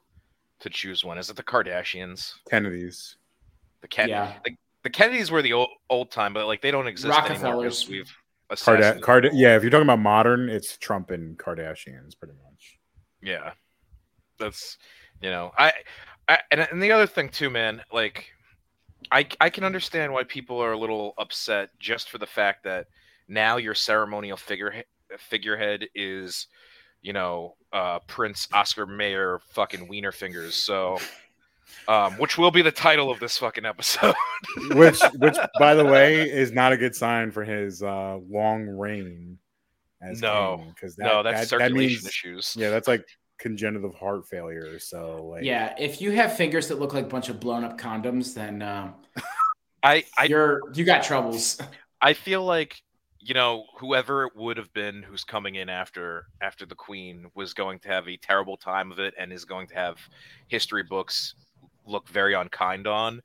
to 0.60 0.70
choose 0.70 1.04
one? 1.04 1.18
Is 1.18 1.28
it 1.28 1.36
the 1.36 1.42
Kardashians? 1.42 2.32
Kennedys. 2.48 3.16
The 3.82 3.88
Ken- 3.88 4.08
yeah. 4.08 4.32
the 4.82 4.88
Kennedys 4.90 5.30
were 5.30 5.42
the 5.42 5.52
old, 5.52 5.68
old 5.90 6.10
time, 6.10 6.32
but 6.32 6.46
like 6.46 6.62
they 6.62 6.70
don't 6.70 6.86
exist 6.86 7.12
anymore 7.14 7.28
Rockefellers. 7.30 7.84
because 7.84 7.90
we've 7.90 8.16
Card- 8.54 9.02
Card- 9.02 9.30
yeah, 9.32 9.56
if 9.56 9.62
you're 9.62 9.70
talking 9.70 9.86
about 9.86 9.98
modern, 9.98 10.48
it's 10.48 10.76
Trump 10.76 11.10
and 11.10 11.36
Kardashians, 11.38 12.18
pretty 12.18 12.34
much. 12.34 12.78
Yeah, 13.22 13.52
that's 14.38 14.78
you 15.20 15.30
know 15.30 15.50
I, 15.58 15.72
I 16.28 16.38
and, 16.50 16.60
and 16.60 16.82
the 16.82 16.92
other 16.92 17.06
thing 17.06 17.28
too, 17.28 17.50
man. 17.50 17.82
Like, 17.92 18.30
I 19.10 19.26
I 19.40 19.50
can 19.50 19.64
understand 19.64 20.12
why 20.12 20.24
people 20.24 20.58
are 20.60 20.72
a 20.72 20.78
little 20.78 21.14
upset 21.18 21.70
just 21.78 22.10
for 22.10 22.18
the 22.18 22.26
fact 22.26 22.64
that 22.64 22.86
now 23.28 23.56
your 23.56 23.74
ceremonial 23.74 24.36
figure 24.36 24.84
figurehead 25.18 25.88
is, 25.94 26.46
you 27.02 27.12
know, 27.12 27.56
uh, 27.72 27.98
Prince 28.06 28.48
Oscar 28.52 28.86
Mayer 28.86 29.40
fucking 29.50 29.88
Wiener 29.88 30.12
fingers. 30.12 30.54
So, 30.54 30.98
um, 31.88 32.14
which 32.14 32.36
will 32.38 32.50
be 32.50 32.62
the 32.62 32.72
title 32.72 33.10
of 33.10 33.20
this 33.20 33.38
fucking 33.38 33.64
episode. 33.64 34.14
which 34.72 35.00
which 35.18 35.36
by 35.58 35.74
the 35.74 35.84
way 35.84 36.28
is 36.28 36.52
not 36.52 36.72
a 36.72 36.76
good 36.76 36.94
sign 36.94 37.30
for 37.30 37.44
his 37.44 37.82
uh 37.82 38.18
long 38.28 38.66
reign 38.66 39.38
as 40.02 40.20
No. 40.20 40.64
because 40.74 40.96
that, 40.96 41.04
no, 41.04 41.22
that's 41.22 41.50
that, 41.50 41.58
that 41.58 41.64
circulation 41.64 41.76
means 41.88 42.06
issues. 42.06 42.54
yeah 42.58 42.70
that's 42.70 42.86
like 42.88 43.04
congenital 43.38 43.92
heart 43.92 44.26
failure 44.28 44.78
so 44.78 45.26
like 45.32 45.44
Yeah, 45.44 45.74
if 45.78 46.00
you 46.00 46.10
have 46.12 46.36
fingers 46.36 46.68
that 46.68 46.78
look 46.80 46.92
like 46.94 47.04
a 47.04 47.08
bunch 47.08 47.28
of 47.28 47.38
blown 47.40 47.64
up 47.64 47.78
condoms, 47.78 48.34
then 48.34 48.62
uh, 48.62 48.92
I 49.82 50.04
I 50.18 50.24
you're 50.24 50.60
you 50.74 50.84
got 50.84 51.02
troubles. 51.02 51.60
I 52.00 52.12
feel 52.14 52.44
like 52.44 52.80
you 53.20 53.34
know 53.34 53.64
whoever 53.78 54.24
it 54.24 54.32
would 54.36 54.56
have 54.56 54.72
been 54.72 55.02
who's 55.02 55.24
coming 55.24 55.56
in 55.56 55.68
after 55.68 56.26
after 56.40 56.64
the 56.64 56.74
queen 56.74 57.26
was 57.34 57.52
going 57.54 57.78
to 57.80 57.88
have 57.88 58.08
a 58.08 58.16
terrible 58.16 58.56
time 58.56 58.90
of 58.92 58.98
it 58.98 59.14
and 59.18 59.32
is 59.32 59.44
going 59.44 59.66
to 59.68 59.74
have 59.74 59.98
history 60.48 60.82
books 60.82 61.34
look 61.86 62.08
very 62.08 62.34
unkind 62.34 62.86
on 62.86 63.22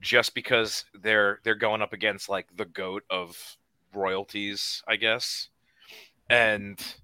just 0.00 0.34
because 0.34 0.84
they're 1.02 1.40
they're 1.44 1.54
going 1.54 1.82
up 1.82 1.92
against 1.92 2.28
like 2.28 2.46
the 2.56 2.64
goat 2.64 3.02
of 3.10 3.56
royalties 3.94 4.82
i 4.88 4.96
guess 4.96 5.48
and 6.28 6.94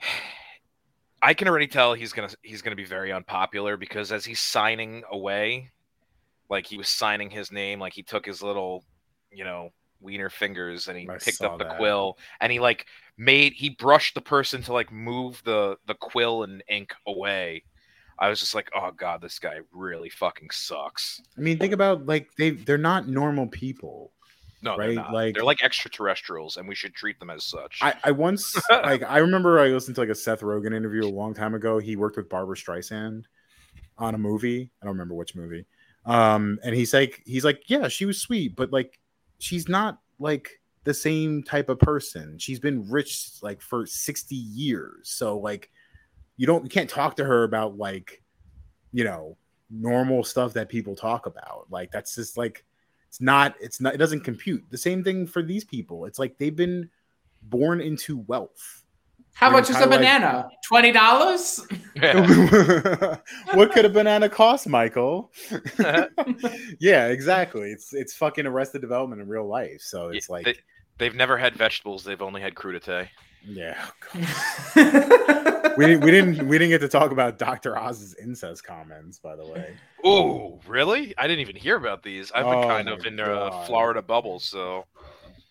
i 1.22 1.34
can 1.34 1.48
already 1.48 1.66
tell 1.66 1.94
he's 1.94 2.12
gonna 2.12 2.30
he's 2.42 2.62
gonna 2.62 2.76
be 2.76 2.84
very 2.84 3.12
unpopular 3.12 3.76
because 3.76 4.12
as 4.12 4.24
he's 4.24 4.40
signing 4.40 5.02
away 5.10 5.70
like 6.48 6.66
he 6.66 6.76
was 6.76 6.88
signing 6.88 7.30
his 7.30 7.52
name 7.52 7.78
like 7.78 7.92
he 7.92 8.02
took 8.02 8.26
his 8.26 8.42
little 8.42 8.84
you 9.30 9.44
know 9.44 9.70
wiener 10.00 10.30
fingers 10.30 10.88
and 10.88 10.98
he 10.98 11.08
I 11.08 11.18
picked 11.18 11.42
up 11.42 11.58
the 11.58 11.64
that. 11.64 11.76
quill 11.76 12.18
and 12.40 12.50
he 12.50 12.58
like 12.58 12.86
made 13.16 13.52
he 13.52 13.70
brushed 13.70 14.14
the 14.14 14.20
person 14.20 14.62
to 14.62 14.72
like 14.72 14.90
move 14.90 15.42
the 15.44 15.76
the 15.86 15.94
quill 15.94 16.42
and 16.42 16.62
ink 16.68 16.94
away 17.06 17.64
i 18.20 18.28
was 18.28 18.38
just 18.40 18.54
like 18.54 18.70
oh 18.74 18.90
god 18.96 19.20
this 19.20 19.38
guy 19.38 19.58
really 19.72 20.10
fucking 20.10 20.50
sucks. 20.50 21.20
I 21.36 21.40
mean 21.40 21.58
think 21.58 21.72
about 21.72 22.06
like 22.06 22.28
they 22.36 22.50
they're 22.50 22.78
not 22.78 23.08
normal 23.08 23.46
people 23.46 24.12
no 24.62 24.76
Right, 24.76 24.94
they're 24.96 25.12
like- 25.12 25.34
they're 25.34 25.44
like 25.44 25.62
extraterrestrials 25.62 26.56
and 26.58 26.68
we 26.68 26.74
should 26.74 26.94
treat 26.94 27.18
them 27.18 27.30
as 27.30 27.44
such. 27.44 27.78
I 27.82 27.94
i 28.04 28.10
once 28.10 28.54
like 28.70 29.02
i 29.04 29.18
remember 29.18 29.58
i 29.58 29.68
listened 29.68 29.94
to 29.94 30.00
like 30.02 30.10
a 30.10 30.14
seth 30.14 30.40
rogen 30.42 30.74
interview 30.74 31.04
a 31.04 31.08
long 31.08 31.32
time 31.34 31.54
ago. 31.54 31.78
He 31.78 31.96
worked 31.96 32.16
with 32.16 32.28
barbara 32.28 32.56
streisand 32.56 33.24
on 33.96 34.14
a 34.14 34.18
movie. 34.18 34.70
I 34.82 34.86
don't 34.86 34.94
remember 34.94 35.14
which 35.14 35.34
movie. 35.34 35.64
Um 36.04 36.58
and 36.62 36.74
he's 36.74 36.92
like 36.92 37.22
he's 37.24 37.44
like 37.44 37.62
yeah 37.68 37.88
she 37.88 38.04
was 38.04 38.20
sweet 38.20 38.54
but 38.56 38.70
like 38.72 38.98
she's 39.38 39.68
not 39.68 39.98
like 40.18 40.60
the 40.84 40.94
same 40.94 41.42
type 41.42 41.68
of 41.68 41.78
person. 41.78 42.38
She's 42.38 42.58
been 42.58 42.88
rich 42.90 43.32
like 43.42 43.60
for 43.60 43.84
60 43.86 44.34
years. 44.34 45.10
So 45.10 45.38
like 45.38 45.70
you 46.40 46.46
don't 46.46 46.64
you 46.64 46.70
can't 46.70 46.88
talk 46.88 47.16
to 47.16 47.24
her 47.24 47.44
about 47.44 47.76
like 47.76 48.22
you 48.92 49.04
know 49.04 49.36
normal 49.70 50.24
stuff 50.24 50.54
that 50.54 50.70
people 50.70 50.96
talk 50.96 51.26
about 51.26 51.66
like 51.68 51.92
that's 51.92 52.14
just 52.14 52.38
like 52.38 52.64
it's 53.08 53.20
not 53.20 53.54
it's 53.60 53.78
not 53.78 53.92
it 53.92 53.98
doesn't 53.98 54.22
compute 54.22 54.64
the 54.70 54.78
same 54.78 55.04
thing 55.04 55.26
for 55.26 55.42
these 55.42 55.64
people 55.66 56.06
it's 56.06 56.18
like 56.18 56.38
they've 56.38 56.56
been 56.56 56.88
born 57.42 57.82
into 57.82 58.20
wealth 58.26 58.84
How 59.34 59.48
Your 59.48 59.58
much 59.58 59.68
is 59.68 59.76
a 59.76 59.82
entire 59.82 59.90
life- 59.90 59.98
banana? 60.00 60.48
Twenty 60.66 60.92
dollars? 60.92 61.60
Yeah. 61.94 63.16
what 63.54 63.72
could 63.72 63.84
a 63.84 63.88
banana 63.90 64.28
cost, 64.30 64.66
Michael? 64.66 65.30
yeah, 66.80 67.08
exactly. 67.08 67.70
It's 67.70 67.92
it's 67.92 68.14
fucking 68.14 68.46
Arrested 68.46 68.80
Development 68.80 69.20
in 69.20 69.28
real 69.28 69.46
life. 69.46 69.82
So 69.82 70.08
it's 70.08 70.28
Yeah, 70.28 70.32
like, 70.36 70.44
they, 70.46 70.54
they've 70.98 71.14
never 71.14 71.36
had 71.36 71.54
vegetables 71.54 72.02
they've 72.02 72.22
only 72.22 72.40
had 72.40 72.54
crudité 72.54 73.08
yeah. 73.46 73.86
Oh, 74.14 75.39
We 75.76 75.86
didn't 75.86 76.04
we 76.04 76.10
didn't 76.10 76.48
we 76.48 76.58
didn't 76.58 76.70
get 76.70 76.80
to 76.80 76.88
talk 76.88 77.10
about 77.12 77.38
Doctor 77.38 77.78
Oz's 77.78 78.14
incest 78.14 78.64
comments, 78.64 79.18
by 79.18 79.36
the 79.36 79.46
way. 79.46 79.76
oh 80.04 80.58
really 80.66 81.14
i 81.18 81.26
didn't 81.26 81.40
even 81.40 81.56
hear 81.56 81.76
about 81.76 82.02
these 82.02 82.32
i've 82.32 82.44
been 82.46 82.54
Oh 82.64 82.68
kind 82.68 82.88
of 82.88 83.04
in 83.04 83.16
the 83.16 83.30
uh, 83.30 83.66
florida 83.66 84.00
bubble 84.00 84.40
so 84.40 84.86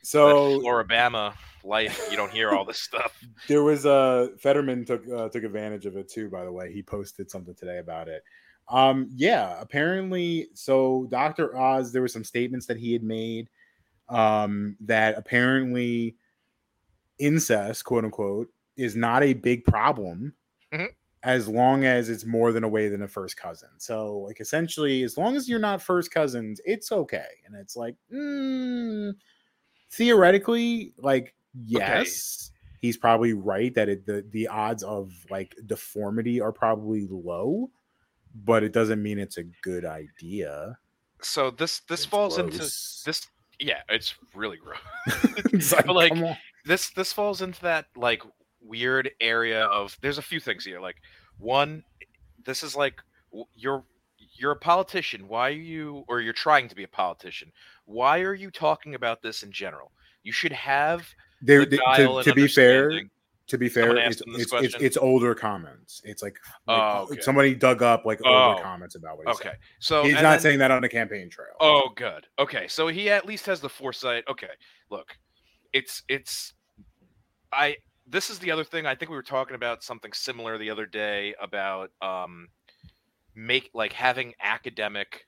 So 0.02 0.60
Floribama 0.62 1.34
life 1.64 2.08
you 2.10 2.18
don't 2.18 2.32
hear 2.32 2.50
all 2.52 2.66
this 2.66 2.80
stuff 2.80 3.14
there 3.48 3.64
was 3.64 3.86
a 3.86 4.30
Fetterman 4.40 4.86
took 4.86 5.08
uh, 5.10 5.30
took 5.30 5.44
advantage 5.44 5.86
of 5.86 5.98
it 5.98 6.10
too. 6.10 6.30
By 6.30 6.44
the 6.46 6.52
way, 6.52 6.72
he 6.74 6.82
posted 6.82 7.30
something 7.30 7.54
today 7.54 7.78
about 7.80 8.08
it. 8.08 8.24
Um, 8.70 9.10
yeah, 9.16 9.56
apparently, 9.60 10.50
so 10.54 11.08
Doctor 11.10 11.58
Oz, 11.58 11.92
there 11.92 12.02
were 12.02 12.08
some 12.08 12.24
statements 12.24 12.66
that 12.68 12.78
he 12.78 12.94
had 12.94 13.04
made 13.04 13.50
um, 14.10 14.78
that 14.82 15.18
apparently 15.18 16.16
incest, 17.18 17.84
quote 17.86 18.06
unquote, 18.06 18.48
is 18.80 18.96
not 18.96 19.24
a 19.24 19.34
big 19.34 19.64
problem 19.66 20.34
Mhm. 20.74 20.88
as 21.24 21.48
long 21.48 21.84
as 21.86 22.10
it's 22.10 22.26
more 22.26 22.52
than 22.52 22.64
away 22.64 22.88
than 22.90 23.02
a 23.02 23.08
first 23.08 23.36
cousin. 23.38 23.70
So, 23.78 24.20
like, 24.20 24.40
essentially, 24.40 25.04
as 25.04 25.18
long 25.18 25.36
as 25.36 25.50
you're 25.50 25.60
not 25.60 25.82
first 25.82 26.12
cousins, 26.12 26.62
it's 26.66 26.92
okay. 26.92 27.28
And 27.46 27.56
it's 27.56 27.76
like, 27.76 27.96
mm, 28.12 29.14
theoretically, 29.92 30.94
like, 30.98 31.36
yes, 31.66 32.52
he's 32.82 32.98
probably 32.98 33.34
right 33.34 33.74
that 33.76 33.90
it, 33.90 34.06
the 34.06 34.26
the 34.32 34.48
odds 34.48 34.84
of 34.84 35.12
like 35.30 35.56
deformity 35.66 36.40
are 36.40 36.52
probably 36.54 37.08
low, 37.10 37.70
but 38.46 38.64
it 38.64 38.72
doesn't 38.72 39.02
mean 39.02 39.20
it's 39.20 39.38
a 39.38 39.44
good 39.62 39.86
idea. 39.86 40.78
so 41.22 41.52
this 41.52 41.82
this 41.82 42.02
It's 42.02 42.10
falls 42.10 42.38
into 42.38 42.58
this. 42.60 43.28
Yeah, 43.60 43.82
it's 43.90 44.16
really 44.34 44.58
gross. 44.58 44.78
It's 45.54 45.74
like, 45.74 45.86
but 45.88 45.94
like 45.96 46.38
this 46.66 46.92
this 46.92 47.12
falls 47.12 47.42
into 47.42 47.60
that 47.62 47.88
like 47.98 48.24
weird 48.62 49.10
area 49.22 49.64
of 49.66 49.98
there's 50.02 50.18
a 50.18 50.22
few 50.22 50.40
things 50.40 50.66
here 50.66 50.80
like 50.80 50.98
one 51.38 51.84
this 52.46 52.62
is 52.64 52.76
like 52.76 52.96
you're 53.56 53.84
you're 54.38 54.52
a 54.52 54.56
politician 54.56 55.28
why 55.28 55.50
are 55.50 55.52
you 55.54 56.04
or 56.08 56.20
you're 56.22 56.34
trying 56.34 56.68
to 56.68 56.76
be 56.76 56.84
a 56.84 56.88
politician 56.88 57.52
why 57.86 58.20
are 58.20 58.34
you 58.34 58.52
talking 58.52 58.96
about 58.96 59.22
this 59.22 59.44
in 59.44 59.52
general 59.52 59.92
you 60.24 60.32
should 60.32 60.52
have 60.52 61.08
There, 61.42 61.66
the 61.66 61.78
to, 61.96 62.22
to 62.24 62.34
be 62.36 62.48
fair, 62.48 63.02
to 63.48 63.58
be 63.58 63.70
fair, 63.70 63.96
it's, 63.98 64.22
it's, 64.28 64.54
it's, 64.54 64.76
it's 64.76 64.98
older 64.98 65.34
comments. 65.34 66.02
It's 66.06 66.22
like, 66.22 66.38
oh, 66.68 66.74
like, 66.74 66.82
Oh, 66.82 67.08
okay. 67.14 67.22
somebody 67.22 67.56
dug 67.56 67.82
up 67.82 68.06
like 68.06 68.20
older 68.24 68.60
Oh, 68.60 68.62
comments 68.62 68.94
about 68.96 69.18
what 69.18 69.26
he 69.28 69.32
okay 69.34 69.50
said. 69.50 69.58
so 69.80 70.04
He's 70.04 70.14
not 70.16 70.22
then- 70.22 70.40
saying 70.42 70.60
that 70.60 70.70
on 70.70 70.82
the 70.84 70.90
campaign 70.90 71.30
trail. 71.30 71.56
Oh, 71.60 71.90
good. 71.96 72.28
Okay, 72.38 72.68
so 72.68 72.90
he 72.90 73.10
at 73.10 73.26
least 73.26 73.46
has 73.48 73.60
the 73.62 73.70
foresight. 73.70 74.24
Okay, 74.30 74.50
look, 74.92 75.16
it's 75.74 76.04
it's 76.10 76.54
I. 77.52 77.78
This 78.12 78.32
is 78.32 78.40
the 78.40 78.50
other 78.50 78.64
thing. 78.64 78.88
I 78.88 78.96
think 78.96 79.12
we 79.12 79.18
were 79.18 79.22
talking 79.22 79.56
about 79.56 79.84
something 79.84 80.14
similar 80.14 80.58
the 80.58 80.72
other 80.72 80.88
day 80.88 81.36
about 81.40 81.92
um, 82.02 82.48
make 83.36 83.70
like 83.74 83.94
having 83.94 84.34
academic 84.42 85.28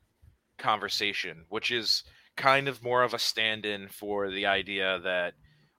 conversation, 0.57 1.45
which 1.49 1.69
is 1.69 2.03
kind 2.35 2.67
of 2.67 2.83
more 2.83 3.03
of 3.03 3.13
a 3.13 3.19
stand-in 3.19 3.87
for 3.87 4.31
the 4.31 4.47
idea 4.47 4.99
that 5.03 5.33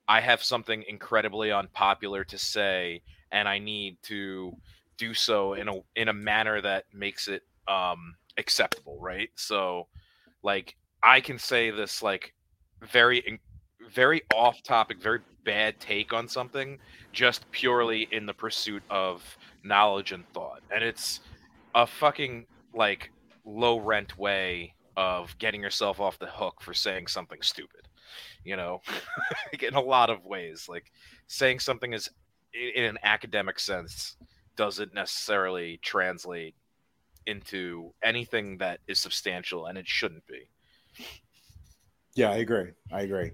I 0.06 0.20
have 0.20 0.44
something 0.44 0.84
incredibly 0.88 1.50
unpopular 1.50 2.22
to 2.24 2.38
say, 2.38 3.02
and 3.32 3.48
I 3.48 3.58
need 3.58 3.96
to 4.04 4.56
do 4.96 5.12
so 5.12 5.54
in 5.54 5.68
a 5.68 5.80
in 5.96 6.08
a 6.08 6.12
manner 6.12 6.60
that 6.60 6.84
makes 6.92 7.26
it 7.26 7.42
um, 7.66 8.14
acceptable, 8.36 9.00
right? 9.00 9.30
So, 9.34 9.88
like, 10.44 10.76
I 11.02 11.20
can 11.20 11.38
say 11.38 11.70
this 11.70 12.00
like 12.00 12.34
very 12.80 13.40
very 13.94 14.22
off 14.34 14.62
topic, 14.62 15.00
very 15.00 15.20
bad 15.44 15.78
take 15.80 16.12
on 16.12 16.28
something, 16.28 16.78
just 17.12 17.50
purely 17.50 18.08
in 18.10 18.26
the 18.26 18.34
pursuit 18.34 18.82
of 18.90 19.36
knowledge 19.64 20.12
and 20.12 20.26
thought, 20.32 20.62
and 20.74 20.82
it's 20.82 21.20
a 21.74 21.86
fucking 21.86 22.46
like 22.74 23.10
low 23.44 23.78
rent 23.78 24.16
way 24.18 24.74
of 24.96 25.36
getting 25.38 25.62
yourself 25.62 26.00
off 26.00 26.18
the 26.18 26.26
hook 26.26 26.60
for 26.60 26.74
saying 26.74 27.06
something 27.06 27.40
stupid 27.40 27.88
you 28.44 28.56
know 28.56 28.80
in 29.60 29.74
a 29.74 29.80
lot 29.80 30.10
of 30.10 30.24
ways 30.26 30.66
like 30.68 30.92
saying 31.28 31.58
something 31.58 31.94
is 31.94 32.10
in 32.52 32.84
an 32.84 32.98
academic 33.02 33.58
sense 33.58 34.16
doesn't 34.54 34.92
necessarily 34.92 35.78
translate 35.82 36.54
into 37.26 37.90
anything 38.02 38.58
that 38.58 38.80
is 38.86 38.98
substantial 38.98 39.66
and 39.66 39.78
it 39.78 39.88
shouldn't 39.88 40.26
be 40.26 40.46
Yeah, 42.14 42.30
I 42.30 42.36
agree. 42.36 42.70
I 42.90 43.02
agree. 43.02 43.32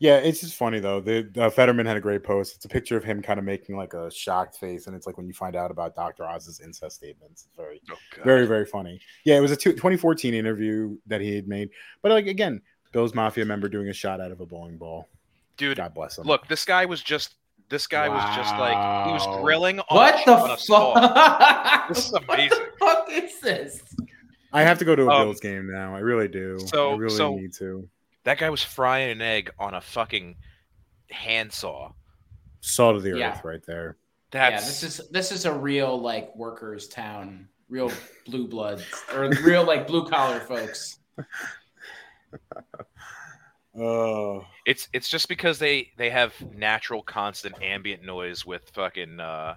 Yeah, 0.00 0.18
it's 0.18 0.40
just 0.40 0.54
funny 0.54 0.78
though. 0.78 1.00
The 1.00 1.28
uh, 1.36 1.50
Fetterman 1.50 1.84
had 1.86 1.96
a 1.96 2.00
great 2.00 2.22
post. 2.22 2.54
It's 2.54 2.64
a 2.64 2.68
picture 2.68 2.96
of 2.96 3.02
him 3.02 3.20
kind 3.20 3.38
of 3.38 3.44
making 3.44 3.76
like 3.76 3.94
a 3.94 4.08
shocked 4.12 4.56
face, 4.56 4.86
and 4.86 4.94
it's 4.94 5.06
like 5.08 5.16
when 5.16 5.26
you 5.26 5.32
find 5.32 5.56
out 5.56 5.70
about 5.72 5.96
Dr. 5.96 6.24
Oz's 6.28 6.60
incest 6.60 6.96
statements. 6.96 7.46
It's 7.46 7.56
very, 7.56 7.80
oh, 7.90 7.96
very, 8.22 8.46
very 8.46 8.64
funny. 8.64 9.00
Yeah, 9.24 9.36
it 9.38 9.40
was 9.40 9.50
a 9.50 9.56
two- 9.56 9.72
2014 9.72 10.34
interview 10.34 10.96
that 11.08 11.20
he 11.20 11.34
had 11.34 11.48
made. 11.48 11.70
But 12.00 12.12
like 12.12 12.26
again, 12.28 12.62
Bills 12.92 13.12
Mafia 13.14 13.44
member 13.44 13.68
doing 13.68 13.88
a 13.88 13.92
shot 13.92 14.20
out 14.20 14.30
of 14.30 14.40
a 14.40 14.46
bowling 14.46 14.78
ball. 14.78 15.08
dude 15.56 15.78
God 15.78 15.94
bless 15.94 16.16
him. 16.18 16.24
look 16.26 16.46
this 16.46 16.64
guy 16.64 16.84
was 16.86 17.02
just 17.02 17.34
this 17.68 17.86
guy 17.88 18.08
was 18.08 18.22
just 18.36 18.56
like 18.56 19.06
he 19.06 19.12
was 19.12 19.40
grilling 19.42 19.80
on 19.80 19.84
What 19.90 20.14
a, 20.22 20.24
the 20.24 20.32
on 20.38 20.50
a 20.52 20.58
stall. 20.58 20.94
fuck? 20.94 21.88
This 21.88 22.06
is 22.06 22.12
amazing. 22.12 22.58
What 22.78 23.06
the 23.08 23.12
fuck 23.14 23.24
is 23.24 23.40
this? 23.40 23.82
I 24.52 24.62
have 24.62 24.78
to 24.78 24.84
go 24.86 24.94
to 24.96 25.02
a 25.02 25.10
Um, 25.10 25.26
Bills 25.26 25.40
game 25.40 25.70
now. 25.70 25.94
I 25.94 25.98
really 25.98 26.28
do. 26.28 26.58
so- 26.60 26.92
I 26.92 26.96
really 26.96 27.16
so- 27.16 27.34
need 27.36 27.52
to. 27.54 27.88
That 28.28 28.36
guy 28.36 28.50
was 28.50 28.62
frying 28.62 29.10
an 29.10 29.22
egg 29.22 29.50
on 29.58 29.72
a 29.72 29.80
fucking 29.80 30.36
handsaw 31.10 31.90
Salt 32.60 32.94
of 32.96 33.02
the 33.02 33.12
earth, 33.12 33.18
Yeah. 33.18 33.40
right 33.42 33.64
there. 33.66 33.96
that's 34.30 34.52
Yeah, 34.52 34.68
this 34.68 34.82
is 34.82 35.08
this 35.10 35.32
is 35.32 35.46
a 35.46 35.52
real 35.52 35.98
like 35.98 36.36
workers' 36.36 36.88
town, 36.88 37.48
real 37.70 37.90
blue 38.26 38.46
bloods 38.46 38.84
or 39.14 39.30
real 39.42 39.64
like 39.64 39.86
blue 39.86 40.06
collar 40.06 40.40
folks. 40.40 40.98
Oh, 43.80 44.44
It's 44.66 44.88
it's 44.92 45.08
just 45.08 45.28
because 45.28 45.58
they 45.58 45.90
they 45.96 46.10
have 46.10 46.34
natural 46.52 47.02
constant 47.02 47.54
ambient 47.62 48.02
noise 48.02 48.44
with 48.44 48.68
fucking 48.74 49.20
uh 49.20 49.54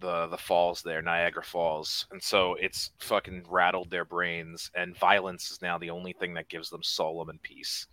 the 0.00 0.26
the 0.28 0.38
falls 0.38 0.82
there, 0.82 1.02
Niagara 1.02 1.42
Falls. 1.42 2.06
And 2.10 2.22
so 2.22 2.54
it's 2.54 2.90
fucking 2.98 3.44
rattled 3.48 3.90
their 3.90 4.04
brains 4.04 4.70
and 4.74 4.96
violence 4.96 5.50
is 5.50 5.62
now 5.62 5.78
the 5.78 5.90
only 5.90 6.12
thing 6.12 6.34
that 6.34 6.48
gives 6.48 6.70
them 6.70 6.82
solemn 6.82 7.28
and 7.28 7.42
peace. 7.42 7.86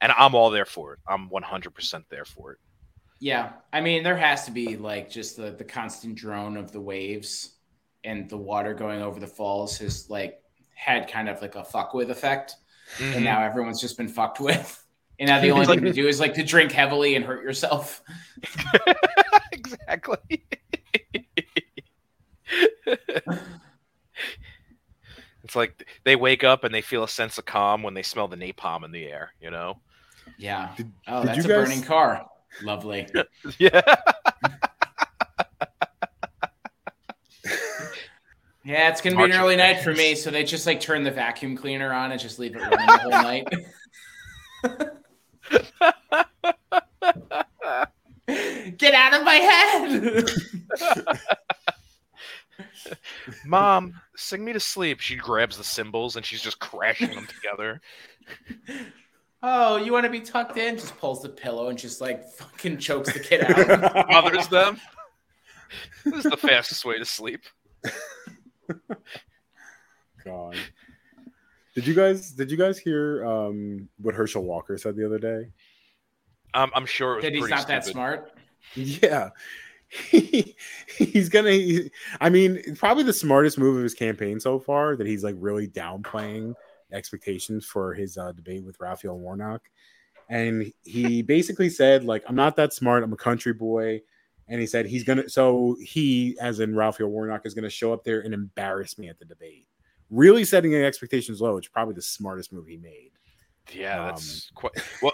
And 0.00 0.12
I'm 0.12 0.34
all 0.34 0.50
there 0.50 0.66
for 0.66 0.92
it. 0.94 0.98
I'm 1.08 1.30
100% 1.30 2.04
there 2.10 2.24
for 2.24 2.52
it. 2.52 2.58
Yeah, 3.18 3.52
I 3.72 3.80
mean 3.80 4.02
there 4.02 4.16
has 4.16 4.44
to 4.44 4.50
be 4.50 4.76
like 4.76 5.08
just 5.08 5.36
the 5.36 5.50
the 5.50 5.64
constant 5.64 6.16
drone 6.16 6.56
of 6.56 6.70
the 6.70 6.80
waves 6.80 7.56
and 8.04 8.28
the 8.28 8.36
water 8.36 8.74
going 8.74 9.02
over 9.02 9.18
the 9.18 9.26
falls 9.26 9.78
has 9.78 10.10
like 10.10 10.40
had 10.74 11.10
kind 11.10 11.28
of 11.28 11.40
like 11.40 11.54
a 11.54 11.64
fuck 11.64 11.94
with 11.94 12.10
effect, 12.10 12.56
and 12.98 13.14
mm-hmm. 13.14 13.24
now 13.24 13.42
everyone's 13.42 13.80
just 13.80 13.96
been 13.96 14.08
fucked 14.08 14.40
with. 14.40 14.82
And 15.18 15.30
now 15.30 15.40
the 15.40 15.50
only 15.52 15.64
thing 15.64 15.80
to 15.80 15.94
do 15.94 16.08
is 16.08 16.20
like 16.20 16.34
to 16.34 16.42
drink 16.42 16.72
heavily 16.72 17.14
and 17.14 17.24
hurt 17.24 17.42
yourself. 17.42 18.02
exactly. 19.50 20.18
It's 25.44 25.54
like 25.56 25.86
they 26.04 26.16
wake 26.16 26.44
up 26.44 26.64
and 26.64 26.74
they 26.74 26.82
feel 26.82 27.04
a 27.04 27.08
sense 27.08 27.38
of 27.38 27.44
calm 27.44 27.82
when 27.82 27.94
they 27.94 28.02
smell 28.02 28.28
the 28.28 28.36
napalm 28.36 28.84
in 28.84 28.90
the 28.92 29.04
air, 29.06 29.32
you 29.40 29.50
know? 29.50 29.80
Yeah. 30.38 30.72
Did- 30.76 30.92
oh, 31.08 31.20
did 31.20 31.28
that's 31.28 31.38
you 31.38 31.44
a 31.44 31.48
guys- 31.48 31.68
burning 31.68 31.82
car. 31.82 32.26
Lovely. 32.62 33.06
Yeah. 33.58 33.80
Yeah, 38.64 38.88
it's 38.88 39.00
gonna 39.00 39.14
be 39.16 39.22
an 39.22 39.32
early 39.32 39.54
of 39.54 39.58
night 39.58 39.80
for 39.84 39.92
me, 39.92 40.16
so 40.16 40.28
they 40.28 40.42
just 40.42 40.66
like 40.66 40.80
turn 40.80 41.04
the 41.04 41.10
vacuum 41.12 41.56
cleaner 41.56 41.92
on 41.92 42.10
and 42.10 42.20
just 42.20 42.40
leave 42.40 42.56
it 42.56 42.58
running 42.58 42.86
the 42.86 42.98
whole 42.98 43.10
night. 43.10 43.46
Get 48.76 48.92
out 48.92 49.14
of 49.14 49.22
my 49.22 49.34
head! 49.34 50.28
Mom, 53.44 53.94
sing 54.16 54.44
me 54.44 54.52
to 54.52 54.60
sleep. 54.60 55.00
She 55.00 55.16
grabs 55.16 55.56
the 55.56 55.64
cymbals 55.64 56.16
and 56.16 56.24
she's 56.24 56.42
just 56.42 56.58
crashing 56.58 57.10
them 57.10 57.26
together. 57.26 57.80
oh, 59.42 59.76
you 59.76 59.92
want 59.92 60.04
to 60.04 60.10
be 60.10 60.20
tucked 60.20 60.56
in? 60.56 60.76
Just 60.76 60.96
pulls 60.98 61.22
the 61.22 61.28
pillow 61.28 61.68
and 61.68 61.78
just 61.78 62.00
like 62.00 62.24
fucking 62.24 62.78
chokes 62.78 63.12
the 63.12 63.20
kid 63.20 63.42
out. 63.42 64.08
Mothers 64.10 64.48
them. 64.48 64.80
This 66.04 66.24
is 66.24 66.30
the 66.30 66.36
fastest 66.36 66.84
way 66.84 66.98
to 66.98 67.04
sleep. 67.04 67.40
God. 70.24 70.56
Did 71.74 71.86
you 71.86 71.94
guys 71.94 72.30
did 72.30 72.50
you 72.50 72.56
guys 72.56 72.78
hear 72.78 73.24
um 73.26 73.88
what 74.00 74.14
Herschel 74.14 74.42
Walker 74.42 74.78
said 74.78 74.96
the 74.96 75.04
other 75.04 75.18
day? 75.18 75.50
Um, 76.54 76.70
I'm 76.74 76.86
sure 76.86 77.12
it 77.12 77.16
was 77.16 77.24
That 77.24 77.32
he's 77.34 77.42
pretty 77.42 77.54
not 77.54 77.68
that 77.68 77.84
smart. 77.84 78.32
Yeah. 78.74 79.30
He, 79.88 80.56
he's 80.98 81.28
gonna 81.28 81.50
he- 81.52 81.90
I 82.20 82.28
mean, 82.30 82.76
probably 82.76 83.04
the 83.04 83.12
smartest 83.12 83.58
move 83.58 83.76
of 83.76 83.82
his 83.82 83.94
campaign 83.94 84.40
so 84.40 84.58
far 84.58 84.96
that 84.96 85.06
he's 85.06 85.24
like 85.24 85.36
really 85.38 85.68
downplaying 85.68 86.54
expectations 86.92 87.64
for 87.64 87.94
his 87.94 88.16
uh, 88.18 88.32
debate 88.32 88.64
with 88.64 88.78
Raphael 88.80 89.18
Warnock. 89.18 89.62
And 90.28 90.72
he 90.82 91.22
basically 91.22 91.70
said, 91.70 92.04
like, 92.04 92.24
I'm 92.26 92.34
not 92.36 92.56
that 92.56 92.72
smart, 92.72 93.04
I'm 93.04 93.12
a 93.12 93.16
country 93.16 93.52
boy. 93.52 94.02
And 94.48 94.60
he 94.60 94.66
said 94.66 94.86
he's 94.86 95.02
gonna 95.02 95.28
so 95.28 95.76
he, 95.80 96.36
as 96.40 96.60
in 96.60 96.76
Raphael 96.76 97.08
Warnock, 97.08 97.44
is 97.46 97.54
gonna 97.54 97.68
show 97.70 97.92
up 97.92 98.04
there 98.04 98.20
and 98.20 98.32
embarrass 98.32 98.96
me 98.98 99.08
at 99.08 99.18
the 99.18 99.24
debate. 99.24 99.66
Really 100.08 100.44
setting 100.44 100.70
the 100.70 100.84
expectations 100.84 101.40
low, 101.40 101.56
which 101.56 101.66
is 101.66 101.70
probably 101.72 101.94
the 101.94 102.02
smartest 102.02 102.52
move 102.52 102.68
he 102.68 102.76
made. 102.76 103.10
Yeah, 103.72 104.00
Um, 104.00 104.06
that's 104.10 104.50
quite 104.54 104.72
well. 105.02 105.12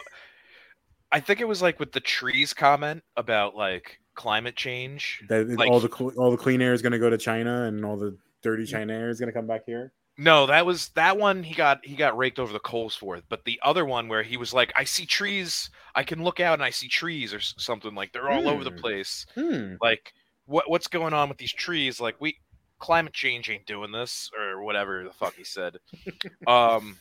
I 1.10 1.20
think 1.20 1.40
it 1.40 1.48
was 1.48 1.62
like 1.62 1.80
with 1.80 1.92
the 1.92 2.00
trees 2.00 2.52
comment 2.52 3.02
about 3.16 3.56
like 3.56 4.00
climate 4.14 4.56
change. 4.56 5.22
That 5.28 5.48
Like- 5.48 5.70
all 5.70 5.80
the 5.80 5.88
all 6.16 6.30
the 6.30 6.36
clean 6.36 6.60
air 6.62 6.72
is 6.72 6.82
gonna 6.82 6.98
go 6.98 7.10
to 7.10 7.18
China 7.18 7.64
and 7.64 7.84
all 7.84 7.96
the 7.96 8.16
dirty 8.42 8.66
China 8.66 8.92
air 8.92 9.08
is 9.08 9.18
gonna 9.20 9.32
come 9.32 9.46
back 9.46 9.64
here. 9.66 9.92
No, 10.18 10.44
that 10.46 10.66
was 10.66 10.90
that 10.90 11.16
one 11.16 11.42
he 11.42 11.54
got 11.54 11.84
he 11.84 11.96
got 11.96 12.16
raked 12.18 12.38
over 12.38 12.52
the 12.52 12.60
coals 12.60 12.94
for. 12.94 13.20
But 13.28 13.44
the 13.44 13.58
other 13.62 13.84
one 13.86 14.08
where 14.08 14.22
he 14.22 14.36
was 14.36 14.52
like, 14.52 14.70
I 14.76 14.84
see 14.84 15.06
trees, 15.06 15.70
I 15.94 16.02
can 16.04 16.22
look 16.22 16.38
out 16.38 16.54
and 16.54 16.62
I 16.62 16.68
see 16.70 16.86
trees 16.88 17.32
or 17.32 17.40
something 17.40 17.94
like 17.94 18.12
they're 18.12 18.28
all 18.30 18.48
over 18.48 18.62
the 18.64 18.70
Hmm. 18.70 18.76
place. 18.78 19.26
Hmm. 19.34 19.74
Like 19.80 20.12
what 20.46 20.68
what's 20.68 20.86
going 20.88 21.14
on 21.14 21.28
with 21.30 21.38
these 21.38 21.52
trees? 21.52 21.98
Like 22.00 22.20
we 22.20 22.36
climate 22.78 23.14
change 23.14 23.48
ain't 23.48 23.64
doing 23.64 23.90
this 23.92 24.30
or 24.38 24.62
whatever 24.62 25.02
the 25.04 25.12
fuck 25.12 25.34
he 25.34 25.44
said. 25.44 25.78
um 26.46 26.98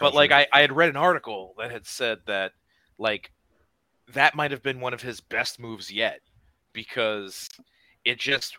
but 0.00 0.14
like. 0.14 0.30
I, 0.32 0.46
I 0.52 0.60
had 0.60 0.72
read 0.72 0.88
an 0.88 0.96
article 0.96 1.54
that 1.58 1.70
had 1.70 1.86
said 1.86 2.18
that 2.26 2.52
like 2.98 3.30
that 4.14 4.34
might 4.34 4.50
have 4.50 4.62
been 4.62 4.80
one 4.80 4.94
of 4.94 5.02
his 5.02 5.20
best 5.20 5.58
moves 5.58 5.92
yet 5.92 6.20
because 6.72 7.48
it 8.04 8.18
just 8.18 8.56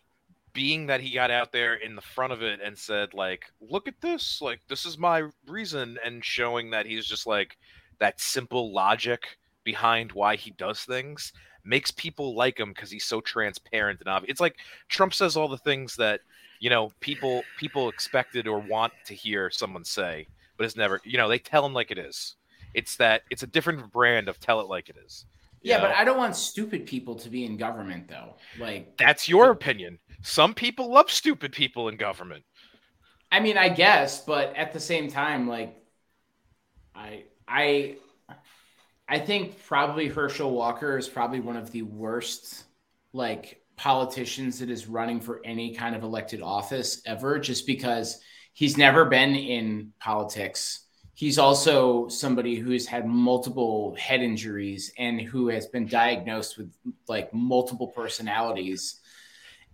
being 0.53 0.87
that 0.87 1.01
he 1.01 1.13
got 1.13 1.29
out 1.29 1.51
there 1.51 1.75
in 1.75 1.95
the 1.95 2.01
front 2.01 2.33
of 2.33 2.41
it 2.41 2.59
and 2.63 2.77
said 2.77 3.13
like 3.13 3.45
look 3.61 3.87
at 3.87 4.01
this 4.01 4.41
like 4.41 4.59
this 4.67 4.85
is 4.85 4.97
my 4.97 5.23
reason 5.47 5.97
and 6.03 6.25
showing 6.25 6.71
that 6.71 6.85
he's 6.85 7.05
just 7.05 7.27
like 7.27 7.57
that 7.99 8.19
simple 8.19 8.73
logic 8.73 9.37
behind 9.63 10.11
why 10.11 10.35
he 10.35 10.51
does 10.51 10.81
things 10.81 11.31
makes 11.63 11.91
people 11.91 12.35
like 12.35 12.59
him 12.59 12.69
because 12.69 12.89
he's 12.89 13.05
so 13.05 13.21
transparent 13.21 13.99
and 13.99 14.09
obvious 14.09 14.31
it's 14.31 14.41
like 14.41 14.55
trump 14.87 15.13
says 15.13 15.37
all 15.37 15.47
the 15.47 15.57
things 15.59 15.95
that 15.95 16.21
you 16.59 16.69
know 16.69 16.91
people 17.01 17.43
people 17.59 17.87
expected 17.87 18.47
or 18.47 18.57
want 18.59 18.93
to 19.05 19.13
hear 19.13 19.51
someone 19.51 19.83
say 19.83 20.27
but 20.57 20.65
it's 20.65 20.75
never 20.75 20.99
you 21.03 21.17
know 21.17 21.29
they 21.29 21.39
tell 21.39 21.65
him 21.65 21.73
like 21.73 21.91
it 21.91 21.97
is. 21.97 22.35
It's 22.73 22.97
that 22.97 23.23
it's 23.29 23.43
a 23.43 23.47
different 23.47 23.91
brand 23.91 24.27
of 24.27 24.39
tell 24.39 24.59
it 24.59 24.67
like 24.67 24.89
it 24.89 24.97
is 25.03 25.25
Yeah, 25.68 25.81
but? 25.81 25.91
I 25.91 26.03
don't 26.03 26.18
want 26.18 26.35
stupid 26.35 26.85
people 26.85 27.15
to 27.15 27.30
be 27.30 27.45
in 27.45 27.57
government 27.57 28.07
though. 28.07 28.35
Like 28.60 28.98
that's 28.98 29.27
your 29.30 29.52
opinion 29.52 29.99
some 30.23 30.53
people 30.53 30.91
love 30.91 31.11
stupid 31.11 31.52
people 31.52 31.89
in 31.89 31.95
government 31.95 32.44
I 33.31 33.39
mean, 33.39 33.57
I 33.57 33.69
guess, 33.69 34.23
but 34.23 34.56
at 34.56 34.73
the 34.73 34.80
same 34.80 35.10
time, 35.10 35.48
like, 35.48 35.76
I, 36.95 37.26
I, 37.48 37.98
I 39.07 39.19
think 39.19 39.64
probably 39.65 40.07
Herschel 40.07 40.52
Walker 40.52 40.98
is 40.98 41.07
probably 41.07 41.39
one 41.39 41.57
of 41.57 41.72
the 41.72 41.81
worst, 41.81 42.64
like, 43.14 43.61
politicians 43.76 44.60
that 44.60 44.69
is 44.69 44.88
running 44.88 45.19
for 45.19 45.41
any 45.45 45.76
kind 45.76 45.95
of 45.95 46.03
elected 46.03 46.41
office 46.41 47.02
ever, 47.06 47.38
just 47.38 47.68
because 47.68 48.19
he's 48.53 48.77
never 48.77 49.06
been 49.06 49.35
in 49.35 49.94
politics. 49.99 50.86
He's 51.18 51.39
also 51.39 52.07
somebody 52.10 52.57
who's 52.57 52.85
had 52.85 53.07
multiple 53.07 53.95
head 53.98 54.22
injuries 54.22 54.94
and 54.99 55.19
who 55.19 55.48
has 55.48 55.65
been 55.65 55.88
diagnosed 55.88 56.60
with 56.60 56.72
like 57.07 57.34
multiple 57.34 57.88
personalities. 57.88 58.99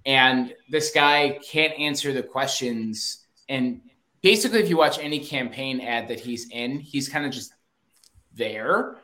And 0.06 0.54
this 0.70 0.92
guy 0.92 1.40
can't 1.52 1.78
answer 1.78 2.14
the 2.14 2.24
questions. 2.24 3.26
And 3.50 3.82
basically, 4.22 4.62
if 4.62 4.70
you 4.70 4.78
watch 4.78 5.00
any 5.00 5.20
campaign 5.20 5.82
ad 5.82 6.08
that 6.08 6.22
he's 6.22 6.50
in, 6.50 6.80
he's 6.80 7.10
kind 7.10 7.26
of 7.26 7.34
just 7.34 7.54
there, 8.34 8.96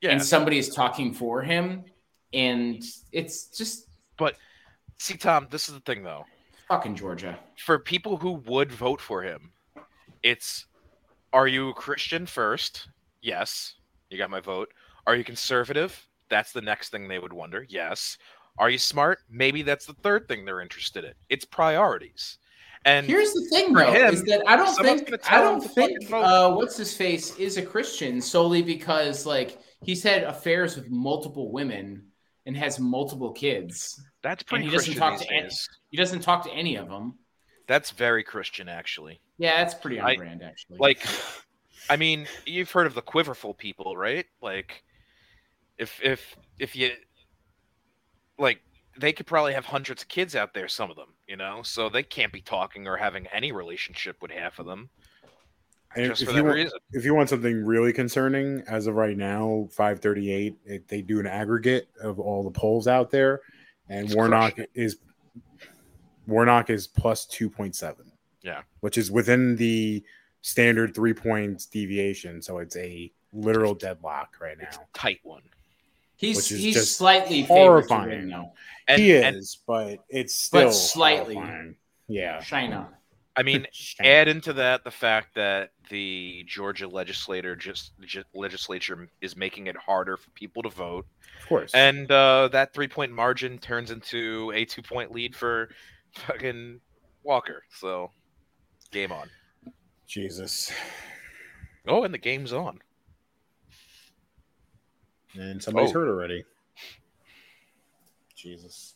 yeah. 0.00 0.10
And 0.10 0.22
somebody 0.22 0.58
is 0.58 0.68
talking 0.68 1.12
for 1.12 1.42
him, 1.42 1.84
and 2.32 2.82
it's 3.10 3.46
just 3.48 3.88
but 4.16 4.36
see 4.98 5.16
tom 5.16 5.48
this 5.50 5.68
is 5.68 5.74
the 5.74 5.80
thing 5.80 6.04
though. 6.04 6.24
Fucking 6.68 6.94
Georgia. 6.94 7.38
for 7.56 7.78
people 7.78 8.18
who 8.18 8.32
would 8.46 8.70
vote 8.70 9.00
for 9.00 9.22
him, 9.22 9.50
it's 10.22 10.66
are 11.32 11.48
you 11.48 11.70
a 11.70 11.74
Christian 11.74 12.26
first? 12.26 12.88
Yes. 13.22 13.74
You 14.10 14.18
got 14.18 14.30
my 14.30 14.40
vote. 14.40 14.72
Are 15.06 15.16
you 15.16 15.24
conservative? 15.24 16.06
That's 16.28 16.52
the 16.52 16.60
next 16.60 16.90
thing 16.90 17.08
they 17.08 17.18
would 17.18 17.32
wonder. 17.32 17.66
Yes. 17.68 18.18
Are 18.58 18.70
you 18.70 18.78
smart? 18.78 19.20
Maybe 19.30 19.62
that's 19.62 19.86
the 19.86 19.94
third 19.94 20.28
thing 20.28 20.44
they're 20.44 20.60
interested 20.60 21.04
in. 21.04 21.12
It's 21.28 21.44
priorities. 21.44 22.38
And 22.84 23.06
Here's 23.06 23.32
the 23.32 23.46
thing, 23.50 23.72
though, 23.72 23.92
him, 23.92 24.14
is 24.14 24.22
that 24.24 24.42
I 24.46 24.56
don't 24.56 24.74
think 24.76 25.10
I 25.30 25.40
don't 25.40 25.60
think 25.60 26.10
uh, 26.12 26.52
what's 26.52 26.76
his 26.76 26.94
face 26.94 27.36
is 27.36 27.56
a 27.56 27.62
Christian 27.62 28.20
solely 28.20 28.62
because 28.62 29.26
like 29.26 29.58
he's 29.82 30.02
had 30.02 30.22
affairs 30.22 30.76
with 30.76 30.88
multiple 30.90 31.50
women 31.50 32.04
and 32.46 32.56
has 32.56 32.78
multiple 32.78 33.32
kids. 33.32 34.00
that's 34.22 34.42
And 34.42 34.48
pretty 34.48 34.64
he 34.66 34.70
doesn't 34.70 34.94
talk 34.94 35.20
to 35.20 35.30
any, 35.32 35.48
he 35.90 35.96
doesn't 35.96 36.20
talk 36.20 36.44
to 36.44 36.52
any 36.52 36.76
of 36.76 36.88
them. 36.88 37.18
That's 37.66 37.90
very 37.90 38.24
Christian, 38.24 38.68
actually. 38.68 39.20
Yeah, 39.38 39.56
that's 39.62 39.74
pretty 39.74 39.98
on 40.00 40.06
I- 40.10 40.16
brand 40.16 40.42
actually. 40.42 40.78
Like, 40.78 41.06
I 41.88 41.96
mean, 41.96 42.26
you've 42.44 42.70
heard 42.70 42.86
of 42.86 42.94
the 42.94 43.02
quiverful 43.02 43.54
people, 43.54 43.96
right? 43.96 44.26
Like, 44.42 44.82
if 45.78 46.00
if 46.02 46.36
if 46.58 46.74
you 46.76 46.90
like, 48.38 48.60
they 48.98 49.12
could 49.12 49.26
probably 49.26 49.52
have 49.54 49.64
hundreds 49.64 50.02
of 50.02 50.08
kids 50.08 50.34
out 50.36 50.54
there. 50.54 50.66
Some 50.68 50.90
of 50.90 50.96
them, 50.96 51.14
you 51.28 51.36
know, 51.36 51.62
so 51.62 51.88
they 51.88 52.02
can't 52.02 52.32
be 52.32 52.40
talking 52.40 52.86
or 52.88 52.96
having 52.96 53.26
any 53.28 53.52
relationship 53.52 54.16
with 54.20 54.30
half 54.32 54.58
of 54.58 54.66
them 54.66 54.90
And 55.96 56.06
just 56.06 56.22
if 56.22 56.28
for 56.28 56.34
you 56.34 56.42
that 56.42 56.44
want, 56.44 56.56
reason. 56.56 56.78
if 56.92 57.04
you 57.04 57.14
want 57.14 57.28
something 57.28 57.64
really 57.64 57.92
concerning, 57.92 58.62
as 58.68 58.86
of 58.88 58.96
right 58.96 59.16
now, 59.16 59.68
538, 59.70 60.88
they 60.88 61.00
do 61.02 61.20
an 61.20 61.26
aggregate 61.26 61.88
of 62.02 62.18
all 62.18 62.42
the 62.42 62.50
polls 62.50 62.86
out 62.88 63.10
there, 63.10 63.40
and 63.88 64.06
It's 64.06 64.14
Warnock 64.16 64.56
crushing 64.56 64.70
is 64.74 64.98
Warnock 66.26 66.68
is 66.70 66.86
plus 66.88 67.24
2.7. 67.26 68.07
Yeah. 68.48 68.62
Which 68.80 68.96
is 68.96 69.10
within 69.10 69.56
the 69.56 70.02
standard 70.40 70.94
three 70.94 71.12
points 71.12 71.66
deviation. 71.66 72.40
So 72.40 72.58
it's 72.58 72.76
a 72.76 73.12
literal 73.34 73.74
deadlock 73.74 74.36
right 74.40 74.56
now. 74.58 74.86
tight 74.94 75.20
one, 75.22 75.42
he's 76.16 76.36
which 76.36 76.48
he's 76.48 76.74
just 76.74 76.96
slightly 76.96 77.42
horrifying. 77.42 78.08
win 78.08 78.28
though. 78.30 78.52
and, 78.88 79.00
he 79.02 79.16
and 79.16 79.36
is, 79.36 79.58
but 79.66 79.98
it's 80.08 80.34
still 80.34 80.64
But 80.66 80.72
slightly. 80.72 81.34
horrifying. 81.34 81.76
Yeah. 82.08 82.40
China. 82.40 82.88
I 83.36 83.42
mean, 83.42 83.66
add 84.00 84.28
into 84.28 84.54
that 84.54 84.82
the 84.82 84.90
fact 84.90 85.34
that 85.34 85.70
the 85.90 86.42
Georgia 86.46 86.88
legislator 86.88 87.54
just 87.54 87.92
ju- 88.00 88.24
legislature 88.34 89.10
is 89.20 89.36
making 89.36 89.66
it 89.66 89.76
harder 89.76 90.16
for 90.16 90.30
people 90.30 90.62
to 90.62 90.70
vote, 90.70 91.06
Of 91.42 91.48
course. 91.50 91.74
and 91.74 92.10
uh, 92.10 92.48
that 92.52 92.72
three 92.72 92.88
point 92.88 93.12
margin 93.12 93.58
turns 93.58 93.90
into 93.90 94.50
a 94.54 94.64
two 94.64 94.80
point 94.82 95.12
lead 95.12 95.36
for 95.36 95.68
fucking 96.14 96.80
Walker. 97.22 97.62
So, 97.78 98.10
game 98.90 99.12
on. 99.12 99.28
Jesus. 100.06 100.72
Oh, 101.86 102.04
and 102.04 102.12
the 102.12 102.18
game's 102.18 102.52
on. 102.52 102.80
And 105.34 105.62
somebody's 105.62 105.90
Oh. 105.90 106.00
hurt 106.00 106.08
already. 106.08 106.44
Jesus. 108.34 108.94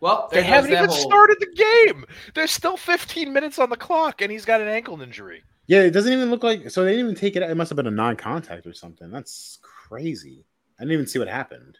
Well, 0.00 0.28
They 0.30 0.42
haven't 0.42 0.72
even 0.72 0.86
whole- 0.86 0.96
started 0.96 1.38
the 1.40 1.46
game. 1.54 2.04
There's 2.34 2.50
still 2.50 2.76
15 2.76 3.32
minutes 3.32 3.58
on 3.58 3.70
the 3.70 3.76
clock, 3.76 4.20
and 4.20 4.30
he's 4.30 4.44
got 4.44 4.60
an 4.60 4.68
ankle 4.68 5.00
injury. 5.00 5.42
Yeah, 5.66 5.80
it 5.80 5.92
doesn't 5.92 6.12
even 6.12 6.30
look 6.30 6.42
like 6.42 6.70
so 6.70 6.84
they 6.84 6.90
didn't 6.90 7.06
even 7.06 7.14
take 7.14 7.36
it. 7.36 7.42
It 7.42 7.54
must 7.56 7.70
have 7.70 7.76
been 7.76 7.86
a 7.86 7.90
non-contact 7.90 8.66
or 8.66 8.74
something. 8.74 9.10
That's 9.10 9.58
crazy. 9.62 10.44
I 10.78 10.82
didn't 10.82 10.92
even 10.92 11.06
see 11.06 11.18
what 11.18 11.28
happened. 11.28 11.78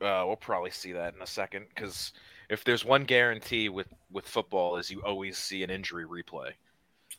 Uh, 0.00 0.24
we'll 0.26 0.36
probably 0.36 0.70
see 0.70 0.92
that 0.92 1.14
in 1.14 1.20
a 1.20 1.26
second 1.26 1.66
because 1.68 2.12
if 2.50 2.64
there's 2.64 2.84
one 2.84 3.04
guarantee 3.04 3.68
with 3.68 3.86
with 4.10 4.26
football 4.26 4.76
is 4.76 4.90
you 4.90 5.00
always 5.02 5.38
see 5.38 5.62
an 5.62 5.70
injury 5.70 6.04
replay. 6.04 6.50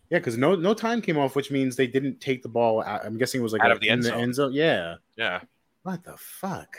Yeah, 0.10 0.20
because 0.20 0.38
no 0.38 0.56
no 0.56 0.74
time 0.74 1.02
came 1.02 1.18
off, 1.18 1.36
which 1.36 1.52
means 1.52 1.76
they 1.76 1.88
didn't 1.88 2.20
take 2.20 2.44
the 2.44 2.50
ball 2.50 2.84
out. 2.84 3.06
I'm 3.06 3.18
guessing 3.18 3.40
it 3.40 3.44
was 3.44 3.54
like 3.54 3.62
Out 3.62 3.72
of 3.72 3.80
the 3.80 3.88
in 3.88 3.94
end 3.94 4.04
the 4.04 4.10
zone. 4.10 4.20
end 4.22 4.36
zone. 4.36 4.54
Yeah. 4.54 4.96
Yeah, 5.16 5.42
What 5.84 6.04
the 6.04 6.18
fuck? 6.18 6.76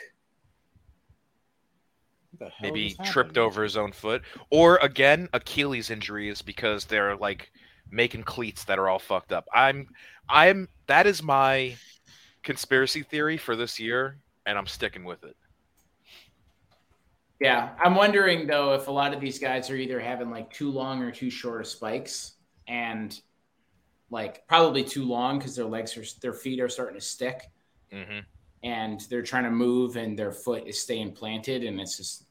What 2.37 2.51
the 2.51 2.53
maybe 2.63 2.95
tripped 3.05 3.39
over 3.39 3.63
his 3.63 3.77
own 3.77 3.93
foot, 3.93 4.23
or 4.51 4.77
again 4.83 5.29
Achilles 5.33 5.91
injuries 5.91 6.43
because 6.43 6.85
they're 6.85 7.17
like 7.17 7.51
making 7.91 8.23
cleats 8.23 8.65
that 8.65 8.79
are 8.79 8.89
all 8.89 8.99
fucked 8.99 9.33
up. 9.33 9.47
I'm 9.53 9.89
I'm 10.29 10.69
that 10.87 11.07
is 11.07 11.23
my 11.23 11.75
conspiracy 12.43 13.03
theory 13.03 13.37
for 13.37 13.55
this 13.57 13.79
year, 13.79 14.19
and 14.47 14.59
I'm 14.59 14.67
sticking 14.67 15.05
with 15.05 15.25
it. 15.25 15.37
Yeah, 17.43 17.71
I'm 17.83 17.97
wondering 17.97 18.47
though 18.47 18.73
if 18.75 18.87
a 18.87 18.93
lot 18.93 19.13
of 19.13 19.21
these 19.21 19.41
guys 19.41 19.69
are 19.69 19.75
either 19.75 19.99
having 19.99 20.31
like 20.31 20.53
too 20.53 20.71
long 20.71 21.03
or 21.03 21.11
too 21.11 21.29
short 21.29 21.61
of 21.61 21.67
spikes, 21.67 22.35
and 22.69 23.21
like 24.11 24.47
probably 24.47 24.85
too 24.85 25.05
long 25.05 25.39
because 25.39 25.57
their 25.57 25.65
legs 25.65 25.97
are 25.97 26.05
their 26.21 26.35
feet 26.35 26.61
are 26.61 26.69
starting 26.69 26.95
to 26.95 27.05
stick, 27.05 27.51
hmm 27.93 28.21
and 28.65 29.01
they're 29.11 29.25
trying 29.25 29.43
to 29.43 29.51
move 29.51 29.97
and 29.97 30.17
their 30.17 30.31
foot 30.31 30.69
is 30.69 30.81
staying 30.81 31.11
planted, 31.11 31.65
and 31.65 31.81
it's 31.81 31.97
just 31.97 32.27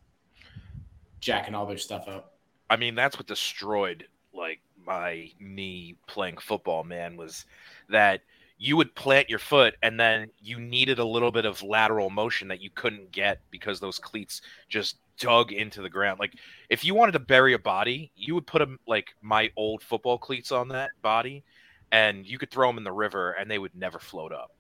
jacking 1.20 1.54
all 1.54 1.66
their 1.66 1.78
stuff 1.78 2.08
up. 2.08 2.38
I 2.70 2.78
mean, 2.78 2.96
that's 2.96 3.18
what 3.18 3.28
destroyed 3.28 4.08
like 4.34 4.62
my 4.86 5.30
knee 5.42 5.98
playing 6.08 6.38
football, 6.38 6.86
man, 6.86 7.18
was 7.18 7.46
that 7.90 8.22
you 8.62 8.78
would 8.78 8.94
plant 8.94 9.28
your 9.28 9.40
foot 9.40 9.74
and 9.82 10.00
then 10.00 10.30
you 10.40 10.60
needed 10.60 11.00
a 11.00 11.04
little 11.04 11.32
bit 11.32 11.46
of 11.46 11.64
lateral 11.64 12.12
motion 12.12 12.48
that 12.48 12.62
you 12.62 12.70
couldn't 12.70 13.12
get 13.12 13.42
because 13.50 13.80
those 13.80 13.98
cleats 13.98 14.44
just 14.70 14.98
dug 15.18 15.52
into 15.52 15.82
the 15.82 15.90
ground. 15.90 16.20
Like 16.20 16.36
if 16.70 16.86
you 16.86 16.94
wanted 16.94 17.14
to 17.14 17.20
bury 17.20 17.54
a 17.54 17.60
body, 17.60 18.12
you 18.16 18.36
would 18.36 18.46
put 18.46 18.60
them 18.60 18.78
like 18.88 19.16
my 19.20 19.50
old 19.56 19.82
football 19.82 20.20
cleats 20.20 20.52
on 20.52 20.68
that 20.68 20.92
body 21.02 21.44
and 21.92 22.24
you 22.24 22.38
could 22.38 22.52
throw 22.52 22.68
them 22.70 22.78
in 22.78 22.84
the 22.84 22.92
river 22.92 23.32
and 23.32 23.50
they 23.50 23.58
would 23.58 23.74
never 23.74 23.98
float 23.98 24.32
up. 24.32 24.52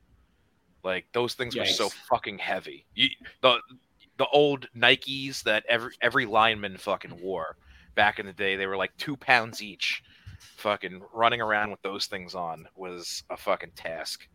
Like 0.84 1.06
those 1.14 1.36
things 1.36 1.56
were 1.56 1.68
so 1.68 1.90
fucking 2.10 2.40
heavy. 2.40 2.88
You, 2.95 3.10
the 3.41 3.60
the 4.18 4.26
old 4.34 4.68
Nikes 4.76 5.44
that 5.44 5.64
every 5.69 5.91
every 6.02 6.26
lineman 6.26 6.78
fucking 6.78 7.22
wore 7.22 7.56
back 7.94 8.18
in 8.18 8.26
the 8.26 8.34
day. 8.34 8.56
They 8.56 8.65
were 8.65 8.78
like 8.78 8.98
two 8.98 9.15
pounds 9.15 9.61
each. 9.61 10.02
Fucking 10.57 11.01
running 11.13 11.41
around 11.41 11.72
with 11.72 11.81
those 11.81 12.05
things 12.07 12.35
on 12.35 12.68
was 12.76 13.23
a 13.30 13.38
fucking 13.38 13.72
task. 13.76 14.27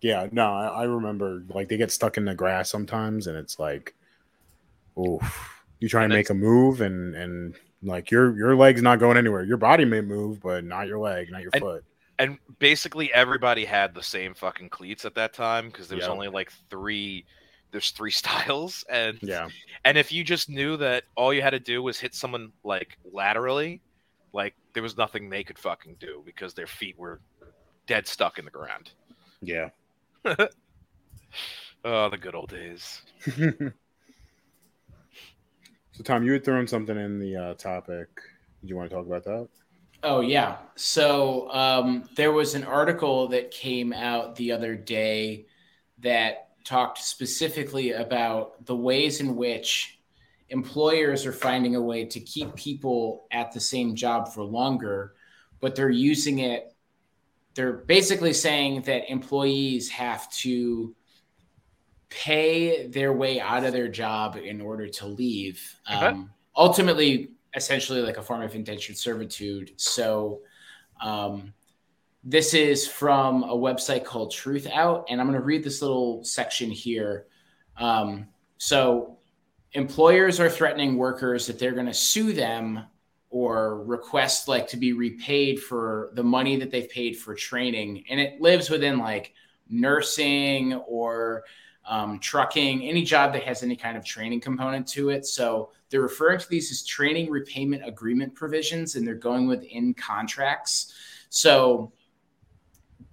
Yeah, 0.00 0.28
no, 0.32 0.46
I, 0.54 0.66
I 0.66 0.82
remember 0.84 1.42
like 1.50 1.68
they 1.68 1.76
get 1.76 1.92
stuck 1.92 2.16
in 2.16 2.24
the 2.24 2.34
grass 2.34 2.70
sometimes, 2.70 3.26
and 3.26 3.36
it's 3.36 3.58
like, 3.58 3.94
oof. 4.98 5.56
You 5.78 5.88
try 5.88 6.04
and 6.04 6.12
And 6.12 6.18
make 6.18 6.30
a 6.30 6.34
move, 6.34 6.80
and 6.82 7.14
and 7.14 7.54
like 7.82 8.10
your 8.10 8.36
your 8.36 8.54
leg's 8.56 8.82
not 8.82 8.98
going 8.98 9.16
anywhere. 9.16 9.44
Your 9.44 9.56
body 9.56 9.84
may 9.84 10.00
move, 10.02 10.40
but 10.42 10.64
not 10.64 10.86
your 10.86 10.98
leg, 10.98 11.30
not 11.30 11.42
your 11.42 11.50
And- 11.54 11.62
foot. 11.62 11.84
And 12.18 12.38
basically 12.58 13.10
everybody 13.14 13.64
had 13.64 13.94
the 13.94 14.02
same 14.02 14.34
fucking 14.34 14.68
cleats 14.68 15.06
at 15.06 15.14
that 15.14 15.32
time 15.32 15.68
because 15.68 15.88
there 15.88 15.96
was 15.96 16.04
Yeah. 16.06 16.12
only 16.12 16.28
like 16.28 16.52
three 16.68 17.24
there's 17.72 17.90
three 17.90 18.10
styles 18.22 18.84
and 18.90 19.18
Yeah. 19.22 19.48
and 19.84 19.96
if 19.98 20.12
you 20.12 20.24
just 20.24 20.48
knew 20.48 20.76
that 20.78 21.04
all 21.16 21.32
you 21.32 21.42
had 21.42 21.50
to 21.50 21.60
do 21.60 21.82
was 21.82 21.98
hit 22.00 22.14
someone 22.14 22.52
like 22.64 22.98
laterally, 23.12 23.80
like 24.32 24.54
there 24.74 24.82
was 24.82 24.96
nothing 24.96 25.28
they 25.30 25.44
could 25.44 25.58
fucking 25.58 25.96
do 26.00 26.22
because 26.24 26.54
their 26.54 26.66
feet 26.66 26.98
were 26.98 27.20
dead 27.86 28.06
stuck 28.06 28.38
in 28.38 28.44
the 28.44 28.50
ground. 28.50 28.90
Yeah. 29.42 29.70
Oh, 31.82 32.10
the 32.10 32.18
good 32.18 32.34
old 32.34 32.50
days. 32.50 33.00
So 35.92 36.04
Tom, 36.04 36.22
you 36.24 36.32
had 36.32 36.44
thrown 36.44 36.66
something 36.66 36.96
in 36.96 37.18
the 37.18 37.36
uh, 37.36 37.54
topic. 37.54 38.08
Do 38.62 38.68
you 38.68 38.76
want 38.76 38.88
to 38.90 38.96
talk 38.96 39.06
about 39.06 39.24
that? 39.24 39.48
Oh 40.02 40.20
yeah. 40.20 40.56
So 40.76 41.50
um, 41.52 42.08
there 42.16 42.32
was 42.32 42.54
an 42.54 42.64
article 42.64 43.28
that 43.28 43.50
came 43.50 43.92
out 43.92 44.34
the 44.36 44.52
other 44.52 44.74
day 44.76 45.46
that 45.98 46.49
talked 46.70 46.98
specifically 46.98 47.90
about 47.90 48.64
the 48.64 48.76
ways 48.76 49.20
in 49.20 49.34
which 49.34 49.98
employers 50.50 51.26
are 51.26 51.32
finding 51.32 51.74
a 51.74 51.82
way 51.82 52.04
to 52.04 52.20
keep 52.20 52.54
people 52.54 53.26
at 53.32 53.50
the 53.50 53.58
same 53.58 53.96
job 53.96 54.32
for 54.32 54.44
longer, 54.44 55.14
but 55.60 55.74
they're 55.74 55.90
using 55.90 56.38
it. 56.38 56.72
They're 57.54 57.72
basically 57.72 58.32
saying 58.32 58.82
that 58.82 59.10
employees 59.10 59.88
have 59.88 60.30
to 60.44 60.94
pay 62.08 62.86
their 62.86 63.12
way 63.12 63.40
out 63.40 63.64
of 63.64 63.72
their 63.72 63.88
job 63.88 64.36
in 64.36 64.60
order 64.60 64.86
to 64.86 65.06
leave. 65.06 65.76
Okay. 65.92 66.06
Um, 66.06 66.30
ultimately, 66.56 67.32
essentially 67.52 68.00
like 68.00 68.16
a 68.16 68.22
form 68.22 68.42
of 68.42 68.54
indentured 68.54 68.96
servitude. 68.96 69.72
So, 69.76 70.42
um, 71.02 71.52
this 72.22 72.52
is 72.52 72.86
from 72.86 73.44
a 73.44 73.56
website 73.56 74.04
called 74.04 74.32
Truthout, 74.32 75.04
and 75.08 75.20
I'm 75.20 75.26
going 75.26 75.38
to 75.38 75.44
read 75.44 75.64
this 75.64 75.80
little 75.80 76.22
section 76.22 76.70
here. 76.70 77.26
Um, 77.78 78.28
so, 78.58 79.18
employers 79.72 80.38
are 80.38 80.50
threatening 80.50 80.96
workers 80.96 81.46
that 81.46 81.58
they're 81.58 81.72
going 81.72 81.86
to 81.86 81.94
sue 81.94 82.32
them 82.32 82.84
or 83.30 83.84
request 83.84 84.48
like 84.48 84.66
to 84.68 84.76
be 84.76 84.92
repaid 84.92 85.62
for 85.62 86.10
the 86.14 86.22
money 86.22 86.56
that 86.56 86.70
they've 86.70 86.90
paid 86.90 87.16
for 87.16 87.34
training, 87.34 88.04
and 88.10 88.20
it 88.20 88.40
lives 88.40 88.68
within 88.68 88.98
like 88.98 89.32
nursing 89.70 90.74
or 90.74 91.44
um, 91.86 92.18
trucking, 92.18 92.82
any 92.82 93.02
job 93.02 93.32
that 93.32 93.44
has 93.44 93.62
any 93.62 93.76
kind 93.76 93.96
of 93.96 94.04
training 94.04 94.40
component 94.40 94.86
to 94.88 95.08
it. 95.08 95.24
So 95.24 95.70
they're 95.88 96.02
referring 96.02 96.38
to 96.40 96.48
these 96.48 96.70
as 96.70 96.84
training 96.84 97.30
repayment 97.30 97.86
agreement 97.86 98.34
provisions, 98.34 98.96
and 98.96 99.06
they're 99.06 99.14
going 99.14 99.46
within 99.46 99.94
contracts. 99.94 100.92
So 101.30 101.92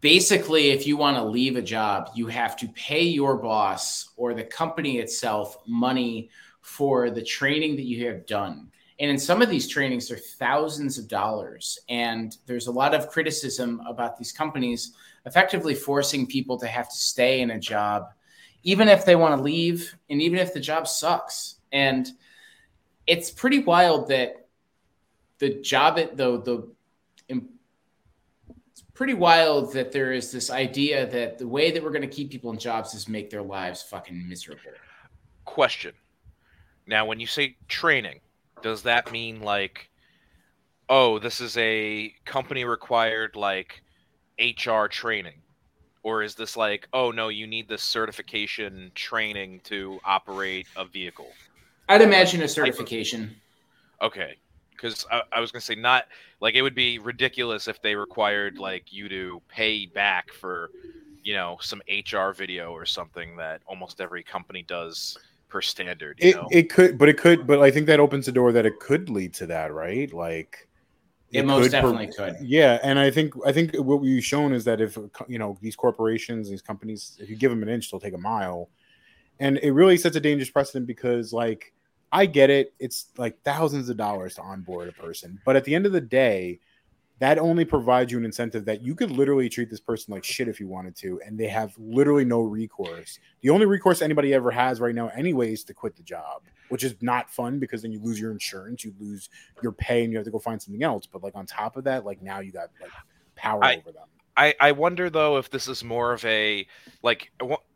basically, 0.01 0.69
if 0.69 0.85
you 0.85 0.97
want 0.97 1.17
to 1.17 1.23
leave 1.23 1.55
a 1.55 1.61
job, 1.61 2.11
you 2.15 2.27
have 2.27 2.55
to 2.57 2.67
pay 2.69 3.03
your 3.03 3.37
boss 3.37 4.09
or 4.15 4.33
the 4.33 4.43
company 4.43 4.99
itself 4.99 5.57
money 5.65 6.29
for 6.61 7.09
the 7.09 7.23
training 7.23 7.75
that 7.75 7.85
you 7.85 8.05
have 8.07 8.25
done. 8.25 8.71
And 8.99 9.11
in 9.11 9.19
some 9.19 9.41
of 9.41 9.49
these 9.49 9.67
trainings, 9.67 10.07
they're 10.07 10.17
thousands 10.17 10.97
of 10.97 11.07
dollars. 11.07 11.79
And 11.87 12.35
there's 12.45 12.67
a 12.67 12.71
lot 12.71 12.95
of 12.95 13.09
criticism 13.09 13.81
about 13.87 14.17
these 14.17 14.31
companies 14.31 14.93
effectively 15.25 15.75
forcing 15.75 16.25
people 16.25 16.57
to 16.57 16.67
have 16.67 16.89
to 16.89 16.95
stay 16.95 17.41
in 17.41 17.51
a 17.51 17.59
job, 17.59 18.07
even 18.63 18.87
if 18.87 19.05
they 19.05 19.15
want 19.15 19.37
to 19.37 19.43
leave 19.43 19.95
and 20.09 20.21
even 20.21 20.39
if 20.39 20.53
the 20.53 20.59
job 20.59 20.87
sucks. 20.87 21.55
And 21.71 22.09
it's 23.05 23.29
pretty 23.29 23.59
wild 23.59 24.09
that 24.09 24.47
the 25.37 25.61
job, 25.61 25.99
it 25.99 26.17
the, 26.17 26.41
the, 26.41 27.47
pretty 28.97 29.13
wild 29.13 29.71
that 29.73 29.91
there 29.91 30.11
is 30.11 30.31
this 30.31 30.49
idea 30.49 31.05
that 31.05 31.37
the 31.37 31.47
way 31.47 31.69
that 31.69 31.83
we're 31.83 31.91
going 31.91 32.01
to 32.01 32.07
keep 32.07 32.31
people 32.31 32.51
in 32.51 32.57
jobs 32.57 32.95
is 32.95 33.07
make 33.07 33.29
their 33.29 33.43
lives 33.43 33.83
fucking 33.83 34.27
miserable. 34.27 34.71
Question. 35.45 35.93
Now, 36.87 37.05
when 37.05 37.19
you 37.19 37.27
say 37.27 37.57
training, 37.67 38.21
does 38.63 38.81
that 38.81 39.11
mean 39.11 39.39
like, 39.41 39.91
oh, 40.89 41.19
this 41.19 41.41
is 41.41 41.55
a 41.57 42.11
company 42.25 42.65
required 42.65 43.35
like 43.35 43.83
HR 44.39 44.87
training? 44.87 45.43
Or 46.01 46.23
is 46.23 46.33
this 46.33 46.57
like, 46.57 46.87
oh 46.91 47.11
no, 47.11 47.27
you 47.27 47.45
need 47.45 47.69
this 47.69 47.83
certification 47.83 48.91
training 48.95 49.61
to 49.65 49.99
operate 50.05 50.65
a 50.75 50.85
vehicle? 50.85 51.29
I'd 51.87 52.01
imagine 52.01 52.41
a 52.41 52.47
certification. 52.47 53.35
Okay. 54.01 54.37
Because 54.77 55.05
I, 55.11 55.23
I 55.33 55.39
was 55.39 55.51
going 55.51 55.61
to 55.61 55.65
say, 55.65 55.75
not 55.75 56.05
like 56.39 56.55
it 56.55 56.61
would 56.61 56.75
be 56.75 56.99
ridiculous 56.99 57.67
if 57.67 57.81
they 57.81 57.95
required 57.95 58.59
like 58.59 58.91
you 58.93 59.09
to 59.09 59.41
pay 59.49 59.87
back 59.87 60.31
for, 60.33 60.71
you 61.23 61.33
know, 61.33 61.57
some 61.61 61.81
HR 61.87 62.33
video 62.33 62.71
or 62.71 62.85
something 62.85 63.35
that 63.37 63.61
almost 63.65 63.99
every 64.01 64.23
company 64.23 64.63
does 64.63 65.17
per 65.49 65.61
standard. 65.61 66.19
You 66.19 66.29
It, 66.29 66.35
know? 66.35 66.47
it 66.51 66.69
could, 66.69 66.97
but 66.97 67.09
it 67.09 67.17
could, 67.17 67.47
but 67.47 67.59
I 67.59 67.71
think 67.71 67.87
that 67.87 67.99
opens 67.99 68.25
the 68.25 68.31
door 68.31 68.51
that 68.51 68.65
it 68.65 68.79
could 68.79 69.09
lead 69.09 69.33
to 69.35 69.47
that, 69.47 69.73
right? 69.73 70.11
Like, 70.13 70.67
It 71.31 71.45
most 71.45 71.63
could 71.63 71.79
pro- 71.79 71.91
definitely 71.91 72.13
could. 72.15 72.35
Yeah, 72.41 72.79
and 72.83 72.97
I 72.97 73.11
think 73.11 73.33
I 73.45 73.51
think 73.51 73.75
what 73.75 74.01
we've 74.01 74.23
shown 74.23 74.53
is 74.53 74.63
that 74.65 74.81
if 74.81 74.97
you 75.27 75.39
know 75.39 75.57
these 75.61 75.75
corporations, 75.75 76.49
these 76.49 76.61
companies, 76.61 77.17
if 77.19 77.29
you 77.29 77.35
give 77.35 77.51
them 77.51 77.63
an 77.63 77.69
inch, 77.69 77.91
they'll 77.91 77.99
take 77.99 78.13
a 78.13 78.19
mile, 78.19 78.69
and 79.39 79.57
it 79.59 79.71
really 79.71 79.97
sets 79.97 80.15
a 80.15 80.19
dangerous 80.19 80.49
precedent 80.49 80.87
because, 80.87 81.33
like, 81.33 81.73
I 82.11 82.25
get 82.25 82.49
it, 82.49 82.73
it's 82.79 83.07
like 83.17 83.41
thousands 83.43 83.89
of 83.89 83.97
dollars 83.97 84.35
to 84.35 84.41
onboard 84.41 84.89
a 84.89 84.91
person, 84.91 85.39
but 85.45 85.55
at 85.55 85.65
the 85.65 85.75
end 85.75 85.85
of 85.85 85.91
the 85.91 86.01
day, 86.01 86.59
that 87.19 87.39
only 87.39 87.65
provides 87.65 88.11
you 88.11 88.17
an 88.17 88.25
incentive 88.25 88.65
that 88.65 88.81
you 88.81 88.93
could 88.93 89.09
literally 89.09 89.49
treat 89.49 89.69
this 89.69 89.79
person 89.79 90.13
like 90.13 90.23
shit 90.23 90.47
if 90.47 90.59
you 90.59 90.67
wanted 90.67 90.95
to, 90.97 91.19
and 91.25 91.37
they 91.37 91.47
have 91.47 91.73
literally 91.77 92.25
no 92.25 92.41
recourse. 92.41 93.19
The 93.41 93.49
only 93.49 93.65
recourse 93.65 94.01
anybody 94.01 94.33
ever 94.33 94.51
has 94.51 94.79
right 94.79 94.93
now, 94.93 95.07
anyway, 95.09 95.53
is 95.53 95.63
to 95.65 95.73
quit 95.73 95.95
the 95.95 96.03
job, 96.03 96.43
which 96.69 96.83
is 96.83 96.95
not 97.01 97.29
fun 97.29 97.57
because 97.57 97.81
then 97.81 97.91
you 97.91 97.99
lose 97.99 98.19
your 98.19 98.31
insurance, 98.31 98.83
you 98.83 98.93
lose 98.99 99.29
your 99.63 99.71
pay, 99.71 100.03
and 100.03 100.11
you 100.11 100.17
have 100.17 100.25
to 100.25 100.31
go 100.31 100.39
find 100.39 100.61
something 100.61 100.83
else. 100.83 101.07
But 101.07 101.23
like 101.23 101.35
on 101.35 101.47
top 101.47 101.75
of 101.75 101.85
that, 101.85 102.05
like 102.05 102.21
now 102.21 102.39
you 102.39 102.51
got 102.51 102.69
like 102.79 102.91
power 103.35 103.63
I- 103.63 103.77
over 103.77 103.91
them. 103.91 104.05
I, 104.39 104.53
I 104.59 104.71
wonder 104.73 105.09
though 105.09 105.37
if 105.37 105.49
this 105.49 105.67
is 105.67 105.83
more 105.83 106.13
of 106.13 106.23
a 106.23 106.67
like 107.01 107.31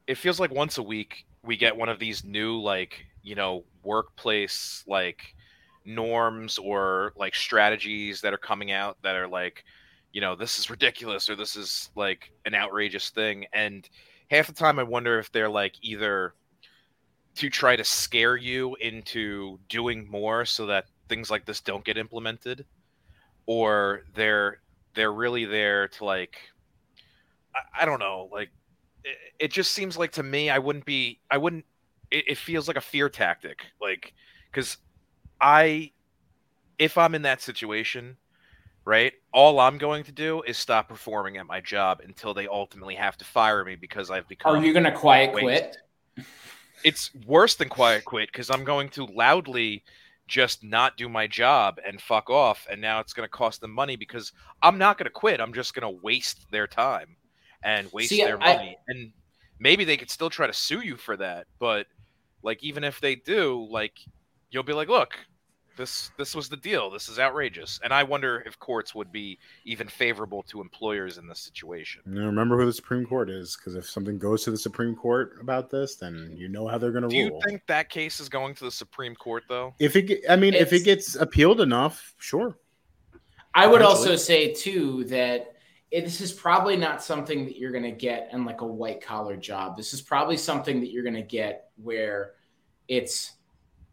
it 0.06 0.14
feels 0.14 0.40
like 0.40 0.52
once 0.52 0.78
a 0.78 0.84
week 0.84 1.26
we 1.44 1.58
get 1.58 1.76
one 1.76 1.90
of 1.90 1.98
these 1.98 2.24
new 2.24 2.62
like 2.62 3.08
you 3.24 3.36
know 3.36 3.64
workplace 3.84 4.84
like 4.88 5.36
norms 5.86 6.58
or 6.58 7.14
like 7.16 7.34
strategies 7.36 8.22
that 8.22 8.34
are 8.34 8.38
coming 8.38 8.72
out 8.72 8.98
that 9.02 9.16
are 9.16 9.28
like 9.28 9.64
you 10.14 10.22
know 10.22 10.36
this 10.36 10.60
is 10.60 10.70
ridiculous 10.70 11.30
or 11.30 11.36
this 11.36 11.56
is 11.56 11.90
like 11.96 12.32
an 12.46 12.54
outrageous 12.54 13.10
thing 13.10 13.46
and 13.54 13.90
half 14.30 14.48
the 14.48 14.54
time 14.54 14.80
I 14.80 14.84
wonder 14.84 15.20
if 15.20 15.32
they're 15.32 15.50
like 15.50 15.76
either 15.82 16.34
to 17.36 17.50
try 17.50 17.76
to 17.76 17.84
scare 17.84 18.36
you 18.36 18.76
into 18.76 19.60
doing 19.70 20.10
more 20.10 20.46
so 20.46 20.66
that 20.68 20.86
things 21.10 21.32
like 21.32 21.46
this 21.46 21.62
don't 21.62 21.84
get 21.84 21.98
implemented 21.98 22.66
or 23.46 24.04
they're 24.14 24.62
they're 24.94 25.14
really 25.14 25.46
there 25.46 25.88
to 25.88 26.06
like 26.06 26.38
I, 27.56 27.84
I 27.84 27.86
don't 27.86 28.00
know 28.00 28.30
like 28.32 28.50
it, 29.04 29.18
it 29.40 29.52
just 29.52 29.72
seems 29.72 29.98
like 29.98 30.12
to 30.14 30.24
me 30.24 30.50
i 30.50 30.60
wouldn't 30.60 30.86
be 30.86 31.20
i 31.30 31.38
wouldn't 31.38 31.66
it, 32.12 32.26
it 32.28 32.38
feels 32.38 32.68
like 32.68 32.78
a 32.78 32.82
fear 32.82 33.10
tactic 33.10 33.66
like 33.82 34.14
because 34.52 34.78
i 35.40 35.92
if 36.78 36.98
i'm 36.98 37.16
in 37.16 37.22
that 37.22 37.42
situation 37.42 38.18
right 38.86 39.14
all 39.34 39.60
i'm 39.60 39.78
going 39.78 40.04
to 40.04 40.12
do 40.12 40.42
is 40.44 40.58
stop 40.58 40.90
performing 40.90 41.38
at 41.38 41.46
my 41.46 41.62
job 41.62 42.02
until 42.04 42.34
they 42.34 42.48
ultimately 42.48 42.96
have 42.96 43.18
to 43.18 43.26
fire 43.26 43.64
me 43.64 43.76
because 43.76 44.12
i've 44.12 44.26
oh, 44.26 44.30
become 44.30 44.56
Are 44.56 44.66
you 44.66 44.74
going 44.74 44.86
to 44.86 44.92
quiet 44.92 45.34
Wait. 45.34 45.42
quit? 45.42 45.78
it's 46.84 47.12
worse 47.28 47.56
than 47.56 47.70
quiet 47.70 48.06
quit 48.06 48.32
because 48.32 48.50
I'm 48.50 48.64
going 48.64 48.90
to 48.90 49.06
loudly 49.06 49.84
just 50.28 50.64
not 50.64 50.98
do 50.98 51.10
my 51.10 51.28
job 51.28 51.80
and 51.86 52.02
fuck 52.02 52.30
off. 52.30 52.66
And 52.72 52.82
now 52.82 53.00
it's 53.00 53.14
going 53.14 53.26
to 53.26 53.32
cost 53.32 53.62
them 53.62 53.72
money 53.72 53.96
because 53.96 54.32
I'm 54.62 54.78
not 54.78 54.98
going 54.98 55.06
to 55.06 55.12
quit. 55.12 55.40
I'm 55.40 55.54
just 55.54 55.74
going 55.74 55.94
to 55.94 56.02
waste 56.02 56.50
their 56.52 56.68
time 56.68 57.18
and 57.64 57.92
waste 57.92 58.10
See, 58.10 58.24
their 58.24 58.42
I- 58.42 58.56
money. 58.56 58.78
And 58.88 59.12
maybe 59.60 59.84
they 59.84 59.98
could 59.98 60.10
still 60.10 60.30
try 60.30 60.48
to 60.48 60.54
sue 60.54 60.82
you 60.82 60.96
for 60.96 61.18
that. 61.18 61.48
But 61.60 61.88
like, 62.44 62.64
even 62.64 62.84
if 62.84 63.00
they 63.00 63.16
do, 63.16 63.68
like, 63.70 64.00
you'll 64.50 64.64
be 64.64 64.74
like, 64.74 64.90
look, 64.90 65.18
this 65.78 66.12
this 66.18 66.36
was 66.36 66.50
the 66.50 66.58
deal. 66.58 66.90
This 66.90 67.10
is 67.10 67.18
outrageous. 67.18 67.80
And 67.84 67.94
I 67.94 68.04
wonder 68.04 68.44
if 68.46 68.60
courts 68.60 68.94
would 68.94 69.12
be 69.12 69.40
even 69.66 69.88
favorable 69.88 70.44
to 70.44 70.62
employers 70.62 71.18
in 71.18 71.28
this 71.28 71.40
situation. 71.40 72.02
And 72.06 72.18
remember 72.18 72.58
who 72.58 72.66
the 72.66 72.74
Supreme 72.74 73.06
Court 73.06 73.30
is, 73.30 73.56
because 73.56 73.76
if 73.76 73.90
something 73.90 74.18
goes 74.18 74.44
to 74.44 74.52
the 74.52 74.58
Supreme 74.58 74.96
Court 74.96 75.38
about 75.42 75.70
this, 75.70 75.96
then 75.96 76.34
you 76.36 76.50
know 76.50 76.68
how 76.68 76.78
they're 76.78 76.92
going 76.92 77.04
to 77.04 77.08
rule. 77.08 77.30
Do 77.30 77.36
you 77.36 77.42
think 77.46 77.62
that 77.68 77.90
case 77.90 78.20
is 78.20 78.30
going 78.30 78.54
to 78.56 78.66
the 78.66 78.72
Supreme 78.72 79.16
Court 79.16 79.44
though? 79.48 79.74
if 79.80 79.96
it, 79.96 80.24
I 80.30 80.36
mean, 80.36 80.54
if 80.54 80.74
it 80.74 80.84
gets 80.84 81.16
appealed 81.16 81.62
enough, 81.62 82.14
sure. 82.18 82.58
I 83.54 83.68
would 83.68 83.82
Potentially. 83.82 84.12
also 84.12 84.16
say 84.16 84.54
too 84.54 85.04
that 85.06 85.56
it, 85.92 86.06
this 86.06 86.22
is 86.22 86.32
probably 86.32 86.78
not 86.78 87.04
something 87.04 87.46
that 87.46 87.58
you're 87.58 87.72
going 87.72 87.84
to 87.84 87.92
get 87.92 88.30
in 88.32 88.46
like 88.46 88.62
a 88.62 88.66
white 88.66 89.02
collar 89.02 89.36
job. 89.36 89.76
This 89.76 89.94
is 89.94 90.02
probably 90.02 90.38
something 90.38 90.80
that 90.80 90.92
you're 90.92 91.04
going 91.04 91.14
to 91.16 91.22
get 91.22 91.70
where 91.76 92.34
it's 92.88 93.34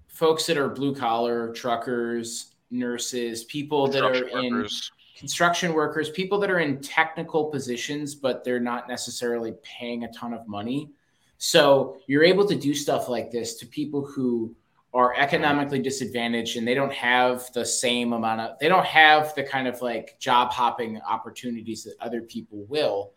folks 0.06 0.46
that 0.46 0.56
are 0.56 0.68
blue 0.68 0.94
collar, 0.94 1.52
truckers, 1.52 2.54
nurses, 2.70 3.44
people 3.44 3.88
that 3.88 4.04
are 4.04 4.12
Construction 4.12 4.44
in 4.44 4.68
construction 5.16 5.72
workers, 5.72 6.10
people 6.10 6.38
that 6.38 6.50
are 6.50 6.60
in 6.60 6.80
technical 6.80 7.46
positions, 7.46 8.14
but 8.14 8.44
they're 8.44 8.60
not 8.60 8.88
necessarily 8.88 9.54
paying 9.64 10.04
a 10.04 10.12
ton 10.12 10.32
of 10.32 10.46
money. 10.46 10.90
So 11.38 11.96
you're 12.06 12.22
able 12.22 12.46
to 12.46 12.54
do 12.54 12.72
stuff 12.72 13.08
like 13.08 13.30
this 13.32 13.56
to 13.56 13.66
people 13.66 14.04
who 14.04 14.54
are 14.94 15.14
economically 15.16 15.78
disadvantaged 15.80 16.56
and 16.56 16.66
they 16.66 16.74
don't 16.74 16.92
have 16.92 17.52
the 17.52 17.64
same 17.64 18.12
amount 18.14 18.40
of 18.40 18.58
they 18.58 18.68
don't 18.68 18.86
have 18.86 19.34
the 19.34 19.42
kind 19.44 19.68
of 19.68 19.80
like 19.82 20.18
job 20.18 20.50
hopping 20.50 20.98
opportunities 21.02 21.84
that 21.84 21.94
other 22.00 22.22
people 22.22 22.64
will. 22.68 23.12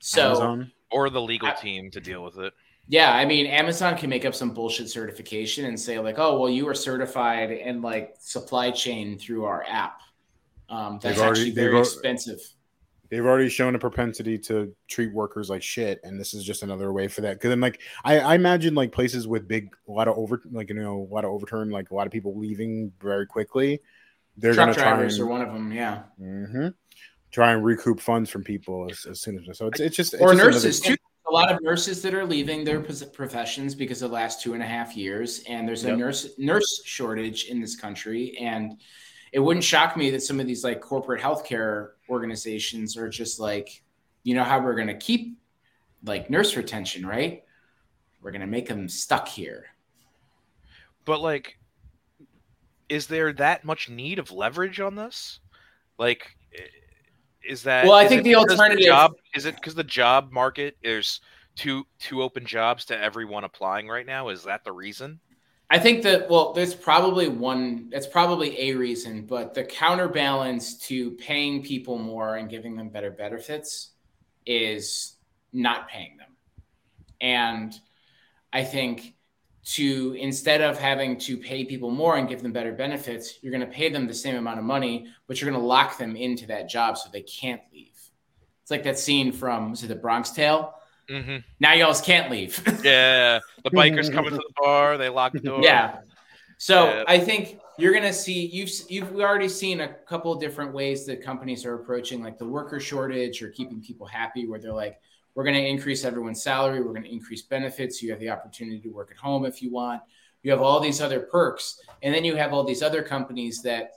So 0.00 0.26
Amazon. 0.30 0.72
or 0.90 1.10
the 1.10 1.20
legal 1.20 1.48
I- 1.48 1.52
team 1.54 1.90
to 1.92 2.00
deal 2.00 2.24
with 2.24 2.38
it. 2.38 2.52
yeah, 2.88 3.14
I 3.14 3.24
mean, 3.24 3.46
Amazon 3.46 3.96
can 3.96 4.10
make 4.10 4.24
up 4.24 4.34
some 4.34 4.52
bullshit 4.52 4.88
certification 4.90 5.66
and 5.66 5.78
say 5.78 6.00
like, 6.00 6.18
"Oh, 6.18 6.40
well, 6.40 6.50
you 6.50 6.66
are 6.68 6.74
certified 6.74 7.52
in 7.52 7.80
like 7.82 8.16
supply 8.18 8.72
chain 8.72 9.16
through 9.16 9.44
our 9.44 9.64
app." 9.68 10.00
Um, 10.68 10.98
that's 11.00 11.18
They've 11.18 11.24
actually 11.28 11.44
they've 11.50 11.54
very 11.54 11.74
al- 11.76 11.82
expensive. 11.82 12.40
They've 13.12 13.26
already 13.26 13.50
shown 13.50 13.74
a 13.74 13.78
propensity 13.78 14.38
to 14.38 14.74
treat 14.88 15.12
workers 15.12 15.50
like 15.50 15.62
shit 15.62 16.00
and 16.02 16.18
this 16.18 16.32
is 16.32 16.42
just 16.42 16.62
another 16.62 16.94
way 16.94 17.06
for 17.06 17.20
that 17.20 17.34
because 17.34 17.50
then 17.50 17.60
like 17.60 17.82
I, 18.04 18.18
I 18.20 18.34
imagine 18.36 18.74
like 18.74 18.90
places 18.90 19.28
with 19.28 19.46
big 19.46 19.68
a 19.86 19.92
lot 19.92 20.08
of 20.08 20.16
over 20.16 20.40
like 20.50 20.70
you 20.70 20.74
know 20.76 21.06
a 21.10 21.12
lot 21.14 21.26
of 21.26 21.30
overturn 21.30 21.68
like 21.70 21.90
a 21.90 21.94
lot 21.94 22.06
of 22.06 22.12
people 22.12 22.36
leaving 22.38 22.90
very 23.02 23.26
quickly 23.26 23.80
they're 24.38 24.54
Truck 24.54 24.68
gonna 24.68 24.74
try 24.74 24.84
drivers 24.94 25.18
and 25.18 25.24
are 25.28 25.30
one 25.30 25.42
of 25.42 25.52
them. 25.52 25.70
Yeah, 25.70 26.04
Mm-hmm, 26.18 26.68
try 27.30 27.52
and 27.52 27.62
recoup 27.62 28.00
funds 28.00 28.30
from 28.30 28.42
people 28.42 28.88
as, 28.90 29.04
as 29.04 29.20
soon 29.20 29.44
as 29.46 29.58
so 29.58 29.66
it's, 29.66 29.78
it's 29.78 29.94
just 29.94 30.14
it's 30.14 30.22
or 30.22 30.28
just 30.28 30.34
another- 30.40 30.50
nurses 30.52 30.80
too. 30.80 30.96
A 31.28 31.32
lot 31.32 31.52
of 31.52 31.62
nurses 31.62 32.00
that 32.02 32.14
are 32.14 32.24
leaving 32.26 32.64
their 32.64 32.80
professions 32.80 33.74
because 33.74 34.02
of 34.02 34.08
the 34.10 34.14
last 34.14 34.42
two 34.42 34.54
and 34.54 34.62
a 34.62 34.66
half 34.66 34.96
years, 34.96 35.42
and 35.48 35.68
there's 35.68 35.84
a 35.84 35.88
Yep. 35.88 35.98
nurse 35.98 36.28
nurse 36.38 36.82
shortage 36.84 37.44
in 37.44 37.60
this 37.60 37.76
country. 37.76 38.36
And 38.38 38.80
it 39.32 39.40
wouldn't 39.40 39.64
shock 39.64 39.96
me 39.96 40.10
that 40.10 40.22
some 40.22 40.38
of 40.38 40.46
these 40.46 40.62
like 40.62 40.80
corporate 40.80 41.20
healthcare 41.20 41.92
organizations 42.08 42.96
are 42.96 43.08
just 43.08 43.40
like, 43.40 43.82
you 44.24 44.34
know, 44.34 44.44
how 44.44 44.60
we're 44.60 44.74
going 44.74 44.88
to 44.88 44.96
keep 44.96 45.38
like 46.04 46.28
nurse 46.28 46.56
retention, 46.56 47.06
right? 47.06 47.42
We're 48.20 48.30
going 48.30 48.42
to 48.42 48.46
make 48.46 48.68
them 48.68 48.88
stuck 48.88 49.26
here. 49.26 49.66
But 51.06 51.20
like, 51.20 51.58
is 52.88 53.06
there 53.06 53.32
that 53.34 53.64
much 53.64 53.88
need 53.88 54.18
of 54.18 54.30
leverage 54.30 54.80
on 54.80 54.94
this? 54.94 55.40
Like, 55.98 56.36
is 57.42 57.62
that? 57.62 57.86
Well, 57.86 57.94
I 57.94 58.06
think 58.06 58.22
the 58.22 58.36
alternative- 58.36 58.84
job 58.84 59.14
is 59.34 59.46
it 59.46 59.54
because 59.56 59.74
the 59.74 59.82
job 59.82 60.30
market 60.30 60.76
there's 60.82 61.20
two 61.56 61.86
two 61.98 62.22
open 62.22 62.44
jobs 62.44 62.84
to 62.86 62.98
everyone 62.98 63.44
applying 63.44 63.88
right 63.88 64.06
now. 64.06 64.28
Is 64.28 64.44
that 64.44 64.62
the 64.62 64.72
reason? 64.72 65.20
I 65.72 65.78
think 65.78 66.02
that 66.02 66.28
well, 66.28 66.52
there's 66.52 66.74
probably 66.74 67.28
one. 67.28 67.88
That's 67.88 68.06
probably 68.06 68.60
a 68.60 68.74
reason, 68.74 69.24
but 69.24 69.54
the 69.54 69.64
counterbalance 69.64 70.76
to 70.88 71.12
paying 71.12 71.62
people 71.62 71.96
more 71.96 72.36
and 72.36 72.50
giving 72.50 72.76
them 72.76 72.90
better 72.90 73.10
benefits 73.10 73.92
is 74.44 75.16
not 75.50 75.88
paying 75.88 76.18
them. 76.18 76.36
And 77.22 77.72
I 78.52 78.64
think 78.64 79.14
to 79.64 80.14
instead 80.20 80.60
of 80.60 80.78
having 80.78 81.16
to 81.20 81.38
pay 81.38 81.64
people 81.64 81.90
more 81.90 82.18
and 82.18 82.28
give 82.28 82.42
them 82.42 82.52
better 82.52 82.72
benefits, 82.72 83.38
you're 83.40 83.52
going 83.52 83.66
to 83.66 83.74
pay 83.74 83.88
them 83.88 84.06
the 84.06 84.12
same 84.12 84.36
amount 84.36 84.58
of 84.58 84.66
money, 84.66 85.06
but 85.26 85.40
you're 85.40 85.50
going 85.50 85.60
to 85.60 85.66
lock 85.66 85.96
them 85.96 86.16
into 86.16 86.46
that 86.48 86.68
job 86.68 86.98
so 86.98 87.08
they 87.10 87.22
can't 87.22 87.62
leave. 87.72 87.98
It's 88.60 88.70
like 88.70 88.82
that 88.82 88.98
scene 88.98 89.32
from 89.32 89.70
was 89.70 89.82
it 89.82 89.86
the 89.86 89.94
Bronx 89.94 90.32
Tale? 90.32 90.74
Mm-hmm. 91.10 91.36
Now 91.60 91.72
y'all 91.74 91.94
can't 91.94 92.30
leave. 92.30 92.62
Yeah, 92.84 93.40
the 93.64 93.70
bikers 93.70 94.12
come 94.12 94.24
into 94.26 94.38
the 94.38 94.52
bar, 94.56 94.96
they 94.98 95.08
lock 95.08 95.32
the 95.32 95.40
door. 95.40 95.60
Yeah. 95.62 95.98
So 96.58 96.84
Yeah. 96.84 97.04
I 97.08 97.18
think 97.18 97.58
you're 97.78 97.92
gonna 97.92 98.12
see 98.12 98.46
you've 98.46 98.70
you've 98.88 99.16
already 99.16 99.48
seen 99.48 99.80
a 99.80 99.88
couple 99.88 100.32
of 100.32 100.40
different 100.40 100.72
ways 100.72 101.06
that 101.06 101.22
companies 101.22 101.64
are 101.64 101.74
approaching 101.74 102.22
like 102.22 102.38
the 102.38 102.44
worker 102.46 102.78
shortage 102.78 103.42
or 103.42 103.50
keeping 103.50 103.80
people 103.80 104.06
happy, 104.06 104.46
where 104.46 104.60
they're 104.60 104.72
like, 104.72 105.00
we're 105.34 105.44
gonna 105.44 105.58
increase 105.58 106.04
everyone's 106.04 106.42
salary, 106.42 106.82
we're 106.82 106.92
gonna 106.92 107.06
increase 107.08 107.42
benefits. 107.42 108.02
You 108.02 108.10
have 108.10 108.20
the 108.20 108.30
opportunity 108.30 108.80
to 108.80 108.88
work 108.90 109.10
at 109.10 109.16
home 109.16 109.44
if 109.44 109.62
you 109.62 109.70
want. 109.72 110.02
You 110.42 110.50
have 110.50 110.60
all 110.60 110.80
these 110.80 111.00
other 111.00 111.20
perks, 111.20 111.80
and 112.02 112.14
then 112.14 112.24
you 112.24 112.36
have 112.36 112.52
all 112.52 112.64
these 112.64 112.82
other 112.82 113.02
companies 113.02 113.62
that 113.62 113.92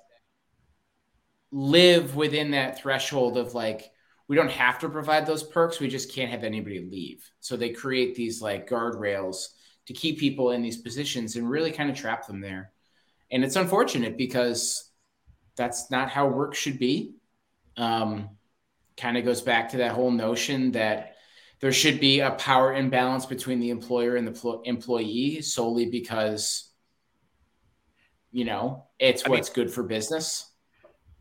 live 1.51 2.15
within 2.15 2.51
that 2.51 2.79
threshold 2.79 3.37
of 3.37 3.53
like 3.53 3.91
we 4.27 4.35
don't 4.35 4.51
have 4.51 4.79
to 4.79 4.89
provide 4.89 5.25
those 5.25 5.43
perks 5.43 5.79
we 5.79 5.87
just 5.87 6.11
can't 6.11 6.31
have 6.31 6.43
anybody 6.43 6.79
leave. 6.79 7.29
So 7.39 7.55
they 7.55 7.69
create 7.69 8.15
these 8.15 8.41
like 8.41 8.69
guardrails 8.69 9.49
to 9.85 9.93
keep 9.93 10.19
people 10.19 10.51
in 10.51 10.63
these 10.63 10.77
positions 10.77 11.35
and 11.35 11.49
really 11.49 11.71
kind 11.71 11.89
of 11.89 11.95
trap 11.95 12.25
them 12.25 12.41
there. 12.41 12.71
And 13.31 13.43
it's 13.43 13.55
unfortunate 13.55 14.17
because 14.17 14.89
that's 15.55 15.91
not 15.91 16.09
how 16.09 16.27
work 16.27 16.55
should 16.55 16.79
be. 16.79 17.15
Um, 17.77 18.29
kind 18.97 19.17
of 19.17 19.25
goes 19.25 19.41
back 19.41 19.69
to 19.69 19.77
that 19.77 19.91
whole 19.91 20.11
notion 20.11 20.71
that 20.71 21.15
there 21.59 21.71
should 21.71 21.99
be 21.99 22.21
a 22.21 22.31
power 22.31 22.73
imbalance 22.73 23.25
between 23.25 23.59
the 23.59 23.69
employer 23.69 24.15
and 24.15 24.27
the 24.27 24.31
pl- 24.31 24.61
employee 24.63 25.41
solely 25.41 25.87
because 25.87 26.71
you 28.31 28.45
know 28.45 28.85
it's 28.99 29.23
I 29.23 29.27
mean- 29.27 29.37
what's 29.37 29.49
good 29.49 29.71
for 29.71 29.83
business. 29.83 30.51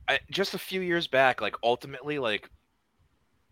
I, 0.07 0.21
just 0.31 0.53
a 0.53 0.59
few 0.59 0.83
years 0.83 1.07
back, 1.07 1.41
like 1.41 1.57
ultimately, 1.63 2.19
like 2.19 2.51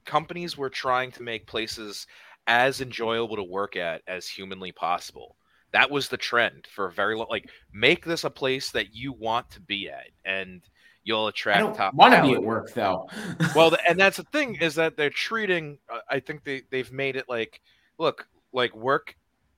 companies 0.05 0.57
were 0.57 0.71
trying 0.71 1.11
to 1.13 1.23
make 1.23 1.47
places 1.47 2.07
as 2.47 2.81
enjoyable 2.81 3.37
to 3.37 3.43
work 3.43 3.77
at 3.77 4.03
as 4.07 4.27
humanly 4.27 4.73
possible. 4.73 5.37
That 5.73 5.91
was 5.91 6.09
the 6.09 6.17
trend 6.17 6.67
for 6.67 6.87
a 6.87 6.93
very 6.93 7.17
long. 7.17 7.29
Like, 7.31 7.49
make 7.73 8.05
this 8.05 8.25
a 8.25 8.31
place 8.31 8.71
that 8.73 8.95
you 8.95 9.13
want 9.13 9.51
to 9.51 9.61
be 9.61 9.89
at, 9.89 10.09
and 10.25 10.63
you'll 11.05 11.27
i 11.27 11.29
attract 11.31 11.61
don't 11.61 11.75
top. 11.75 11.95
want 11.95 12.15
to 12.15 12.23
be 12.23 12.33
at 12.33 12.43
work 12.43 12.73
though 12.75 13.09
well, 13.57 13.75
and 13.89 13.99
that's 13.99 14.19
the 14.19 14.23
thing 14.25 14.57
is 14.57 14.75
that 14.75 14.97
they're 14.97 15.11
treating. 15.11 15.79
Uh, 15.93 15.99
I 16.11 16.21
think 16.21 16.45
they 16.45 16.63
they've 16.71 16.93
made 16.93 17.17
it 17.17 17.29
like, 17.29 17.61
look, 17.99 18.29
like 18.53 18.75
work, 18.77 19.17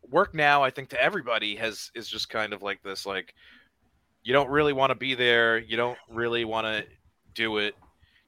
work 0.08 0.34
now. 0.34 0.62
I 0.62 0.70
think 0.70 0.90
to 0.90 1.02
everybody 1.02 1.56
has 1.56 1.90
is 1.94 2.08
just 2.08 2.28
kind 2.28 2.52
of 2.52 2.62
like 2.62 2.82
this, 2.82 3.06
like 3.06 3.34
you 4.22 4.32
don't 4.32 4.48
really 4.48 4.72
want 4.72 4.90
to 4.90 4.94
be 4.94 5.14
there, 5.14 5.58
you 5.58 5.76
don't 5.76 5.98
really 6.08 6.44
want 6.44 6.66
to 6.66 6.84
do 7.34 7.58
it, 7.58 7.74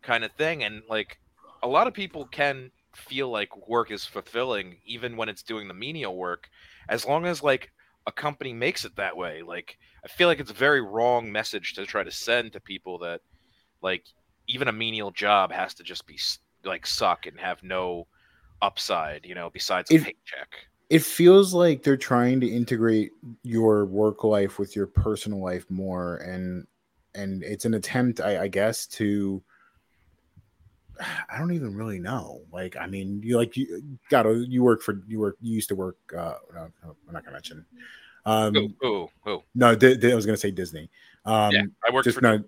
kind 0.03 0.25
of 0.25 0.33
thing. 0.33 0.65
And 0.65 0.83
like 0.89 1.19
a 1.67 1.69
lot 1.69 1.87
of 1.89 1.95
people 1.95 2.27
can 2.27 2.71
feel 2.95 3.29
like 3.29 3.69
work 3.69 3.91
is 3.91 4.05
fulfilling 4.05 4.77
even 4.87 5.17
when 5.17 5.29
it's 5.29 5.43
doing 5.43 5.67
the 5.69 5.75
menial 5.75 6.17
work, 6.17 6.49
as 6.89 7.05
long 7.05 7.27
as 7.27 7.43
like 7.43 7.73
a 8.07 8.13
company 8.13 8.53
makes 8.53 8.85
it 8.85 8.95
that 8.97 9.17
way. 9.17 9.43
Like 9.43 9.77
I 10.05 10.09
feel 10.09 10.29
like 10.29 10.39
it's 10.39 10.53
a 10.53 10.55
very 10.55 10.81
wrong 10.81 11.31
message 11.31 11.75
to 11.75 11.85
try 11.85 12.05
to 12.05 12.11
send 12.11 12.53
to 12.53 12.61
people 12.61 12.99
that 13.01 13.21
like 13.83 14.05
even 14.47 14.69
a 14.69 14.73
menial 14.73 15.11
job 15.11 15.51
has 15.51 15.75
to 15.75 15.83
just 15.83 16.07
be 16.07 16.19
like 16.65 16.87
suck 16.87 17.27
and 17.27 17.39
have 17.41 17.63
no 17.65 18.07
upside, 18.63 19.27
you 19.27 19.35
know, 19.35 19.51
besides 19.51 19.91
a 19.91 19.95
If- 19.95 20.05
paycheck. 20.05 20.51
it 20.89 21.03
feels 21.03 21.53
like 21.53 21.83
they're 21.83 21.97
trying 21.97 22.41
to 22.41 22.47
integrate 22.47 23.11
your 23.43 23.87
work 23.87 24.23
life 24.23 24.61
with 24.61 24.77
your 24.77 24.87
personal 24.87 25.43
life 25.43 25.67
more 25.69 26.19
and 26.19 26.65
and 27.17 27.43
it's 27.43 27.65
an 27.65 27.75
attempt 27.75 28.21
I, 28.21 28.43
I 28.45 28.49
guess 28.49 28.87
to 28.99 29.43
i 31.29 31.39
don't 31.39 31.53
even 31.53 31.75
really 31.75 31.99
know 31.99 32.43
like 32.53 32.77
i 32.77 32.87
mean 32.87 33.21
you 33.23 33.37
like 33.37 33.57
you 33.57 33.83
got 34.11 34.23
to 34.25 34.45
you 34.49 34.63
work 34.63 34.83
for 34.83 35.03
you 35.07 35.19
work 35.19 35.37
you 35.41 35.55
used 35.55 35.69
to 35.69 35.75
work 35.75 35.97
uh 36.17 36.35
no, 36.55 36.69
no, 36.85 36.97
i'm 37.07 37.15
not 37.15 37.25
gonna 37.25 37.37
mention 37.37 37.65
um 38.25 38.75
oh, 38.83 38.87
ooh, 38.87 39.31
ooh. 39.31 39.43
no 39.55 39.69
i 39.71 40.15
was 40.15 40.27
gonna 40.27 40.37
say 40.37 40.51
disney 40.51 40.91
um 41.25 41.55
Yeah, 41.55 41.63
I 41.87 41.93
worked 41.93 42.11
for. 42.11 42.21
no 42.21 42.43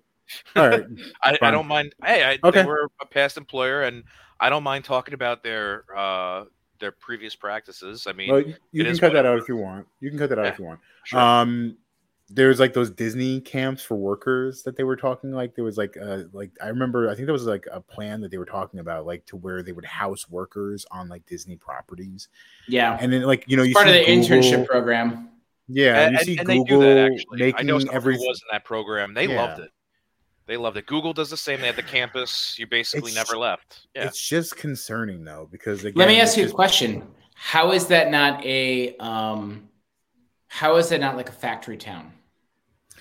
all 0.55 0.69
right 0.69 0.85
I, 1.23 1.37
I 1.41 1.51
don't 1.51 1.67
mind. 1.67 1.93
Hey, 2.03 2.23
I, 2.23 2.39
Okay. 2.43 2.61
they 2.61 2.67
were 2.67 2.89
a 3.01 3.05
past 3.05 3.37
employer, 3.37 3.83
and 3.83 4.03
I 4.39 4.49
don't 4.49 4.63
mind 4.63 4.85
talking 4.85 5.13
about 5.13 5.43
their 5.43 5.85
uh 5.95 6.45
their 6.79 6.91
previous 6.91 7.35
practices. 7.35 8.07
I 8.07 8.13
mean, 8.13 8.29
well, 8.29 8.43
you 8.71 8.85
can 8.85 8.97
cut 8.97 9.13
that 9.13 9.25
out 9.25 9.39
if 9.39 9.47
you 9.47 9.57
want 9.57 9.87
you 9.99 10.09
can 10.09 10.19
cut 10.19 10.29
that 10.29 10.39
out 10.39 10.45
Yeah, 10.45 10.51
if 10.51 10.59
you 10.59 10.65
want 10.65 10.79
sure. 11.05 11.19
Um, 11.19 11.77
there's 12.31 12.59
like 12.59 12.73
those 12.73 12.91
Disney 12.91 13.41
camps 13.41 13.83
for 13.83 13.95
workers 13.95 14.61
that 14.63 14.75
they 14.77 14.83
were 14.83 14.95
talking 14.95 15.31
like 15.31 15.55
there 15.55 15.63
was 15.63 15.77
like 15.77 15.97
uh 15.97 16.23
like 16.31 16.51
I 16.61 16.67
remember 16.67 17.09
I 17.09 17.15
think 17.15 17.25
there 17.25 17.33
was 17.33 17.45
like 17.45 17.67
a 17.71 17.81
plan 17.81 18.21
that 18.21 18.29
they 18.31 18.37
were 18.37 18.45
talking 18.45 18.79
about 18.79 19.05
like 19.05 19.25
to 19.27 19.35
where 19.35 19.63
they 19.63 19.71
would 19.71 19.85
house 19.85 20.29
workers 20.29 20.85
on 20.91 21.09
like 21.09 21.25
Disney 21.25 21.55
properties 21.55 22.27
yeah 22.67 22.97
and 23.01 23.11
then 23.11 23.23
like 23.23 23.45
you 23.47 23.57
know 23.57 23.63
you 23.63 23.73
part 23.73 23.87
of 23.87 23.93
the 23.93 24.05
Google- 24.05 24.13
internship 24.37 24.67
program 24.67 25.29
yeah 25.67 26.01
and, 26.07 26.17
you 26.17 26.23
see 26.23 26.37
and 26.37 26.47
Google 26.47 26.63
they 26.65 26.69
do 26.69 26.79
that 26.79 27.11
actually. 27.13 27.39
making 27.39 27.59
I 27.59 27.63
know 27.63 27.79
someone 27.79 27.93
who 27.93 27.97
everything 27.97 28.27
was 28.27 28.41
in 28.41 28.47
that 28.55 28.63
program. 28.65 29.13
They 29.13 29.27
Yeah. 29.27 29.41
loved 29.41 29.61
it. 29.61 29.71
They 30.45 30.57
loved 30.57 30.77
it. 30.77 30.85
Google 30.87 31.13
does 31.13 31.29
the 31.29 31.37
same. 31.37 31.61
They 31.61 31.67
had 31.67 31.75
the 31.75 31.83
campus. 31.83 32.57
You 32.57 32.65
basically 32.67 33.11
It's- 33.11 33.27
never 33.27 33.37
left. 33.39 33.87
Yeah. 33.95 34.05
it's 34.05 34.19
just 34.27 34.55
concerning 34.57 35.23
though 35.23 35.47
because 35.51 35.83
again, 35.83 35.93
Let 35.97 36.07
me 36.07 36.19
ask 36.19 36.37
it's 36.37 36.47
you 36.47 36.49
a 36.51 36.55
question. 36.55 37.03
How 37.35 37.71
is 37.71 37.87
that 37.87 38.11
not 38.11 38.43
a 38.45 38.95
um 38.97 39.69
how 40.47 40.75
is 40.77 40.89
that 40.89 40.99
not 40.99 41.15
like 41.15 41.29
a 41.29 41.31
factory 41.33 41.77
town 41.77 42.11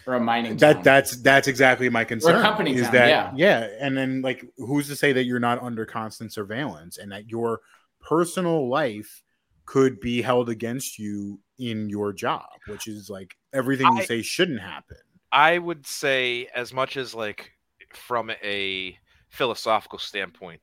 or 0.08 0.14
a 0.14 0.20
mining 0.20 0.56
that 0.56 0.74
town? 0.74 0.82
that's 0.82 1.16
that's 1.18 1.48
exactly 1.48 1.88
my 1.88 2.04
concern 2.04 2.40
company 2.40 2.74
is 2.74 2.82
town, 2.82 2.92
that 2.92 3.08
yeah. 3.08 3.32
yeah 3.36 3.68
and 3.80 3.96
then 3.96 4.22
like 4.22 4.44
who's 4.56 4.88
to 4.88 4.96
say 4.96 5.12
that 5.12 5.24
you're 5.24 5.38
not 5.38 5.62
under 5.62 5.84
constant 5.86 6.32
surveillance 6.32 6.98
and 6.98 7.12
that 7.12 7.28
your 7.30 7.60
personal 8.00 8.68
life 8.68 9.22
could 9.66 10.00
be 10.00 10.22
held 10.22 10.48
against 10.48 10.98
you 10.98 11.38
in 11.58 11.88
your 11.90 12.12
job 12.12 12.46
which 12.68 12.88
is 12.88 13.10
like 13.10 13.36
everything 13.52 13.86
you 13.96 14.02
say 14.04 14.22
shouldn't 14.22 14.60
happen 14.60 14.96
I 15.30 15.58
would 15.58 15.86
say, 15.86 16.48
as 16.54 16.72
much 16.72 16.96
as 16.96 17.14
like 17.14 17.52
from 17.92 18.30
a 18.42 18.96
philosophical 19.28 19.98
standpoint, 19.98 20.60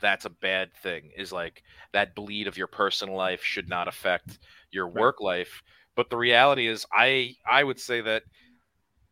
that's 0.00 0.24
a 0.24 0.30
bad 0.30 0.72
thing 0.82 1.10
is 1.16 1.32
like 1.32 1.62
that 1.92 2.14
bleed 2.14 2.46
of 2.46 2.58
your 2.58 2.66
personal 2.66 3.16
life 3.16 3.42
should 3.42 3.68
not 3.68 3.88
affect 3.88 4.38
your 4.70 4.88
work 4.88 5.20
life 5.20 5.62
but 5.96 6.10
the 6.10 6.16
reality 6.16 6.66
is 6.66 6.84
i 6.92 7.32
i 7.48 7.64
would 7.64 7.80
say 7.80 8.02
that 8.02 8.22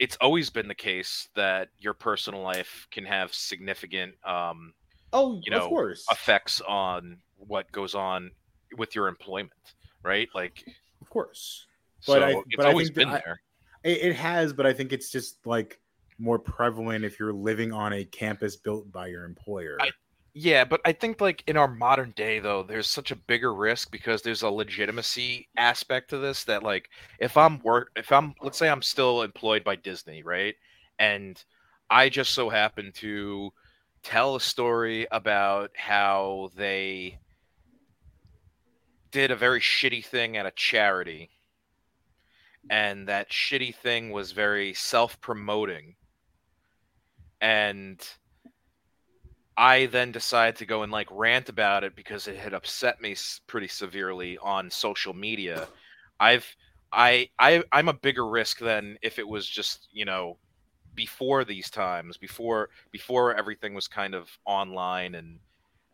it's 0.03 0.17
always 0.21 0.51
been 0.51 0.67
the 0.67 0.75
case 0.75 1.29
that 1.37 1.69
your 1.79 1.95
personal 1.95 2.43
life 2.43 2.89
can 2.91 3.05
have 3.05 3.33
significant 3.33 4.15
um 4.27 4.75
Oh, 5.15 5.41
you 5.45 5.51
know 5.51 5.59
of 5.65 5.69
course, 5.69 6.05
effects 6.11 6.61
on 6.63 7.19
what 7.37 7.71
goes 7.71 7.95
on 7.95 8.31
with 8.79 8.95
your 8.97 9.07
employment 9.09 9.53
right 10.03 10.29
like 10.35 10.65
of 11.01 11.09
course. 11.09 11.67
so 12.01 12.15
But 12.15 12.23
I- 12.23 12.31
it's 12.33 12.57
but 12.57 12.67
I 12.67 12.71
always 12.71 12.89
think 12.89 12.97
been 12.97 13.09
I- 13.11 13.23
there 13.25 13.41
It, 13.85 13.99
it 14.11 14.15
has, 14.17 14.53
but 14.53 14.65
I 14.67 14.73
think 14.73 14.93
it's 14.93 15.11
just 15.11 15.45
like 15.47 15.79
more 16.19 16.39
prevalent 16.39 17.05
if 17.05 17.19
you're 17.21 17.33
living 17.33 17.73
on 17.73 17.93
a 17.93 18.05
campus 18.05 18.57
built 18.57 18.91
by 18.93 19.07
your 19.09 19.25
employer. 19.25 19.77
I- 19.81 19.91
Yeah, 20.35 20.65
but 20.65 20.81
I 20.85 20.93
think 20.93 21.21
like 21.21 21.45
in 21.47 21.57
our 21.59 21.69
modern 21.69 22.13
day 22.13 22.39
though, 22.39 22.63
there's 22.63 22.87
such 22.89 23.11
a 23.11 23.17
bigger 23.17 23.55
risk 23.55 23.91
because 23.91 24.23
there's 24.23 24.43
a 24.43 24.49
legitimacy 24.49 25.49
aspect 25.59 26.09
to 26.11 26.19
this 26.19 26.45
that 26.45 26.63
like 26.63 26.89
if 27.19 27.37
I'm 27.37 27.59
work 27.61 27.91
if 27.97 28.11
I'm 28.11 28.35
let's 28.41 28.57
say 28.57 28.69
I'm 28.71 28.81
still 28.83 29.23
employed 29.23 29.63
by 29.63 29.77
Disney, 29.77 30.23
right? 30.23 30.55
And 30.99 31.43
I 31.91 32.09
just 32.09 32.33
so 32.33 32.49
happen 32.49 32.93
to 32.97 33.53
tell 34.03 34.35
a 34.37 34.41
story 34.41 35.07
about 35.13 35.71
how 35.77 36.51
they 36.57 37.19
did 39.11 39.31
a 39.31 39.37
very 39.37 39.61
shitty 39.61 40.05
thing 40.05 40.39
at 40.39 40.47
a 40.47 40.51
charity 40.53 41.31
and 42.71 43.07
that 43.09 43.31
shitty 43.31 43.75
thing 43.75 44.11
was 44.11 44.33
very 44.33 44.73
self-promoting 44.73 45.95
and 47.41 48.09
I 49.57 49.87
then 49.87 50.13
decided 50.13 50.57
to 50.57 50.67
go 50.67 50.83
and 50.83 50.91
like 50.91 51.09
rant 51.11 51.49
about 51.49 51.85
it 51.85 51.95
because 51.95 52.27
it 52.27 52.37
had 52.37 52.55
upset 52.55 53.01
me 53.01 53.15
pretty 53.47 53.69
severely 53.69 54.39
on 54.39 54.71
social 54.71 55.13
media. 55.13 55.69
I've 56.19 56.47
I 56.93 57.29
I 57.39 57.63
I'm 57.73 57.89
a 57.89 57.95
bigger 57.95 58.27
risk 58.27 58.59
than 58.59 58.97
if 59.03 59.19
it 59.19 59.29
was 59.29 59.47
just, 59.47 59.89
you 59.93 60.05
know, 60.05 60.39
before 60.95 61.45
these 61.45 61.71
times, 61.71 62.17
before 62.17 62.71
before 62.91 63.35
everything 63.35 63.75
was 63.75 63.89
kind 63.89 64.15
of 64.15 64.29
online 64.47 65.15
and 65.15 65.39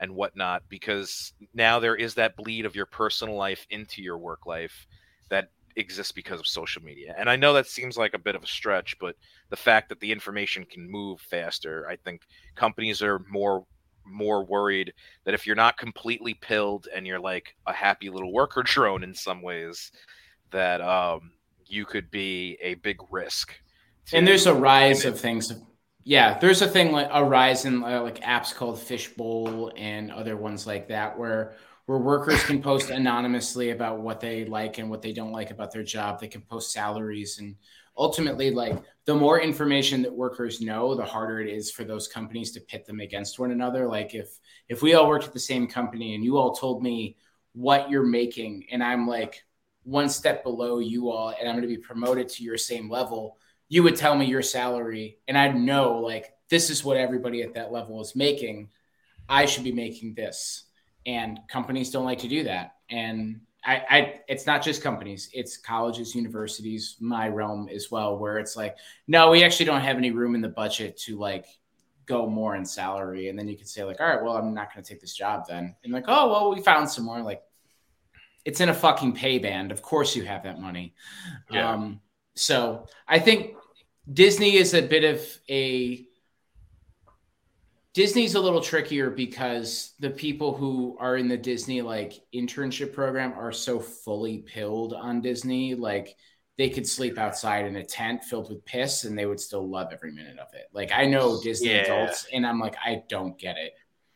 and 0.01 0.15
whatnot, 0.15 0.63
because 0.69 1.33
now 1.55 1.81
there 1.81 1.97
is 1.97 2.15
that 2.15 2.37
bleed 2.37 2.65
of 2.65 2.77
your 2.77 2.87
personal 2.87 3.37
life 3.37 3.67
into 3.71 4.03
your 4.03 4.19
work 4.19 4.47
life 4.47 4.87
that 5.31 5.51
exists 5.79 6.13
because 6.13 6.41
of 6.41 6.47
social 6.47 6.83
media. 6.83 7.15
And 7.17 7.31
I 7.31 7.37
know 7.37 7.53
that 7.55 7.67
seems 7.67 7.97
like 7.97 8.15
a 8.15 8.19
bit 8.19 8.35
of 8.35 8.43
a 8.43 8.47
stretch, 8.47 8.97
but 9.01 9.17
the 9.51 9.57
fact 9.57 9.89
that 9.89 10.01
the 10.01 10.13
information 10.13 10.65
can 10.65 10.91
move 10.91 11.21
faster, 11.21 11.87
I 11.89 11.97
think 11.97 12.23
companies 12.55 13.03
are 13.03 13.25
more 13.31 13.65
more 14.11 14.43
worried 14.43 14.91
that 15.25 15.35
if 15.35 15.47
you're 15.47 15.55
not 15.55 15.77
completely 15.77 16.33
pilled 16.33 16.89
and 16.95 17.07
you're 17.07 17.21
like 17.21 17.55
a 17.67 17.73
happy 17.73 18.09
little 18.09 18.33
worker 18.33 18.63
drone 18.67 19.03
in 19.03 19.15
some 19.15 19.43
ways, 19.43 19.93
that 20.51 20.81
um, 20.81 21.33
you 21.67 21.85
could 21.85 22.11
be 22.11 22.57
a 22.63 22.75
big 22.75 22.97
risk. 23.11 23.55
and 24.13 24.27
there's 24.27 24.47
a 24.47 24.55
rise 24.55 25.05
of 25.05 25.21
things 25.21 25.53
yeah 26.05 26.39
there's 26.39 26.63
a 26.63 26.67
thing 26.67 26.91
like 26.91 27.09
a 27.13 27.23
rise 27.23 27.67
in 27.67 27.85
uh, 27.85 28.01
like 28.01 28.19
apps 28.21 28.55
called 28.55 28.81
fishbowl 28.81 29.71
and 29.77 30.11
other 30.11 30.37
ones 30.39 30.67
like 30.67 30.89
that 30.89 31.19
where 31.19 31.55
where 31.89 31.99
workers 31.99 32.43
can 32.45 32.61
post 32.61 32.91
anonymously 32.91 33.71
about 33.71 34.01
what 34.01 34.21
they 34.21 34.45
like 34.45 34.77
and 34.77 34.91
what 34.91 35.01
they 35.01 35.13
don't 35.13 35.33
like 35.33 35.51
about 35.51 35.73
their 35.73 35.83
job 35.83 36.21
they 36.21 36.29
can 36.29 36.43
post 36.43 36.73
salaries 36.73 37.39
and 37.39 37.57
ultimately 37.97 38.51
like 38.51 38.77
the 39.07 39.15
more 39.15 39.41
information 39.41 40.03
that 40.03 40.13
workers 40.13 40.61
know 40.61 40.95
the 40.95 41.05
harder 41.05 41.41
it 41.41 41.49
is 41.49 41.71
for 41.71 41.85
those 41.85 42.07
companies 42.07 42.53
to 42.53 42.61
pit 42.61 42.85
them 42.87 43.01
against 43.01 43.39
one 43.39 43.51
another 43.51 43.87
like 43.89 44.15
if 44.15 44.39
if 44.69 44.83
we 44.83 44.95
all 44.95 45.09
worked 45.09 45.25
at 45.25 45.33
the 45.33 45.41
same 45.41 45.67
company 45.67 46.15
and 46.15 46.23
you 46.23 46.37
all 46.37 46.55
told 46.55 46.83
me 46.83 47.17
what 47.53 47.91
you're 47.91 48.07
making 48.07 48.65
and 48.71 48.83
i'm 48.85 49.07
like 49.07 49.43
one 49.85 50.09
step 50.09 50.45
below 50.45 50.79
you 50.79 51.11
all 51.11 51.31
and 51.31 51.49
i'm 51.49 51.55
going 51.55 51.63
to 51.63 51.69
be 51.69 51.79
promoted 51.79 52.29
to 52.29 52.45
your 52.45 52.59
same 52.59 52.91
level 52.91 53.39
you 53.69 53.83
would 53.83 53.97
tell 53.97 54.17
me 54.17 54.27
your 54.27 54.43
salary 54.43 55.19
and 55.29 55.37
I'd 55.37 55.55
know 55.55 55.99
like 55.99 56.33
this 56.49 56.71
is 56.71 56.83
what 56.83 56.97
everybody 56.97 57.43
at 57.43 57.55
that 57.55 57.73
level 57.73 58.01
is 58.01 58.17
making. 58.17 58.71
I 59.29 59.45
should 59.45 59.65
be 59.65 59.73
making 59.73 60.15
this. 60.15 60.65
And 61.09 61.41
companies 61.49 61.91
don't 61.91 62.05
like 62.05 62.19
to 62.19 62.29
do 62.29 62.45
that. 62.45 62.75
And 62.91 63.41
I, 63.65 63.83
I 63.89 64.21
it's 64.29 64.47
not 64.47 64.63
just 64.63 64.83
companies, 64.83 65.31
it's 65.33 65.57
colleges, 65.57 66.15
universities, 66.15 66.97
my 67.01 67.29
realm 67.29 67.69
as 67.75 67.91
well, 67.91 68.19
where 68.19 68.39
it's 68.39 68.57
like, 68.57 68.77
no, 69.07 69.31
we 69.31 69.43
actually 69.43 69.65
don't 69.65 69.81
have 69.81 69.97
any 69.97 70.11
room 70.11 70.35
in 70.35 70.43
the 70.43 70.49
budget 70.49 70.99
to 70.99 71.19
like 71.19 71.47
go 72.05 72.29
more 72.29 72.57
in 72.57 72.65
salary. 72.67 73.31
And 73.31 73.39
then 73.39 73.49
you 73.49 73.57
could 73.57 73.69
say, 73.69 73.85
like, 73.85 74.01
all 74.01 74.07
right, 74.07 74.23
well, 74.23 74.37
I'm 74.37 74.53
not 74.53 74.73
gonna 74.73 74.85
take 74.85 75.01
this 75.01 75.15
job 75.15 75.45
then. 75.49 75.75
And 75.83 75.95
like, 75.95 76.05
oh 76.09 76.31
well, 76.31 76.55
we 76.55 76.61
found 76.61 76.91
some 76.91 77.07
more. 77.07 77.23
Like 77.23 77.43
it's 78.45 78.61
in 78.61 78.69
a 78.69 78.75
fucking 78.75 79.15
pay 79.15 79.39
band. 79.39 79.73
Of 79.73 79.81
course 79.81 80.15
you 80.15 80.25
have 80.25 80.43
that 80.43 80.61
money. 80.61 80.95
Yeah. 81.51 81.73
Um, 81.73 82.01
so 82.35 82.87
I 83.07 83.19
think 83.19 83.57
Disney 84.13 84.57
is 84.57 84.75
a 84.75 84.83
bit 84.83 85.05
of 85.05 85.23
a 85.49 86.08
Disney's 87.99 88.37
a 88.37 88.41
little 88.41 88.61
trickier 88.61 89.11
because 89.11 89.95
the 89.99 90.11
people 90.11 90.55
who 90.55 90.97
are 91.01 91.17
in 91.17 91.27
the 91.27 91.37
Disney 91.37 91.83
like 91.83 92.13
internship 92.33 92.93
program 92.93 93.33
are 93.33 93.51
so 93.51 93.81
fully 93.81 94.39
pilled 94.39 94.95
on 94.95 95.21
Disney. 95.21 95.75
Like 95.75 96.15
they 96.59 96.71
could 96.71 96.87
sleep 96.87 97.19
outside 97.19 97.65
in 97.65 97.75
a 97.75 97.85
tent 97.85 98.23
filled 98.23 98.51
with 98.51 98.65
piss 98.65 99.03
and 99.03 99.19
they 99.19 99.27
would 99.27 99.41
still 99.41 99.69
love 99.69 99.89
every 99.93 100.13
minute 100.13 100.39
of 100.39 100.47
it. 100.55 100.67
Like 100.73 100.93
I 100.93 101.07
know 101.07 101.41
Disney 101.43 101.71
Yeah. 101.71 101.83
adults 101.83 102.29
and 102.33 102.47
I'm 102.47 102.61
like, 102.61 102.77
I 102.85 103.03
don't 103.09 103.37
get 103.37 103.57
it. 103.57 103.73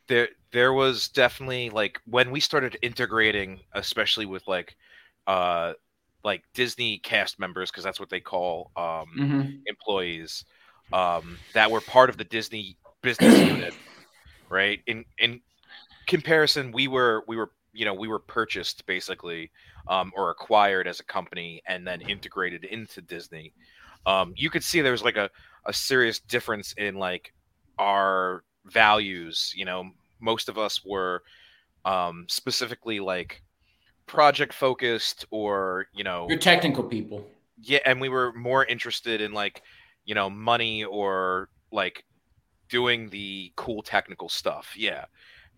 there 0.07 0.29
there 0.51 0.73
was 0.73 1.09
definitely 1.09 1.69
like 1.69 1.99
when 2.05 2.31
we 2.31 2.39
started 2.39 2.77
integrating 2.81 3.59
especially 3.73 4.25
with 4.25 4.47
like 4.47 4.75
uh 5.27 5.73
like 6.23 6.43
disney 6.53 6.99
cast 6.99 7.39
members 7.39 7.71
because 7.71 7.83
that's 7.83 7.99
what 7.99 8.09
they 8.09 8.19
call 8.19 8.71
um 8.75 9.07
Mhm. 9.19 9.63
employees 9.65 10.45
um 10.91 11.39
that 11.53 11.71
were 11.71 11.81
part 11.81 12.09
of 12.09 12.17
the 12.17 12.23
disney 12.25 12.77
business 13.03 13.37
unit 13.39 13.73
right? 14.49 14.81
In 14.87 15.03
in 15.17 15.41
comparison 16.07 16.71
we 16.71 16.87
were 16.87 17.23
we 17.27 17.37
were 17.37 17.51
you 17.73 17.85
know 17.85 17.93
we 17.93 18.07
were 18.07 18.19
purchased 18.19 18.85
basically 18.85 19.49
um 19.87 20.11
or 20.15 20.29
acquired 20.29 20.87
as 20.87 20.99
a 20.99 21.03
company 21.03 21.61
and 21.65 21.87
then 21.87 22.01
integrated 22.01 22.63
into 22.65 23.01
disney. 23.01 23.53
Um 24.05 24.33
you 24.35 24.49
could 24.49 24.63
see 24.63 24.81
there 24.81 24.91
was 24.91 25.03
like 25.03 25.17
a 25.17 25.29
a 25.65 25.73
serious 25.73 26.19
difference 26.19 26.73
in 26.73 26.95
like 26.95 27.33
our 27.79 28.43
values 28.65 29.53
you 29.55 29.65
know? 29.65 29.89
Most 30.19 30.49
of 30.49 30.57
us 30.57 30.85
were 30.85 31.23
um 31.85 32.25
specifically 32.29 32.99
like 32.99 33.41
project 34.05 34.53
focused 34.53 35.25
or 35.31 35.87
you 35.93 36.03
know 36.03 36.27
You're 36.29 36.37
technical 36.37 36.83
people. 36.83 37.25
yeah 37.61 37.79
and 37.85 37.99
we 37.99 38.09
were 38.09 38.33
more 38.33 38.65
interested 38.65 39.19
in 39.21 39.33
like 39.33 39.61
you 40.05 40.13
know 40.15 40.29
money 40.29 40.83
or 40.83 41.49
like 41.71 42.03
doing 42.73 43.07
the 43.09 43.53
cool 43.55 43.83
technical 43.83 44.27
stuff 44.27 44.73
yeah. 44.75 45.05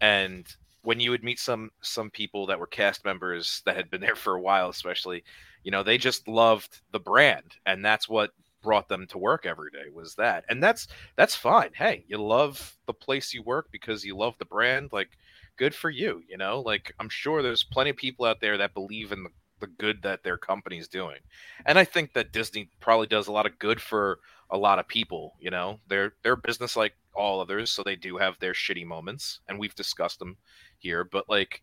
And 0.02 0.46
when 0.82 1.00
you 1.00 1.12
would 1.12 1.24
meet 1.24 1.40
some 1.40 1.72
some 1.82 2.10
people 2.10 2.46
that 2.48 2.60
were 2.60 2.68
cast 2.68 3.06
members 3.06 3.62
that 3.66 3.78
had 3.78 3.90
been 3.90 4.02
there 4.06 4.18
for 4.18 4.36
a 4.36 4.42
while 4.42 4.68
especially 4.68 5.24
you 5.64 5.72
know 5.72 5.82
they 5.82 5.98
just 5.98 6.28
loved 6.28 6.82
the 6.92 7.00
brand 7.00 7.56
and 7.66 7.86
that's 7.86 8.10
what 8.10 8.32
brought 8.62 8.90
them 8.90 9.08
to 9.08 9.18
work 9.18 9.46
every 9.46 9.72
day 9.72 9.90
was 9.94 10.16
that. 10.16 10.44
And 10.50 10.62
that's 10.62 10.90
that's 11.16 11.36
fine. 11.36 11.70
Hey 11.74 12.04
you 12.10 12.18
love 12.18 12.76
the 12.86 12.94
place 12.94 13.34
you 13.34 13.44
work 13.44 13.68
because 13.72 14.04
you 14.04 14.18
love 14.18 14.36
the 14.38 14.46
brand 14.46 14.90
like 14.92 15.12
good 15.56 15.74
for 15.74 15.90
you 15.90 16.22
you 16.28 16.38
know? 16.38 16.60
Like 16.60 16.94
i'm 17.00 17.10
sure 17.10 17.42
there's 17.42 17.64
plenty 17.64 17.92
of 17.92 17.96
people 17.96 18.26
out 18.26 18.42
there 18.42 18.58
that 18.58 18.74
believe 18.74 19.14
in 19.14 19.24
the, 19.24 19.30
the 19.62 19.68
good 19.68 20.02
that 20.02 20.22
their 20.24 20.38
company's 20.38 20.90
doing. 20.90 21.20
And 21.66 21.80
i 21.80 21.86
think 21.86 22.12
that 22.12 22.34
disney 22.34 22.70
probably 22.82 23.08
does 23.08 23.28
a 23.28 23.32
lot 23.32 23.46
of 23.46 23.58
good 23.58 23.80
for 23.80 24.20
a 24.52 24.58
lot 24.58 24.80
of 24.80 24.88
people 24.88 25.36
you 25.40 25.52
know? 25.52 25.80
They're 25.88 26.14
they're 26.24 26.36
business 26.36 26.76
like 26.76 26.94
all 27.16 27.40
others 27.40 27.72
so 27.72 27.82
they 27.84 27.96
do 27.96 28.18
have 28.18 28.38
their 28.40 28.54
shitty 28.54 28.86
moments 28.86 29.40
and 29.48 29.58
we've 29.58 29.76
discussed 29.76 30.20
them 30.20 30.38
here 30.78 31.04
but 31.06 31.30
like 31.30 31.62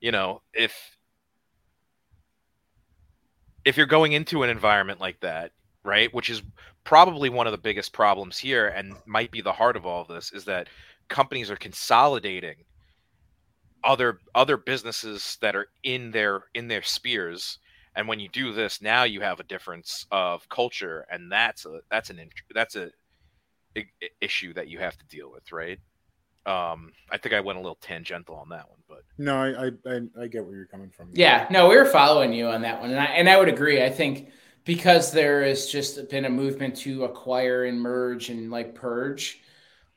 you 0.00 0.10
know 0.10 0.42
if 0.52 0.96
if 3.64 3.76
you're 3.76 3.86
going 3.86 4.12
into 4.12 4.42
an 4.42 4.50
environment 4.50 5.00
like 5.00 5.20
that 5.20 5.52
right 5.84 6.12
which 6.12 6.30
is 6.30 6.42
probably 6.84 7.28
one 7.28 7.46
of 7.46 7.52
the 7.52 7.58
biggest 7.58 7.92
problems 7.92 8.38
here 8.38 8.68
and 8.68 8.94
might 9.06 9.30
be 9.30 9.40
the 9.40 9.52
heart 9.52 9.76
of 9.76 9.86
all 9.86 10.02
of 10.02 10.08
this 10.08 10.32
is 10.32 10.44
that 10.44 10.68
companies 11.08 11.50
are 11.50 11.56
consolidating 11.56 12.56
other 13.84 14.18
other 14.34 14.56
businesses 14.56 15.38
that 15.40 15.54
are 15.54 15.68
in 15.84 16.10
their 16.10 16.44
in 16.54 16.66
their 16.66 16.82
spheres 16.82 17.58
and 17.98 18.08
when 18.08 18.20
you 18.20 18.30
do 18.30 18.54
this 18.54 18.82
now 18.82 19.04
you 19.04 19.20
have 19.20 19.40
a 19.40 19.44
difference 19.44 20.06
of 20.12 20.48
culture 20.50 21.06
and 21.12 21.32
that's 21.32 21.66
a 21.66 21.80
that's 21.90 22.10
an 22.10 22.20
int- 22.20 22.32
that's 22.54 22.76
a, 22.76 22.90
i- 23.76 23.84
i- 24.02 24.10
issue 24.20 24.54
that 24.54 24.68
you 24.68 24.78
have 24.78 24.96
to 24.98 25.06
deal 25.06 25.30
with 25.32 25.52
right 25.52 25.80
um 26.46 26.92
i 27.10 27.18
think 27.18 27.34
i 27.34 27.40
went 27.40 27.58
a 27.58 27.62
little 27.62 27.78
tangential 27.82 28.36
on 28.36 28.50
that 28.50 28.68
one 28.68 28.80
but 28.88 29.02
no, 29.18 29.36
I, 29.36 29.66
I 29.66 29.70
I 29.86 30.00
I 30.22 30.26
get 30.28 30.44
where 30.44 30.56
you're 30.56 30.66
coming 30.66 30.90
from. 30.90 31.10
Yeah, 31.12 31.46
no, 31.50 31.68
we 31.68 31.76
were 31.76 31.84
following 31.84 32.32
you 32.32 32.48
on 32.48 32.62
that 32.62 32.80
one, 32.80 32.90
and 32.90 33.00
I 33.00 33.06
and 33.06 33.28
I 33.28 33.36
would 33.36 33.48
agree. 33.48 33.82
I 33.82 33.90
think 33.90 34.30
because 34.64 35.10
there 35.10 35.42
has 35.44 35.66
just 35.66 36.08
been 36.08 36.24
a 36.24 36.30
movement 36.30 36.76
to 36.78 37.04
acquire 37.04 37.64
and 37.64 37.80
merge 37.80 38.28
and 38.30 38.50
like 38.50 38.74
purge, 38.74 39.40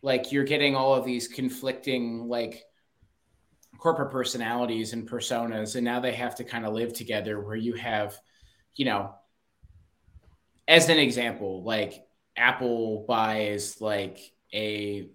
like 0.02 0.32
you're 0.32 0.44
getting 0.44 0.76
all 0.76 0.96
of 0.96 1.06
these 1.06 1.28
conflicting 1.28 2.28
like 2.28 2.66
corporate 3.82 4.12
personalities 4.12 4.94
and 4.94 5.10
personas, 5.10 5.76
and 5.76 5.84
now 5.84 6.00
they 6.00 6.14
have 6.14 6.36
to 6.36 6.44
kind 6.44 6.68
of 6.68 6.74
live 6.74 6.94
together. 6.94 7.42
Where 7.42 7.56
you 7.56 7.74
have, 7.74 8.16
you 8.76 8.86
know, 8.86 9.16
as 10.68 10.88
an 10.88 11.00
example, 11.00 11.64
like 11.64 12.06
Apple 12.38 13.06
buys 13.08 13.82
like 13.82 14.20
a 14.54 15.10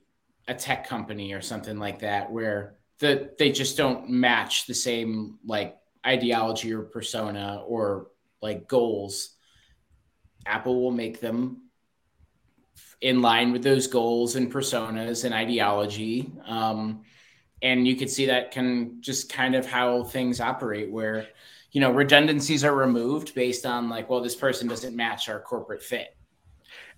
a 0.48 0.54
tech 0.54 0.88
company 0.88 1.32
or 1.32 1.40
something 1.40 1.78
like 1.78 2.00
that, 2.00 2.32
where 2.32 2.74
the 2.98 3.30
they 3.38 3.52
just 3.52 3.76
don't 3.76 4.10
match 4.10 4.66
the 4.66 4.74
same 4.74 5.38
like 5.46 5.76
ideology 6.04 6.74
or 6.74 6.82
persona 6.82 7.62
or 7.64 8.08
like 8.42 8.66
goals. 8.66 9.30
Apple 10.44 10.82
will 10.82 10.90
make 10.90 11.20
them 11.20 11.62
in 13.00 13.22
line 13.22 13.52
with 13.52 13.62
those 13.62 13.86
goals 13.86 14.34
and 14.34 14.52
personas 14.52 15.24
and 15.24 15.32
ideology. 15.32 16.32
Um, 16.44 17.02
and 17.62 17.86
you 17.86 17.96
could 17.96 18.10
see 18.10 18.26
that 18.26 18.50
can 18.50 19.00
just 19.00 19.32
kind 19.32 19.54
of 19.54 19.66
how 19.66 20.04
things 20.04 20.40
operate 20.40 20.90
where 20.90 21.28
you 21.72 21.80
know 21.80 21.90
redundancies 21.90 22.64
are 22.64 22.74
removed 22.74 23.34
based 23.34 23.66
on 23.66 23.88
like 23.88 24.08
well 24.08 24.20
this 24.20 24.34
person 24.34 24.68
doesn't 24.68 24.94
match 24.94 25.28
our 25.28 25.40
corporate 25.40 25.82
fit. 25.82 26.16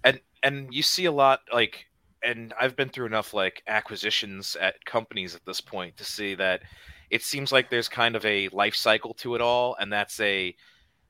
And 0.04 0.20
and 0.42 0.72
you 0.72 0.82
see 0.82 1.06
a 1.06 1.12
lot 1.12 1.40
like 1.52 1.86
and 2.22 2.52
I've 2.60 2.76
been 2.76 2.88
through 2.88 3.06
enough 3.06 3.32
like 3.32 3.62
acquisitions 3.66 4.56
at 4.60 4.84
companies 4.84 5.34
at 5.34 5.44
this 5.46 5.60
point 5.60 5.96
to 5.98 6.04
see 6.04 6.34
that 6.34 6.62
it 7.10 7.22
seems 7.22 7.52
like 7.52 7.70
there's 7.70 7.88
kind 7.88 8.16
of 8.16 8.24
a 8.26 8.48
life 8.48 8.74
cycle 8.74 9.14
to 9.14 9.34
it 9.34 9.40
all 9.40 9.76
and 9.80 9.92
that's 9.92 10.18
a 10.20 10.54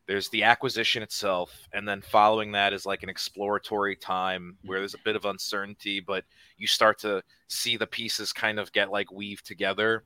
there's 0.09 0.31
the 0.31 0.43
acquisition 0.43 1.03
itself 1.03 1.69
and 1.75 1.87
then 1.87 2.01
following 2.01 2.51
that 2.51 2.73
is 2.73 2.87
like 2.87 3.03
an 3.03 3.11
exploratory 3.11 3.95
time 3.95 4.57
where 4.65 4.81
there's 4.81 4.95
a 4.95 5.03
bit 5.05 5.15
of 5.15 5.27
uncertainty 5.27 6.01
but 6.01 6.25
you 6.57 6.67
start 6.67 6.99
to 6.99 7.23
see 7.47 7.77
the 7.77 7.87
pieces 7.87 8.33
kind 8.33 8.59
of 8.59 8.73
get 8.73 8.91
like 8.91 9.13
weaved 9.13 9.47
together. 9.47 10.05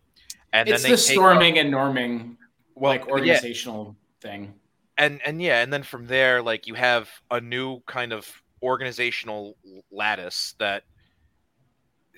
And 0.52 0.68
it's 0.68 0.82
then 0.82 0.92
the 0.92 0.98
storming 0.98 1.58
and 1.58 1.72
norming 1.72 2.36
well, 2.74 2.92
like 2.92 3.06
yeah. 3.06 3.12
organizational 3.12 3.96
thing. 4.20 4.52
And 4.98 5.20
and 5.24 5.40
yeah 5.40 5.62
and 5.62 5.72
then 5.72 5.82
from 5.82 6.06
there 6.06 6.42
like 6.42 6.66
you 6.66 6.74
have 6.74 7.08
a 7.30 7.40
new 7.40 7.80
kind 7.86 8.12
of 8.12 8.28
organizational 8.62 9.56
lattice 9.90 10.54
that 10.58 10.82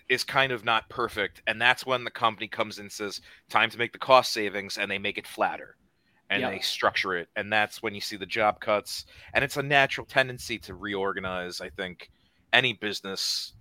is 0.09 0.25
kind 0.25 0.53
of 0.53 0.65
not 0.65 0.89
perfect 0.89 1.43
and 1.47 1.61
that's 1.61 1.87
when 1.87 2.05
the 2.05 2.11
company 2.11 2.49
comes 2.49 2.79
in 2.79 2.87
and 2.87 2.93
says 2.93 3.21
time 3.49 3.71
to 3.71 3.79
make 3.79 3.93
the 3.93 3.99
cost 3.99 4.33
savings 4.33 4.77
and 4.77 4.91
they 4.91 4.99
make 4.99 5.17
it 5.17 5.27
flatter 5.27 5.77
and 6.31 6.41
Yep. 6.41 6.53
they 6.53 6.59
structure 6.61 7.15
it 7.17 7.29
and 7.37 7.53
that's 7.53 7.83
when 7.83 7.95
you 7.95 8.01
see 8.01 8.17
the 8.17 8.27
job 8.27 8.59
cuts 8.61 9.05
and 9.35 9.45
it's 9.45 9.57
a 9.57 9.63
natural 9.63 10.07
tendency 10.07 10.59
to 10.59 10.75
reorganize 10.75 11.61
i 11.61 11.69
think 11.69 12.11
any 12.53 12.73
business 12.73 13.53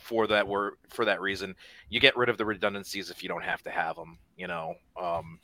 for 0.00 0.26
that 0.26 0.46
word 0.48 0.74
for 0.88 1.04
that 1.04 1.20
reason. 1.20 1.54
You 1.88 2.00
get 2.00 2.16
rid 2.16 2.28
of 2.28 2.36
the 2.38 2.44
redundancies 2.44 3.10
if 3.10 3.22
you 3.22 3.28
don't 3.28 3.44
have 3.44 3.62
to 3.62 3.70
have 3.70 3.96
them 3.96 4.18
you 4.36 4.48
know 4.48 4.74
um 5.00 5.38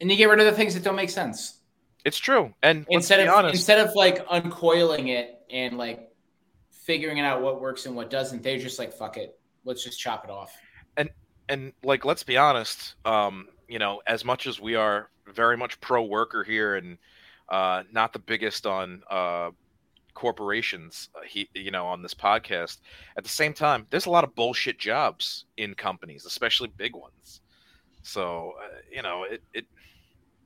and 0.00 0.10
you 0.10 0.16
get 0.16 0.28
rid 0.28 0.40
of 0.40 0.46
the 0.46 0.52
things 0.52 0.74
that 0.74 0.82
don't 0.82 0.96
make 0.96 1.10
sense. 1.10 1.60
It's 2.04 2.18
true 2.18 2.52
and 2.62 2.86
instead 2.88 3.20
of 3.20 3.32
honest, 3.32 3.54
instead 3.54 3.78
of 3.86 3.94
like 3.94 4.26
uncoiling 4.28 5.08
it 5.08 5.38
and 5.50 5.78
like 5.78 6.08
figuring 6.72 7.20
out 7.20 7.42
what 7.42 7.60
works 7.60 7.86
and 7.86 7.94
what 7.94 8.10
doesn't 8.10 8.42
they're 8.42 8.58
just 8.58 8.78
like 8.78 8.92
fuck 8.92 9.16
it 9.16 9.38
let's 9.64 9.84
just 9.84 10.00
chop 10.00 10.24
it 10.24 10.30
off. 10.30 10.52
And 10.96 11.10
and 11.48 11.72
like 11.84 12.04
let's 12.04 12.22
be 12.22 12.36
honest 12.36 12.96
um 13.04 13.46
you 13.68 13.78
know 13.78 14.00
as 14.06 14.24
much 14.24 14.46
as 14.46 14.60
we 14.60 14.74
are 14.74 15.10
very 15.34 15.56
much 15.56 15.80
pro 15.80 16.02
worker 16.02 16.44
here 16.44 16.76
and 16.76 16.98
uh 17.48 17.82
not 17.92 18.12
the 18.12 18.18
biggest 18.18 18.66
on 18.66 19.02
uh 19.10 19.50
corporations 20.14 21.08
uh, 21.14 21.20
he 21.26 21.48
you 21.54 21.70
know 21.70 21.86
on 21.86 22.02
this 22.02 22.14
podcast. 22.14 22.78
At 23.16 23.24
the 23.24 23.30
same 23.30 23.54
time 23.54 23.86
there's 23.90 24.06
a 24.06 24.10
lot 24.10 24.24
of 24.24 24.34
bullshit 24.34 24.78
jobs 24.78 25.46
in 25.56 25.74
companies 25.74 26.26
especially 26.26 26.68
big 26.76 26.94
ones. 26.94 27.40
So 28.02 28.54
uh, 28.62 28.78
you 28.92 29.02
know 29.02 29.24
it 29.24 29.42
it, 29.54 29.66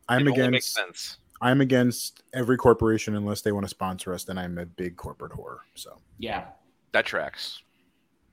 I'm 0.08 0.26
it 0.26 0.30
only 0.30 0.48
makes 0.50 0.74
against 0.74 0.74
sense. 0.74 1.18
I'm 1.40 1.60
against 1.60 2.22
every 2.32 2.56
corporation 2.56 3.16
unless 3.16 3.42
they 3.42 3.52
want 3.52 3.64
to 3.64 3.68
sponsor 3.68 4.14
us. 4.14 4.24
Then 4.24 4.38
I'm 4.38 4.58
a 4.58 4.66
big 4.66 4.96
corporate 4.96 5.32
whore. 5.32 5.58
So. 5.74 5.98
Yeah. 6.18 6.46
That 6.92 7.04
tracks. 7.04 7.60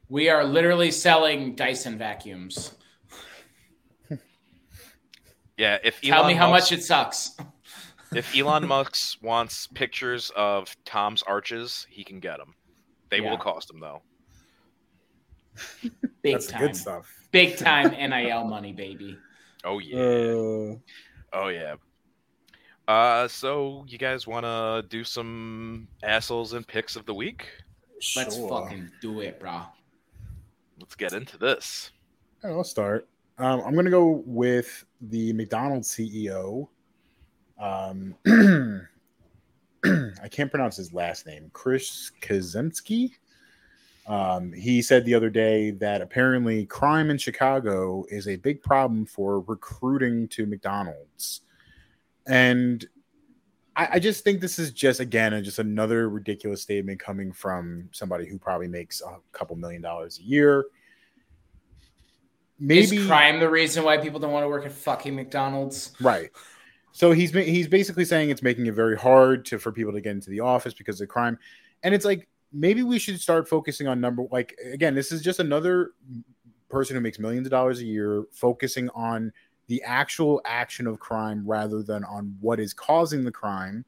We 0.10 0.30
are 0.30 0.44
literally 0.44 0.92
selling 0.92 1.56
dyson 1.56 1.98
vacuums 1.98 2.76
yeah 5.62 5.78
if 5.84 6.02
tell 6.02 6.20
Elon 6.20 6.28
me 6.28 6.34
how 6.34 6.50
Musk- 6.50 6.72
much 6.72 6.80
it 6.80 6.84
sucks 6.84 7.38
if 8.16 8.36
Elon 8.38 8.68
Musk 8.68 9.18
wants 9.22 9.68
pictures 9.68 10.32
of 10.36 10.76
Tom's 10.86 11.22
arches 11.24 11.86
he 11.90 12.04
can 12.04 12.20
get 12.20 12.38
them 12.38 12.56
they 13.10 13.20
Yeah. 13.22 13.30
will 13.30 13.38
cost 13.38 13.70
him 13.70 13.80
though 13.80 14.02
big 16.24 16.34
that's 16.34 16.48
time 16.48 16.62
good 16.62 16.76
stuff. 16.76 17.14
big 17.32 17.58
time 17.58 17.92
nil 18.10 18.46
money 18.46 18.74
baby 18.74 19.18
oh 19.64 19.80
yeah 19.80 19.98
Uh, 20.00 20.76
Oh 21.34 21.48
yeah. 21.48 21.76
Uh, 22.90 23.26
so 23.26 23.86
you 23.88 23.98
guys 23.98 24.28
want 24.28 24.44
to 24.46 24.84
do 24.90 25.02
some 25.06 25.88
assholes 26.04 26.52
and 26.52 26.68
picks 26.68 26.98
of 26.98 27.06
the 27.06 27.14
week? 27.14 27.48
let's 28.18 28.36
sure. 28.36 28.50
fucking 28.50 28.90
do 29.02 29.22
it 29.22 29.40
bro 29.40 29.62
Let's 30.80 30.96
get 30.96 31.14
into 31.14 31.38
this. 31.38 31.92
Yeah, 32.44 32.50
I'll 32.50 32.64
start. 32.66 33.08
Um, 33.38 33.62
I'm 33.66 33.74
going 33.74 33.86
to 33.86 33.92
go 33.92 34.24
with 34.26 34.86
the 35.02 35.34
McDonald's 35.34 35.90
CEO. 35.90 36.68
Um, 37.60 38.16
I 40.24 40.28
can't 40.30 40.52
pronounce 40.52 40.78
his 40.78 40.94
last 40.94 41.26
name. 41.26 41.50
Chris 41.54 42.12
Kaczynski. 42.22 43.12
Um, 44.08 44.52
he 44.52 44.82
said 44.82 45.06
the 45.06 45.14
other 45.14 45.30
day 45.30 45.72
that 45.72 46.02
apparently 46.02 46.66
crime 46.66 47.10
in 47.10 47.18
Chicago 47.18 48.04
is 48.10 48.28
a 48.28 48.36
big 48.36 48.62
problem 48.64 49.06
for 49.06 49.42
recruiting 49.42 50.28
to 50.30 50.46
McDonald's, 50.46 51.42
and 52.28 52.86
I, 53.76 53.90
I 53.94 54.00
just 54.00 54.24
think 54.24 54.42
this 54.42 54.58
is 54.60 54.72
just 54.72 55.00
again 55.00 55.42
just 55.44 55.60
another 55.60 56.10
ridiculous 56.10 56.62
statement 56.62 57.00
coming 57.00 57.32
from 57.32 57.90
somebody 57.92 58.28
who 58.28 58.40
probably 58.40 58.68
makes 58.68 59.02
a 59.02 59.18
couple 59.32 59.56
million 59.56 59.82
dollars 59.82 60.20
a 60.20 60.24
year. 60.24 60.66
Maybe 62.62 62.98
is 62.98 63.08
crime 63.08 63.40
the 63.40 63.50
reason 63.50 63.84
why 63.84 63.98
people 63.98 64.20
don't 64.20 64.32
want 64.32 64.44
to 64.44 64.48
work 64.48 64.66
at 64.66 64.72
fucking 64.72 65.16
mcdonald's? 65.16 65.94
Right. 66.00 66.30
So 66.92 67.12
he's 67.12 67.32
he's 67.32 67.68
basically 67.68 68.06
saying 68.06 68.30
it's 68.30 68.44
making 68.44 68.68
it 68.68 68.74
very 68.76 68.96
hard 68.96 69.46
to 69.46 69.58
for 69.58 69.72
people 69.72 69.92
to 69.94 70.02
get 70.02 70.12
into 70.12 70.30
the 70.30 70.42
office 70.42 70.74
because 70.74 71.02
of 71.02 71.08
crime, 71.08 71.40
and 71.82 71.96
it's 71.96 72.06
like 72.06 72.28
maybe 72.54 72.84
we 72.84 73.00
should 73.00 73.20
start 73.20 73.50
focusing 73.50 73.88
on 73.88 74.00
number 74.00 74.26
like 74.32 74.56
again 74.72 74.94
this 74.94 75.12
is 75.12 75.22
just 75.22 75.40
another 75.40 75.92
person 76.70 76.96
who 76.96 77.02
makes 77.02 77.18
millions 77.18 77.48
of 77.48 77.52
dollars 77.52 77.80
a 77.80 77.86
year 77.86 78.26
focusing 78.32 78.90
on 78.90 79.34
the 79.68 79.82
actual 79.84 80.42
action 80.46 80.86
of 80.86 81.00
crime 81.00 81.44
rather 81.46 81.82
than 81.82 82.04
on 82.04 82.36
what 82.42 82.60
is 82.60 82.74
causing 82.74 83.24
the 83.24 83.32
crime. 83.32 83.86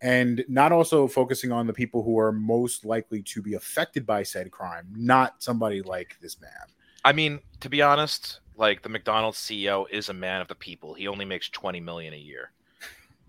And 0.00 0.44
not 0.48 0.72
also 0.72 1.06
focusing 1.06 1.52
on 1.52 1.68
the 1.68 1.72
people 1.72 2.02
who 2.02 2.18
are 2.18 2.32
most 2.32 2.84
likely 2.84 3.22
to 3.22 3.40
be 3.40 3.54
affected 3.54 4.04
by 4.04 4.24
said 4.24 4.50
crime 4.50 4.88
not 4.96 5.40
somebody 5.40 5.80
like 5.80 6.18
this 6.20 6.40
man 6.40 6.50
I 7.04 7.12
mean, 7.12 7.40
to 7.60 7.68
be 7.68 7.82
honest, 7.82 8.40
like 8.56 8.82
the 8.82 8.88
McDonald's 8.88 9.38
CEO 9.38 9.86
is 9.90 10.08
a 10.08 10.12
man 10.14 10.40
of 10.40 10.48
the 10.48 10.54
people. 10.54 10.94
He 10.94 11.08
only 11.08 11.24
makes 11.24 11.48
20 11.50 11.80
million 11.80 12.14
a 12.14 12.18
year. 12.18 12.52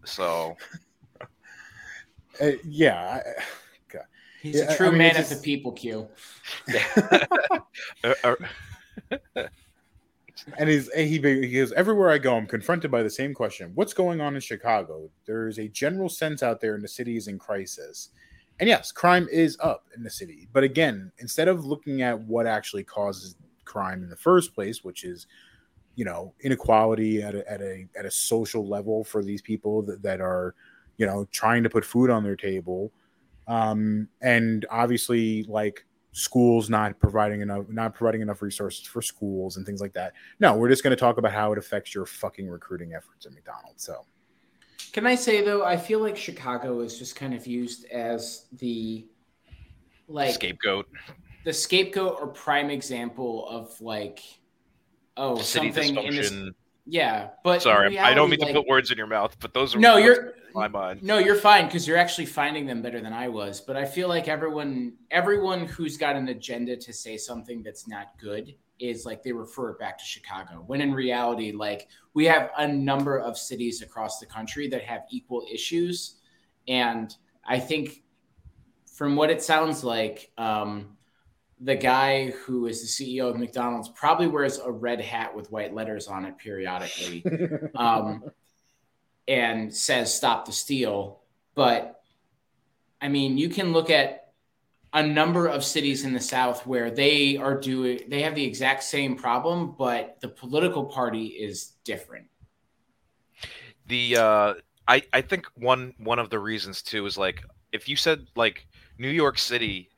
So, 0.06 0.58
Uh, 2.42 2.54
yeah 2.66 3.22
I- 3.24 4.00
he's 4.42 4.56
Yeah, 4.56 4.64
a 4.64 4.72
I- 4.74 4.76
true 4.76 4.88
I 4.88 4.90
mean, 4.90 4.98
man 4.98 5.16
it's 5.18 5.32
of 5.32 5.38
the 5.38 5.44
people 5.44 5.72
q 5.72 6.08
uh, 8.04 8.14
uh, 8.24 8.36
And 10.58 10.68
he's 10.68 10.92
he 10.94 11.20
he 11.20 11.52
goes 11.54 11.72
everywhere 11.74 12.10
I 12.10 12.18
go, 12.18 12.36
I'm 12.36 12.48
confronted 12.48 12.90
by 12.90 13.04
the 13.04 13.10
same 13.10 13.36
question: 13.36 13.72
What's 13.76 13.94
going 13.94 14.20
on 14.20 14.34
in 14.34 14.42
Chicago? 14.42 15.10
There 15.28 15.48
is 15.48 15.60
a 15.60 15.68
general 15.68 16.10
sense 16.10 16.42
out 16.42 16.60
there 16.60 16.74
in 16.76 16.82
the 16.82 16.88
city 16.88 17.16
is 17.18 17.28
in 17.28 17.38
crisis, 17.38 18.10
and 18.60 18.68
yes, 18.68 18.92
crime 18.92 19.28
is 19.32 19.56
up 19.62 19.86
in 19.96 20.02
the 20.04 20.10
city. 20.10 20.48
But 20.52 20.64
again, 20.64 21.12
instead 21.20 21.48
of 21.48 21.66
looking 21.66 22.02
at 22.02 22.20
what 22.20 22.48
actually 22.48 22.84
causes 22.84 23.36
crime 23.66 24.04
in 24.04 24.10
the 24.10 24.16
first 24.16 24.54
place, 24.54 24.84
which 24.84 25.04
is 25.04 25.28
you 25.96 26.06
know 26.06 26.34
inequality 26.42 27.22
at 27.22 27.36
a 27.36 27.52
at 27.52 27.62
a 27.62 27.88
at 27.98 28.06
a 28.06 28.12
social 28.12 28.68
level 28.68 29.04
for 29.04 29.24
these 29.24 29.42
people 29.42 29.82
that, 29.84 30.02
that 30.02 30.22
are 30.22 30.56
you 30.98 31.06
know 31.06 31.28
trying 31.32 31.64
to 31.64 31.70
put 31.70 31.86
food 31.86 32.10
on 32.10 32.24
their 32.24 32.36
table, 32.36 32.92
um, 33.48 34.08
and 34.22 34.66
obviously 34.70 35.44
like 35.44 35.86
schools 36.14 36.70
not 36.70 37.00
providing 37.00 37.42
enough 37.42 37.66
not 37.70 37.94
providing 37.94 38.22
enough 38.22 38.42
resources 38.42 38.86
for 38.86 39.02
schools 39.02 39.58
and 39.58 39.66
things 39.66 39.82
like 39.82 39.94
that. 39.94 40.14
No 40.40 40.56
we're 40.56 40.70
just 40.70 40.84
going 40.84 40.96
to 40.96 41.00
talk 41.00 41.18
about 41.18 41.32
how 41.32 41.52
it 41.52 41.58
affects 41.58 41.94
your 41.94 42.06
fucking 42.06 42.48
recruiting 42.48 42.94
efforts 42.94 43.26
at 43.26 43.34
mcdonald's 43.34 43.84
so. 43.84 44.06
Can 44.92 45.08
I 45.08 45.16
say 45.16 45.44
though, 45.44 45.66
I 45.66 45.76
feel 45.76 46.00
like 46.00 46.16
Chicago 46.16 46.82
is 46.82 47.00
just 47.00 47.16
kind 47.16 47.34
of 47.34 47.48
used 47.48 47.86
as 47.86 48.46
the 48.54 49.08
like 50.08 50.36
scapegoat. 50.36 50.88
The 51.44 51.54
scapegoat 51.54 52.18
or 52.20 52.28
prime 52.28 52.70
example 52.70 53.48
of 53.50 53.80
like 53.82 54.20
oh 55.18 55.38
City 55.38 55.72
something 55.72 55.98
in 55.98 56.16
this 56.16 56.32
yeah, 56.86 57.30
but 57.46 57.62
Sorry, 57.62 57.98
I 57.98 58.14
don't 58.14 58.30
reality, 58.30 58.46
mean 58.46 58.56
to 58.56 58.60
put 58.60 58.68
words 58.68 58.92
in 58.92 58.98
your 58.98 59.08
mouth, 59.08 59.38
but 59.40 59.54
those 59.54 59.74
are 59.74 59.80
No, 59.80 59.98
you're- 59.98 60.32
my 60.54 60.68
mind. 60.68 61.02
No, 61.02 61.18
you're 61.18 61.36
fine 61.36 61.66
because 61.66 61.88
you're 61.88 61.98
actually 61.98 62.26
finding 62.26 62.66
them 62.66 62.82
better 62.82 63.00
than 63.02 63.14
I 63.14 63.28
was. 63.28 63.62
But 63.62 63.78
I 63.78 63.86
feel 63.86 64.08
like 64.08 64.28
everyone, 64.28 64.94
everyone 65.10 65.66
who's 65.66 65.98
got 65.98 66.16
an 66.16 66.28
agenda 66.28 66.76
to 66.76 66.94
say 66.94 67.18
something 67.18 67.64
that's 67.64 67.88
not 67.88 68.20
good 68.20 68.54
is 68.80 69.06
like 69.06 69.24
they 69.24 69.32
refer 69.32 69.70
it 69.72 69.80
back 69.80 69.98
to 69.98 70.04
Chicago. 70.04 70.64
When 70.68 70.82
in 70.82 70.94
reality, 70.94 71.54
like 71.54 71.88
we 72.14 72.26
have 72.26 72.52
a 72.58 72.68
number 72.68 73.18
of 73.18 73.38
cities 73.38 73.82
across 73.82 74.20
the 74.20 74.26
country 74.26 74.68
that 74.68 74.84
have 74.84 75.04
equal 75.10 75.46
issues, 75.52 76.18
and 76.68 77.16
I 77.48 77.60
think 77.60 78.04
from 78.86 79.16
what 79.16 79.30
it 79.30 79.42
sounds 79.42 79.84
like, 79.84 80.32
um, 80.38 80.98
the 81.64 81.76
guy 81.76 82.32
who 82.32 82.68
is 82.68 82.82
the 82.82 82.88
CEO 83.18 83.30
of 83.30 83.38
McDonald's 83.38 83.90
probably 83.90 84.28
wears 84.28 84.60
a 84.60 84.70
red 84.70 85.00
hat 85.00 85.34
with 85.36 85.50
white 85.52 85.74
letters 85.74 86.08
on 86.08 86.26
it 86.26 86.38
periodically 86.38 87.24
um, 87.76 88.24
and 89.28 89.74
says 89.74 90.14
stop 90.14 90.46
the 90.46 90.52
steal. 90.52 91.22
But 91.56 92.02
I 93.02 93.08
mean, 93.08 93.38
you 93.38 93.50
can 93.50 93.72
look 93.72 93.90
at 93.90 94.34
a 94.94 95.06
number 95.06 95.48
of 95.48 95.64
cities 95.64 96.04
in 96.04 96.14
the 96.14 96.20
South 96.20 96.68
where 96.68 96.92
they 96.92 97.38
are 97.38 97.60
doing, 97.60 98.02
they 98.10 98.22
have 98.24 98.36
the 98.36 98.44
exact 98.44 98.84
same 98.84 99.16
problem, 99.16 99.76
but 99.78 100.18
the 100.22 100.28
political 100.28 100.86
party 100.86 101.28
is 101.28 101.74
different. 101.84 102.28
the 103.88 104.16
uh 104.18 104.54
i 104.88 105.02
i 105.14 105.22
think 105.22 105.46
one 105.56 105.94
one 105.98 106.20
of 106.20 106.30
the 106.30 106.40
reasons 106.40 106.82
too 106.82 107.06
is 107.06 107.18
like 107.18 107.44
if 107.72 107.88
you 107.90 107.96
said 107.96 108.26
like 108.36 108.66
new 108.98 109.10
york 109.10 109.38
city 109.38 109.90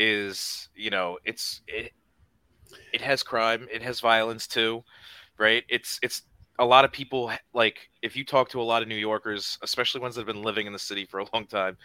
is 0.00 0.68
you 0.74 0.88
know 0.88 1.18
it's 1.26 1.60
it 1.68 1.92
it 2.92 3.02
has 3.02 3.22
crime 3.22 3.68
it 3.70 3.82
has 3.82 4.00
violence 4.00 4.46
too 4.46 4.82
right 5.38 5.62
it's 5.68 5.98
it's 6.02 6.22
a 6.58 6.64
lot 6.64 6.86
of 6.86 6.90
people 6.92 7.30
like 7.52 7.90
if 8.00 8.16
you 8.16 8.24
talk 8.24 8.48
to 8.48 8.60
a 8.60 8.62
lot 8.62 8.80
of 8.80 8.88
new 8.88 8.96
yorkers 8.96 9.58
especially 9.62 10.00
ones 10.00 10.14
that 10.14 10.22
have 10.22 10.34
been 10.34 10.42
living 10.42 10.66
in 10.66 10.72
the 10.72 10.78
city 10.78 11.04
for 11.04 11.20
a 11.20 11.26
long 11.34 11.46
time 11.46 11.76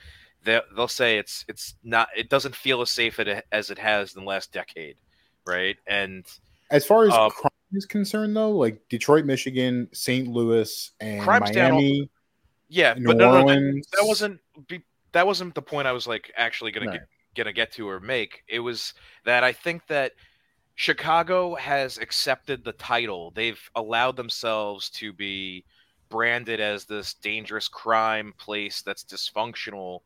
they 0.44 0.62
they'll 0.78 0.88
say 0.88 1.18
it's 1.18 1.44
it's 1.50 1.76
not 1.84 2.08
it 2.16 2.30
doesn't 2.30 2.56
feel 2.56 2.82
as 2.82 2.90
safe 2.90 3.20
as 3.52 3.70
it 3.70 3.78
has 3.78 4.16
in 4.16 4.22
the 4.22 4.28
last 4.28 4.54
decade 4.54 4.96
right 5.46 5.76
and 5.86 6.26
As 6.72 6.86
far 6.86 7.04
as 7.06 7.14
Um, 7.14 7.32
crime 7.32 7.52
is 7.74 7.86
concerned, 7.86 8.36
though, 8.36 8.52
like 8.52 8.82
Detroit, 8.90 9.26
Michigan, 9.26 9.90
St. 9.92 10.28
Louis, 10.30 10.92
and 11.02 11.22
Crime's 11.22 11.52
down 11.52 11.72
Miami, 11.72 12.10
yeah 12.70 12.94
New 12.94 13.08
but 13.08 13.18
no, 13.18 13.32
no, 13.32 13.48
that- 13.48 13.84
that 13.98 14.06
wasn't 14.08 14.40
be, 14.68 14.82
that 15.12 15.28
wasn't 15.28 15.54
the 15.56 15.62
point 15.62 15.86
I 15.88 15.92
was 15.92 16.08
like 16.08 16.32
actually 16.38 16.72
gonna 16.72 16.88
Right. 16.88 17.00
get 17.00 17.08
gonna 17.36 17.53
get 17.53 17.72
to 17.74 17.88
or 17.88 17.99
make. 17.99 18.44
It 18.48 18.60
was 18.60 18.94
that 19.26 19.44
I 19.44 19.53
think 19.53 19.88
that 19.88 20.14
Chicago 20.76 21.56
has 21.56 21.98
accepted 21.98 22.64
the 22.64 22.74
title. 22.74 23.32
They've 23.32 23.60
allowed 23.76 24.18
themselves 24.18 24.90
to 24.91 25.14
be 25.14 25.66
branded 26.10 26.60
as 26.60 26.86
this 26.86 27.14
dangerous 27.14 27.68
crime 27.68 28.34
place 28.38 28.82
that's 28.82 29.03
dysfunctional, 29.03 30.02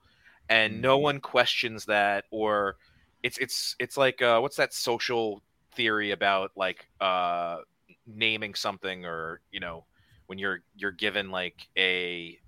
and 0.50 0.82
no 0.82 0.98
one 0.98 1.20
questions 1.20 1.86
that. 1.86 2.26
Or 2.32 2.78
it's 3.24 3.38
it's 3.40 3.76
it's 3.80 3.98
like 3.98 4.22
uh, 4.22 4.40
what's 4.40 4.58
that 4.58 4.74
social 4.74 5.42
theory 5.74 6.12
about 6.12 6.52
like 6.56 6.88
uh, 7.02 7.58
naming 8.06 8.54
something 8.54 9.06
or 9.06 9.42
you 9.52 9.60
know 9.60 9.86
when 10.28 10.38
you're 10.38 10.62
you're 10.76 10.92
given 10.92 11.32
like 11.32 11.68
a 11.78 12.40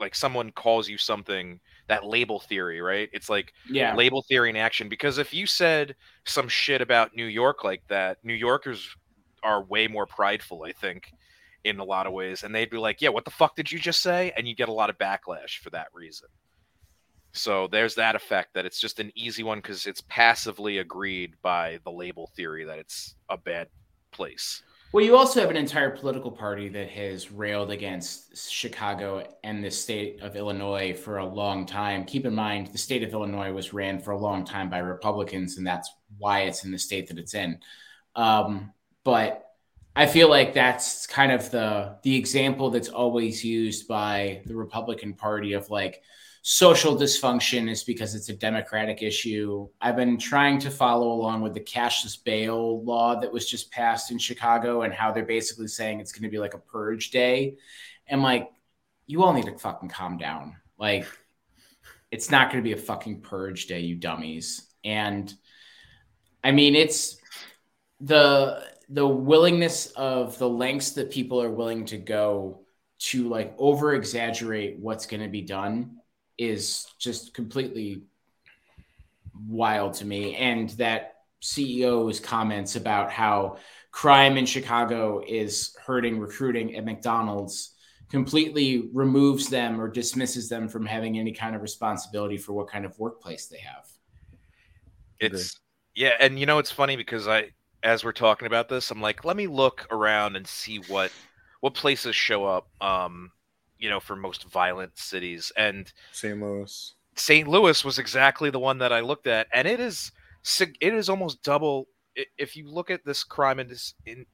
like 0.00 0.14
someone 0.14 0.50
calls 0.50 0.88
you 0.88 0.98
something 0.98 1.60
that 1.88 2.04
label 2.04 2.40
theory 2.40 2.80
right? 2.80 3.08
It's 3.12 3.28
like 3.28 3.52
Yeah. 3.70 3.94
label 3.94 4.22
theory 4.22 4.50
in 4.50 4.56
action 4.56 4.88
because 4.88 5.18
if 5.18 5.32
you 5.34 5.46
said 5.46 5.94
some 6.24 6.48
shit 6.48 6.80
about 6.80 7.14
new 7.14 7.26
york 7.26 7.64
like 7.64 7.82
that 7.88 8.18
new 8.22 8.34
yorkers 8.34 8.88
are 9.42 9.62
way 9.64 9.86
more 9.88 10.06
prideful 10.06 10.64
i 10.66 10.72
think 10.72 11.12
in 11.64 11.78
a 11.78 11.84
lot 11.84 12.06
of 12.06 12.12
ways 12.12 12.42
and 12.42 12.54
they'd 12.54 12.70
be 12.70 12.76
like 12.76 13.00
yeah 13.00 13.08
what 13.08 13.24
the 13.24 13.30
fuck 13.30 13.56
did 13.56 13.70
you 13.72 13.78
just 13.78 14.00
say? 14.02 14.32
And 14.36 14.46
you 14.46 14.54
get 14.54 14.68
a 14.68 14.72
lot 14.72 14.90
of 14.90 14.98
backlash 14.98 15.58
for 15.58 15.70
that 15.70 15.88
reason. 15.94 16.28
So 17.32 17.66
there's 17.66 17.96
that 17.96 18.14
effect 18.14 18.54
that 18.54 18.64
it's 18.64 18.80
just 18.80 19.00
an 19.00 19.10
easy 19.16 19.42
one 19.42 19.58
because 19.58 19.86
it's 19.86 20.02
passively 20.08 20.78
agreed 20.78 21.34
by 21.42 21.80
the 21.84 21.90
label 21.90 22.30
theory 22.36 22.64
that 22.64 22.78
it's 22.78 23.16
a 23.28 23.36
bad 23.36 23.68
place 24.12 24.62
Well, 24.94 25.04
you 25.04 25.16
also 25.16 25.40
have 25.40 25.50
an 25.50 25.56
entire 25.56 25.90
political 25.90 26.30
party 26.30 26.68
that 26.68 26.88
has 26.88 27.32
railed 27.32 27.72
against 27.72 28.48
Chicago 28.48 29.26
and 29.42 29.64
the 29.64 29.68
state 29.72 30.22
of 30.22 30.36
Illinois 30.36 30.92
for 30.92 31.18
a 31.18 31.26
long 31.26 31.66
time. 31.66 32.04
Keep 32.04 32.26
in 32.26 32.34
mind, 32.36 32.68
the 32.68 32.78
state 32.78 33.02
of 33.02 33.12
Illinois 33.12 33.52
was 33.52 33.72
ran 33.72 33.98
for 33.98 34.12
a 34.12 34.16
long 34.16 34.44
time 34.44 34.70
by 34.70 34.78
Republicans, 34.78 35.58
and 35.58 35.66
that's 35.66 35.92
why 36.18 36.42
it's 36.42 36.64
in 36.64 36.70
the 36.70 36.78
state 36.78 37.08
that 37.08 37.18
it's 37.18 37.34
in. 37.34 37.58
Um, 38.14 38.72
but 39.02 39.44
I 39.96 40.06
feel 40.06 40.30
like 40.30 40.54
that's 40.54 41.08
kind 41.08 41.32
of 41.32 41.50
the 41.50 41.96
the 42.04 42.14
example 42.14 42.70
that's 42.70 42.88
always 42.88 43.44
used 43.44 43.88
by 43.88 44.42
the 44.46 44.54
Republican 44.54 45.14
Party 45.14 45.54
of 45.54 45.70
like 45.70 46.02
social 46.46 46.94
dysfunction 46.94 47.70
is 47.70 47.84
because 47.84 48.14
it's 48.14 48.28
a 48.28 48.36
democratic 48.36 49.02
issue. 49.02 49.66
I've 49.80 49.96
been 49.96 50.18
trying 50.18 50.58
to 50.58 50.70
follow 50.70 51.10
along 51.10 51.40
with 51.40 51.54
the 51.54 51.60
cashless 51.60 52.22
bail 52.22 52.84
law 52.84 53.18
that 53.18 53.32
was 53.32 53.48
just 53.48 53.72
passed 53.72 54.10
in 54.10 54.18
Chicago 54.18 54.82
and 54.82 54.92
how 54.92 55.10
they're 55.10 55.24
basically 55.24 55.68
saying 55.68 56.00
it's 56.00 56.12
going 56.12 56.24
to 56.24 56.28
be 56.28 56.38
like 56.38 56.52
a 56.52 56.58
purge 56.58 57.10
day. 57.10 57.56
And 58.06 58.22
like, 58.22 58.50
you 59.06 59.22
all 59.22 59.32
need 59.32 59.46
to 59.46 59.56
fucking 59.56 59.88
calm 59.88 60.18
down. 60.18 60.56
Like, 60.78 61.06
it's 62.10 62.30
not 62.30 62.52
going 62.52 62.62
to 62.62 62.68
be 62.68 62.74
a 62.74 62.82
fucking 62.82 63.22
purge 63.22 63.66
day, 63.66 63.80
you 63.80 63.94
dummies. 63.94 64.68
And 64.84 65.32
I 66.44 66.50
mean, 66.50 66.74
it's 66.74 67.16
the 68.00 68.62
the 68.90 69.08
willingness 69.08 69.86
of 69.92 70.36
the 70.36 70.48
lengths 70.48 70.90
that 70.90 71.10
people 71.10 71.40
are 71.40 71.50
willing 71.50 71.86
to 71.86 71.96
go 71.96 72.66
to 72.98 73.30
like 73.30 73.54
over 73.56 73.94
exaggerate 73.94 74.78
what's 74.78 75.06
going 75.06 75.22
to 75.22 75.28
be 75.30 75.40
done 75.40 76.00
is 76.38 76.86
just 76.98 77.34
completely 77.34 78.02
wild 79.48 79.94
to 79.94 80.04
me. 80.04 80.36
And 80.36 80.70
that 80.70 81.16
CEO's 81.42 82.20
comments 82.20 82.76
about 82.76 83.10
how 83.12 83.58
crime 83.90 84.36
in 84.36 84.46
Chicago 84.46 85.22
is 85.26 85.76
hurting 85.84 86.18
recruiting 86.18 86.76
at 86.76 86.84
McDonald's 86.84 87.74
completely 88.10 88.88
removes 88.92 89.48
them 89.48 89.80
or 89.80 89.88
dismisses 89.88 90.48
them 90.48 90.68
from 90.68 90.86
having 90.86 91.18
any 91.18 91.32
kind 91.32 91.54
of 91.56 91.62
responsibility 91.62 92.36
for 92.36 92.52
what 92.52 92.68
kind 92.68 92.84
of 92.84 92.98
workplace 92.98 93.46
they 93.46 93.58
have. 93.58 93.86
It's 95.20 95.58
yeah, 95.94 96.12
and 96.20 96.38
you 96.38 96.46
know 96.46 96.58
it's 96.58 96.70
funny 96.70 96.96
because 96.96 97.28
I 97.28 97.50
as 97.82 98.04
we're 98.04 98.12
talking 98.12 98.46
about 98.46 98.68
this, 98.68 98.90
I'm 98.90 99.00
like, 99.00 99.24
let 99.24 99.36
me 99.36 99.46
look 99.46 99.86
around 99.90 100.36
and 100.36 100.46
see 100.46 100.78
what 100.88 101.12
what 101.60 101.74
places 101.74 102.16
show 102.16 102.44
up 102.44 102.68
um, 102.80 103.30
you 103.84 103.90
know, 103.90 104.00
for 104.00 104.16
most 104.16 104.44
violent 104.44 104.96
cities. 104.96 105.52
And 105.58 105.92
St. 106.10 106.40
Louis. 106.40 106.94
St. 107.16 107.46
Louis 107.46 107.84
was 107.84 107.98
exactly 107.98 108.48
the 108.48 108.58
one 108.58 108.78
that 108.78 108.94
I 108.94 109.00
looked 109.00 109.26
at, 109.26 109.46
and 109.52 109.68
it 109.68 109.78
is 109.78 110.10
it 110.58 110.94
is 110.94 111.10
almost 111.10 111.42
double. 111.42 111.88
If 112.38 112.56
you 112.56 112.66
look 112.66 112.90
at 112.90 113.04
this 113.04 113.24
crime 113.24 113.60
index, 113.60 113.92
in, 114.06 114.24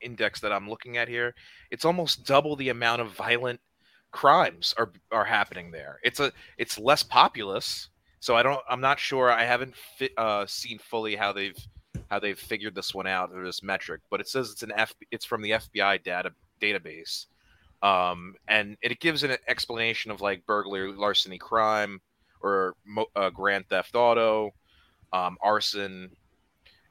index 0.00 0.40
that 0.40 0.52
I'm 0.52 0.70
looking 0.70 0.96
at 0.96 1.08
here, 1.08 1.34
it's 1.72 1.84
almost 1.84 2.24
double 2.24 2.54
the 2.54 2.68
amount 2.68 3.02
of 3.02 3.10
violent 3.10 3.60
crimes 4.12 4.74
are 4.78 4.92
are 5.10 5.24
happening 5.24 5.72
there. 5.72 5.98
It's 6.04 6.20
a 6.20 6.30
it's 6.56 6.78
less 6.78 7.02
populous, 7.02 7.88
so 8.20 8.36
I 8.36 8.44
don't 8.44 8.60
I'm 8.68 8.80
not 8.80 9.00
sure. 9.00 9.32
I 9.32 9.42
haven't 9.42 9.74
fi- 9.98 10.14
uh, 10.16 10.46
seen 10.46 10.78
fully 10.78 11.16
how 11.16 11.32
they've 11.32 11.58
how 12.08 12.20
they've 12.20 12.38
figured 12.38 12.76
this 12.76 12.94
one 12.94 13.08
out 13.08 13.32
or 13.34 13.44
this 13.44 13.64
metric, 13.64 14.02
but 14.08 14.20
it 14.20 14.28
says 14.28 14.52
it's 14.52 14.62
an 14.62 14.72
F 14.76 14.94
it's 15.10 15.24
from 15.24 15.42
the 15.42 15.50
FBI 15.50 16.04
data 16.04 16.30
database. 16.62 17.26
Um, 17.82 18.34
and 18.46 18.76
it 18.82 19.00
gives 19.00 19.22
an 19.22 19.36
explanation 19.48 20.10
of 20.10 20.20
like 20.20 20.44
burglary, 20.46 20.92
larceny, 20.92 21.38
crime, 21.38 22.00
or 22.42 22.74
mo- 22.84 23.10
uh, 23.16 23.30
grand 23.30 23.68
theft 23.68 23.94
auto, 23.94 24.52
um, 25.12 25.38
arson, 25.42 26.10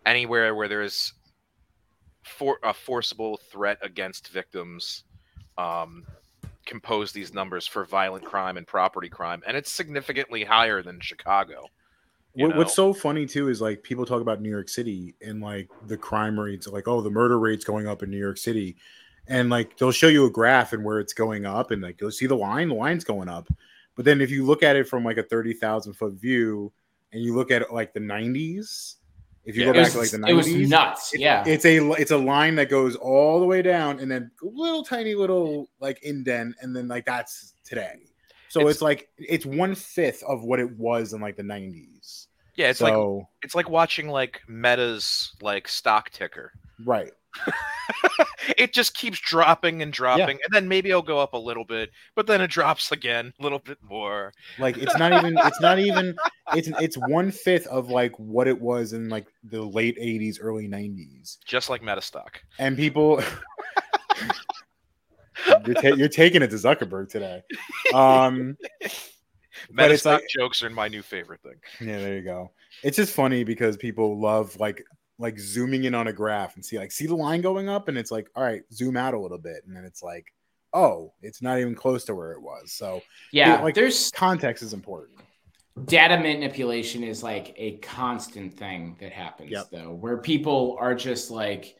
anywhere 0.06 0.56
where 0.56 0.68
there's 0.68 1.14
for 2.24 2.58
a 2.64 2.74
forcible 2.74 3.40
threat 3.52 3.78
against 3.82 4.30
victims. 4.30 5.04
Um, 5.58 6.06
compose 6.66 7.12
these 7.12 7.34
numbers 7.34 7.66
for 7.66 7.84
violent 7.84 8.24
crime 8.24 8.56
and 8.58 8.66
property 8.66 9.10
crime, 9.10 9.42
and 9.48 9.58
it's 9.58 9.72
significantly 9.72 10.44
higher 10.44 10.82
than 10.82 11.00
Chicago. 11.00 11.68
What, 12.34 12.56
what's 12.56 12.76
so 12.76 12.94
funny 12.94 13.26
too 13.26 13.50
is 13.50 13.60
like 13.60 13.82
people 13.82 14.06
talk 14.06 14.22
about 14.22 14.40
New 14.40 14.50
York 14.50 14.70
City 14.70 15.16
and 15.22 15.42
like 15.42 15.68
the 15.88 15.98
crime 15.98 16.40
rates, 16.40 16.68
like 16.68 16.88
oh 16.88 17.02
the 17.02 17.10
murder 17.10 17.40
rate's 17.40 17.66
going 17.66 17.88
up 17.88 18.04
in 18.04 18.10
New 18.10 18.20
York 18.20 18.38
City, 18.38 18.78
and 19.30 19.50
like 19.50 19.78
they'll 19.78 19.92
show 19.92 20.08
you 20.08 20.26
a 20.26 20.30
graph 20.32 20.74
and 20.74 20.84
where 20.84 21.00
it's 21.00 21.14
going 21.14 21.46
up, 21.46 21.72
and 21.72 21.82
like 21.82 22.00
you'll 22.02 22.12
see 22.12 22.28
the 22.28 22.36
line, 22.36 22.70
the 22.70 22.76
line's 22.76 23.04
going 23.04 23.30
up, 23.30 23.48
but 23.96 24.06
then 24.06 24.22
if 24.22 24.30
you 24.32 24.46
look 24.46 24.64
at 24.64 24.76
it 24.76 24.88
from 24.88 25.04
like 25.06 25.18
a 25.18 25.24
thirty 25.24 25.54
thousand 25.54 25.94
foot 25.94 26.14
view, 26.14 26.72
and 27.14 27.24
you 27.24 27.36
look 27.36 27.52
at 27.52 27.72
like 27.74 27.94
the 27.94 28.00
nineties, 28.00 28.98
if 29.46 29.56
you 29.56 29.62
Yeah. 29.62 29.68
go 29.68 29.74
back 29.74 29.84
was, 29.86 29.94
to 29.94 30.00
like 30.00 30.10
the 30.12 30.18
90s 30.18 30.30
it 30.30 30.34
was 30.34 30.48
nineties, 30.48 30.70
nuts. 30.70 31.12
Yeah. 31.16 31.44
it's 31.48 31.66
a 31.66 31.92
it's 31.94 32.12
a 32.12 32.18
line 32.18 32.56
that 32.56 32.70
goes 32.70 32.96
all 32.96 33.40
the 33.40 33.46
way 33.46 33.62
down 33.62 34.00
and 34.00 34.12
then 34.12 34.30
a 34.44 34.46
little 34.46 34.84
tiny 34.84 35.16
little 35.16 35.70
like 35.80 36.04
indent 36.04 36.56
and 36.62 36.76
then 36.76 36.88
like 36.88 37.06
that's 37.06 37.54
today 37.64 37.94
so 38.50 38.60
It's- 38.62 38.76
it's, 38.76 38.82
like 38.82 39.10
it's 39.18 39.46
one 39.46 39.76
fifth 39.76 40.22
of 40.24 40.44
what 40.44 40.60
it 40.60 40.78
was 40.78 41.14
in 41.14 41.22
like 41.22 41.36
the 41.38 41.44
90s 41.44 42.28
yeah, 42.56 42.70
it's 42.70 42.82
like 42.82 42.94
so 42.94 43.28
it's 43.42 43.56
like 43.56 43.70
watching 43.70 44.10
like 44.10 44.42
Meta's 44.48 45.32
like 45.42 45.68
stock 45.70 46.10
ticker. 46.10 46.52
right 46.86 47.12
it 48.58 48.74
just 48.74 48.96
keeps 48.96 49.20
dropping 49.20 49.82
and 49.82 49.94
dropping, 49.94 50.40
and 50.44 50.52
then 50.52 50.68
maybe 50.68 50.90
it'll 50.90 51.02
go 51.02 51.20
up 51.20 51.34
a 51.34 51.38
little 51.38 51.66
bit, 51.66 51.92
but 52.16 52.28
then 52.28 52.42
it 52.42 52.50
drops 52.50 52.92
again, 52.92 53.34
a 53.40 53.44
little 53.44 53.60
bit 53.60 53.78
more. 53.82 54.34
Like 54.58 54.78
it's 54.78 54.98
not 54.98 55.14
even 55.14 55.38
it's 55.44 55.62
not 55.62 55.80
even 55.80 56.16
it's 56.54 56.70
it's 56.80 56.98
one 56.98 57.32
fifth 57.32 57.68
of 57.68 57.90
like 57.90 58.18
what 58.18 58.48
it 58.48 58.60
was 58.60 58.94
in 58.94 59.10
like 59.10 59.28
the 59.44 59.62
late 59.62 59.98
'80s, 60.00 60.38
early 60.42 60.68
'90s, 60.68 61.38
just 61.46 61.70
like 61.70 61.82
Metastock. 61.82 62.38
And 62.58 62.76
people, 62.76 63.22
you're, 65.66 65.76
ta- 65.76 65.96
you're 65.96 66.10
taking 66.10 66.42
it 66.42 66.50
to 66.50 66.58
Zuckerberg 66.58 67.10
today. 67.10 67.44
Um, 67.94 68.58
Metastock 69.74 70.06
like 70.14 70.30
jokes 70.30 70.64
are 70.64 70.70
my 70.70 70.88
new 70.88 71.02
favorite 71.02 71.42
thing. 71.42 71.56
yeah, 71.82 71.98
there 72.00 72.16
you 72.16 72.24
go. 72.24 72.52
It's 72.84 72.98
just 72.98 73.14
funny 73.14 73.44
because 73.44 73.78
people 73.78 74.20
love 74.20 74.58
like 74.60 74.84
like 75.20 75.40
zooming 75.40 75.84
in 75.86 75.96
on 75.96 76.08
a 76.08 76.14
graph 76.14 76.56
and 76.56 76.66
see 76.66 76.80
like 76.80 76.92
see 76.92 77.08
the 77.08 77.16
line 77.16 77.42
going 77.42 77.70
up, 77.70 77.88
and 77.90 77.98
it's 77.98 78.12
like 78.12 78.30
all 78.36 78.44
right, 78.44 78.64
zoom 78.74 78.98
out 78.98 79.14
a 79.14 79.20
little 79.20 79.38
bit, 79.40 79.64
and 79.68 79.76
then 79.76 79.86
it's 79.86 80.04
like 80.04 80.34
oh, 80.74 81.14
it's 81.24 81.42
not 81.42 81.60
even 81.60 81.76
close 81.76 82.06
to 82.06 82.16
where 82.16 82.32
it 82.34 82.42
was. 82.42 82.74
So 82.74 83.06
Yeah, 83.32 83.62
like 83.62 83.76
there's 83.76 84.12
context 84.12 84.64
is 84.64 84.74
important. 84.74 85.20
data 85.86 86.18
manipulation 86.18 87.04
is 87.04 87.24
like 87.24 87.54
a 87.58 87.78
constant 87.78 88.58
thing 88.58 88.98
that 89.00 89.14
happens 89.14 89.52
Yep. 89.52 89.70
though 89.72 89.94
where 89.94 90.18
people 90.18 90.76
are 90.80 90.94
just 90.94 91.32
like 91.32 91.78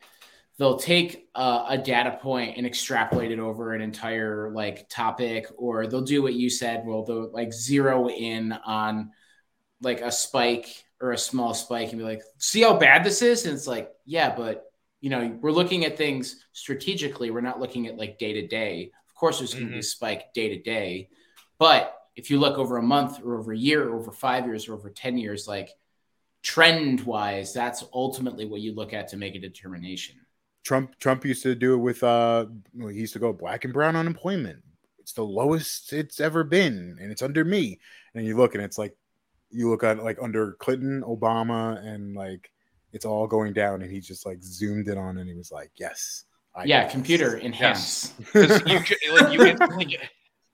they'll 0.58 0.78
take 0.78 1.30
a, 1.36 1.66
a 1.70 1.78
data 1.78 2.18
point 2.22 2.58
and 2.58 2.66
extrapolate 2.66 3.32
it 3.32 3.40
over 3.40 3.74
an 3.74 3.82
entire 3.82 4.52
like 4.52 4.88
topic 4.90 5.48
or 5.58 5.88
they'll 5.88 6.02
do 6.02 6.22
what 6.24 6.34
you 6.34 6.50
said 6.50 6.84
well 6.86 7.04
they'll 7.04 7.32
like 7.32 7.52
zero 7.54 8.10
in 8.10 8.54
on 8.54 9.12
like 9.82 10.02
a 10.02 10.12
spike 10.12 10.86
or 11.02 11.12
a 11.12 11.18
small 11.18 11.54
spike 11.54 11.90
and 11.90 12.00
be 12.00 12.04
like 12.04 12.22
see 12.38 12.62
how 12.62 12.78
bad 12.78 13.04
this 13.04 13.22
is 13.22 13.46
and 13.46 13.54
it's 13.54 13.68
like 13.68 13.92
yeah 14.06 14.34
but 14.36 14.66
you 15.02 15.10
know 15.10 15.38
we're 15.42 15.52
looking 15.52 15.86
at 15.86 15.98
things 15.98 16.46
strategically 16.52 17.32
we're 17.32 17.42
not 17.42 17.60
looking 17.60 17.88
at 17.88 17.98
like 17.98 18.18
day 18.18 18.34
to 18.34 18.48
day 18.48 18.92
of 19.08 19.16
course 19.16 19.40
there's 19.40 19.54
going 19.54 19.68
to 19.68 19.74
be 19.74 19.80
a 19.80 19.84
spike 19.84 20.34
day 20.34 20.50
to 20.50 20.62
day 20.62 21.10
but 21.58 21.96
if 22.20 22.30
you 22.30 22.38
look 22.38 22.58
over 22.58 22.78
a 22.78 22.84
month 22.84 23.22
or 23.24 23.38
over 23.38 23.54
a 23.54 23.58
year 23.58 23.88
or 23.88 23.96
over 23.96 24.12
five 24.12 24.46
years 24.46 24.68
or 24.68 24.74
over 24.74 24.90
10 24.90 25.18
years, 25.18 25.48
like 25.48 25.70
trend 26.44 27.02
wise, 27.02 27.54
that's 27.54 27.84
ultimately 27.94 28.46
what 28.46 28.60
you 28.60 28.76
look 28.76 28.94
at 28.94 29.08
to 29.10 29.18
make 29.18 29.36
a 29.36 29.40
determination. 29.40 30.18
Trump 30.66 31.00
Trump 31.00 31.24
used 31.24 31.44
to 31.44 31.56
do 31.56 31.74
it 31.74 31.78
with 31.78 32.04
uh 32.04 32.46
he 32.78 33.00
used 33.00 33.14
to 33.14 33.20
go 33.20 33.32
black 33.32 33.64
and 33.64 33.74
brown 33.74 33.96
unemployment. 33.96 34.62
It's 35.00 35.14
the 35.14 35.24
lowest 35.24 35.94
it's 35.94 36.20
ever 36.20 36.44
been, 36.44 36.98
and 37.00 37.12
it's 37.12 37.22
under 37.22 37.46
me. 37.46 37.80
And 38.14 38.26
you 38.26 38.36
look 38.36 38.54
and 38.54 38.64
it's 38.64 38.78
like 38.78 38.96
you 39.52 39.70
look 39.70 39.84
at 39.84 40.04
like 40.04 40.18
under 40.22 40.54
Clinton, 40.54 41.04
Obama, 41.06 41.78
and 41.86 42.16
like 42.16 42.52
it's 42.94 43.06
all 43.06 43.28
going 43.28 43.54
down, 43.54 43.82
and 43.82 43.92
he 43.92 44.00
just 44.00 44.26
like 44.26 44.42
zoomed 44.42 44.88
in 44.88 44.98
on 44.98 45.18
and 45.18 45.30
he 45.30 45.36
was 45.36 45.52
like, 45.52 45.72
Yes. 45.78 46.26
I 46.56 46.64
yeah, 46.64 46.80
got 46.82 46.86
this." 46.88 46.94
computer 46.94 47.38
enhance. 47.40 48.14
Because 48.34 48.62
you, 48.66 49.14
like, 49.14 49.32
you 49.34 49.46
instantly 49.46 49.86
get, 49.86 50.10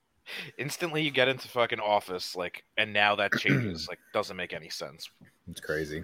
instantly 0.57 1.01
you 1.01 1.09
get 1.11 1.29
into 1.29 1.47
fucking 1.47 1.79
office, 1.79 2.35
like, 2.35 2.63
and 2.77 2.91
now 2.91 3.15
that 3.15 3.31
changes, 3.37 3.87
like, 3.87 3.99
doesn't 4.13 4.35
make 4.35 4.51
any 4.53 4.69
sense. 4.69 5.09
It's 5.49 5.61
crazy. 5.61 6.03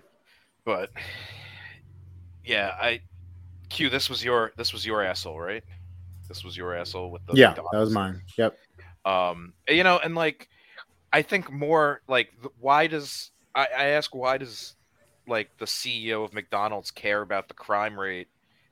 But 0.63 0.91
yeah, 2.45 2.71
I 2.81 3.01
Q. 3.69 3.89
This 3.89 4.09
was 4.09 4.23
your 4.23 4.51
this 4.57 4.73
was 4.73 4.85
your 4.85 5.03
asshole, 5.03 5.39
right? 5.39 5.63
This 6.27 6.43
was 6.43 6.55
your 6.55 6.75
asshole 6.75 7.11
with 7.11 7.25
the 7.25 7.33
Yeah, 7.33 7.53
dots. 7.53 7.67
that 7.71 7.79
was 7.79 7.91
mine. 7.91 8.21
Yep. 8.37 8.57
um 9.03 9.53
you 9.67 9.83
know 9.83 9.99
and 10.03 10.13
like 10.15 10.47
i 11.13 11.21
think 11.21 11.51
more 11.51 12.01
like 12.07 12.29
why 12.59 12.87
does 12.87 13.31
I, 13.53 13.67
I 13.77 13.85
ask 13.87 14.13
why 14.15 14.37
does 14.37 14.75
like 15.27 15.49
the 15.57 15.65
ceo 15.65 16.23
of 16.23 16.33
mcdonald's 16.33 16.91
care 16.91 17.21
about 17.21 17.47
the 17.47 17.53
crime 17.53 17.99
rate 17.99 18.27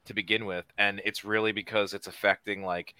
to 0.09 0.13
begin 0.13 0.45
with? 0.45 0.65
And 0.77 1.01
it's 1.05 1.23
really 1.23 1.53
because 1.53 1.93
it's 1.93 2.07
affecting 2.07 2.63
like 2.63 2.95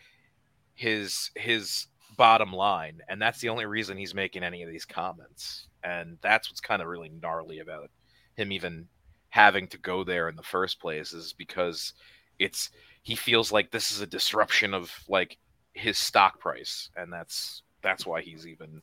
his 0.76 1.32
his 1.36 1.88
bottom 2.16 2.54
line. 2.54 3.02
And 3.10 3.22
that's 3.22 3.42
the 3.42 3.50
only 3.50 3.66
reason 3.66 3.98
he's 3.98 4.16
making 4.16 4.44
any 4.44 4.64
of 4.64 4.70
these 4.70 4.86
comments. 4.86 5.68
And 5.84 6.18
that's 6.22 6.50
what's 6.50 6.62
kind 6.62 6.82
of 6.82 6.88
really 6.88 7.12
gnarly 7.22 7.60
about 7.60 7.90
him 8.36 8.52
even 8.52 8.88
having 9.30 9.68
to 9.68 9.78
go 9.80 10.04
there 10.04 10.30
in 10.30 10.36
the 10.36 10.44
first 10.44 10.80
place 10.80 11.12
is 11.12 11.34
because 11.34 11.94
it's 12.38 12.70
he 13.02 13.16
feels 13.16 13.52
like 13.52 13.72
this 13.72 13.92
is 13.92 14.02
a 14.02 14.08
disruption 14.08 14.74
of 14.74 14.92
like 15.08 15.38
his 15.74 15.98
stock 15.98 16.40
price. 16.40 16.90
And 16.96 17.12
that's 17.12 17.64
that's 17.82 18.06
why 18.06 18.22
he's 18.22 18.46
even 18.46 18.82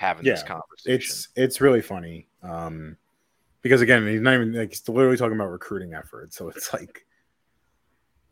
having 0.00 0.24
this 0.24 0.40
Yeah, 0.40 0.46
conversation 0.46 0.94
It's 0.94 1.28
it's 1.36 1.60
really 1.60 1.82
funny. 1.82 2.26
Um 2.42 2.96
because 3.60 3.82
again, 3.82 4.06
he's 4.06 4.22
not 4.22 4.32
even 4.32 4.54
like 4.54 4.70
he's 4.70 4.88
literally 4.88 5.18
talking 5.18 5.34
about 5.34 5.50
recruiting 5.50 5.92
efforts. 5.92 6.36
So 6.36 6.48
it's 6.48 6.72
like 6.72 7.04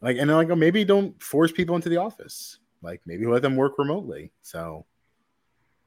like 0.00 0.16
and 0.16 0.30
like 0.30 0.48
oh, 0.48 0.56
maybe 0.56 0.82
don't 0.82 1.22
force 1.22 1.52
people 1.52 1.76
into 1.76 1.90
the 1.90 1.98
office. 1.98 2.58
Like 2.80 3.02
maybe 3.04 3.26
let 3.26 3.42
them 3.42 3.54
work 3.54 3.78
remotely. 3.78 4.32
So 4.40 4.86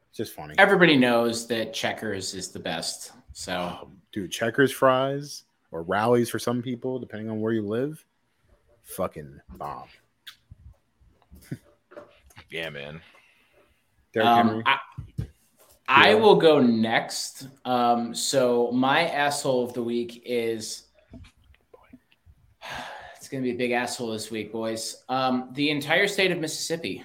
it's 0.09 0.17
just 0.17 0.33
funny. 0.33 0.53
Everybody 0.59 0.97
knows 0.97 1.47
that 1.47 1.73
checkers 1.73 2.35
is 2.35 2.49
the 2.49 2.59
best. 2.59 3.13
So 3.33 3.89
Dude, 4.11 4.29
checkers 4.29 4.71
fries 4.71 5.45
or 5.71 5.81
Rally's 5.81 6.29
for 6.29 6.37
some 6.37 6.61
people, 6.61 6.99
depending 6.99 7.31
on 7.31 7.41
where 7.41 7.53
you 7.53 7.65
live. 7.65 8.05
Fucking 8.83 9.41
bomb. 9.55 9.87
yeah 12.51 12.69
man 12.69 13.01
Derrick 14.13 14.27
um, 14.27 14.47
Henry. 14.47 14.63
I, 14.65 14.77
I 15.93 16.15
will 16.15 16.35
go 16.35 16.59
next. 16.59 17.47
Um, 17.65 18.15
so 18.15 18.72
my 18.72 19.07
asshole 19.07 19.65
of 19.65 19.73
the 19.73 19.84
week 19.84 20.23
is 20.26 20.84
it's 23.18 23.27
going 23.27 23.43
to 23.43 23.49
be 23.49 23.53
a 23.53 23.57
big 23.57 23.72
asshole 23.72 24.11
this 24.11 24.31
week, 24.31 24.53
boys. 24.53 25.03
Um, 25.09 25.49
the 25.51 25.69
entire 25.69 26.07
state 26.07 26.31
of 26.31 26.39
Mississippi, 26.39 27.03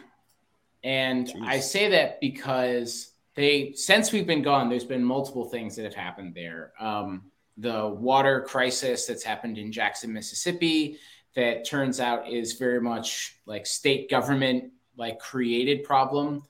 and 0.85 1.33
I 1.43 1.59
say 1.59 1.89
that 1.91 2.21
because 2.21 3.11
they 3.35 3.73
since 3.73 4.13
we've 4.13 4.27
been 4.27 4.43
gone, 4.43 4.69
there's 4.69 4.85
been 4.85 5.05
multiple 5.05 5.47
things 5.47 5.75
that 5.77 5.85
have 5.85 5.95
happened 5.95 6.35
there. 6.35 6.73
Um, 6.79 7.33
the 7.57 7.89
water 7.89 8.43
crisis 8.43 9.07
that's 9.07 9.25
happened 9.25 9.59
in 9.59 9.73
Jackson, 9.73 10.13
Mississippi, 10.13 10.99
that 11.35 11.67
turns 11.67 11.99
out 11.99 12.29
is 12.29 12.53
very 12.53 12.81
much 12.81 13.37
like 13.47 13.67
state 13.67 14.09
government 14.09 14.73
like 14.97 15.19
created 15.19 15.83
problem 15.83 16.45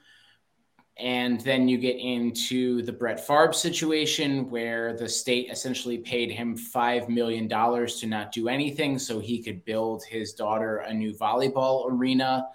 and 0.98 1.40
then 1.42 1.68
you 1.68 1.76
get 1.76 1.96
into 1.96 2.80
the 2.82 2.92
Brett 2.92 3.24
Favre 3.24 3.52
situation 3.52 4.48
where 4.48 4.96
the 4.96 5.08
state 5.08 5.50
essentially 5.50 5.98
paid 5.98 6.30
him 6.30 6.56
$5 6.56 7.08
million 7.08 7.48
to 7.48 8.06
not 8.06 8.32
do 8.32 8.48
anything 8.48 8.98
so 8.98 9.18
he 9.18 9.42
could 9.42 9.64
build 9.64 10.04
his 10.04 10.32
daughter 10.32 10.78
a 10.78 10.94
new 10.94 11.12
volleyball 11.12 11.90
arena. 11.90 12.46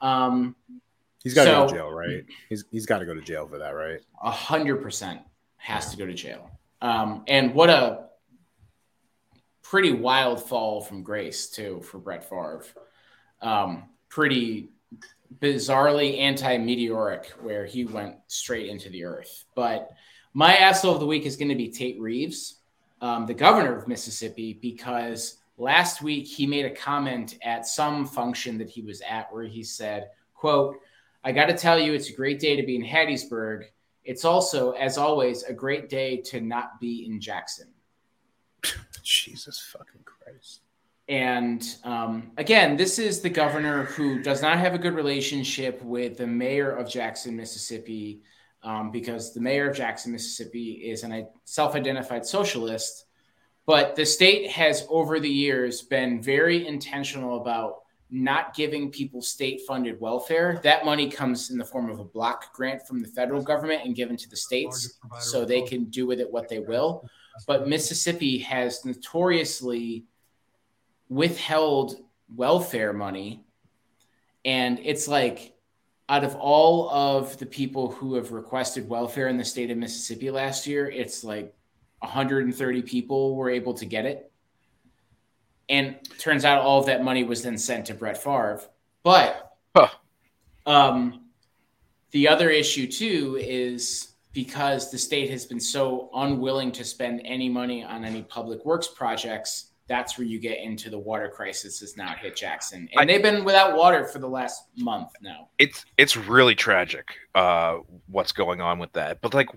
Um, 0.00 0.56
He's 1.22 1.34
got 1.34 1.44
to 1.44 1.50
go 1.50 1.66
to 1.66 1.74
jail, 1.74 1.90
right? 1.90 2.24
He's 2.48 2.64
he's 2.70 2.86
got 2.86 3.00
to 3.00 3.04
go 3.04 3.12
to 3.12 3.20
jail 3.20 3.48
for 3.48 3.58
that, 3.58 3.70
right? 3.70 3.98
a 4.22 4.30
hundred 4.30 4.76
percent 4.76 5.20
has 5.56 5.90
to 5.90 5.96
go 5.96 6.06
to 6.06 6.14
jail. 6.14 6.48
Um, 6.80 7.24
and 7.26 7.52
what 7.52 7.68
a 7.68 8.04
pretty 9.62 9.90
wild 9.92 10.40
fall 10.40 10.80
from 10.80 11.02
grace 11.02 11.50
too 11.50 11.80
for 11.80 11.98
Brett 11.98 12.22
Favre. 12.28 12.62
Um, 13.42 13.88
pretty 14.08 14.70
bizarrely 15.40 16.18
anti-meteoric 16.18 17.32
where 17.40 17.66
he 17.66 17.84
went 17.84 18.16
straight 18.26 18.68
into 18.68 18.88
the 18.90 19.04
earth. 19.04 19.44
But 19.54 19.90
my 20.34 20.56
asshole 20.56 20.94
of 20.94 21.00
the 21.00 21.06
week 21.06 21.24
is 21.24 21.36
going 21.36 21.48
to 21.48 21.54
be 21.54 21.68
Tate 21.68 22.00
Reeves, 22.00 22.60
um, 23.00 23.26
the 23.26 23.34
governor 23.34 23.76
of 23.76 23.88
Mississippi, 23.88 24.58
because 24.60 25.38
last 25.58 26.02
week 26.02 26.26
he 26.26 26.46
made 26.46 26.66
a 26.66 26.74
comment 26.74 27.38
at 27.42 27.66
some 27.66 28.06
function 28.06 28.58
that 28.58 28.70
he 28.70 28.82
was 28.82 29.00
at 29.08 29.32
where 29.32 29.44
he 29.44 29.62
said, 29.62 30.10
quote, 30.34 30.76
I 31.24 31.32
got 31.32 31.46
to 31.46 31.56
tell 31.56 31.78
you, 31.78 31.92
it's 31.92 32.10
a 32.10 32.14
great 32.14 32.38
day 32.38 32.56
to 32.56 32.62
be 32.62 32.76
in 32.76 32.84
Hattiesburg. 32.84 33.64
It's 34.04 34.24
also, 34.24 34.72
as 34.72 34.96
always, 34.98 35.42
a 35.42 35.52
great 35.52 35.88
day 35.88 36.18
to 36.18 36.40
not 36.40 36.80
be 36.80 37.06
in 37.06 37.20
Jackson. 37.20 37.68
Jesus 39.02 39.58
fucking 39.58 40.02
Christ. 40.04 40.60
And 41.08 41.64
um, 41.84 42.32
again, 42.36 42.76
this 42.76 42.98
is 42.98 43.20
the 43.20 43.30
governor 43.30 43.84
who 43.84 44.22
does 44.22 44.42
not 44.42 44.58
have 44.58 44.74
a 44.74 44.78
good 44.78 44.94
relationship 44.94 45.80
with 45.82 46.18
the 46.18 46.26
mayor 46.26 46.72
of 46.72 46.88
Jackson, 46.88 47.36
Mississippi, 47.36 48.22
um, 48.62 48.90
because 48.90 49.32
the 49.32 49.40
mayor 49.40 49.70
of 49.70 49.76
Jackson, 49.76 50.10
Mississippi 50.10 50.72
is 50.72 51.04
a 51.04 51.28
self 51.44 51.76
identified 51.76 52.26
socialist. 52.26 53.04
But 53.66 53.94
the 53.94 54.06
state 54.06 54.50
has, 54.50 54.86
over 54.88 55.20
the 55.20 55.28
years, 55.28 55.82
been 55.82 56.22
very 56.22 56.66
intentional 56.66 57.40
about 57.40 57.82
not 58.10 58.54
giving 58.54 58.90
people 58.90 59.20
state 59.20 59.60
funded 59.66 60.00
welfare. 60.00 60.60
That 60.62 60.84
money 60.84 61.10
comes 61.10 61.50
in 61.50 61.58
the 61.58 61.64
form 61.64 61.90
of 61.90 61.98
a 61.98 62.04
block 62.04 62.52
grant 62.54 62.86
from 62.86 63.00
the 63.00 63.08
federal 63.08 63.42
government 63.42 63.82
and 63.84 63.96
given 63.96 64.16
to 64.16 64.28
the 64.28 64.36
states 64.36 64.98
so 65.20 65.44
they 65.44 65.62
can 65.62 65.84
do 65.84 66.06
with 66.06 66.20
it 66.20 66.30
what 66.30 66.48
they 66.48 66.60
will. 66.60 67.08
But 67.46 67.68
Mississippi 67.68 68.38
has 68.38 68.84
notoriously 68.84 70.04
withheld 71.08 71.96
welfare 72.34 72.92
money. 72.92 73.44
And 74.44 74.78
it's 74.82 75.08
like, 75.08 75.52
out 76.08 76.22
of 76.22 76.36
all 76.36 76.88
of 76.90 77.36
the 77.38 77.46
people 77.46 77.90
who 77.90 78.14
have 78.14 78.30
requested 78.30 78.88
welfare 78.88 79.26
in 79.28 79.36
the 79.36 79.44
state 79.44 79.70
of 79.72 79.76
Mississippi 79.78 80.30
last 80.30 80.66
year, 80.66 80.88
it's 80.88 81.24
like 81.24 81.52
130 81.98 82.82
people 82.82 83.34
were 83.34 83.50
able 83.50 83.74
to 83.74 83.84
get 83.84 84.06
it. 84.06 84.30
and 85.68 85.96
turns 86.20 86.44
out 86.44 86.60
all 86.62 86.78
of 86.78 86.86
that 86.86 87.02
money 87.02 87.24
was 87.24 87.42
then 87.42 87.58
sent 87.58 87.86
to 87.86 87.92
Brett 87.94 88.16
Favre. 88.22 88.60
But 89.02 89.56
Huh. 89.76 89.88
um, 90.64 91.24
the 92.12 92.28
other 92.28 92.50
issue 92.50 92.86
too 92.86 93.36
is 93.40 94.14
because 94.32 94.92
the 94.92 94.98
state 94.98 95.28
has 95.30 95.44
been 95.44 95.58
so 95.58 96.08
unwilling 96.14 96.70
to 96.70 96.84
spend 96.84 97.20
any 97.24 97.48
money 97.48 97.82
on 97.82 98.04
any 98.04 98.22
public 98.22 98.64
works 98.64 98.86
projects. 98.86 99.72
That's 99.88 100.18
where 100.18 100.26
you 100.26 100.40
get 100.40 100.58
into 100.58 100.90
the 100.90 100.98
water 100.98 101.28
crisis 101.28 101.78
has 101.80 101.96
now 101.96 102.14
hit 102.14 102.34
Jackson, 102.36 102.88
and 102.92 103.00
I- 103.00 103.04
they've 103.04 103.22
been 103.22 103.44
without 103.44 103.76
water 103.76 104.04
for 104.04 104.18
the 104.18 104.28
last 104.28 104.64
month 104.76 105.10
now. 105.20 105.48
it's 105.58 105.84
it's 105.96 106.16
really 106.16 106.54
tragic 106.54 107.06
uh 107.34 107.78
what's 108.08 108.32
going 108.32 108.60
on 108.60 108.78
with 108.78 108.92
that 108.94 109.20
but 109.20 109.32
like 109.34 109.48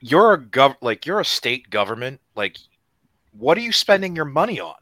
you're 0.00 0.34
a 0.34 0.38
gov 0.38 0.76
like 0.82 1.06
you're 1.06 1.20
a 1.20 1.24
state 1.24 1.70
government 1.70 2.20
like 2.34 2.58
what 3.32 3.56
are 3.56 3.62
you 3.62 3.72
spending 3.72 4.14
your 4.14 4.24
money 4.26 4.60
on 4.60 4.74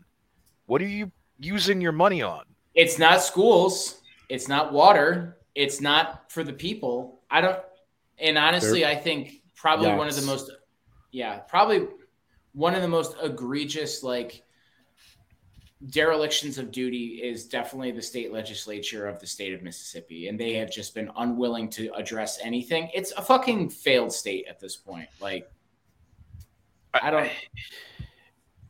what 0.66 0.82
are 0.82 0.86
you 0.88 1.10
using 1.38 1.80
your 1.80 1.92
money 1.92 2.22
on 2.22 2.44
It's 2.74 2.98
not 2.98 3.22
schools. 3.22 4.01
It's 4.28 4.48
not 4.48 4.72
water. 4.72 5.38
It's 5.55 5.80
not 5.80 6.30
for 6.32 6.42
the 6.42 6.52
people. 6.52 7.20
I 7.30 7.40
don't. 7.40 7.59
And 8.18 8.36
honestly, 8.38 8.84
I 8.86 8.96
think 8.96 9.42
probably 9.55 9.88
one 9.98 10.09
of 10.09 10.16
the 10.16 10.22
most, 10.22 10.51
yeah, 11.12 11.38
probably 11.38 11.86
one 12.52 12.74
of 12.74 12.82
the 12.82 12.88
most 12.88 13.16
egregious 13.22 14.02
like 14.02 14.42
derelictions 15.90 16.59
of 16.59 16.70
duty 16.70 17.20
is 17.23 17.47
definitely 17.47 17.90
the 17.90 18.02
state 18.02 18.32
legislature 18.32 19.06
of 19.06 19.20
the 19.20 19.27
state 19.27 19.52
of 19.52 19.62
Mississippi, 19.62 20.28
and 20.28 20.39
they 20.39 20.55
have 20.55 20.70
just 20.70 20.94
been 20.94 21.11
unwilling 21.16 21.69
to 21.70 21.93
address 21.94 22.39
anything. 22.43 22.90
It's 22.94 23.12
a 23.12 23.23
fucking 23.23 23.70
failed 23.70 24.12
state 24.12 24.47
at 24.48 24.61
this 24.61 24.77
point. 24.77 25.09
Like, 25.20 25.51
I 26.94 27.11
don't. 27.11 27.28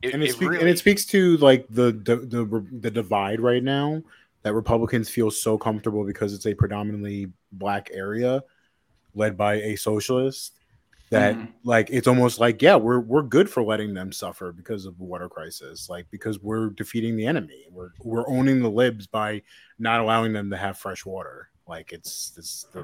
it, 0.01 0.13
and 0.13 0.23
it, 0.23 0.29
it 0.29 0.33
speak, 0.33 0.49
really- 0.49 0.61
and 0.61 0.69
it 0.69 0.77
speaks 0.77 1.05
to 1.07 1.37
like 1.37 1.65
the, 1.69 1.91
the 2.03 2.17
the 2.17 2.65
the 2.79 2.91
divide 2.91 3.39
right 3.39 3.63
now 3.63 4.01
that 4.41 4.53
Republicans 4.53 5.09
feel 5.09 5.31
so 5.31 5.57
comfortable 5.57 6.03
because 6.03 6.33
it's 6.33 6.45
a 6.45 6.53
predominantly 6.53 7.31
black 7.51 7.89
area 7.93 8.43
led 9.15 9.37
by 9.37 9.55
a 9.55 9.75
socialist 9.75 10.59
that 11.11 11.35
Mhm. 11.35 11.53
like 11.63 11.89
it's 11.91 12.07
almost 12.07 12.39
like 12.39 12.61
yeah 12.61 12.75
we're 12.75 12.99
we're 12.99 13.21
good 13.21 13.49
for 13.49 13.61
letting 13.63 13.93
them 13.93 14.11
suffer 14.11 14.51
because 14.51 14.85
of 14.85 14.97
the 14.97 15.03
water 15.03 15.29
crisis 15.29 15.87
like 15.89 16.09
because 16.09 16.39
we're 16.39 16.69
defeating 16.71 17.15
the 17.15 17.25
enemy 17.27 17.67
we're 17.71 17.89
we're 18.03 18.27
owning 18.27 18.61
the 18.61 18.69
libs 18.69 19.05
by 19.05 19.41
not 19.77 20.01
allowing 20.01 20.33
them 20.33 20.49
to 20.49 20.57
have 20.57 20.77
fresh 20.77 21.05
water 21.05 21.49
like 21.67 21.93
it's 21.93 22.31
this 22.31 22.65
the 22.73 22.83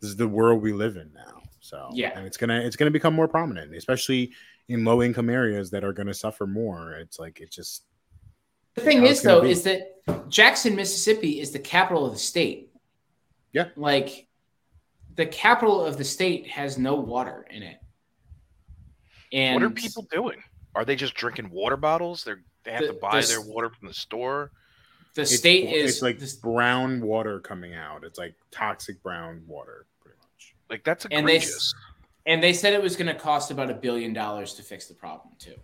this 0.00 0.10
is 0.10 0.16
the 0.16 0.28
world 0.28 0.60
we 0.62 0.72
live 0.74 0.96
in 0.96 1.10
now 1.14 1.42
so 1.60 1.88
Yeah. 1.94 2.12
and 2.16 2.26
it's 2.26 2.36
gonna 2.36 2.60
it's 2.60 2.76
gonna 2.76 2.90
become 2.90 3.14
more 3.14 3.28
prominent 3.28 3.74
especially 3.74 4.32
in 4.68 4.84
low 4.84 5.02
income 5.02 5.30
areas 5.30 5.70
that 5.70 5.82
are 5.84 5.94
gonna 5.94 6.12
suffer 6.14 6.46
more 6.46 6.92
it's 6.92 7.18
like 7.18 7.40
it 7.40 7.50
just 7.50 7.84
The 8.74 8.82
thing 8.82 9.06
is 9.06 9.22
though, 9.22 9.40
be. 9.40 9.50
is 9.50 9.62
that 9.64 9.94
Jackson, 10.28 10.76
Mississippi 10.76 11.40
is 11.40 11.50
the 11.50 11.58
capital 11.58 12.06
of 12.06 12.12
the 12.12 12.18
state. 12.18 12.70
Yeah. 13.52 13.70
Like 13.76 14.27
the 15.18 15.26
capital 15.26 15.84
of 15.84 15.98
the 15.98 16.04
state 16.04 16.46
has 16.46 16.78
no 16.78 16.94
water 16.94 17.44
in 17.50 17.64
it. 17.64 17.78
And 19.32 19.54
what 19.54 19.64
are 19.64 19.70
people 19.70 20.06
doing? 20.12 20.38
Are 20.76 20.84
they 20.84 20.94
just 20.94 21.14
drinking 21.14 21.50
water 21.50 21.76
bottles? 21.76 22.22
They're 22.22 22.40
they 22.62 22.70
have 22.70 22.82
The- 22.82 22.86
to 22.88 22.92
buy 22.94 23.20
the 23.20 23.26
their 23.26 23.40
water 23.40 23.68
from 23.68 23.88
the 23.88 23.94
store? 23.94 24.52
The 25.14 25.22
it's, 25.22 25.36
state 25.36 25.70
is 25.74 25.94
it's 25.94 26.02
like 26.02 26.20
this- 26.20 26.34
brown 26.36 27.00
water 27.00 27.40
coming 27.40 27.74
out. 27.74 28.04
It's 28.04 28.16
like 28.16 28.34
toxic 28.52 29.02
brown 29.02 29.42
water 29.48 29.86
pretty 30.00 30.16
much. 30.22 30.54
Like 30.70 30.84
that's 30.84 31.04
And 31.10 31.26
they- 31.28 31.44
and 32.26 32.40
they 32.40 32.52
said 32.52 32.72
it 32.74 32.82
was 32.82 32.94
going 32.94 33.12
to 33.12 33.18
cost 33.20 33.50
about 33.50 33.70
a 33.70 33.74
billion 33.74 34.12
dollars 34.12 34.54
to 34.54 34.62
fix 34.62 34.86
the 34.86 34.94
problem 34.94 35.34
too. 35.40 35.56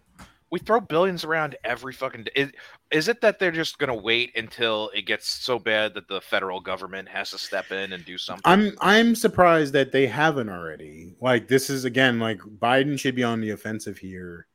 We 0.54 0.60
throw 0.60 0.78
billions 0.78 1.24
around 1.24 1.56
every 1.64 1.92
fucking 1.92 2.22
day. 2.22 2.30
Is, 2.36 2.52
is 2.92 3.08
it 3.08 3.20
that 3.22 3.40
they're 3.40 3.50
just 3.50 3.76
going 3.78 3.88
to 3.88 4.00
wait 4.00 4.36
until 4.36 4.88
it 4.94 5.02
gets 5.02 5.26
so 5.26 5.58
bad 5.58 5.94
that 5.94 6.06
the 6.06 6.20
federal 6.20 6.60
government 6.60 7.08
has 7.08 7.30
to 7.30 7.38
step 7.38 7.72
in 7.72 7.92
and 7.92 8.04
do 8.04 8.16
something? 8.16 8.42
I'm 8.44 8.70
I'm 8.80 9.16
surprised 9.16 9.72
that 9.72 9.90
they 9.90 10.06
haven't 10.06 10.48
already. 10.48 11.16
Like 11.20 11.48
this 11.48 11.70
is 11.70 11.84
again 11.84 12.20
like 12.20 12.38
Biden 12.38 12.96
should 12.96 13.16
be 13.16 13.24
on 13.24 13.40
the 13.40 13.50
offensive 13.50 13.98
here, 13.98 14.46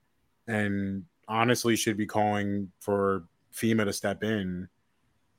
and 0.47 1.03
honestly 1.27 1.76
should 1.76 1.97
be 1.97 2.05
calling 2.05 2.71
for 2.80 3.26
FEMA 3.53 3.84
to 3.84 3.91
step 3.91 4.23
in 4.23 4.69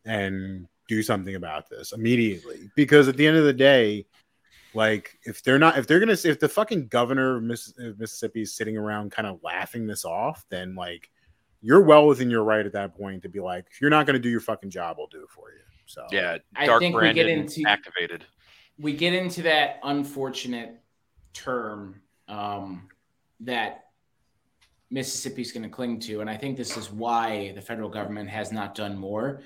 and 0.05 0.69
do 0.89 1.03
something 1.03 1.37
about 1.37 1.71
this 1.71 1.93
immediately. 1.93 2.71
Because 2.77 3.09
at 3.09 3.17
the 3.17 3.27
end 3.27 3.39
of 3.39 3.45
the 3.45 3.55
day, 3.55 4.05
like 4.75 5.19
if 5.25 5.43
they're 5.43 5.59
not 5.59 5.79
if 5.79 5.87
they're 5.87 6.01
gonna 6.01 6.13
if 6.13 6.39
the 6.39 6.49
fucking 6.49 6.89
governor 6.89 7.37
of 7.37 7.43
Miss, 7.43 7.73
of 7.79 7.99
Mississippi 7.99 8.43
is 8.43 8.55
sitting 8.55 8.77
around 8.77 9.13
kind 9.13 9.27
of 9.27 9.41
laughing 9.43 9.87
this 9.87 10.05
off, 10.05 10.45
then 10.49 10.75
like 10.75 11.11
you're 11.61 11.83
well 11.83 12.07
within 12.07 12.31
your 12.31 12.45
right 12.45 12.65
at 12.65 12.73
that 12.73 12.95
point 12.95 13.23
to 13.23 13.29
be 13.29 13.41
like, 13.41 13.67
if 13.71 13.81
you're 13.81 13.91
not 13.91 14.07
gonna 14.07 14.19
do 14.19 14.29
your 14.31 14.41
fucking 14.41 14.71
job, 14.71 14.97
I'll 14.99 15.07
do 15.07 15.23
it 15.23 15.31
for 15.31 15.51
you. 15.51 15.61
So 15.87 16.07
yeah, 16.13 16.39
I 16.55 16.79
think 16.79 16.95
we 16.95 17.13
get 17.13 17.27
into- 17.27 17.65
activated. 17.67 18.25
we 18.79 18.93
get 18.93 19.13
into 19.13 19.43
that 19.43 19.81
unfortunate 19.83 20.81
term 21.33 22.01
um, 22.29 22.89
that 23.41 23.87
Mississippi's 24.91 25.53
going 25.53 25.65
to 25.65 25.69
cling 25.69 26.01
to, 26.01 26.21
and 26.21 26.31
I 26.31 26.37
think 26.37 26.57
this 26.57 26.77
is 26.77 26.91
why 26.91 27.53
the 27.55 27.61
federal 27.61 27.89
government 27.89 28.29
has 28.31 28.53
not 28.53 28.75
done 28.75 28.97
more 28.97 29.43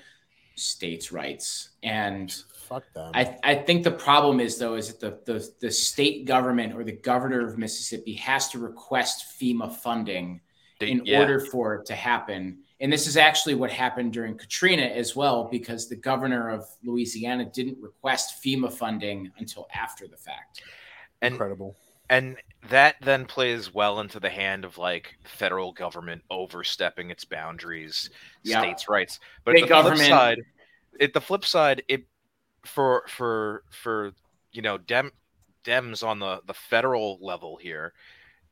states' 0.55 1.11
rights. 1.11 1.69
And 1.83 2.35
fuck 2.65 2.83
them. 2.93 3.11
I, 3.13 3.37
I 3.43 3.55
think 3.55 3.83
the 3.83 3.91
problem 3.91 4.39
is 4.39 4.57
though 4.57 4.75
is 4.75 4.93
that 4.93 4.99
the, 5.25 5.33
the 5.33 5.49
the 5.59 5.71
state 5.71 6.25
government 6.25 6.73
or 6.73 6.83
the 6.83 6.91
governor 6.91 7.47
of 7.47 7.57
Mississippi 7.57 8.13
has 8.15 8.49
to 8.49 8.59
request 8.59 9.39
FEMA 9.39 9.75
funding 9.77 10.41
They- 10.79 10.91
in 10.91 11.01
yeah. 11.05 11.19
order 11.19 11.39
for 11.39 11.75
it 11.75 11.85
to 11.87 11.95
happen. 11.95 12.59
And 12.81 12.91
this 12.91 13.07
is 13.07 13.15
actually 13.15 13.55
what 13.55 13.71
happened 13.71 14.11
during 14.11 14.37
Katrina 14.37 14.83
as 14.83 15.15
well, 15.15 15.45
because 15.49 15.87
the 15.87 15.95
governor 15.95 16.49
of 16.49 16.65
Louisiana 16.83 17.45
didn't 17.45 17.77
request 17.81 18.43
FEMA 18.43 18.69
funding 18.71 19.31
until 19.37 19.67
after 19.73 20.07
the 20.07 20.17
fact. 20.17 20.61
and 21.21 21.33
Incredible. 21.35 21.77
and 22.09 22.35
that 22.69 22.95
then 23.01 23.23
plays 23.25 23.73
well 23.73 24.01
into 24.01 24.19
the 24.19 24.29
hand 24.29 24.65
of 24.65 24.77
like 24.77 25.15
federal 25.23 25.71
government 25.71 26.21
overstepping 26.29 27.11
its 27.11 27.23
boundaries, 27.23 28.09
Yeah. 28.43 28.59
states' 28.61 28.89
rights. 28.89 29.19
But 29.45 29.53
Big 29.53 29.71
at 29.71 29.83
the 29.83 29.95
flip 29.95 30.07
side, 30.09 30.39
at 30.99 31.13
the 31.13 31.21
flip 31.21 31.45
side, 31.45 31.81
it 31.87 32.05
for 32.65 33.03
for 33.07 33.63
for 33.71 34.13
you 34.51 34.61
know 34.61 34.77
dem 34.77 35.11
Dems 35.63 36.05
on 36.05 36.19
the 36.19 36.41
the 36.45 36.53
federal 36.53 37.17
level 37.21 37.57
here, 37.57 37.93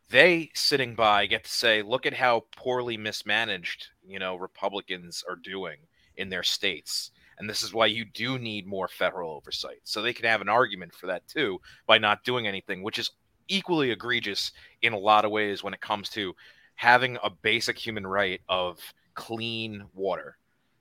they 0.10 0.50
sitting 0.54 0.96
by 0.96 1.26
get 1.26 1.44
to 1.44 1.52
say, 1.52 1.82
look 1.82 2.06
at 2.06 2.14
how 2.14 2.46
poorly 2.56 2.98
mismanaged 2.98 3.88
you 4.06 4.20
know 4.20 4.36
Republicans 4.36 5.24
are 5.28 5.36
doing 5.36 5.78
in 6.18 6.30
their 6.30 6.44
states. 6.44 7.12
And 7.40 7.50
this 7.50 7.64
is 7.64 7.74
why 7.74 7.88
you 7.88 8.06
do 8.06 8.38
need 8.38 8.68
more 8.68 8.88
federal 8.88 9.32
oversight. 9.32 9.80
So 9.84 10.02
they 10.02 10.14
can 10.14 10.26
have 10.26 10.42
an 10.42 10.50
argument 10.50 10.94
for 10.94 11.08
that 11.08 11.28
too 11.28 11.60
by 11.88 11.98
not 11.98 12.24
doing 12.24 12.48
anything, 12.48 12.84
which 12.84 13.00
is 13.00 13.12
equally 13.48 13.92
egregious 13.92 14.52
in 14.82 14.94
a 14.94 14.98
lot 14.98 15.26
of 15.26 15.32
ways 15.32 15.64
when 15.64 15.74
it 15.74 15.82
comes 15.82 16.10
to 16.10 16.36
having 16.76 17.18
a 17.24 17.30
basic 17.30 17.78
human 17.78 18.06
right 18.06 18.42
of 18.50 18.80
clean 19.16 19.84
water. 19.94 20.38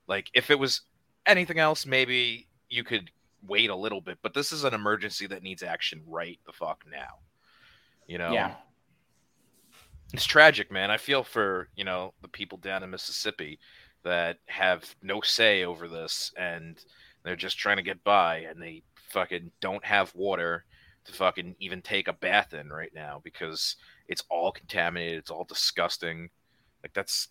Like 0.07 0.29
if 0.33 0.51
it 0.51 0.59
was 0.59 0.81
anything 1.25 1.59
else, 1.59 1.85
maybe 1.85 2.47
you 2.69 2.83
could 2.83 3.09
wait 3.47 3.69
a 3.69 3.75
little 3.75 4.01
bit, 4.01 4.17
but 4.21 4.33
this 4.33 4.51
is 4.51 4.63
an 4.63 4.73
emergency 4.73 5.27
that 5.27 5.43
needs 5.43 5.63
action 5.63 6.01
right 6.07 6.39
the 6.45 6.53
fuck 6.53 6.83
now. 6.91 7.19
You 8.07 8.17
know, 8.17 8.33
Yeah. 8.33 8.55
it's 10.13 10.25
tragic, 10.25 10.71
man. 10.71 10.91
I 10.91 10.97
feel 10.97 11.23
for 11.23 11.69
you 11.75 11.83
know 11.83 12.13
the 12.21 12.27
people 12.27 12.57
down 12.57 12.83
in 12.83 12.89
Mississippi 12.89 13.59
that 14.03 14.37
have 14.47 14.95
no 15.01 15.21
say 15.21 15.63
over 15.63 15.87
this, 15.87 16.31
and 16.37 16.83
they're 17.23 17.35
just 17.35 17.57
trying 17.57 17.77
to 17.77 17.83
get 17.83 18.03
by, 18.03 18.39
and 18.39 18.61
they 18.61 18.83
fucking 19.09 19.51
don't 19.61 19.83
have 19.85 20.13
water 20.15 20.65
to 21.05 21.13
fucking 21.13 21.55
even 21.59 21.81
take 21.81 22.07
a 22.07 22.13
bath 22.13 22.53
in 22.53 22.69
right 22.69 22.93
now 22.93 23.21
because 23.23 23.75
it's 24.07 24.23
all 24.29 24.51
contaminated. 24.51 25.19
It's 25.19 25.31
all 25.31 25.43
disgusting. 25.45 26.29
Like 26.81 26.93
that's, 26.93 27.29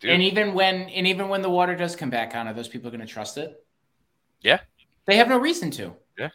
dude. 0.00 0.10
And 0.10 0.22
even 0.22 0.54
when 0.54 0.88
and 0.88 1.06
even 1.06 1.28
when 1.28 1.42
the 1.42 1.50
water 1.50 1.76
does 1.76 1.94
come 1.96 2.10
back 2.10 2.34
on, 2.34 2.48
are 2.48 2.54
those 2.54 2.68
people 2.68 2.90
going 2.90 3.00
to 3.00 3.06
trust 3.06 3.38
it? 3.38 3.64
Yeah. 4.40 4.60
They 5.06 5.16
have 5.16 5.28
no 5.28 5.38
reason 5.38 5.70
to. 5.72 5.94
Yeah, 6.18 6.30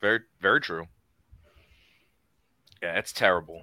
very 0.00 0.20
very 0.40 0.60
true. 0.60 0.86
Yeah, 2.82 2.98
it's 2.98 3.12
terrible. 3.12 3.62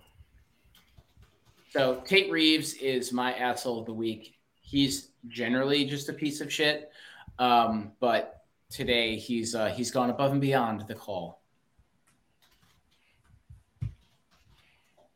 So 1.70 2.02
Tate 2.06 2.32
Reeves 2.32 2.74
is 2.76 3.12
my 3.12 3.34
asshole 3.34 3.80
of 3.80 3.86
the 3.86 3.94
week. 3.94 4.36
He's 4.62 5.10
generally 5.28 5.86
just 5.86 6.10
a 6.10 6.14
piece 6.14 6.42
of 6.42 6.52
shit, 6.52 6.92
um, 7.38 7.92
but 8.00 8.46
today 8.70 9.18
he's 9.18 9.56
uh, 9.56 9.68
he's 9.68 9.92
gone 9.92 10.10
above 10.10 10.32
and 10.32 10.42
beyond 10.42 10.88
the 10.88 10.96
call. 10.96 11.42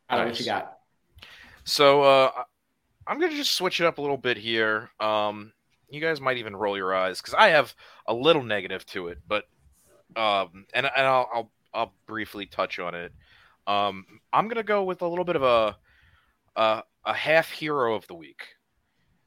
I 0.08 0.16
don't 0.16 0.24
know 0.26 0.30
what 0.32 0.40
you 0.40 0.46
got? 0.46 0.78
So 1.64 2.02
uh, 2.02 2.30
I'm 3.06 3.20
gonna 3.20 3.36
just 3.36 3.52
switch 3.52 3.80
it 3.80 3.86
up 3.86 3.98
a 3.98 4.02
little 4.02 4.16
bit 4.16 4.36
here. 4.36 4.90
Um, 4.98 5.52
you 5.90 6.00
guys 6.00 6.20
might 6.20 6.38
even 6.38 6.54
roll 6.56 6.76
your 6.76 6.94
eyes 6.94 7.20
because 7.20 7.34
I 7.34 7.48
have 7.48 7.74
a 8.06 8.14
little 8.14 8.42
negative 8.42 8.84
to 8.86 9.08
it, 9.08 9.18
but 9.26 9.44
um, 10.16 10.66
and 10.74 10.86
and 10.86 11.06
I'll, 11.06 11.28
I'll 11.32 11.50
I'll 11.74 11.94
briefly 12.06 12.46
touch 12.46 12.78
on 12.78 12.94
it. 12.94 13.12
Um, 13.66 14.04
I'm 14.32 14.48
gonna 14.48 14.62
go 14.62 14.84
with 14.84 15.02
a 15.02 15.08
little 15.08 15.24
bit 15.24 15.36
of 15.36 15.42
a 15.42 15.76
a, 16.56 16.82
a 17.04 17.14
half 17.14 17.50
hero 17.50 17.94
of 17.94 18.06
the 18.06 18.14
week. 18.14 18.42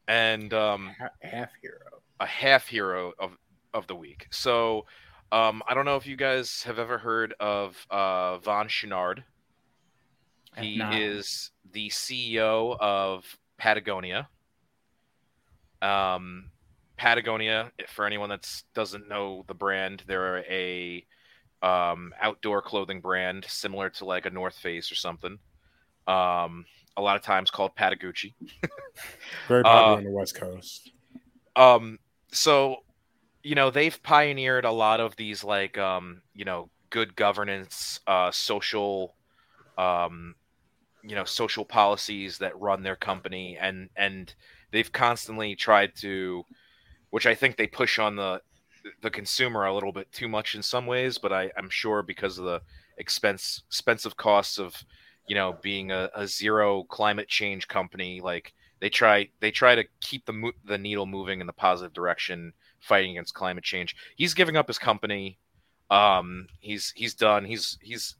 and 0.07 0.53
um, 0.53 0.95
half 1.22 1.49
hero. 1.61 1.80
a 2.19 2.26
half 2.26 2.68
hero 2.68 3.14
of 3.19 3.38
of 3.73 3.88
the 3.88 3.95
week. 3.95 4.27
So 4.31 4.85
um, 5.31 5.64
I 5.68 5.73
don't 5.73 5.85
know 5.85 5.95
if 5.95 6.06
you 6.06 6.15
guys 6.15 6.64
have 6.64 6.80
ever 6.80 6.98
heard 6.98 7.34
of 7.40 7.85
uh, 7.90 8.38
Yvon 8.38 8.68
Chouinard. 8.68 9.23
He 10.57 10.80
is 10.81 11.52
the 11.72 11.90
CEO 11.90 12.77
of 12.80 13.40
Patagonia. 13.57 14.27
Um, 15.81 16.52
Patagonia, 16.98 17.72
for 17.90 18.06
anyone 18.06 18.30
that 18.30 18.48
doesn't 18.76 19.07
know 19.10 19.44
the 19.48 19.53
brand, 19.53 20.03
they're 20.07 20.40
a 20.49 21.06
um, 21.61 22.14
outdoor 22.22 22.61
clothing 22.61 23.02
brand 23.02 23.45
similar 23.48 23.90
to 23.91 24.06
like 24.06 24.26
a 24.26 24.30
North 24.32 24.56
Face 24.57 24.91
or 24.91 24.95
something. 24.95 25.40
Um, 26.07 26.65
a 26.98 27.02
lot 27.02 27.18
of 27.18 27.24
times 27.24 27.52
called 27.52 27.76
Patagucci. 27.76 28.36
Very 29.48 29.65
popular 29.65 29.98
Uh, 29.98 29.99
on 29.99 30.03
the 30.03 30.11
West 30.11 30.36
Coast. 30.36 30.91
um 31.56 31.99
so 32.32 32.78
you 33.44 33.56
know 33.56 33.70
they've 33.72 34.02
pioneered 34.03 34.65
a 34.65 34.72
lot 34.72 34.99
of 34.99 35.15
these 35.15 35.44
like 35.44 35.78
um 35.78 36.22
you 36.34 36.45
know 36.45 36.70
good 36.90 37.15
governance 37.15 37.99
uh 38.07 38.32
social 38.32 39.15
um 39.78 40.36
you 41.03 41.15
know 41.15 41.26
social 41.26 41.65
policies 41.65 42.40
that 42.40 42.60
run 42.60 42.84
their 42.84 42.95
company 42.95 43.57
and 43.60 43.90
and 43.95 44.36
they've 44.72 44.91
constantly 44.91 45.56
tried 45.56 45.91
to 45.95 46.44
which 47.14 47.27
i 47.27 47.35
think 47.35 47.56
they 47.56 47.68
push 47.68 47.99
on 47.99 48.15
the 48.15 48.41
the 49.02 49.10
consumer 49.10 49.65
a 49.65 49.73
little 49.73 49.94
bit 49.94 50.11
too 50.11 50.27
much 50.27 50.56
in 50.56 50.64
some 50.64 50.85
ways 50.85 51.18
but 51.18 51.31
i 51.31 51.49
i'm 51.57 51.69
sure 51.69 52.02
because 52.02 52.38
of 52.38 52.45
the 52.45 52.61
expense 52.98 53.64
expensive 53.69 54.18
costs 54.18 54.57
of 54.57 54.76
you 55.27 55.35
know 55.35 55.56
being 55.61 55.91
a, 55.91 56.10
a 56.15 56.27
zero 56.27 56.84
climate 56.84 57.27
change 57.27 57.68
company 57.68 58.19
like 58.19 58.53
they 58.84 58.90
try 58.90 59.30
they 59.40 59.52
try 59.52 59.76
to 59.76 59.85
keep 60.02 60.26
the 60.26 60.34
mo- 60.34 60.52
the 60.65 60.77
needle 60.77 61.06
moving 61.06 61.40
in 61.40 61.48
the 61.48 61.53
positive 61.53 61.94
direction 61.94 62.52
fighting 62.81 63.11
against 63.11 63.34
climate 63.34 63.64
change. 63.64 63.95
He's 64.18 64.34
giving 64.34 64.57
up 64.57 64.68
his 64.68 64.77
company. 64.77 65.40
Um 65.90 66.48
he's 66.60 66.91
he's 66.95 67.14
done. 67.14 67.45
He's 67.45 67.77
he's 67.81 68.15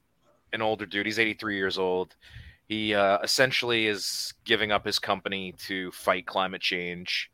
an 0.54 0.62
older 0.62 0.86
dude. 0.86 1.04
He's 1.04 1.18
83 1.18 1.56
years 1.56 1.76
old. 1.78 2.16
He 2.66 2.94
uh, 2.94 3.18
essentially 3.22 3.86
is 3.86 4.32
giving 4.44 4.72
up 4.72 4.86
his 4.86 4.98
company 4.98 5.52
to 5.66 5.92
fight 5.92 6.24
climate 6.24 6.62
change 6.62 7.30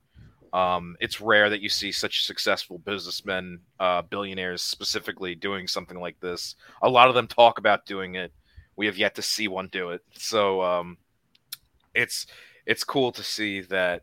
um 0.52 0.96
it's 1.00 1.20
rare 1.20 1.48
that 1.48 1.60
you 1.60 1.68
see 1.68 1.92
such 1.92 2.24
successful 2.24 2.78
businessmen 2.78 3.60
uh 3.78 4.02
billionaires 4.02 4.62
specifically 4.62 5.34
doing 5.34 5.66
something 5.66 6.00
like 6.00 6.18
this. 6.20 6.56
A 6.82 6.88
lot 6.88 7.08
of 7.08 7.14
them 7.14 7.26
talk 7.26 7.58
about 7.58 7.86
doing 7.86 8.16
it. 8.16 8.32
We 8.76 8.86
have 8.86 8.98
yet 8.98 9.14
to 9.16 9.22
see 9.22 9.48
one 9.48 9.68
do 9.68 9.90
it. 9.90 10.02
So 10.14 10.62
um 10.62 10.98
it's 11.94 12.26
it's 12.66 12.84
cool 12.84 13.12
to 13.12 13.22
see 13.22 13.60
that 13.62 14.02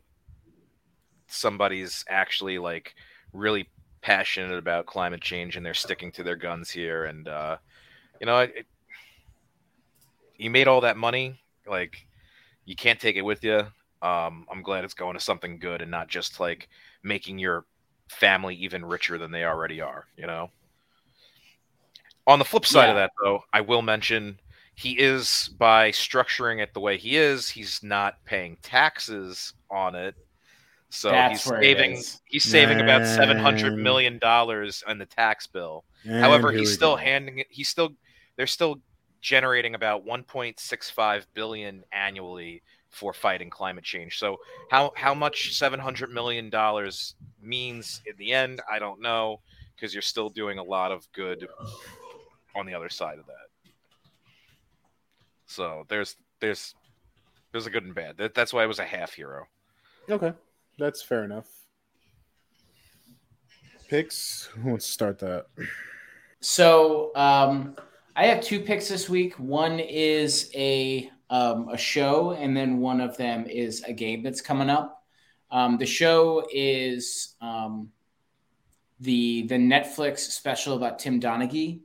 somebody's 1.26 2.04
actually 2.08 2.58
like 2.58 2.94
really 3.32 3.68
passionate 4.00 4.56
about 4.56 4.86
climate 4.86 5.20
change 5.20 5.56
and 5.56 5.66
they're 5.66 5.74
sticking 5.74 6.10
to 6.12 6.22
their 6.22 6.36
guns 6.36 6.70
here. 6.70 7.04
And 7.04 7.28
uh 7.28 7.58
you 8.20 8.26
know 8.26 8.40
it, 8.40 8.52
it, 8.56 8.66
you 10.36 10.50
made 10.50 10.68
all 10.68 10.80
that 10.80 10.96
money. 10.96 11.40
Like 11.66 12.06
you 12.64 12.74
can't 12.74 13.00
take 13.00 13.16
it 13.16 13.22
with 13.22 13.44
you 13.44 13.66
um 14.02 14.46
i'm 14.50 14.62
glad 14.62 14.84
it's 14.84 14.94
going 14.94 15.14
to 15.14 15.20
something 15.20 15.58
good 15.58 15.82
and 15.82 15.90
not 15.90 16.08
just 16.08 16.40
like 16.40 16.68
making 17.02 17.38
your 17.38 17.64
family 18.08 18.54
even 18.54 18.84
richer 18.84 19.18
than 19.18 19.30
they 19.30 19.44
already 19.44 19.80
are 19.80 20.06
you 20.16 20.26
know? 20.26 20.50
On 22.26 22.38
the 22.38 22.44
flip 22.44 22.66
side 22.66 22.90
of 22.90 22.96
that 22.96 23.10
though 23.22 23.42
i 23.52 23.60
will 23.60 23.82
mention 23.82 24.38
he 24.78 24.92
is 24.92 25.50
by 25.58 25.90
structuring 25.90 26.62
it 26.62 26.72
the 26.72 26.78
way 26.78 26.96
he 26.96 27.16
is 27.16 27.48
he's 27.48 27.82
not 27.82 28.24
paying 28.24 28.56
taxes 28.62 29.52
on 29.72 29.96
it. 29.96 30.14
So 30.88 31.10
That's 31.10 31.42
he's 31.42 31.52
saving 31.52 32.02
he's 32.26 32.44
saving 32.44 32.80
about 32.80 33.04
700 33.04 33.76
million 33.76 34.18
dollars 34.20 34.84
on 34.86 34.98
the 34.98 35.04
tax 35.04 35.48
bill. 35.48 35.84
However 36.08 36.52
he's 36.52 36.72
still 36.72 36.92
go. 36.92 36.96
handing 36.96 37.40
it 37.40 37.48
he's 37.50 37.68
still 37.68 37.90
they're 38.36 38.46
still 38.46 38.76
generating 39.20 39.74
about 39.74 40.06
1.65 40.06 41.26
billion 41.34 41.84
annually 41.92 42.62
for 42.90 43.12
fighting 43.12 43.50
climate 43.50 43.84
change 43.84 44.18
so 44.18 44.38
how 44.70 44.92
how 44.96 45.12
much 45.12 45.54
700 45.54 46.10
million 46.10 46.48
dollars 46.48 47.14
means 47.42 48.00
in 48.06 48.14
the 48.16 48.32
end 48.32 48.60
i 48.70 48.78
don't 48.78 49.00
know 49.00 49.40
because 49.74 49.92
you're 49.94 50.00
still 50.00 50.30
doing 50.30 50.58
a 50.58 50.62
lot 50.62 50.90
of 50.90 51.06
good 51.12 51.46
on 52.56 52.64
the 52.64 52.72
other 52.72 52.88
side 52.88 53.18
of 53.18 53.26
that 53.26 53.72
so 55.46 55.84
there's 55.88 56.16
there's 56.40 56.74
there's 57.52 57.66
a 57.66 57.70
good 57.70 57.84
and 57.84 57.94
bad 57.94 58.16
that, 58.16 58.34
that's 58.34 58.52
why 58.52 58.62
I 58.62 58.66
was 58.66 58.78
a 58.78 58.84
half 58.84 59.12
hero 59.12 59.46
Okay, 60.10 60.32
that's 60.78 61.02
fair 61.02 61.24
enough. 61.24 61.46
Picks. 63.88 64.46
Who 64.54 64.70
wants 64.70 64.86
to 64.86 64.92
start 64.92 65.18
that? 65.18 65.46
So 66.40 67.14
um, 67.14 67.76
I 68.18 68.26
have 68.26 68.40
two 68.40 68.58
picks 68.58 68.88
this 68.88 69.08
week. 69.08 69.34
One 69.34 69.78
is 69.78 70.50
a 70.52 71.08
um, 71.30 71.68
a 71.68 71.78
show, 71.78 72.32
and 72.32 72.56
then 72.56 72.80
one 72.80 73.00
of 73.00 73.16
them 73.16 73.46
is 73.46 73.84
a 73.84 73.92
game 73.92 74.24
that's 74.24 74.40
coming 74.40 74.68
up. 74.68 75.04
Um, 75.52 75.78
the 75.78 75.86
show 75.86 76.44
is 76.52 77.36
um, 77.40 77.92
the 78.98 79.46
the 79.46 79.54
Netflix 79.54 80.18
special 80.18 80.74
about 80.74 80.98
Tim 80.98 81.20
Donaghy. 81.20 81.82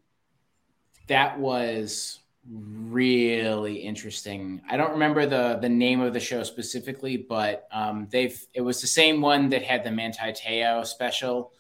That 1.05 1.37
was 1.37 2.21
really 2.49 3.75
interesting. 3.75 4.59
I 4.67 4.75
don't 4.75 4.93
remember 4.93 5.27
the 5.27 5.59
the 5.61 5.69
name 5.69 6.01
of 6.01 6.13
the 6.13 6.19
show 6.19 6.41
specifically, 6.41 7.15
but 7.15 7.67
um, 7.71 8.07
they've 8.09 8.43
it 8.55 8.61
was 8.61 8.81
the 8.81 8.87
same 8.87 9.21
one 9.21 9.49
that 9.49 9.61
had 9.61 9.83
the 9.83 9.91
Manti 9.91 10.31
Te'o 10.31 10.83
special. 10.83 11.51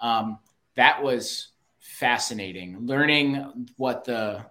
Um, 0.00 0.38
that 0.76 1.02
was 1.02 1.48
fascinating. 2.04 2.86
Learning 2.86 3.66
what 3.78 4.04
the 4.04 4.44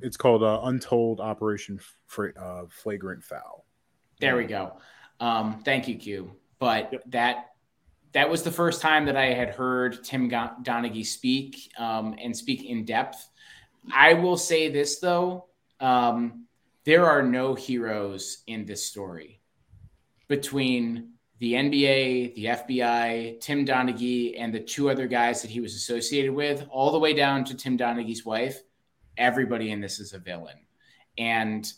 It's 0.00 0.16
called 0.16 0.42
uh, 0.42 0.62
Untold 0.64 1.20
Operation 1.20 1.78
Fra- 2.08 2.34
uh, 2.36 2.64
Flagrant 2.68 3.22
Foul. 3.22 3.64
there 4.18 4.36
we 4.36 4.46
go. 4.46 4.72
Um, 5.20 5.62
thank 5.64 5.86
you, 5.86 5.94
Q. 5.94 6.32
But 6.58 7.00
that 7.06 7.50
that 8.10 8.28
was 8.28 8.42
the 8.42 8.50
first 8.50 8.82
time 8.82 9.06
that 9.06 9.16
I 9.16 9.26
had 9.26 9.50
heard 9.50 10.02
Tim 10.02 10.28
Donaghy 10.28 11.06
speak 11.06 11.70
um, 11.78 12.16
and 12.20 12.36
speak 12.36 12.64
in 12.64 12.84
depth. 12.84 13.28
I 13.92 14.14
will 14.14 14.36
say 14.36 14.68
this 14.68 14.98
though, 14.98 15.46
um, 15.78 16.46
there 16.84 17.06
are 17.06 17.22
no 17.22 17.54
heroes 17.54 18.42
in 18.48 18.66
this 18.66 18.84
story 18.84 19.40
between 20.26 21.11
the 21.42 21.54
NBA, 21.54 22.36
the 22.36 22.44
FBI, 22.44 23.40
Tim 23.40 23.66
Donaghy, 23.66 24.36
and 24.38 24.54
the 24.54 24.60
two 24.60 24.88
other 24.88 25.08
guys 25.08 25.42
that 25.42 25.50
he 25.50 25.58
was 25.58 25.74
associated 25.74 26.30
with, 26.30 26.64
all 26.70 26.92
the 26.92 27.00
way 27.00 27.14
down 27.14 27.42
to 27.46 27.56
Tim 27.56 27.76
Donaghy's 27.76 28.24
wife. 28.24 28.62
Everybody 29.16 29.72
in 29.72 29.80
this 29.80 29.98
is 29.98 30.12
a 30.12 30.20
villain, 30.20 30.54
and 31.18 31.70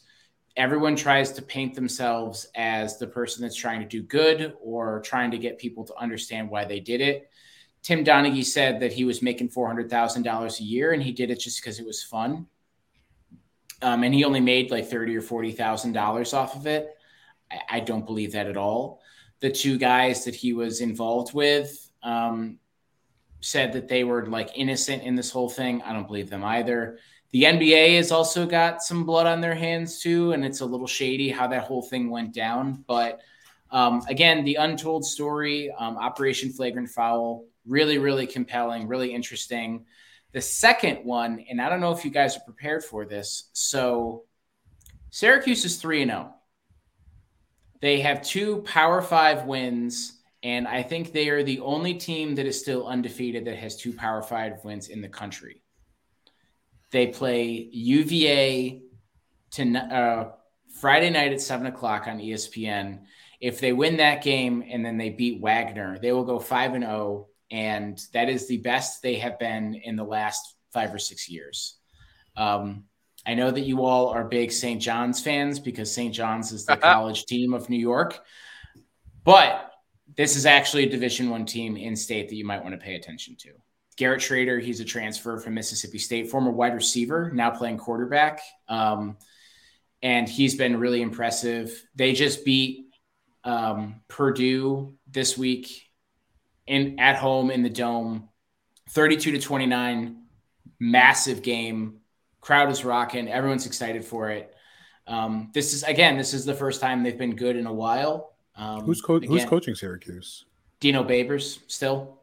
everyone 0.54 0.96
tries 0.96 1.32
to 1.32 1.40
paint 1.40 1.74
themselves 1.74 2.46
as 2.54 2.98
the 2.98 3.06
person 3.06 3.40
that's 3.40 3.56
trying 3.56 3.80
to 3.80 3.86
do 3.86 4.02
good 4.02 4.52
or 4.60 5.00
trying 5.00 5.30
to 5.30 5.38
get 5.38 5.58
people 5.58 5.82
to 5.86 5.96
understand 5.96 6.50
why 6.50 6.66
they 6.66 6.80
did 6.80 7.00
it. 7.00 7.30
Tim 7.82 8.04
Donaghy 8.04 8.44
said 8.44 8.80
that 8.80 8.92
he 8.92 9.06
was 9.06 9.22
making 9.22 9.48
four 9.48 9.66
hundred 9.66 9.88
thousand 9.88 10.24
dollars 10.24 10.60
a 10.60 10.62
year, 10.62 10.92
and 10.92 11.02
he 11.02 11.10
did 11.10 11.30
it 11.30 11.40
just 11.40 11.62
because 11.62 11.80
it 11.80 11.86
was 11.86 12.02
fun. 12.02 12.48
Um, 13.80 14.02
and 14.02 14.12
he 14.12 14.24
only 14.24 14.40
made 14.40 14.70
like 14.70 14.90
thirty 14.90 15.16
or 15.16 15.22
forty 15.22 15.52
thousand 15.52 15.92
dollars 15.92 16.34
off 16.34 16.54
of 16.54 16.66
it. 16.66 16.94
I, 17.50 17.78
I 17.78 17.80
don't 17.80 18.04
believe 18.04 18.32
that 18.32 18.46
at 18.46 18.58
all. 18.58 19.00
The 19.44 19.50
two 19.50 19.76
guys 19.76 20.24
that 20.24 20.34
he 20.34 20.54
was 20.54 20.80
involved 20.80 21.34
with 21.34 21.90
um, 22.02 22.58
said 23.42 23.74
that 23.74 23.88
they 23.88 24.02
were 24.02 24.24
like 24.24 24.48
innocent 24.56 25.02
in 25.02 25.16
this 25.16 25.30
whole 25.30 25.50
thing. 25.50 25.82
I 25.82 25.92
don't 25.92 26.06
believe 26.06 26.30
them 26.30 26.42
either. 26.42 26.98
The 27.30 27.42
NBA 27.42 27.96
has 27.96 28.10
also 28.10 28.46
got 28.46 28.82
some 28.82 29.04
blood 29.04 29.26
on 29.26 29.42
their 29.42 29.54
hands 29.54 30.00
too, 30.00 30.32
and 30.32 30.46
it's 30.46 30.60
a 30.60 30.64
little 30.64 30.86
shady 30.86 31.28
how 31.28 31.46
that 31.48 31.64
whole 31.64 31.82
thing 31.82 32.08
went 32.08 32.32
down. 32.32 32.84
But 32.86 33.20
um, 33.70 34.00
again, 34.08 34.46
the 34.46 34.54
untold 34.54 35.04
story, 35.04 35.70
um, 35.78 35.98
Operation 35.98 36.48
Flagrant 36.48 36.88
Foul, 36.88 37.44
really, 37.66 37.98
really 37.98 38.26
compelling, 38.26 38.88
really 38.88 39.12
interesting. 39.12 39.84
The 40.32 40.40
second 40.40 41.04
one, 41.04 41.44
and 41.50 41.60
I 41.60 41.68
don't 41.68 41.82
know 41.82 41.92
if 41.92 42.02
you 42.02 42.10
guys 42.10 42.34
are 42.38 42.44
prepared 42.46 42.82
for 42.82 43.04
this. 43.04 43.50
So 43.52 44.24
Syracuse 45.10 45.66
is 45.66 45.76
3 45.76 46.06
0. 46.06 46.34
They 47.84 48.00
have 48.00 48.22
two 48.22 48.62
Power 48.62 49.02
Five 49.02 49.44
wins, 49.44 50.18
and 50.42 50.66
I 50.66 50.82
think 50.82 51.12
they 51.12 51.28
are 51.28 51.42
the 51.42 51.60
only 51.60 51.92
team 51.92 52.34
that 52.36 52.46
is 52.46 52.58
still 52.58 52.86
undefeated 52.86 53.44
that 53.44 53.58
has 53.58 53.76
two 53.76 53.92
Power 53.92 54.22
Five 54.22 54.64
wins 54.64 54.88
in 54.88 55.02
the 55.02 55.08
country. 55.10 55.60
They 56.92 57.08
play 57.08 57.68
UVA 57.70 58.84
to 59.50 59.76
uh, 59.76 60.32
Friday 60.80 61.10
night 61.10 61.34
at 61.34 61.42
seven 61.42 61.66
o'clock 61.66 62.06
on 62.06 62.20
ESPN. 62.20 63.00
If 63.38 63.60
they 63.60 63.74
win 63.74 63.98
that 63.98 64.22
game 64.22 64.64
and 64.66 64.82
then 64.82 64.96
they 64.96 65.10
beat 65.10 65.42
Wagner, 65.42 65.98
they 65.98 66.12
will 66.12 66.24
go 66.24 66.38
five 66.38 66.72
and 66.72 66.84
zero, 66.84 67.28
and 67.50 68.02
that 68.14 68.30
is 68.30 68.48
the 68.48 68.62
best 68.62 69.02
they 69.02 69.16
have 69.16 69.38
been 69.38 69.74
in 69.74 69.96
the 69.96 70.04
last 70.04 70.54
five 70.72 70.94
or 70.94 70.98
six 70.98 71.28
years. 71.28 71.76
Um, 72.34 72.84
I 73.26 73.34
know 73.34 73.50
that 73.50 73.60
you 73.60 73.84
all 73.84 74.08
are 74.08 74.24
big 74.24 74.52
St. 74.52 74.80
John's 74.80 75.20
fans 75.20 75.58
because 75.58 75.92
St. 75.92 76.14
John's 76.14 76.52
is 76.52 76.66
the 76.66 76.76
college 76.82 77.24
team 77.26 77.54
of 77.54 77.68
New 77.68 77.78
York. 77.78 78.20
but 79.24 79.70
this 80.16 80.36
is 80.36 80.46
actually 80.46 80.84
a 80.84 80.88
Division 80.90 81.30
One 81.30 81.46
team 81.46 81.76
in 81.76 81.96
state 81.96 82.28
that 82.28 82.34
you 82.34 82.44
might 82.44 82.62
want 82.62 82.78
to 82.78 82.84
pay 82.84 82.94
attention 82.94 83.36
to. 83.36 83.52
Garrett 83.96 84.20
Shrader, 84.20 84.60
he's 84.60 84.80
a 84.80 84.84
transfer 84.84 85.38
from 85.38 85.54
Mississippi 85.54 85.98
State, 85.98 86.30
former 86.30 86.50
wide 86.50 86.74
receiver, 86.74 87.30
now 87.32 87.50
playing 87.50 87.78
quarterback. 87.78 88.40
Um, 88.68 89.16
and 90.02 90.28
he's 90.28 90.56
been 90.56 90.78
really 90.78 91.00
impressive. 91.00 91.82
They 91.94 92.12
just 92.12 92.44
beat 92.44 92.86
um, 93.44 94.00
Purdue 94.08 94.94
this 95.10 95.38
week 95.38 95.88
in 96.66 96.98
at 96.98 97.16
home 97.16 97.50
in 97.50 97.62
the 97.62 97.70
dome, 97.70 98.28
32 98.90 99.32
to 99.32 99.38
29. 99.38 100.22
Massive 100.80 101.42
game. 101.42 102.00
Crowd 102.44 102.70
is 102.70 102.84
rocking. 102.84 103.26
Everyone's 103.26 103.64
excited 103.64 104.04
for 104.04 104.28
it. 104.28 104.54
Um, 105.06 105.50
this 105.54 105.72
is 105.72 105.82
again, 105.82 106.18
this 106.18 106.34
is 106.34 106.44
the 106.44 106.52
first 106.52 106.78
time 106.78 107.02
they've 107.02 107.16
been 107.16 107.34
good 107.34 107.56
in 107.56 107.66
a 107.66 107.72
while. 107.72 108.34
Um, 108.54 108.84
Who's 108.84 109.00
co- 109.00 109.18
who's 109.18 109.46
coaching 109.46 109.74
Syracuse? 109.74 110.44
Dino 110.78 111.02
Babers 111.02 111.60
still. 111.68 112.20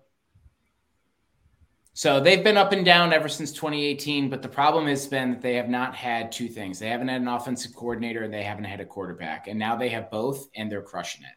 So 1.93 2.19
they've 2.19 2.43
been 2.43 2.55
up 2.55 2.71
and 2.71 2.85
down 2.85 3.13
ever 3.13 3.27
since 3.27 3.51
2018, 3.51 4.29
but 4.29 4.43
the 4.43 4.47
problem 4.47 4.85
has 4.85 5.07
been 5.07 5.31
that 5.31 5.41
they 5.41 5.55
have 5.55 5.69
not 5.69 5.95
had 5.95 6.31
two 6.31 6.47
things. 6.47 6.77
They 6.77 6.87
haven't 6.87 7.07
had 7.07 7.21
an 7.21 7.27
offensive 7.27 7.75
coordinator 7.75 8.23
and 8.23 8.33
they 8.33 8.43
haven't 8.43 8.63
had 8.65 8.79
a 8.79 8.85
quarterback. 8.85 9.47
And 9.47 9.57
now 9.57 9.75
they 9.75 9.89
have 9.89 10.11
both 10.11 10.49
and 10.55 10.71
they're 10.71 10.83
crushing 10.83 11.23
it. 11.23 11.35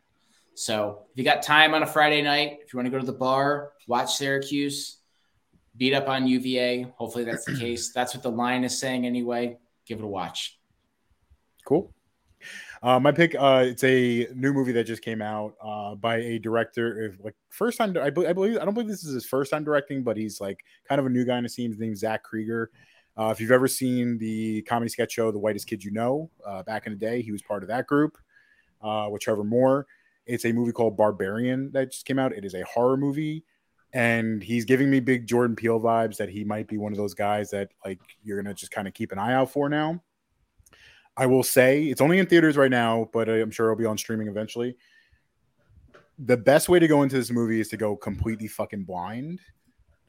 So 0.55 1.07
if 1.11 1.19
you 1.19 1.25
got 1.25 1.43
time 1.43 1.75
on 1.75 1.83
a 1.83 1.87
Friday 1.87 2.23
night, 2.23 2.59
if 2.63 2.73
you 2.73 2.77
want 2.77 2.87
to 2.87 2.91
go 2.91 3.01
to 3.01 3.07
the 3.07 3.13
bar, 3.13 3.73
watch 3.89 4.15
Syracuse, 4.15 4.99
beat 5.77 5.95
up 5.95 6.09
on 6.09 6.27
UVA. 6.27 6.93
Hopefully 6.97 7.25
that's 7.25 7.45
the 7.45 7.57
case. 7.59 7.93
That's 7.93 8.15
what 8.15 8.23
the 8.23 8.31
line 8.31 8.65
is 8.65 8.79
saying 8.79 9.07
anyway. 9.07 9.59
Give 9.87 9.99
it 9.99 10.05
a 10.05 10.09
watch. 10.09 10.59
Cool. 11.67 11.93
Uh, 12.83 13.01
my 13.01 13.11
pick, 13.11 13.35
uh, 13.35 13.65
it's 13.67 13.85
a 13.85 14.29
new 14.35 14.53
movie 14.53 14.73
that 14.73 14.85
just 14.85 15.03
came 15.03 15.23
out 15.23 15.55
uh, 15.65 15.95
by 15.95 16.17
a 16.17 16.39
director. 16.39 17.07
Of, 17.07 17.21
like 17.21 17.35
first 17.49 17.79
time, 17.79 17.97
I, 17.97 18.07
I 18.07 18.11
believe 18.11 18.59
I 18.59 18.65
don't 18.65 18.75
believe 18.75 18.89
this 18.89 19.05
is 19.05 19.15
his 19.15 19.25
first 19.25 19.51
time 19.51 19.65
directing, 19.65 20.03
but 20.03 20.19
he's 20.19 20.41
like 20.41 20.61
kind 20.87 20.99
of 20.99 21.07
a 21.07 21.11
new 21.11 21.25
guy 21.25 21.39
in 21.39 21.45
the 21.45 21.49
scene. 21.49 21.71
His 21.71 21.81
name's 21.81 22.01
Zach 22.01 22.23
Cregger. 22.23 22.67
Uh, 23.17 23.31
if 23.31 23.41
you've 23.41 23.53
ever 23.53 23.69
seen 23.69 24.19
the 24.19 24.63
comedy 24.63 24.91
sketch 24.91 25.13
show 25.13 25.31
The 25.31 25.39
Whitest 25.39 25.67
Kid 25.67 25.85
You 25.85 25.93
Know, 25.93 26.31
uh, 26.45 26.63
back 26.65 26.87
in 26.87 26.93
the 26.93 26.99
day, 26.99 27.23
he 27.23 27.33
was 27.33 27.43
part 27.43 27.63
of 27.63 27.69
that 27.69 27.87
group 27.87 28.19
uh, 28.83 29.09
with 29.11 29.23
Trevor 29.23 29.45
Moore. 29.45 29.87
It's 30.27 30.45
a 30.45 30.53
movie 30.53 30.73
called 30.73 30.97
Barbarian 30.97 31.71
that 31.73 31.93
just 31.93 32.07
came 32.07 32.19
out. 32.19 32.33
It 32.33 32.45
is 32.45 32.55
a 32.55 32.65
horror 32.65 32.97
movie, 32.97 33.45
and 33.95 34.43
he's 34.43 34.65
giving 34.65 34.91
me 34.91 34.99
big 35.01 35.27
Jordan 35.27 35.55
Peele 35.57 35.81
vibes 35.81 36.17
that 36.17 36.29
he 36.29 36.43
might 36.45 36.67
be 36.67 36.77
one 36.77 36.93
of 36.93 36.99
those 36.99 37.15
guys 37.15 37.51
that 37.51 37.71
like 37.85 38.01
you're 38.25 38.43
gonna 38.43 38.53
just 38.53 38.73
kind 38.73 38.89
of 38.89 38.93
keep 38.93 39.13
an 39.13 39.19
eye 39.19 39.33
out 39.33 39.51
for 39.51 39.69
now. 39.69 40.03
I 41.17 41.27
will 41.27 41.45
say 41.45 41.85
it's 41.85 42.01
only 42.01 42.19
in 42.19 42.27
theaters 42.27 42.57
right 42.57 42.71
now, 42.71 43.09
but 43.13 43.29
I'm 43.29 43.53
sure 43.53 43.67
it'll 43.67 43.79
be 43.79 43.87
on 43.87 43.97
streaming 43.97 44.27
eventually. 44.27 44.77
The 46.19 46.37
best 46.37 46.69
way 46.69 46.81
to 46.81 46.89
go 46.89 47.03
into 47.03 47.17
this 47.17 47.31
movie 47.31 47.61
is 47.61 47.69
to 47.69 47.77
go 47.77 47.95
completely 47.97 48.49
fucking 48.49 48.83
blind. 48.85 49.41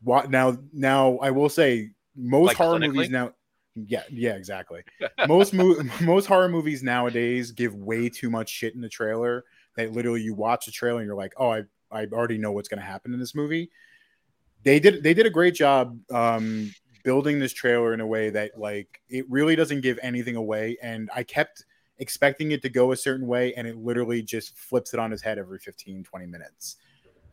What 0.01 0.31
now? 0.31 0.57
Now 0.73 1.17
I 1.19 1.29
will 1.31 1.49
say 1.49 1.91
most 2.15 2.47
Like 2.49 2.57
horror 2.57 2.79
clinically? 2.79 2.93
movies 2.95 3.09
now. 3.11 3.33
Yeah, 3.75 4.03
yeah, 4.09 4.33
exactly. 4.35 4.81
most 5.27 5.53
mo- 5.53 5.77
most 6.01 6.25
horror 6.25 6.49
movies 6.49 6.81
nowadays 6.81 7.51
give 7.51 7.75
way 7.75 8.09
too 8.09 8.29
much 8.31 8.49
shit 8.49 8.73
in 8.73 8.81
the 8.81 8.89
trailer 8.89 9.43
that 9.75 9.91
literally 9.91 10.21
you 10.21 10.33
watch 10.33 10.65
the 10.65 10.71
trailer 10.71 10.99
and 10.99 11.05
you're 11.07 11.15
like, 11.15 11.33
oh, 11.37 11.51
I 11.51 11.63
I 11.91 12.05
already 12.05 12.37
know 12.37 12.51
what's 12.51 12.67
going 12.67 12.79
to 12.79 12.85
happen 12.85 13.13
in 13.13 13.19
this 13.19 13.35
movie. 13.35 13.69
They 14.63 14.79
did 14.79 15.03
they 15.03 15.13
did 15.13 15.25
a 15.25 15.29
great 15.29 15.53
job 15.53 15.97
um, 16.11 16.73
building 17.03 17.39
this 17.39 17.53
trailer 17.53 17.93
in 17.93 18.01
a 18.01 18.07
way 18.07 18.29
that 18.31 18.57
like 18.57 19.01
it 19.09 19.25
really 19.29 19.55
doesn't 19.55 19.81
give 19.81 19.99
anything 20.01 20.35
away, 20.35 20.77
and 20.81 21.09
I 21.15 21.23
kept 21.23 21.65
expecting 21.99 22.51
it 22.51 22.61
to 22.63 22.69
go 22.69 22.91
a 22.91 22.95
certain 22.95 23.27
way, 23.27 23.53
and 23.53 23.67
it 23.67 23.77
literally 23.77 24.21
just 24.21 24.57
flips 24.57 24.93
it 24.93 24.99
on 24.99 25.11
his 25.11 25.21
head 25.21 25.37
every 25.37 25.59
15, 25.59 26.03
20 26.03 26.25
minutes. 26.25 26.77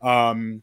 Um, 0.01 0.61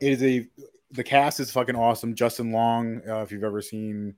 it 0.00 0.12
is 0.12 0.22
a 0.22 0.46
the 0.90 1.04
cast 1.04 1.40
is 1.40 1.50
fucking 1.50 1.76
awesome. 1.76 2.14
Justin 2.14 2.52
Long, 2.52 3.00
uh, 3.08 3.22
if 3.22 3.30
you've 3.30 3.44
ever 3.44 3.62
seen 3.62 4.14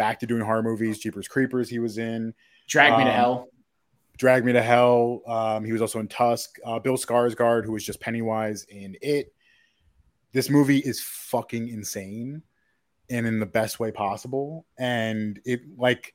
Back 0.00 0.18
to 0.20 0.26
doing 0.26 0.40
horror 0.40 0.62
movies, 0.62 0.98
Jeepers 0.98 1.28
Creepers, 1.28 1.68
he 1.68 1.78
was 1.78 1.98
in. 1.98 2.32
Drag 2.68 2.96
me 2.96 3.04
to 3.04 3.10
Um, 3.10 3.16
hell. 3.16 3.48
Drag 4.20 4.44
Me 4.44 4.52
to 4.52 4.60
Hell. 4.60 5.22
Um, 5.26 5.64
he 5.64 5.72
was 5.72 5.80
also 5.80 5.98
in 5.98 6.06
Tusk. 6.06 6.58
Uh, 6.62 6.78
Bill 6.78 6.98
Skarsgård, 6.98 7.64
who 7.64 7.72
was 7.72 7.82
just 7.82 8.00
Pennywise 8.00 8.64
in 8.64 8.94
It. 9.00 9.32
This 10.32 10.50
movie 10.50 10.80
is 10.80 11.00
fucking 11.00 11.68
insane, 11.68 12.42
and 13.08 13.26
in 13.26 13.40
the 13.40 13.46
best 13.46 13.80
way 13.80 13.90
possible. 13.90 14.66
And 14.78 15.40
it 15.46 15.62
like 15.78 16.12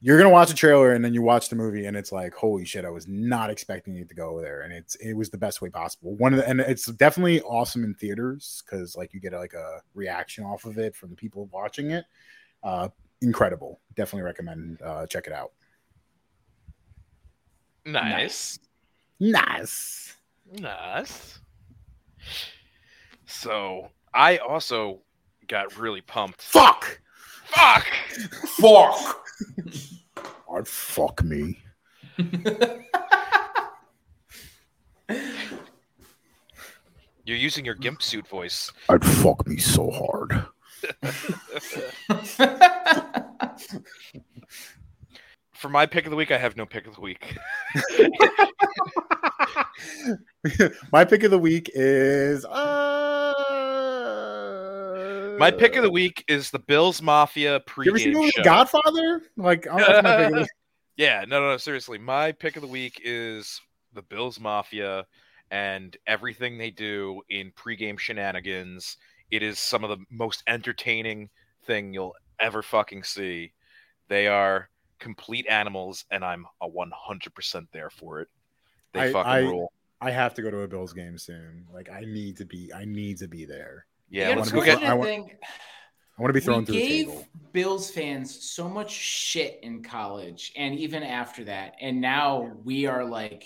you're 0.00 0.18
gonna 0.18 0.28
watch 0.28 0.50
a 0.50 0.56
trailer 0.56 0.92
and 0.92 1.04
then 1.04 1.14
you 1.14 1.22
watch 1.22 1.50
the 1.50 1.54
movie 1.54 1.86
and 1.86 1.96
it's 1.96 2.10
like, 2.10 2.34
holy 2.34 2.64
shit, 2.64 2.84
I 2.84 2.90
was 2.90 3.06
not 3.06 3.48
expecting 3.48 3.94
it 3.96 4.08
to 4.08 4.14
go 4.16 4.40
there, 4.40 4.62
and 4.62 4.72
it's 4.72 4.96
it 4.96 5.12
was 5.12 5.30
the 5.30 5.38
best 5.38 5.62
way 5.62 5.70
possible. 5.70 6.16
One 6.16 6.34
of 6.34 6.40
the, 6.40 6.48
and 6.48 6.58
it's 6.58 6.86
definitely 6.86 7.42
awesome 7.42 7.84
in 7.84 7.94
theaters 7.94 8.64
because 8.66 8.96
like 8.96 9.14
you 9.14 9.20
get 9.20 9.34
like 9.34 9.54
a 9.54 9.82
reaction 9.94 10.42
off 10.42 10.64
of 10.64 10.78
it 10.78 10.96
from 10.96 11.10
the 11.10 11.16
people 11.16 11.48
watching 11.52 11.92
it. 11.92 12.06
Uh, 12.64 12.88
incredible. 13.22 13.78
Definitely 13.94 14.24
recommend 14.24 14.82
uh, 14.82 15.06
check 15.06 15.28
it 15.28 15.32
out. 15.32 15.52
Nice. 17.92 18.58
Nice. 19.18 20.16
Nice. 20.52 21.40
So 23.26 23.88
I 24.14 24.38
also 24.38 25.00
got 25.48 25.76
really 25.76 26.00
pumped. 26.00 26.42
Fuck. 26.42 27.00
Fuck. 27.44 27.86
Fuck. 28.58 29.24
I'd 30.54 30.68
fuck 30.68 31.24
me. 31.24 31.58
You're 37.24 37.36
using 37.36 37.64
your 37.64 37.74
gimp 37.74 38.02
suit 38.02 38.26
voice. 38.26 38.72
I'd 38.88 39.04
fuck 39.04 39.46
me 39.46 39.58
so 39.58 39.90
hard. 39.90 40.44
For 45.60 45.68
my 45.68 45.84
pick 45.84 46.06
of 46.06 46.10
the 46.10 46.16
week, 46.16 46.30
I 46.30 46.38
have 46.38 46.56
no 46.56 46.64
pick 46.64 46.86
of 46.86 46.94
the 46.94 47.02
week. 47.02 47.36
My 50.90 51.04
pick 51.04 51.22
of 51.22 51.30
the 51.30 51.38
week 51.38 51.70
is 51.74 52.46
uh 52.46 53.34
My 55.38 55.50
pick 55.50 55.76
of 55.76 55.82
the 55.82 55.90
week 55.90 56.24
is 56.28 56.50
the 56.50 56.58
Bills 56.58 57.02
Mafia 57.02 57.60
You 57.76 57.90
ever 57.90 57.98
seen 57.98 58.30
show. 58.30 58.42
Godfather? 58.42 59.20
Like, 59.36 59.66
I 59.68 59.78
don't 59.78 59.90
know 59.90 59.98
if 59.98 60.04
my 60.04 60.16
pick 60.16 60.26
of 60.28 60.32
the- 60.32 60.48
yeah, 60.96 61.26
no, 61.28 61.40
no, 61.40 61.50
no, 61.50 61.58
seriously. 61.58 61.98
My 61.98 62.32
pick 62.32 62.56
of 62.56 62.62
the 62.62 62.68
week 62.68 62.98
is 63.04 63.60
the 63.92 64.00
Bills 64.00 64.40
Mafia 64.40 65.04
and 65.50 65.94
everything 66.06 66.56
they 66.56 66.70
do 66.70 67.20
in 67.28 67.52
pregame 67.52 67.98
shenanigans. 67.98 68.96
It 69.30 69.42
is 69.42 69.58
some 69.58 69.84
of 69.84 69.90
the 69.90 69.98
most 70.10 70.42
entertaining 70.46 71.28
thing 71.66 71.92
you'll 71.92 72.14
ever 72.40 72.62
fucking 72.62 73.02
see. 73.02 73.52
They 74.08 74.26
are 74.26 74.69
complete 75.00 75.46
animals, 75.48 76.04
and 76.10 76.24
I'm 76.24 76.46
a 76.60 76.68
100% 76.68 77.66
there 77.72 77.90
for 77.90 78.20
it. 78.20 78.28
They 78.92 79.00
I- 79.00 79.12
fucking 79.12 79.30
I- 79.30 79.40
rule. 79.40 79.72
I 80.02 80.10
have 80.12 80.32
to 80.34 80.42
go 80.42 80.50
to 80.50 80.60
a 80.60 80.68
Bills 80.68 80.94
game 80.94 81.18
soon. 81.18 81.66
Like, 81.74 81.90
I 81.90 82.00
need 82.00 82.38
to 82.38 82.46
be. 82.46 82.72
I 82.72 82.86
need 82.86 83.18
to 83.18 83.28
be 83.28 83.44
there. 83.44 83.84
Yeah, 84.08 84.30
The 84.30 84.36
let's 84.36 84.50
go 84.50 84.64
get. 84.64 84.82
I 84.82 84.94
want- 84.94 85.10
I 85.10 86.22
want 86.22 86.30
to 86.30 86.32
be 86.32 86.40
thrown 86.40 86.60
we 86.60 86.64
through 86.66 86.74
the 86.74 86.80
gave 86.88 87.06
table. 87.08 87.28
Bills 87.52 87.90
fans 87.90 88.42
so 88.50 88.68
much 88.68 88.90
shit 88.90 89.58
in 89.62 89.82
college 89.82 90.52
and 90.56 90.74
even 90.78 91.02
after 91.02 91.44
that, 91.44 91.74
and 91.80 92.00
now 92.00 92.56
we 92.64 92.86
are 92.86 93.04
like 93.04 93.44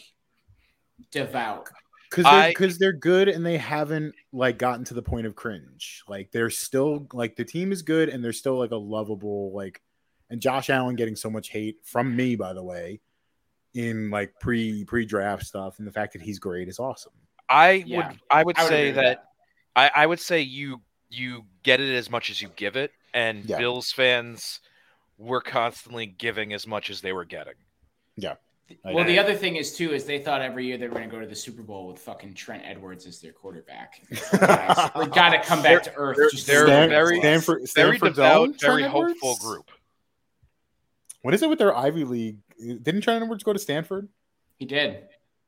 devout. 1.10 1.68
because 2.10 2.24
I- 2.24 2.40
they're, 2.42 2.48
because 2.50 2.78
they're 2.78 2.92
good 2.92 3.28
and 3.28 3.44
they 3.44 3.58
haven't 3.58 4.14
like 4.32 4.56
gotten 4.58 4.84
to 4.86 4.94
the 4.94 5.02
point 5.02 5.26
of 5.26 5.34
cringe. 5.34 6.02
Like 6.08 6.30
they're 6.30 6.50
still 6.50 7.08
like 7.12 7.34
the 7.36 7.44
team 7.44 7.72
is 7.72 7.82
good 7.82 8.08
and 8.08 8.24
they're 8.24 8.32
still 8.32 8.58
like 8.58 8.70
a 8.70 8.76
lovable 8.76 9.52
like. 9.52 9.80
And 10.30 10.40
Josh 10.40 10.70
Allen 10.70 10.96
getting 10.96 11.16
so 11.16 11.28
much 11.30 11.50
hate 11.50 11.76
from 11.84 12.14
me, 12.16 12.34
by 12.36 12.52
the 12.54 12.62
way, 12.62 13.00
in 13.74 14.10
like 14.10 14.32
pre 14.40 14.84
pre 14.84 15.04
draft 15.04 15.44
stuff, 15.44 15.78
and 15.78 15.86
the 15.86 15.92
fact 15.92 16.12
that 16.14 16.22
he's 16.22 16.38
great 16.38 16.68
is 16.68 16.78
awesome. 16.78 17.12
I 17.48 17.84
Yeah, 17.86 18.08
would. 18.08 18.18
I 18.30 18.42
would 18.42 18.58
I 18.58 18.62
would 18.62 18.68
say 18.68 18.88
agree 18.88 19.02
with 19.02 19.04
that. 19.10 19.24
I, 19.76 19.90
I 19.94 20.06
would 20.06 20.20
say 20.20 20.40
you 20.40 20.80
you 21.10 21.44
get 21.62 21.80
it 21.80 21.94
as 21.94 22.10
much 22.10 22.30
as 22.30 22.40
you 22.40 22.48
give 22.56 22.76
it, 22.76 22.90
and 23.12 23.44
Yeah. 23.44 23.58
Bills 23.58 23.92
fans 23.92 24.60
were 25.18 25.40
constantly 25.40 26.06
giving 26.06 26.52
as 26.52 26.66
much 26.66 26.90
as 26.90 27.00
they 27.00 27.12
were 27.12 27.24
getting. 27.24 27.54
I- 28.84 28.94
Well, 28.94 29.04
the 29.04 29.18
other 29.18 29.34
thing 29.34 29.56
is 29.56 29.76
too 29.76 29.92
is 29.92 30.04
they 30.06 30.18
thought 30.18 30.40
every 30.40 30.64
year 30.66 30.78
they 30.78 30.88
were 30.88 30.94
going 30.94 31.08
to 31.08 31.14
go 31.14 31.20
to 31.20 31.26
the 31.26 31.36
Super 31.36 31.62
Bowl 31.62 31.86
with 31.86 31.98
fucking 31.98 32.32
Trent 32.34 32.62
Edwards 32.64 33.06
as 33.06 33.20
their 33.20 33.32
quarterback. 33.32 34.00
Guys, 34.32 34.90
we 34.98 35.06
got 35.06 35.30
to 35.30 35.40
come 35.42 35.62
back 35.62 35.82
to 35.82 35.92
earth. 35.94 36.16
they're- 36.16 36.30
just 36.30 36.46
they're 36.46 36.64
a 36.64 36.68
little 36.68 36.88
bit. 36.88 36.94
very- 36.94 37.18
Stanford, 37.20 37.58
Very 37.58 37.66
Stanford's 37.98 38.16
devout, 38.16 38.60
very 38.60 38.82
hopeful 38.84 39.36
group. 39.36 39.70
What 41.24 41.32
is 41.32 41.42
it 41.42 41.48
with 41.48 41.58
their 41.58 41.74
Ivy 41.74 42.04
League? 42.04 42.36
Didn't 42.58 43.00
Trent 43.00 43.22
Edwards 43.22 43.42
go 43.42 43.54
to 43.54 43.58
Stanford? 43.58 44.10
He 44.58 44.66
did. 44.66 45.04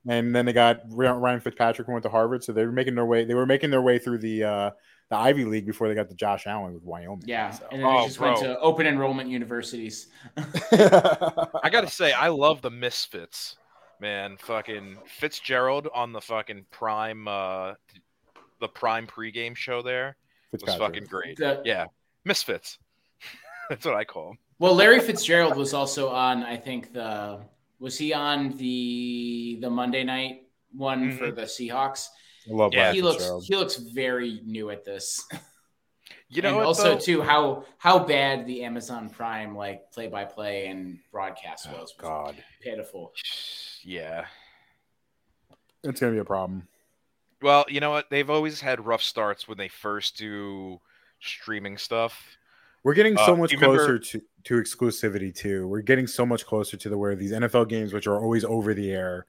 And 0.09 0.35
then 0.35 0.47
they 0.47 0.55
got 0.55 0.81
Ryan 0.89 1.41
Fitzpatrick 1.41 1.87
and 1.87 1.93
went 1.93 2.05
to 2.05 2.09
Harvard, 2.09 2.43
so 2.43 2.53
they 2.55 2.65
were 2.65 2.73
making 2.73 2.95
their 2.95 3.05
way. 3.05 3.27
They 3.27 3.35
were 3.35 3.45
making 3.45 3.71
their 3.71 3.83
way 3.83 3.99
through 3.99 4.19
the 4.19 4.43
uh, 4.45 4.71
the 5.11 5.17
Ivy 5.17 5.45
League 5.45 5.67
before 5.67 5.87
they 5.89 5.95
got 5.95 6.09
to 6.09 6.15
Josh 6.15 6.47
Allen 6.47 6.73
with 6.73 6.83
Wyoming. 6.83 7.25
Yeah, 7.27 7.51
so. 7.51 7.67
and 7.71 7.83
then 7.83 7.91
he 7.93 7.99
Oh, 7.99 8.07
just 8.07 8.19
went 8.21 8.39
to 8.39 8.59
open 8.61 8.87
enrollment 8.87 9.29
universities. 9.29 10.07
I 10.37 11.69
got 11.71 11.83
to 11.83 11.91
say, 11.91 12.13
I 12.13 12.29
love 12.29 12.63
the 12.63 12.71
Misfits. 12.71 13.57
Man, 14.01 14.37
fucking 14.39 14.97
Fitzgerald 15.07 15.89
on 15.95 16.13
the 16.13 16.21
fucking 16.21 16.67
Prime, 16.71 17.29
uh, 17.29 17.75
the 18.61 18.69
Prime 18.69 19.07
pregame 19.07 19.55
show 19.57 19.83
there 19.83 20.17
was 20.53 20.63
fucking 20.77 21.05
great. 21.05 21.37
The- 21.37 21.63
Yeah, 21.65 21.87
Misfits. 22.25 22.79
That's 23.69 23.85
what 23.85 23.95
I 23.95 24.05
call 24.05 24.29
them. 24.29 24.39
Well, 24.59 24.75
Larry 24.75 25.01
Fitzgerald 25.01 25.57
was 25.57 25.75
also 25.75 26.09
on. 26.09 26.43
I 26.43 26.57
think 26.57 26.93
the 26.93 27.41
was 27.79 27.99
he 27.99 28.13
on 28.15 28.57
the 28.57 29.59
the 29.61 29.69
Monday 29.71 30.03
night 30.05 30.45
one 30.73 31.17
for 31.19 31.31
the 31.31 31.43
Seahawks. 31.43 32.09
I 32.51 32.55
love 32.55 32.73
Yeah, 32.73 32.85
Larry 32.85 32.95
he 32.97 33.03
looks 33.03 33.47
he 33.47 33.57
looks 33.57 33.77
very 33.77 34.41
new 34.45 34.71
at 34.71 34.85
this. 34.85 35.27
You 36.29 36.43
know 36.43 36.49
and 36.49 36.57
what, 36.57 36.67
also 36.67 36.95
though? 36.95 36.99
too 36.99 37.23
how 37.23 37.65
how 37.79 38.01
bad 38.01 38.47
the 38.49 38.65
Amazon 38.65 39.09
Prime 39.11 39.55
like 39.57 39.93
play 39.93 40.09
by 40.09 40.25
play 40.25 40.67
and 40.67 40.99
broadcast 41.13 41.69
Oh, 41.73 41.81
was. 41.81 41.95
God, 41.97 42.35
pitiful. 42.61 43.13
Yeah. 43.85 44.25
it's 45.85 46.01
gonna 46.01 46.13
be 46.13 46.19
a 46.19 46.25
problem. 46.25 46.67
Well, 47.41 47.65
you 47.69 47.79
know 47.79 47.91
what? 47.91 48.11
They've 48.11 48.29
always 48.29 48.61
had 48.61 48.85
rough 48.85 49.03
starts 49.03 49.47
when 49.47 49.57
they 49.57 49.69
first 49.69 50.17
do 50.19 50.81
streaming 51.21 51.79
stuff. 51.79 52.37
We're 52.83 52.95
getting 52.95 53.17
so 53.19 53.35
Uh, 53.35 53.37
much 53.37 53.53
you 53.53 53.59
remember- 53.61 53.85
closer 53.87 53.99
to, 54.19 54.23
to 54.47 54.55
exclusivity 54.55 55.35
too. 55.35 55.69
We're 55.69 55.81
getting 55.83 56.07
so 56.07 56.25
much 56.27 56.45
closer 56.47 56.77
to 56.77 56.89
the 56.89 56.99
where 56.99 57.15
these 57.15 57.33
NFL 57.33 57.69
games, 57.69 57.93
which 57.93 58.07
are 58.07 58.21
always 58.21 58.45
over 58.45 58.75
the 58.75 58.91
air, 58.91 59.27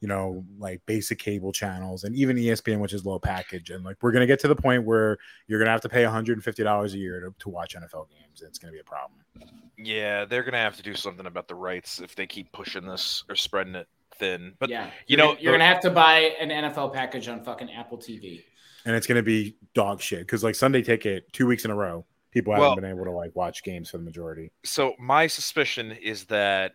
you 0.00 0.08
know, 0.08 0.44
like 0.58 0.80
basic 0.86 1.18
cable 1.18 1.52
channels, 1.52 2.04
and 2.04 2.14
even 2.14 2.36
ESPN, 2.36 2.78
which 2.78 2.92
is 2.92 3.04
low 3.04 3.18
package, 3.18 3.70
and 3.70 3.84
like 3.84 3.96
we're 4.02 4.12
gonna 4.12 4.26
get 4.26 4.38
to 4.40 4.48
the 4.48 4.54
point 4.56 4.84
where 4.84 5.18
you're 5.46 5.58
gonna 5.58 5.70
have 5.70 5.80
to 5.80 5.88
pay 5.88 6.04
150 6.04 6.62
dollars 6.62 6.94
a 6.94 6.98
year 6.98 7.20
to, 7.20 7.34
to 7.40 7.48
watch 7.48 7.74
NFL 7.74 8.08
games. 8.10 8.40
and 8.40 8.48
It's 8.48 8.58
gonna 8.58 8.72
be 8.72 8.78
a 8.78 8.84
problem. 8.84 9.20
Yeah, 9.76 10.24
they're 10.24 10.42
gonna 10.44 10.58
have 10.58 10.76
to 10.76 10.82
do 10.82 10.94
something 10.94 11.26
about 11.26 11.48
the 11.48 11.54
rights 11.54 12.00
if 12.00 12.14
they 12.14 12.26
keep 12.26 12.52
pushing 12.52 12.86
this 12.86 13.24
or 13.28 13.36
spreading 13.36 13.74
it 13.74 13.86
thin. 14.16 14.52
But 14.58 14.68
yeah, 14.70 14.90
you 15.06 15.16
know, 15.16 15.36
you're 15.40 15.52
the- 15.52 15.58
gonna 15.58 15.66
have 15.72 15.80
to 15.80 15.90
buy 15.90 16.34
an 16.40 16.50
NFL 16.50 16.92
package 16.92 17.28
on 17.28 17.42
fucking 17.42 17.70
Apple 17.72 17.98
TV. 17.98 18.44
and 18.84 18.94
it's 18.94 19.06
gonna 19.06 19.22
be 19.22 19.56
dog 19.74 20.00
shit 20.00 20.20
because 20.20 20.44
like 20.44 20.54
Sunday 20.54 20.82
Ticket, 20.82 21.32
two 21.32 21.46
weeks 21.46 21.64
in 21.64 21.70
a 21.70 21.74
row, 21.74 22.04
people 22.38 22.54
haven't 22.54 22.82
been 22.82 22.90
able 22.90 23.04
to 23.04 23.10
like 23.12 23.34
watch 23.34 23.62
games 23.62 23.90
for 23.90 23.98
the 23.98 24.04
majority. 24.04 24.50
so 24.64 24.94
my 24.98 25.26
suspicion 25.26 25.92
is 25.92 26.24
that 26.26 26.72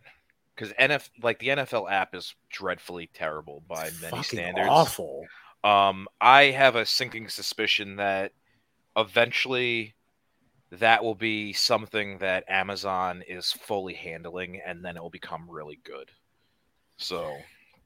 because 0.55 0.71
NF 0.73 1.09
like 1.21 1.39
the 1.39 1.47
NFL 1.49 1.91
app 1.91 2.13
is 2.15 2.35
dreadfully 2.49 3.09
terrible 3.13 3.63
by 3.67 3.89
many 4.01 4.23
standards. 4.23 4.67
awful. 4.69 5.25
Um, 5.63 6.07
I 6.19 6.45
have 6.45 6.75
a 6.75 6.85
sinking 6.85 7.29
suspicion 7.29 7.95
that 7.95 8.33
eventually 8.95 9.95
that 10.71 11.03
will 11.03 11.15
be 11.15 11.53
something 11.53 12.17
that 12.17 12.43
Amazon 12.47 13.23
is 13.27 13.51
fully 13.51 13.93
handling, 13.93 14.59
and 14.65 14.83
then 14.83 14.97
it 14.97 15.01
will 15.01 15.09
become 15.09 15.49
really 15.49 15.79
good. 15.83 16.11
So 16.97 17.37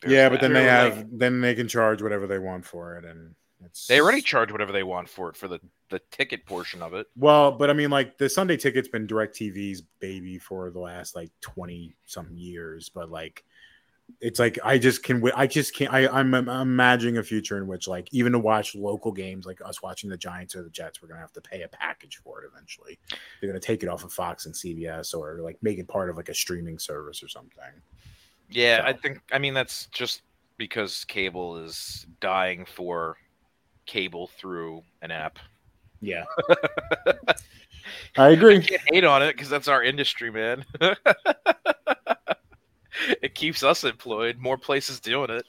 there's 0.02 0.14
Yeah, 0.14 0.30
but 0.30 0.42
that. 0.42 0.42
then 0.42 0.54
they 0.54 0.64
They're 0.64 0.92
have 0.92 1.08
then 1.12 1.42
they 1.42 1.56
can 1.56 1.68
charge 1.68 2.02
whatever 2.02 2.28
they 2.28 2.40
want 2.40 2.66
for 2.66 2.98
it, 2.98 3.06
and 3.06 3.36
it's 3.64 3.88
they 3.88 4.00
already 4.02 4.22
charge 4.22 4.52
whatever 4.52 4.72
they 4.72 4.84
want 4.84 5.10
for 5.10 5.30
it 5.30 5.36
for 5.36 5.48
the 5.48 5.60
the 5.90 6.00
ticket 6.12 6.46
portion 6.46 6.82
of 6.82 6.94
it. 6.94 7.08
Well, 7.16 7.52
but 7.52 7.70
I 7.70 7.74
mean, 7.74 7.90
like 7.90 8.18
the 8.18 8.30
Sunday 8.30 8.58
ticket's 8.58 8.88
been 8.88 9.08
DirecTV's 9.08 9.82
baby 10.00 10.38
for 10.38 10.70
the 10.72 10.80
last 10.80 11.16
like 11.16 11.32
twenty 11.42 11.96
something 12.06 12.38
years, 12.38 12.90
but 12.90 13.10
like 13.10 13.44
it's 14.22 14.40
like 14.40 14.58
I 14.64 14.78
just 14.78 15.04
can 15.04 15.22
I 15.36 15.48
just 15.48 15.76
can't 15.76 15.94
I 15.94 16.08
I'm, 16.08 16.34
I'm 16.34 16.50
imagining 16.50 17.18
a 17.18 17.24
future 17.24 17.58
in 17.58 17.68
which 17.68 17.88
like 17.88 18.08
even 18.12 18.32
to 18.32 18.40
watch 18.40 18.74
local 18.74 19.12
games 19.12 19.46
like 19.46 19.60
us 19.64 19.82
watching 19.82 20.10
the 20.10 20.18
Giants 20.18 20.56
or 20.56 20.64
the 20.64 20.70
Jets, 20.70 21.02
we're 21.02 21.10
gonna 21.10 21.20
have 21.20 21.34
to 21.34 21.42
pay 21.42 21.62
a 21.64 21.68
package 21.68 22.18
for 22.24 22.42
it 22.42 22.50
eventually. 22.52 22.98
They're 23.40 23.50
gonna 23.50 23.60
take 23.60 23.84
it 23.84 23.90
off 23.90 24.04
of 24.04 24.14
Fox 24.14 24.46
and 24.46 24.56
CBS 24.56 25.14
or 25.14 25.40
like 25.42 25.58
make 25.62 25.78
it 25.78 25.88
part 25.88 26.10
of 26.10 26.18
like 26.18 26.30
a 26.30 26.34
streaming 26.34 26.80
service 26.80 27.22
or 27.22 27.28
something. 27.28 27.64
Yeah, 28.50 28.82
I 28.86 28.94
think 28.94 29.22
I 29.32 29.40
mean 29.40 29.54
that's 29.54 29.88
just 29.88 30.22
because 30.58 31.06
cable 31.06 31.58
is 31.58 32.08
dying 32.20 32.66
for 32.66 33.18
cable 33.86 34.28
through 34.28 34.84
an 35.02 35.12
app. 35.12 35.40
Yeah, 36.02 36.26
I 38.18 38.30
agree. 38.30 38.62
Can't 38.62 38.82
hate 38.86 39.04
on 39.04 39.22
it 39.24 39.34
because 39.34 39.50
that's 39.50 39.68
our 39.68 39.84
industry, 39.84 40.32
man. 40.32 40.64
it 43.22 43.34
keeps 43.36 43.64
us 43.64 43.84
employed. 43.84 44.38
More 44.38 44.58
places 44.58 45.00
doing 45.00 45.30
it. 45.30 45.46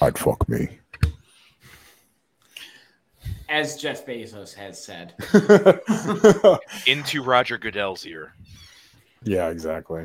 I'd 0.00 0.18
fuck 0.18 0.48
me. 0.48 0.78
As 3.48 3.76
Jeff 3.76 4.06
Bezos 4.06 4.54
has 4.54 4.82
said. 4.82 5.14
Into 6.86 7.22
Roger 7.22 7.58
Goodell's 7.58 8.06
ear. 8.06 8.32
yeah, 9.22 9.48
exactly. 9.50 10.02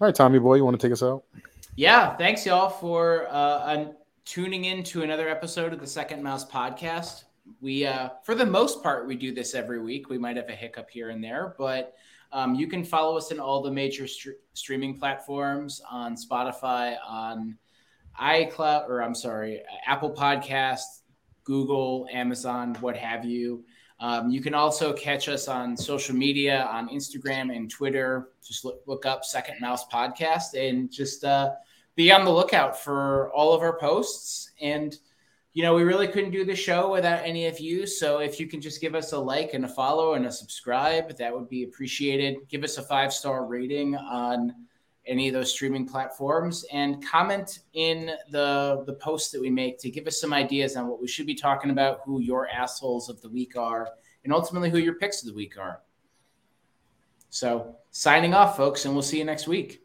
All 0.00 0.06
right, 0.06 0.14
Tommy 0.14 0.38
boy, 0.38 0.54
you 0.54 0.64
want 0.64 0.78
to 0.80 0.86
take 0.86 0.92
us 0.92 1.02
out? 1.02 1.24
Yeah, 1.74 2.16
thanks 2.16 2.46
y'all 2.46 2.70
for 2.70 3.26
uh, 3.28 3.62
un- 3.66 3.96
tuning 4.24 4.66
in 4.66 4.84
to 4.84 5.02
another 5.02 5.28
episode 5.28 5.72
of 5.72 5.80
the 5.80 5.86
Second 5.86 6.22
Mouse 6.22 6.48
podcast. 6.48 7.24
We, 7.60 7.86
uh, 7.86 8.10
for 8.22 8.34
the 8.34 8.46
most 8.46 8.82
part, 8.82 9.06
we 9.06 9.16
do 9.16 9.32
this 9.32 9.54
every 9.54 9.80
week. 9.80 10.08
We 10.08 10.18
might 10.18 10.36
have 10.36 10.48
a 10.48 10.54
hiccup 10.54 10.90
here 10.90 11.10
and 11.10 11.22
there, 11.22 11.54
but 11.58 11.94
um, 12.32 12.54
you 12.54 12.66
can 12.66 12.84
follow 12.84 13.16
us 13.16 13.30
in 13.30 13.40
all 13.40 13.62
the 13.62 13.70
major 13.70 14.06
str- 14.06 14.30
streaming 14.52 14.98
platforms 14.98 15.80
on 15.90 16.16
Spotify, 16.16 16.96
on 17.06 17.56
iCloud, 18.20 18.88
or 18.88 19.02
I'm 19.02 19.14
sorry, 19.14 19.62
Apple 19.86 20.10
Podcasts, 20.10 21.02
Google, 21.44 22.06
Amazon, 22.12 22.76
what 22.80 22.96
have 22.96 23.24
you. 23.24 23.64
Um, 24.00 24.30
you 24.30 24.40
can 24.40 24.54
also 24.54 24.92
catch 24.92 25.28
us 25.28 25.48
on 25.48 25.76
social 25.76 26.14
media 26.14 26.68
on 26.70 26.88
Instagram 26.88 27.54
and 27.54 27.70
Twitter. 27.70 28.30
Just 28.46 28.64
look, 28.64 28.82
look 28.86 29.06
up 29.06 29.24
Second 29.24 29.56
Mouse 29.60 29.86
Podcast 29.86 30.54
and 30.54 30.90
just 30.92 31.24
uh, 31.24 31.52
be 31.96 32.12
on 32.12 32.24
the 32.24 32.30
lookout 32.30 32.78
for 32.78 33.32
all 33.32 33.52
of 33.54 33.62
our 33.62 33.76
posts. 33.78 34.52
And, 34.60 34.96
you 35.58 35.64
know, 35.64 35.74
we 35.74 35.82
really 35.82 36.06
couldn't 36.06 36.30
do 36.30 36.44
the 36.44 36.54
show 36.54 36.88
without 36.88 37.18
any 37.24 37.46
of 37.46 37.58
you. 37.58 37.84
So 37.84 38.18
if 38.18 38.38
you 38.38 38.46
can 38.46 38.60
just 38.60 38.80
give 38.80 38.94
us 38.94 39.10
a 39.10 39.18
like 39.18 39.54
and 39.54 39.64
a 39.64 39.68
follow 39.68 40.14
and 40.14 40.24
a 40.24 40.30
subscribe, 40.30 41.16
that 41.16 41.34
would 41.34 41.48
be 41.48 41.64
appreciated. 41.64 42.48
Give 42.48 42.62
us 42.62 42.78
a 42.78 42.82
five 42.82 43.12
star 43.12 43.44
rating 43.44 43.96
on 43.96 44.54
any 45.04 45.26
of 45.26 45.34
those 45.34 45.50
streaming 45.50 45.84
platforms 45.84 46.64
and 46.72 47.04
comment 47.04 47.58
in 47.72 48.12
the 48.30 48.84
the 48.86 48.92
post 48.92 49.32
that 49.32 49.40
we 49.40 49.50
make 49.50 49.80
to 49.80 49.90
give 49.90 50.06
us 50.06 50.20
some 50.20 50.32
ideas 50.32 50.76
on 50.76 50.86
what 50.86 51.00
we 51.00 51.08
should 51.08 51.26
be 51.26 51.34
talking 51.34 51.72
about, 51.72 52.02
who 52.04 52.20
your 52.20 52.46
assholes 52.50 53.08
of 53.08 53.20
the 53.20 53.28
week 53.28 53.56
are, 53.56 53.88
and 54.22 54.32
ultimately 54.32 54.70
who 54.70 54.78
your 54.78 54.94
picks 54.94 55.22
of 55.22 55.26
the 55.26 55.34
week 55.34 55.58
are. 55.58 55.80
So 57.30 57.74
signing 57.90 58.32
off, 58.32 58.56
folks, 58.56 58.84
and 58.84 58.94
we'll 58.94 59.02
see 59.02 59.18
you 59.18 59.24
next 59.24 59.48
week. 59.48 59.82